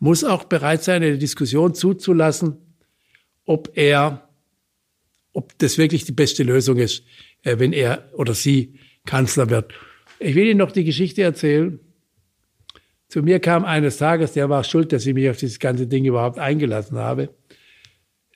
muss 0.00 0.24
auch 0.24 0.44
bereit 0.44 0.82
sein, 0.82 1.02
eine 1.02 1.18
Diskussion 1.18 1.74
zuzulassen, 1.74 2.56
ob 3.44 3.70
er, 3.74 4.28
ob 5.32 5.56
das 5.58 5.78
wirklich 5.78 6.04
die 6.04 6.12
beste 6.12 6.42
Lösung 6.42 6.78
ist, 6.78 7.04
äh, 7.42 7.58
wenn 7.58 7.72
er 7.72 8.08
oder 8.14 8.34
sie 8.34 8.80
Kanzler 9.06 9.50
wird. 9.50 9.72
Ich 10.18 10.34
will 10.34 10.46
Ihnen 10.46 10.58
noch 10.58 10.72
die 10.72 10.84
Geschichte 10.84 11.22
erzählen. 11.22 11.78
Zu 13.08 13.22
mir 13.22 13.40
kam 13.40 13.64
eines 13.64 13.98
Tages, 13.98 14.32
der 14.32 14.48
war 14.48 14.64
schuld, 14.64 14.92
dass 14.92 15.06
ich 15.06 15.14
mich 15.14 15.28
auf 15.28 15.36
dieses 15.36 15.58
ganze 15.58 15.86
Ding 15.86 16.04
überhaupt 16.04 16.38
eingelassen 16.38 16.98
habe, 16.98 17.34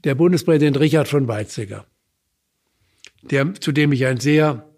der 0.03 0.15
Bundespräsident 0.15 0.79
Richard 0.81 1.09
von 1.09 1.29
Weizsäcker, 1.29 1.87
der, 3.23 3.55
zu 3.55 3.73
dem 3.73 3.93
ich 3.93 4.05
ein 4.05 4.21
sehr, 4.21 4.69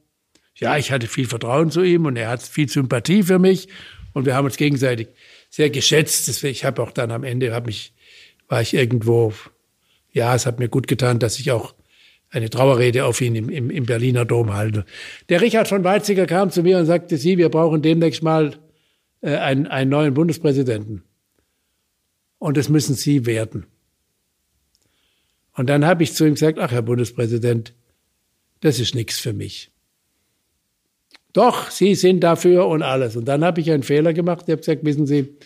ja, 0.55 0.77
ich 0.77 0.93
hatte 0.93 1.07
viel 1.07 1.27
Vertrauen 1.27 1.71
zu 1.71 1.83
ihm 1.83 2.05
und 2.05 2.17
er 2.17 2.29
hat 2.29 2.43
viel 2.43 2.69
Sympathie 2.69 3.23
für 3.23 3.39
mich 3.39 3.69
und 4.16 4.24
wir 4.24 4.34
haben 4.34 4.47
uns 4.47 4.56
gegenseitig 4.56 5.09
sehr 5.51 5.68
geschätzt. 5.68 6.43
Ich 6.43 6.64
habe 6.64 6.82
auch 6.82 6.90
dann 6.90 7.10
am 7.10 7.22
Ende, 7.22 7.52
habe 7.52 7.66
mich 7.66 7.93
war 8.48 8.62
ich 8.62 8.72
irgendwo, 8.72 9.34
ja, 10.10 10.34
es 10.34 10.47
hat 10.47 10.59
mir 10.59 10.70
gut 10.70 10.88
getan, 10.88 11.18
dass 11.18 11.38
ich 11.38 11.52
auch 11.52 11.74
eine 12.30 12.48
Trauerrede 12.48 13.05
auf 13.05 13.20
ihn 13.20 13.34
im, 13.34 13.51
im, 13.51 13.68
im 13.68 13.84
Berliner 13.84 14.24
Dom 14.24 14.55
halte. 14.55 14.86
Der 15.28 15.43
Richard 15.43 15.68
von 15.68 15.84
Weizsäcker 15.84 16.24
kam 16.24 16.51
zu 16.51 16.62
mir 16.62 16.78
und 16.78 16.86
sagte, 16.86 17.18
Sie, 17.18 17.36
wir 17.36 17.51
brauchen 17.51 17.82
demnächst 17.82 18.22
mal 18.22 18.56
äh, 19.20 19.36
einen, 19.36 19.66
einen 19.66 19.90
neuen 19.90 20.14
Bundespräsidenten. 20.14 21.02
Und 22.38 22.56
das 22.56 22.70
müssen 22.70 22.94
Sie 22.94 23.26
werden. 23.26 23.66
Und 25.52 25.66
dann 25.68 25.84
habe 25.84 26.02
ich 26.02 26.14
zu 26.14 26.24
ihm 26.24 26.34
gesagt, 26.34 26.59
ach 26.59 26.70
Herr 26.70 26.80
Bundespräsident, 26.80 27.74
das 28.60 28.80
ist 28.80 28.94
nichts 28.94 29.18
für 29.18 29.34
mich. 29.34 29.70
Doch, 31.37 31.71
Sie 31.71 31.95
sind 31.95 32.21
dafür 32.21 32.67
und 32.67 32.81
alles. 32.81 33.15
Und 33.15 33.27
dann 33.27 33.45
habe 33.45 33.61
ich 33.61 33.71
einen 33.71 33.83
Fehler 33.83 34.15
gemacht. 34.15 34.45
Ich 34.47 34.53
habe 34.53 34.63
gesagt, 34.63 34.87
wissen 34.87 35.07
Sie, 35.07 35.37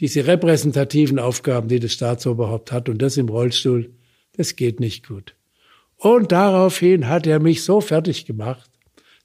diese 0.00 0.26
repräsentativen 0.26 1.18
Aufgaben, 1.18 1.68
die 1.68 1.78
das 1.78 1.92
Staatsoberhaupt 1.92 2.72
hat 2.72 2.88
und 2.88 3.02
das 3.02 3.18
im 3.18 3.28
Rollstuhl, 3.28 3.90
das 4.34 4.56
geht 4.56 4.80
nicht 4.80 5.06
gut. 5.06 5.34
Und 5.98 6.32
daraufhin 6.32 7.06
hat 7.06 7.26
er 7.26 7.38
mich 7.38 7.64
so 7.64 7.82
fertig 7.82 8.24
gemacht, 8.24 8.70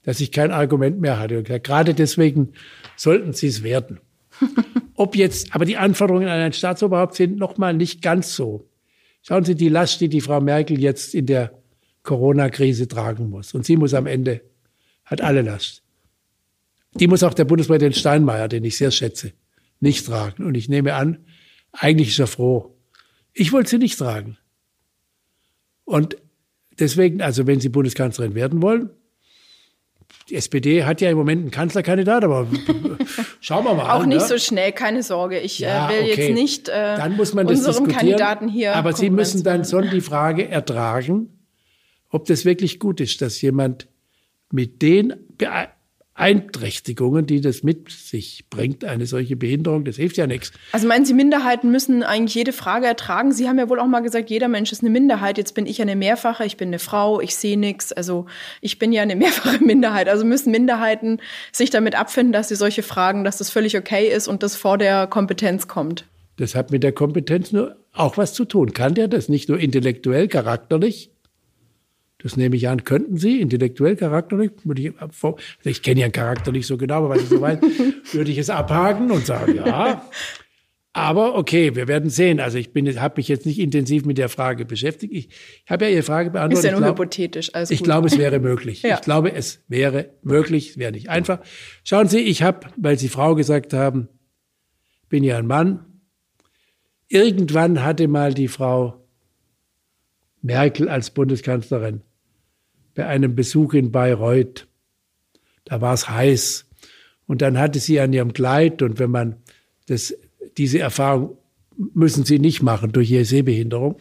dass 0.02 0.20
ich 0.20 0.32
kein 0.32 0.50
Argument 0.50 1.00
mehr 1.00 1.18
hatte. 1.18 1.38
Und 1.38 1.44
gesagt, 1.44 1.64
gerade 1.64 1.94
deswegen 1.94 2.52
sollten 2.94 3.32
Sie 3.32 3.46
es 3.46 3.62
werden. 3.62 3.98
Ob 4.94 5.16
jetzt, 5.16 5.54
aber 5.54 5.64
die 5.64 5.78
Anforderungen 5.78 6.28
an 6.28 6.40
ein 6.40 6.52
Staatsoberhaupt 6.52 7.14
sind 7.14 7.38
nochmal 7.38 7.72
nicht 7.72 8.02
ganz 8.02 8.36
so. 8.36 8.68
Schauen 9.22 9.44
Sie 9.46 9.54
die 9.54 9.70
Last, 9.70 10.02
die 10.02 10.10
die 10.10 10.20
Frau 10.20 10.42
Merkel 10.42 10.78
jetzt 10.78 11.14
in 11.14 11.24
der 11.24 11.52
Corona-Krise 12.02 12.86
tragen 12.86 13.30
muss. 13.30 13.54
Und 13.54 13.64
sie 13.64 13.78
muss 13.78 13.94
am 13.94 14.06
Ende, 14.06 14.42
hat 15.06 15.22
alle 15.22 15.40
Last. 15.40 15.81
Die 16.94 17.06
muss 17.06 17.22
auch 17.22 17.34
der 17.34 17.44
Bundespräsident 17.44 17.96
Steinmeier, 17.96 18.48
den 18.48 18.64
ich 18.64 18.76
sehr 18.76 18.90
schätze, 18.90 19.32
nicht 19.80 20.06
tragen. 20.06 20.44
Und 20.44 20.56
ich 20.56 20.68
nehme 20.68 20.94
an, 20.94 21.24
eigentlich 21.72 22.08
ist 22.10 22.18
er 22.18 22.26
froh. 22.26 22.76
Ich 23.32 23.52
wollte 23.52 23.70
sie 23.70 23.78
nicht 23.78 23.98
tragen. 23.98 24.36
Und 25.84 26.16
deswegen, 26.78 27.22
also 27.22 27.46
wenn 27.46 27.60
Sie 27.60 27.68
Bundeskanzlerin 27.68 28.34
werden 28.34 28.62
wollen, 28.62 28.90
die 30.28 30.36
SPD 30.36 30.84
hat 30.84 31.00
ja 31.00 31.10
im 31.10 31.16
Moment 31.16 31.42
einen 31.42 31.50
Kanzlerkandidat, 31.50 32.24
aber 32.24 32.46
schauen 33.40 33.64
wir 33.64 33.74
mal. 33.74 33.90
Auch 33.90 34.02
an, 34.02 34.08
nicht 34.08 34.20
ne? 34.20 34.28
so 34.28 34.38
schnell, 34.38 34.72
keine 34.72 35.02
Sorge. 35.02 35.40
Ich 35.40 35.62
äh, 35.62 35.66
ja, 35.66 35.88
will 35.88 36.02
okay. 36.02 36.26
jetzt 36.26 36.34
nicht 36.34 36.68
äh, 36.68 36.96
dann 36.96 37.16
muss 37.16 37.34
man 37.34 37.46
unserem 37.46 37.88
Kandidaten 37.88 38.48
hier. 38.48 38.76
Aber 38.76 38.92
Sie 38.92 39.10
müssen 39.10 39.42
dann 39.42 39.64
schon 39.64 39.90
die 39.90 40.00
Frage 40.00 40.48
ertragen, 40.48 41.40
ob 42.10 42.26
das 42.26 42.44
wirklich 42.44 42.78
gut 42.78 43.00
ist, 43.00 43.20
dass 43.22 43.40
jemand 43.40 43.88
mit 44.50 44.82
den 44.82 45.14
Beeinträchtigungen, 46.14 47.26
die 47.26 47.40
das 47.40 47.62
mit 47.62 47.90
sich 47.90 48.44
bringt, 48.50 48.84
eine 48.84 49.06
solche 49.06 49.34
Behinderung, 49.34 49.84
das 49.84 49.96
hilft 49.96 50.16
ja 50.16 50.26
nichts. 50.26 50.52
Also 50.70 50.86
meinen 50.86 51.04
Sie, 51.04 51.14
Minderheiten 51.14 51.70
müssen 51.70 52.02
eigentlich 52.02 52.34
jede 52.34 52.52
Frage 52.52 52.86
ertragen? 52.86 53.32
Sie 53.32 53.48
haben 53.48 53.58
ja 53.58 53.68
wohl 53.68 53.80
auch 53.80 53.86
mal 53.86 54.00
gesagt, 54.00 54.30
jeder 54.30 54.48
Mensch 54.48 54.72
ist 54.72 54.82
eine 54.82 54.90
Minderheit. 54.90 55.38
Jetzt 55.38 55.54
bin 55.54 55.66
ich 55.66 55.80
eine 55.82 55.96
Mehrfache, 55.96 56.44
ich 56.44 56.56
bin 56.56 56.68
eine 56.68 56.78
Frau, 56.78 57.20
ich 57.20 57.34
sehe 57.34 57.58
nichts. 57.58 57.92
Also 57.92 58.26
ich 58.60 58.78
bin 58.78 58.92
ja 58.92 59.02
eine 59.02 59.16
mehrfache 59.22 59.64
Minderheit. 59.64 60.08
Also 60.08 60.24
müssen 60.24 60.50
Minderheiten 60.50 61.18
sich 61.50 61.70
damit 61.70 61.98
abfinden, 61.98 62.32
dass 62.32 62.48
sie 62.48 62.56
solche 62.56 62.82
Fragen, 62.82 63.24
dass 63.24 63.38
das 63.38 63.50
völlig 63.50 63.76
okay 63.76 64.06
ist 64.08 64.28
und 64.28 64.42
das 64.42 64.54
vor 64.54 64.78
der 64.78 65.06
Kompetenz 65.06 65.66
kommt. 65.66 66.04
Das 66.36 66.54
hat 66.54 66.70
mit 66.70 66.82
der 66.82 66.92
Kompetenz 66.92 67.52
nur 67.52 67.76
auch 67.92 68.16
was 68.16 68.32
zu 68.32 68.44
tun. 68.44 68.72
Kann 68.72 68.94
der 68.94 69.08
das 69.08 69.28
nicht 69.28 69.48
nur 69.48 69.58
intellektuell, 69.58 70.28
charakterlich? 70.28 71.11
Das 72.22 72.36
nehme 72.36 72.56
ich 72.56 72.68
an, 72.68 72.84
könnten 72.84 73.16
Sie 73.16 73.40
intellektuell, 73.40 73.96
charakterlich, 73.96 74.52
würde 74.64 74.82
ich, 74.82 74.92
ich 75.64 75.82
kenne 75.82 76.00
Ihren 76.00 76.12
Charakter 76.12 76.52
nicht 76.52 76.66
so 76.66 76.76
genau, 76.76 76.98
aber 76.98 77.10
was 77.10 77.22
ich 77.22 77.28
so 77.28 77.40
weiß, 77.40 77.58
würde 78.12 78.30
ich 78.30 78.38
es 78.38 78.50
abhaken 78.50 79.10
und 79.10 79.26
sagen, 79.26 79.56
ja. 79.56 80.02
Aber 80.94 81.36
okay, 81.36 81.74
wir 81.74 81.88
werden 81.88 82.10
sehen. 82.10 82.38
Also 82.38 82.58
ich 82.58 82.72
bin, 82.72 83.00
habe 83.00 83.14
mich 83.16 83.28
jetzt 83.28 83.46
nicht 83.46 83.58
intensiv 83.58 84.04
mit 84.04 84.18
der 84.18 84.28
Frage 84.28 84.66
beschäftigt. 84.66 85.12
Ich, 85.14 85.28
ich 85.64 85.70
habe 85.70 85.86
ja 85.86 85.90
Ihre 85.90 86.02
Frage 86.02 86.30
beantwortet. 86.30 86.58
Ist 86.58 86.64
ja 86.64 86.72
nur 86.72 86.80
glaub, 86.80 86.98
hypothetisch. 86.98 87.54
Alles 87.54 87.70
ich 87.70 87.78
gut. 87.78 87.86
glaube, 87.86 88.08
es 88.08 88.18
wäre 88.18 88.40
möglich. 88.40 88.82
ja. 88.82 88.96
Ich 88.96 89.00
glaube, 89.00 89.32
es 89.32 89.62
wäre 89.68 90.10
möglich, 90.22 90.76
wäre 90.76 90.92
nicht 90.92 91.08
einfach. 91.08 91.40
Schauen 91.82 92.08
Sie, 92.08 92.18
ich 92.18 92.42
habe, 92.42 92.66
weil 92.76 92.98
Sie 92.98 93.08
Frau 93.08 93.34
gesagt 93.34 93.72
haben, 93.72 94.08
bin 95.08 95.24
ja 95.24 95.38
ein 95.38 95.46
Mann. 95.46 95.86
Irgendwann 97.08 97.82
hatte 97.82 98.06
mal 98.06 98.34
die 98.34 98.48
Frau 98.48 99.06
Merkel 100.42 100.90
als 100.90 101.10
Bundeskanzlerin 101.10 102.02
bei 102.94 103.06
einem 103.06 103.34
Besuch 103.34 103.74
in 103.74 103.90
Bayreuth. 103.90 104.66
Da 105.64 105.80
war 105.80 105.94
es 105.94 106.08
heiß. 106.08 106.66
Und 107.26 107.42
dann 107.42 107.58
hatte 107.58 107.78
sie 107.78 108.00
an 108.00 108.12
ihrem 108.12 108.32
Kleid, 108.32 108.82
und 108.82 108.98
wenn 108.98 109.10
man 109.10 109.36
das, 109.86 110.14
diese 110.56 110.80
Erfahrung 110.80 111.38
müssen 111.94 112.24
sie 112.24 112.38
nicht 112.38 112.62
machen 112.62 112.92
durch 112.92 113.10
ihre 113.10 113.24
Sehbehinderung. 113.24 113.98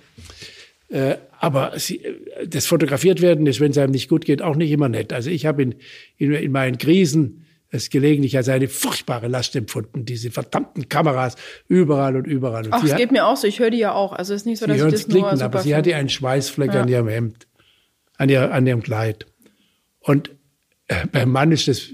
Äh, 0.89 1.15
aber 1.39 1.80
sie, 1.80 2.01
das 2.45 2.65
fotografiert 2.65 3.22
werden 3.22 3.47
ist, 3.47 3.59
wenn 3.59 3.72
es 3.72 3.77
einem 3.77 3.91
nicht 3.91 4.09
gut 4.09 4.26
geht, 4.26 4.41
auch 4.41 4.55
nicht 4.55 4.72
immer 4.72 4.89
nett. 4.89 5.13
Also 5.13 5.30
ich 5.30 5.45
habe 5.45 5.63
in, 5.63 5.76
in, 6.18 6.34
in 6.34 6.51
meinen 6.51 6.77
Krisen 6.77 7.45
es 7.69 7.89
gelegentlich 7.89 8.35
als 8.35 8.49
eine 8.49 8.68
furchtbare 8.68 9.30
Last 9.30 9.55
empfunden, 9.55 10.03
diese 10.03 10.30
verdammten 10.30 10.89
Kameras 10.89 11.38
überall 11.69 12.18
und 12.18 12.27
überall. 12.27 12.65
Und 12.65 12.73
Ach, 12.73 12.84
es 12.84 12.95
geht 12.97 13.13
mir 13.13 13.26
auch 13.26 13.38
so, 13.38 13.47
ich 13.47 13.59
höre 13.59 13.69
die 13.69 13.77
ja 13.77 13.93
auch. 13.93 14.11
Also 14.11 14.34
es 14.34 14.41
ist 14.41 14.45
nicht 14.45 14.59
so, 14.59 14.68
dass 14.68 14.76
ich 14.76 14.84
das 14.84 15.05
klicken, 15.05 15.22
nur 15.22 15.31
super 15.31 15.45
Aber 15.45 15.59
sie 15.61 15.73
hatte 15.73 15.95
einen 15.95 16.09
Schweißfleck 16.09 16.73
ja. 16.73 16.81
an 16.81 16.89
ihrem 16.89 17.07
Hemd 17.07 17.47
an, 18.22 18.30
ihr, 18.30 18.53
an 18.53 18.68
ihrem 18.68 18.84
Kleid. 18.84 19.26
Und 19.99 20.30
äh, 20.88 21.07
beim 21.07 21.31
Mann 21.31 21.52
ist 21.52 21.68
das, 21.68 21.89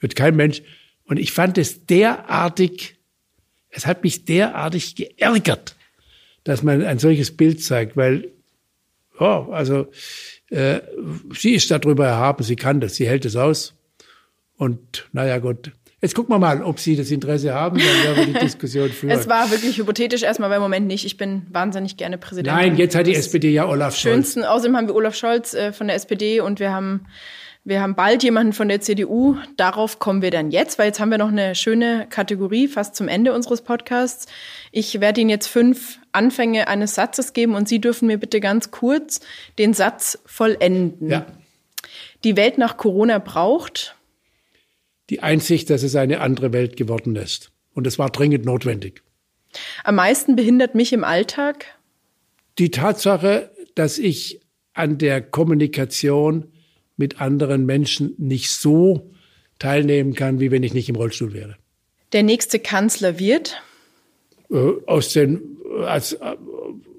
wird 0.00 0.16
kein 0.16 0.34
Mensch. 0.34 0.62
Und 1.04 1.18
ich 1.18 1.30
fand 1.30 1.58
es 1.58 1.86
derartig, 1.86 2.96
es 3.68 3.86
hat 3.86 4.02
mich 4.02 4.24
derartig 4.24 4.96
geärgert, 4.96 5.76
dass 6.42 6.64
man 6.64 6.84
ein 6.84 6.98
solches 6.98 7.36
Bild 7.36 7.62
zeigt, 7.62 7.96
weil, 7.96 8.32
oh, 9.20 9.46
also, 9.52 9.92
äh, 10.48 10.80
sie 11.32 11.52
ist 11.52 11.70
darüber 11.70 12.06
erhaben, 12.06 12.42
sie 12.42 12.56
kann 12.56 12.80
das, 12.80 12.96
sie 12.96 13.06
hält 13.06 13.24
es 13.24 13.36
aus. 13.36 13.74
Und 14.56 15.08
naja, 15.12 15.38
gut, 15.38 15.70
Jetzt 16.02 16.14
gucken 16.14 16.34
wir 16.34 16.38
mal, 16.38 16.62
ob 16.62 16.80
Sie 16.80 16.96
das 16.96 17.10
Interesse 17.10 17.52
haben, 17.52 17.78
dann 17.78 18.16
werden 18.16 18.16
wir 18.16 18.34
die 18.34 18.40
Diskussion 18.46 18.88
führen. 18.88 19.10
Es 19.10 19.28
war 19.28 19.50
wirklich 19.50 19.76
hypothetisch 19.76 20.22
erstmal, 20.22 20.48
weil 20.48 20.56
im 20.56 20.62
Moment 20.62 20.86
nicht. 20.86 21.04
Ich 21.04 21.18
bin 21.18 21.46
wahnsinnig 21.50 21.98
gerne 21.98 22.16
Präsident. 22.16 22.56
Nein, 22.56 22.76
jetzt 22.76 22.94
hat 22.94 23.06
die 23.06 23.14
SPD 23.14 23.50
ja 23.50 23.66
Olaf 23.66 23.94
Scholz. 23.94 24.14
Schönsten, 24.14 24.44
außerdem 24.44 24.76
haben 24.76 24.86
wir 24.86 24.94
Olaf 24.94 25.14
Scholz 25.14 25.52
äh, 25.52 25.72
von 25.72 25.88
der 25.88 25.96
SPD 25.96 26.40
und 26.40 26.58
wir 26.58 26.72
haben 26.72 27.06
wir 27.62 27.82
haben 27.82 27.94
bald 27.94 28.22
jemanden 28.22 28.54
von 28.54 28.68
der 28.68 28.80
CDU. 28.80 29.36
Darauf 29.58 29.98
kommen 29.98 30.22
wir 30.22 30.30
dann 30.30 30.50
jetzt, 30.50 30.78
weil 30.78 30.86
jetzt 30.86 30.98
haben 30.98 31.10
wir 31.10 31.18
noch 31.18 31.28
eine 31.28 31.54
schöne 31.54 32.06
Kategorie 32.08 32.68
fast 32.68 32.96
zum 32.96 33.06
Ende 33.06 33.34
unseres 33.34 33.60
Podcasts. 33.60 34.26
Ich 34.72 35.00
werde 35.00 35.20
Ihnen 35.20 35.28
jetzt 35.28 35.46
fünf 35.46 35.98
Anfänge 36.12 36.68
eines 36.68 36.94
Satzes 36.94 37.34
geben 37.34 37.54
und 37.54 37.68
Sie 37.68 37.78
dürfen 37.78 38.06
mir 38.06 38.16
bitte 38.16 38.40
ganz 38.40 38.70
kurz 38.70 39.20
den 39.58 39.74
Satz 39.74 40.18
vollenden. 40.24 41.10
Ja. 41.10 41.26
Die 42.24 42.36
Welt 42.36 42.56
nach 42.56 42.78
Corona 42.78 43.18
braucht 43.18 43.94
die 45.10 45.20
Einsicht, 45.20 45.68
dass 45.70 45.82
es 45.82 45.96
eine 45.96 46.20
andere 46.20 46.52
Welt 46.52 46.76
geworden 46.76 47.16
ist. 47.16 47.50
Und 47.74 47.86
es 47.86 47.98
war 47.98 48.10
dringend 48.10 48.44
notwendig. 48.44 49.02
Am 49.82 49.96
meisten 49.96 50.36
behindert 50.36 50.74
mich 50.74 50.92
im 50.92 51.04
Alltag? 51.04 51.66
Die 52.58 52.70
Tatsache, 52.70 53.50
dass 53.74 53.98
ich 53.98 54.40
an 54.72 54.98
der 54.98 55.20
Kommunikation 55.20 56.46
mit 56.96 57.20
anderen 57.20 57.66
Menschen 57.66 58.14
nicht 58.18 58.50
so 58.50 59.10
teilnehmen 59.58 60.14
kann, 60.14 60.38
wie 60.38 60.50
wenn 60.50 60.62
ich 60.62 60.74
nicht 60.74 60.88
im 60.88 60.96
Rollstuhl 60.96 61.32
wäre. 61.32 61.56
Der 62.12 62.22
nächste 62.22 62.58
Kanzler 62.58 63.18
wird? 63.18 63.60
Äh, 64.50 64.72
aus, 64.86 65.12
den, 65.12 65.58
als, 65.84 66.12
äh, 66.12 66.36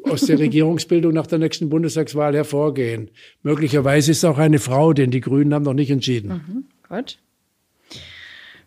aus 0.03 0.21
der 0.21 0.39
Regierungsbildung 0.39 1.13
nach 1.13 1.27
der 1.27 1.39
nächsten 1.39 1.69
Bundestagswahl 1.69 2.35
hervorgehen. 2.35 3.09
Möglicherweise 3.43 4.11
ist 4.11 4.25
auch 4.25 4.37
eine 4.37 4.59
Frau, 4.59 4.93
denn 4.93 5.11
die 5.11 5.21
Grünen 5.21 5.53
haben 5.53 5.63
noch 5.63 5.73
nicht 5.73 5.91
entschieden. 5.91 6.29
Mhm, 6.29 6.65
gut. 6.87 7.17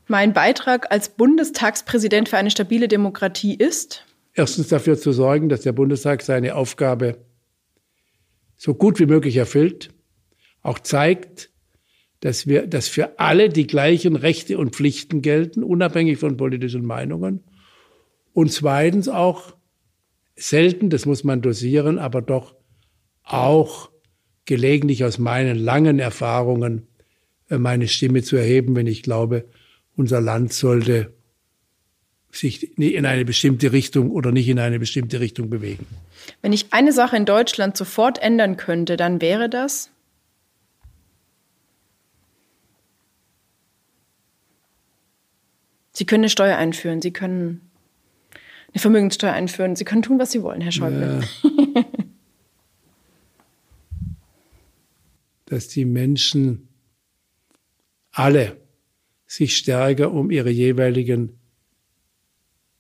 Mein 0.07 0.33
Beitrag 0.33 0.91
als 0.93 1.09
Bundestagspräsident 1.11 2.29
für 2.29 2.37
eine 2.37 2.51
stabile 2.51 2.89
Demokratie 2.89 3.55
ist? 3.55 4.05
Erstens 4.35 4.69
dafür 4.69 4.99
zu 4.99 5.13
sorgen, 5.13 5.49
dass 5.49 5.63
der 5.63 5.73
Bundestag 5.73 6.23
seine 6.23 6.57
Aufgabe 6.57 7.19
so 8.57 8.75
gut 8.75 8.99
wie 8.99 9.07
möglich 9.07 9.37
erfüllt, 9.37 9.91
auch 10.63 10.79
zeigt, 10.79 11.51
dass 12.21 12.47
wir, 12.47 12.67
dass 12.67 12.89
für 12.89 13.19
alle 13.19 13.49
die 13.49 13.67
gleichen 13.67 14.17
Rechte 14.17 14.59
und 14.59 14.75
Pflichten 14.75 15.23
gelten, 15.23 15.63
unabhängig 15.63 16.19
von 16.19 16.37
politischen 16.37 16.85
Meinungen. 16.85 17.45
Und 18.33 18.51
zweitens 18.53 19.09
auch 19.09 19.55
selten, 20.37 20.91
das 20.91 21.07
muss 21.07 21.25
man 21.25 21.43
dosieren, 21.43 21.99
aber 21.99 22.23
doch 22.23 22.55
auch 23.23 23.91
gelegentlich 24.45 25.05
aus 25.05 25.19
meinen 25.19 25.57
langen 25.57 25.99
Erfahrungen 25.99 26.89
äh, 27.49 27.59
meine 27.59 27.89
Stimme 27.89 28.23
zu 28.23 28.37
erheben, 28.37 28.77
wenn 28.77 28.87
ich 28.87 29.03
glaube, 29.03 29.45
unser 29.97 30.21
Land 30.21 30.53
sollte 30.53 31.13
sich 32.31 32.77
in 32.79 33.07
eine 33.07 33.25
bestimmte 33.25 33.73
Richtung 33.73 34.11
oder 34.11 34.33
nicht 34.33 34.49
in 34.49 34.59
eine 34.59 34.79
bestimmte 34.79 35.21
Richtung 35.21 35.51
bewegen. 35.51 35.87
Wenn 36.43 36.53
ich 36.53 36.73
eine 36.73 36.93
Sache 36.93 37.17
in 37.17 37.27
Deutschland 37.27 37.77
sofort 37.77 38.21
ändern 38.21 38.57
könnte, 38.57 38.97
dann 38.97 39.21
wäre 39.21 39.49
das? 39.49 39.91
Sie 45.93 46.07
können 46.07 46.25
eine 46.25 46.31
Steuer 46.31 46.57
einführen, 46.57 47.01
Sie 47.01 47.13
können 47.13 47.71
eine 48.75 48.81
Vermögenssteuer 48.81 49.33
einführen. 49.33 49.77
Sie 49.77 49.85
können 49.85 50.03
tun, 50.03 50.19
was 50.19 50.33
Sie 50.33 50.43
wollen, 50.43 50.61
Herr 50.61 50.73
Schäuble. 50.73 51.23
Ja. 51.43 51.85
Dass 55.47 55.69
die 55.69 55.85
Menschen 55.85 56.69
alle 58.11 58.57
sich 59.35 59.57
stärker 59.57 60.13
um 60.13 60.31
ihre 60.31 60.51
jeweiligen 60.51 61.39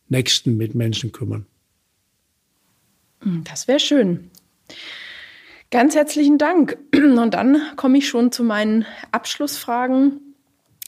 nächsten 0.08 0.56
Mitmenschen 0.56 1.12
kümmern. 1.12 1.46
Hm, 3.20 3.44
das 3.44 3.68
wäre 3.68 3.80
schön. 3.80 4.30
Ganz 5.70 5.94
herzlichen 5.94 6.38
Dank. 6.38 6.78
Und 6.94 7.34
dann 7.34 7.60
komme 7.76 7.98
ich 7.98 8.08
schon 8.08 8.30
zu 8.30 8.44
meinen 8.44 8.86
Abschlussfragen. 9.10 10.20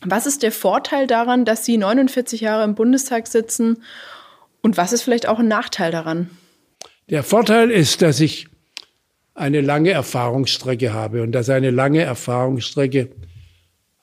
Was 0.02 0.26
ist 0.26 0.42
der 0.42 0.52
Vorteil 0.52 1.06
daran, 1.06 1.44
dass 1.44 1.64
Sie 1.64 1.76
49 1.76 2.42
Jahre 2.42 2.64
im 2.64 2.74
Bundestag 2.74 3.26
sitzen? 3.26 3.82
Und 4.62 4.76
was 4.76 4.92
ist 4.92 5.02
vielleicht 5.02 5.26
auch 5.26 5.38
ein 5.38 5.48
Nachteil 5.48 5.90
daran? 5.90 6.30
Der 7.08 7.22
Vorteil 7.22 7.70
ist, 7.70 8.02
dass 8.02 8.20
ich 8.20 8.48
eine 9.34 9.60
lange 9.60 9.90
Erfahrungsstrecke 9.90 10.92
habe 10.92 11.22
und 11.22 11.32
dass 11.32 11.50
eine 11.50 11.70
lange 11.70 12.02
Erfahrungsstrecke 12.02 13.10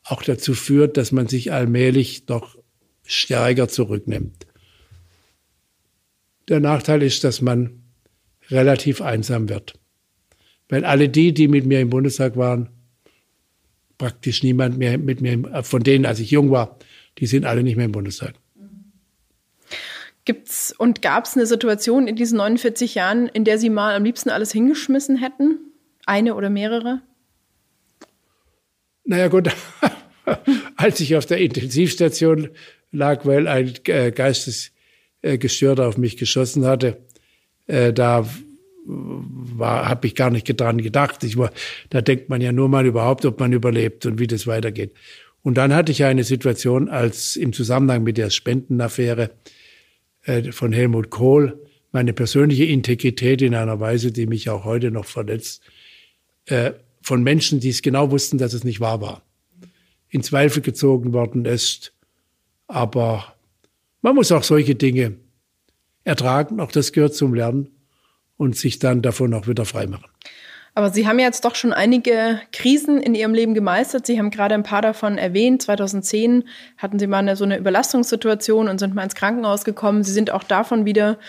auch 0.03 0.23
dazu 0.23 0.53
führt, 0.53 0.97
dass 0.97 1.11
man 1.11 1.27
sich 1.27 1.51
allmählich 1.51 2.25
doch 2.25 2.57
stärker 3.05 3.67
zurücknimmt. 3.67 4.45
Der 6.49 6.59
Nachteil 6.59 7.03
ist, 7.03 7.23
dass 7.23 7.41
man 7.41 7.83
relativ 8.49 9.01
einsam 9.01 9.49
wird. 9.49 9.79
Weil 10.69 10.85
alle 10.85 11.09
die, 11.09 11.33
die 11.33 11.47
mit 11.47 11.65
mir 11.65 11.79
im 11.79 11.89
Bundestag 11.89 12.35
waren, 12.35 12.69
praktisch 13.97 14.43
niemand 14.43 14.77
mehr 14.77 14.97
mit 14.97 15.21
mir, 15.21 15.63
von 15.63 15.83
denen, 15.83 16.05
als 16.05 16.19
ich 16.19 16.31
jung 16.31 16.51
war, 16.51 16.77
die 17.19 17.27
sind 17.27 17.45
alle 17.45 17.63
nicht 17.63 17.75
mehr 17.75 17.85
im 17.85 17.91
Bundestag. 17.91 18.33
Gibt's 20.25 20.73
und 20.77 21.01
gab 21.01 21.25
es 21.25 21.35
eine 21.35 21.45
Situation 21.45 22.07
in 22.07 22.15
diesen 22.15 22.37
49 22.37 22.95
Jahren, 22.95 23.27
in 23.27 23.43
der 23.43 23.57
Sie 23.59 23.69
mal 23.69 23.93
am 23.93 24.05
liebsten 24.05 24.29
alles 24.29 24.51
hingeschmissen 24.51 25.17
hätten? 25.17 25.59
Eine 26.05 26.35
oder 26.35 26.49
mehrere? 26.49 27.01
Naja 29.05 29.27
gut, 29.27 29.49
als 30.75 30.99
ich 30.99 31.15
auf 31.15 31.25
der 31.25 31.39
Intensivstation 31.39 32.49
lag, 32.91 33.25
weil 33.25 33.47
ein 33.47 33.73
äh, 33.87 34.11
Geistesgestörter 34.11 35.87
auf 35.87 35.97
mich 35.97 36.17
geschossen 36.17 36.65
hatte, 36.65 36.97
äh, 37.67 37.93
da 37.93 38.27
habe 39.59 40.07
ich 40.07 40.15
gar 40.15 40.29
nicht 40.29 40.45
dran 40.59 40.81
gedacht. 40.81 41.23
Ich 41.23 41.37
war, 41.37 41.51
da 41.89 42.01
denkt 42.01 42.29
man 42.29 42.41
ja 42.41 42.51
nur 42.51 42.67
mal 42.67 42.85
überhaupt, 42.85 43.25
ob 43.25 43.39
man 43.39 43.53
überlebt 43.53 44.05
und 44.05 44.19
wie 44.19 44.27
das 44.27 44.45
weitergeht. 44.45 44.91
Und 45.41 45.57
dann 45.57 45.73
hatte 45.73 45.91
ich 45.91 46.03
eine 46.03 46.23
Situation, 46.23 46.89
als 46.89 47.35
im 47.35 47.53
Zusammenhang 47.53 48.03
mit 48.03 48.17
der 48.17 48.29
Spendenaffäre 48.29 49.31
äh, 50.23 50.51
von 50.51 50.71
Helmut 50.71 51.09
Kohl 51.09 51.59
meine 51.91 52.13
persönliche 52.13 52.65
Integrität 52.65 53.41
in 53.41 53.53
einer 53.55 53.79
Weise, 53.79 54.11
die 54.11 54.25
mich 54.25 54.49
auch 54.49 54.63
heute 54.63 54.89
noch 54.89 55.05
verletzt, 55.05 55.61
äh, 56.45 56.71
von 57.03 57.21
Menschen, 57.21 57.59
die 57.59 57.69
es 57.69 57.81
genau 57.81 58.09
wussten, 58.09 58.37
dass 58.37 58.53
es 58.53 58.63
nicht 58.63 58.79
wahr 58.79 59.01
war, 59.01 59.21
in 60.09 60.23
Zweifel 60.23 60.61
gezogen 60.61 61.13
worden 61.13 61.45
ist. 61.45 61.93
Aber 62.67 63.35
man 64.01 64.15
muss 64.15 64.31
auch 64.31 64.43
solche 64.43 64.73
Dinge 64.73 65.17
ertragen, 66.05 66.59
auch 66.59 66.71
das 66.71 66.93
gehört 66.93 67.13
zum 67.13 67.33
Lernen 67.33 67.69
und 68.37 68.55
sich 68.55 68.79
dann 68.79 69.01
davon 69.01 69.33
auch 69.33 69.47
wieder 69.47 69.65
freimachen. 69.65 70.07
Aber 70.75 70.89
Sie 70.89 71.07
haben 71.07 71.19
jetzt 71.19 71.45
doch 71.45 71.53
schon 71.53 71.71
einige 71.71 72.41
Krisen 72.51 72.99
in 72.99 73.13
Ihrem 73.13 73.35
Leben 73.35 73.53
gemeistert. 73.53 74.07
Sie 74.07 74.17
haben 74.17 74.31
gerade 74.31 74.55
ein 74.55 74.63
paar 74.63 74.81
davon 74.81 75.19
erwähnt. 75.19 75.61
2010 75.61 76.45
hatten 76.77 76.97
Sie 76.97 77.05
mal 77.05 77.19
eine, 77.19 77.35
so 77.35 77.43
eine 77.43 77.57
Überlastungssituation 77.57 78.67
und 78.67 78.79
sind 78.79 78.95
mal 78.95 79.03
ins 79.03 79.13
Krankenhaus 79.13 79.65
gekommen. 79.65 80.03
Sie 80.03 80.11
sind 80.11 80.31
auch 80.31 80.43
davon 80.43 80.85
wieder 80.85 81.19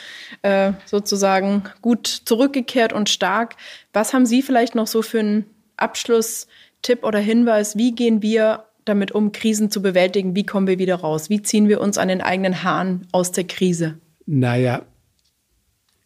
äh, 0.41 0.73
sozusagen 0.87 1.65
gut 1.83 2.07
zurückgekehrt 2.07 2.95
und 2.95 3.11
stark. 3.11 3.57
Was 3.93 4.15
haben 4.15 4.25
Sie 4.25 4.41
vielleicht 4.41 4.75
noch 4.75 4.87
so 4.87 5.03
für 5.03 5.21
einen 5.21 5.54
Abschlusstipp 5.77 7.03
oder 7.03 7.19
Hinweis? 7.19 7.77
Wie 7.77 7.95
gehen 7.95 8.23
wir 8.23 8.65
damit 8.85 9.13
um, 9.13 9.33
Krisen 9.33 9.71
zu 9.71 9.83
bewältigen? 9.83 10.37
Wie 10.37 10.45
kommen 10.45 10.67
wir 10.67 10.79
wieder 10.79 10.97
raus? 10.97 11.31
Wie 11.31 11.43
ziehen 11.43 11.69
wir 11.69 11.81
uns 11.81 11.99
an 11.99 12.09
den 12.09 12.21
eigenen 12.21 12.63
Haaren 12.63 13.07
aus 13.13 13.33
der 13.33 13.45
Krise? 13.45 13.99
Naja, 14.27 14.85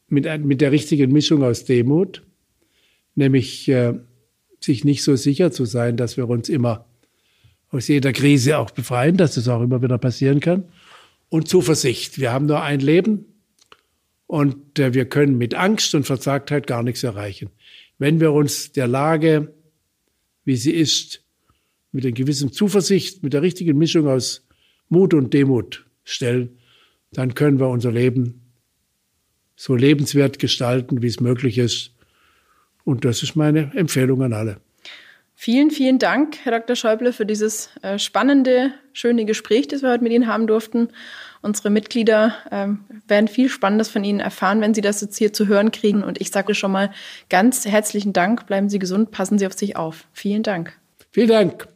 mit, 0.08 0.26
mit 0.44 0.60
der 0.60 0.72
richtigen 0.72 1.12
Mischung 1.12 1.42
aus 1.42 1.64
Demut, 1.64 2.22
nämlich 3.14 3.68
äh, 3.68 3.94
sich 4.60 4.84
nicht 4.84 5.02
so 5.02 5.16
sicher 5.16 5.52
zu 5.52 5.64
sein, 5.64 5.96
dass 5.96 6.16
wir 6.16 6.28
uns 6.28 6.48
immer 6.48 6.86
aus 7.70 7.88
jeder 7.88 8.12
Krise 8.12 8.58
auch 8.58 8.70
befreien, 8.70 9.16
dass 9.16 9.34
das 9.34 9.48
auch 9.48 9.60
immer 9.60 9.82
wieder 9.82 9.98
passieren 9.98 10.40
kann. 10.40 10.64
Und 11.28 11.48
Zuversicht. 11.48 12.18
Wir 12.18 12.32
haben 12.32 12.46
nur 12.46 12.62
ein 12.62 12.80
Leben 12.80 13.26
und 14.26 14.78
äh, 14.78 14.94
wir 14.94 15.04
können 15.04 15.36
mit 15.36 15.54
Angst 15.54 15.94
und 15.94 16.04
Verzagtheit 16.04 16.66
gar 16.66 16.82
nichts 16.82 17.02
erreichen. 17.02 17.50
Wenn 17.98 18.20
wir 18.20 18.32
uns 18.32 18.72
der 18.72 18.86
Lage, 18.86 19.52
wie 20.48 20.56
sie 20.56 20.72
ist, 20.72 21.22
mit 21.92 22.06
einer 22.06 22.14
gewissen 22.14 22.50
Zuversicht, 22.52 23.22
mit 23.22 23.34
der 23.34 23.42
richtigen 23.42 23.76
Mischung 23.76 24.08
aus 24.08 24.46
Mut 24.88 25.12
und 25.12 25.34
Demut 25.34 25.84
stellen, 26.04 26.58
dann 27.12 27.34
können 27.34 27.60
wir 27.60 27.68
unser 27.68 27.92
Leben 27.92 28.50
so 29.56 29.74
lebenswert 29.74 30.38
gestalten, 30.38 31.02
wie 31.02 31.06
es 31.06 31.20
möglich 31.20 31.58
ist. 31.58 31.92
Und 32.84 33.04
das 33.04 33.22
ist 33.22 33.36
meine 33.36 33.72
Empfehlung 33.74 34.22
an 34.22 34.32
alle. 34.32 34.58
Vielen, 35.34 35.70
vielen 35.70 35.98
Dank, 35.98 36.38
Herr 36.44 36.58
Dr. 36.58 36.76
Schäuble, 36.76 37.12
für 37.12 37.26
dieses 37.26 37.68
äh, 37.82 37.98
spannende, 37.98 38.72
schöne 38.94 39.26
Gespräch, 39.26 39.68
das 39.68 39.82
wir 39.82 39.90
heute 39.90 40.02
mit 40.02 40.12
Ihnen 40.12 40.28
haben 40.28 40.46
durften. 40.46 40.88
Unsere 41.40 41.70
Mitglieder 41.70 42.35
ähm, 42.51 42.85
werden 43.06 43.28
viel 43.28 43.48
Spannendes 43.48 43.89
von 43.89 44.05
Ihnen 44.05 44.20
erfahren, 44.20 44.60
wenn 44.60 44.74
Sie 44.74 44.81
das 44.81 45.01
jetzt 45.01 45.16
hier 45.16 45.32
zu 45.32 45.47
hören 45.47 45.70
kriegen. 45.70 46.02
Und 46.02 46.20
ich 46.20 46.31
sage 46.31 46.55
schon 46.55 46.73
mal 46.73 46.90
ganz 47.31 47.65
herzlichen 47.65 48.12
Dank. 48.12 48.47
Bleiben 48.47 48.69
Sie 48.69 48.78
gesund, 48.78 49.10
passen 49.10 49.39
Sie 49.39 49.47
auf 49.47 49.52
sich 49.55 49.77
auf. 49.77 50.06
Vielen 50.12 50.43
Dank. 50.43 50.77
Vielen 51.10 51.28
Dank. 51.28 51.69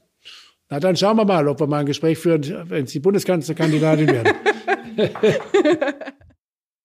Na, 0.69 0.81
dann 0.81 0.97
schauen 0.97 1.17
wir 1.17 1.25
mal, 1.25 1.47
ob 1.49 1.61
wir 1.61 1.67
mal 1.67 1.81
ein 1.81 1.87
Gespräch 1.87 2.19
führen, 2.19 2.71
wenn 2.71 2.87
Sie 2.87 2.99
Bundeskanzlerkandidatin 2.99 4.09
werden. 4.09 4.35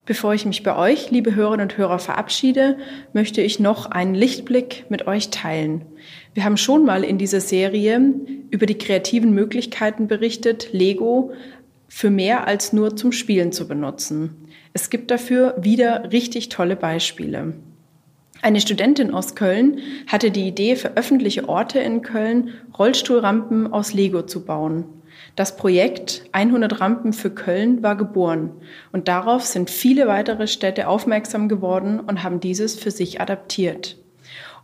Bevor 0.08 0.34
ich 0.34 0.46
mich 0.46 0.64
bei 0.64 0.74
euch, 0.78 1.12
liebe 1.12 1.36
Hörerinnen 1.36 1.66
und 1.66 1.78
Hörer, 1.78 2.00
verabschiede, 2.00 2.78
möchte 3.12 3.42
ich 3.42 3.60
noch 3.60 3.88
einen 3.88 4.16
Lichtblick 4.16 4.86
mit 4.88 5.06
euch 5.06 5.32
teilen. 5.32 5.86
Wir 6.34 6.46
haben 6.46 6.56
schon 6.56 6.86
mal 6.86 7.04
in 7.04 7.18
dieser 7.18 7.42
Serie 7.42 8.14
über 8.50 8.66
die 8.66 8.78
kreativen 8.78 9.32
Möglichkeiten 9.32 10.08
berichtet, 10.08 10.70
Lego 10.72 11.34
für 11.88 12.10
mehr 12.10 12.48
als 12.48 12.74
nur 12.74 12.96
zum 12.96 13.12
Spielen 13.12 13.52
zu 13.52 13.68
benutzen. 13.68 14.48
Es 14.74 14.90
gibt 14.90 15.12
dafür 15.12 15.56
wieder 15.60 16.12
richtig 16.12 16.50
tolle 16.50 16.76
Beispiele. 16.76 17.54
Eine 18.42 18.62
Studentin 18.62 19.12
aus 19.12 19.36
Köln 19.36 19.80
hatte 20.06 20.30
die 20.30 20.48
Idee, 20.48 20.76
für 20.76 20.96
öffentliche 20.96 21.50
Orte 21.50 21.80
in 21.80 22.02
Köln 22.02 22.54
Rollstuhlrampen 22.78 23.74
aus 23.74 23.94
Lego 23.94 24.22
zu 24.22 24.46
bauen. 24.46 24.86
Das 25.36 25.58
Projekt 25.58 26.24
100 26.32 26.80
Rampen 26.80 27.14
für 27.14 27.32
Köln 27.32 27.82
war 27.82 27.96
geboren 27.96 28.52
und 28.92 29.08
darauf 29.08 29.44
sind 29.44 29.70
viele 29.70 30.08
weitere 30.08 30.48
Städte 30.48 30.88
aufmerksam 30.88 31.50
geworden 31.50 32.00
und 32.00 32.24
haben 32.24 32.40
dieses 32.40 32.76
für 32.78 32.92
sich 32.92 33.20
adaptiert. 33.20 33.98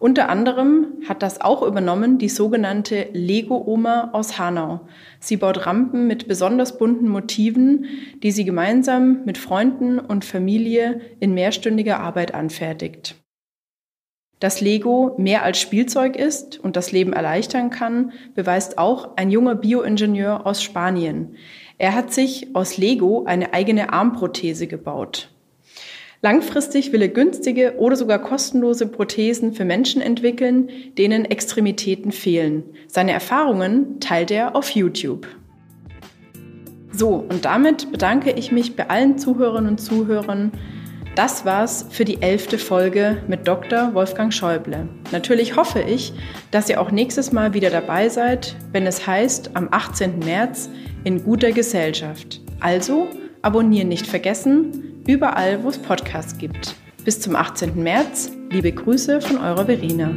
Unter 0.04 0.28
anderem 0.28 0.98
hat 1.08 1.24
das 1.24 1.40
auch 1.40 1.62
übernommen 1.62 2.18
die 2.18 2.28
sogenannte 2.28 3.08
Lego-Oma 3.14 4.10
aus 4.12 4.38
Hanau. 4.38 4.82
Sie 5.22 5.38
baut 5.38 5.66
Rampen 5.66 6.08
mit 6.08 6.28
besonders 6.28 6.78
bunten 6.78 7.08
Motiven, 7.08 7.86
die 8.22 8.32
sie 8.32 8.44
gemeinsam 8.44 9.24
mit 9.24 9.38
Freunden 9.38 10.00
und 10.00 10.26
Familie 10.26 11.00
in 11.22 11.34
mehrstündiger 11.34 12.02
Arbeit 12.02 12.34
anfertigt 12.34 13.16
dass 14.40 14.60
Lego 14.60 15.16
mehr 15.18 15.44
als 15.44 15.62
Spielzeug 15.62 16.18
ist 16.18 16.60
und 16.60 16.76
das 16.76 16.92
Leben 16.92 17.14
erleichtern 17.14 17.70
kann, 17.70 18.12
beweist 18.36 18.78
auch 18.78 19.16
ein 19.16 19.32
junger 19.32 19.56
Bioingenieur 19.56 20.46
aus 20.46 20.62
Spanien. 20.62 21.38
Er 21.78 21.96
hat 21.96 22.12
sich 22.12 22.54
aus 22.54 22.78
Lego 22.78 23.24
eine 23.24 23.54
eigene 23.54 23.94
Armprothese 23.94 24.68
gebaut. 24.68 25.33
Langfristig 26.26 26.94
will 26.94 27.02
er 27.02 27.10
günstige 27.10 27.76
oder 27.78 27.98
sogar 27.98 28.18
kostenlose 28.18 28.88
Prothesen 28.88 29.52
für 29.54 29.66
Menschen 29.66 30.02
entwickeln, 30.02 30.70
denen 30.98 31.26
Extremitäten 31.26 32.14
fehlen. 32.14 32.64
Seine 32.88 33.12
Erfahrungen 33.12 34.00
teilt 34.00 34.32
er 34.32 34.56
auf 34.56 34.70
YouTube. 34.70 35.28
So, 36.94 37.26
und 37.28 37.44
damit 37.44 37.92
bedanke 37.92 38.32
ich 38.32 38.54
mich 38.54 38.78
bei 38.78 38.90
allen 38.90 39.18
Zuhörerinnen 39.18 39.72
und 39.72 39.80
Zuhörern 39.80 40.54
das 41.16 41.46
war's 41.46 41.86
für 41.92 42.06
die 42.06 42.24
elfte 42.24 42.58
Folge 42.58 43.18
mit 43.28 43.48
Dr. 43.48 43.94
Wolfgang 43.94 44.34
Schäuble. 44.34 44.88
Natürlich 45.12 45.56
hoffe 45.56 45.82
ich, 45.82 46.14
dass 46.50 46.70
ihr 46.70 46.82
auch 46.82 46.90
nächstes 46.90 47.32
Mal 47.32 47.54
wieder 47.54 47.70
dabei 47.70 48.10
seid, 48.10 48.56
wenn 48.72 48.88
es 48.88 49.06
heißt, 49.06 49.52
am 49.56 49.68
18. 49.70 50.20
März 50.20 50.70
in 51.04 51.24
guter 51.24 51.52
Gesellschaft. 51.52 52.42
Also 52.62 53.10
abonnieren 53.44 53.90
nicht 53.90 54.08
vergessen, 54.08 54.93
überall, 55.08 55.64
wo 55.64 55.70
es 55.70 55.78
Podcasts 55.78 56.38
gibt. 56.38 56.76
Bis 57.04 57.20
zum 57.20 57.36
18. 57.36 57.82
März, 57.82 58.32
liebe 58.50 58.72
Grüße 58.72 59.20
von 59.22 59.38
eurer 59.38 59.66
Verena. 59.66 60.12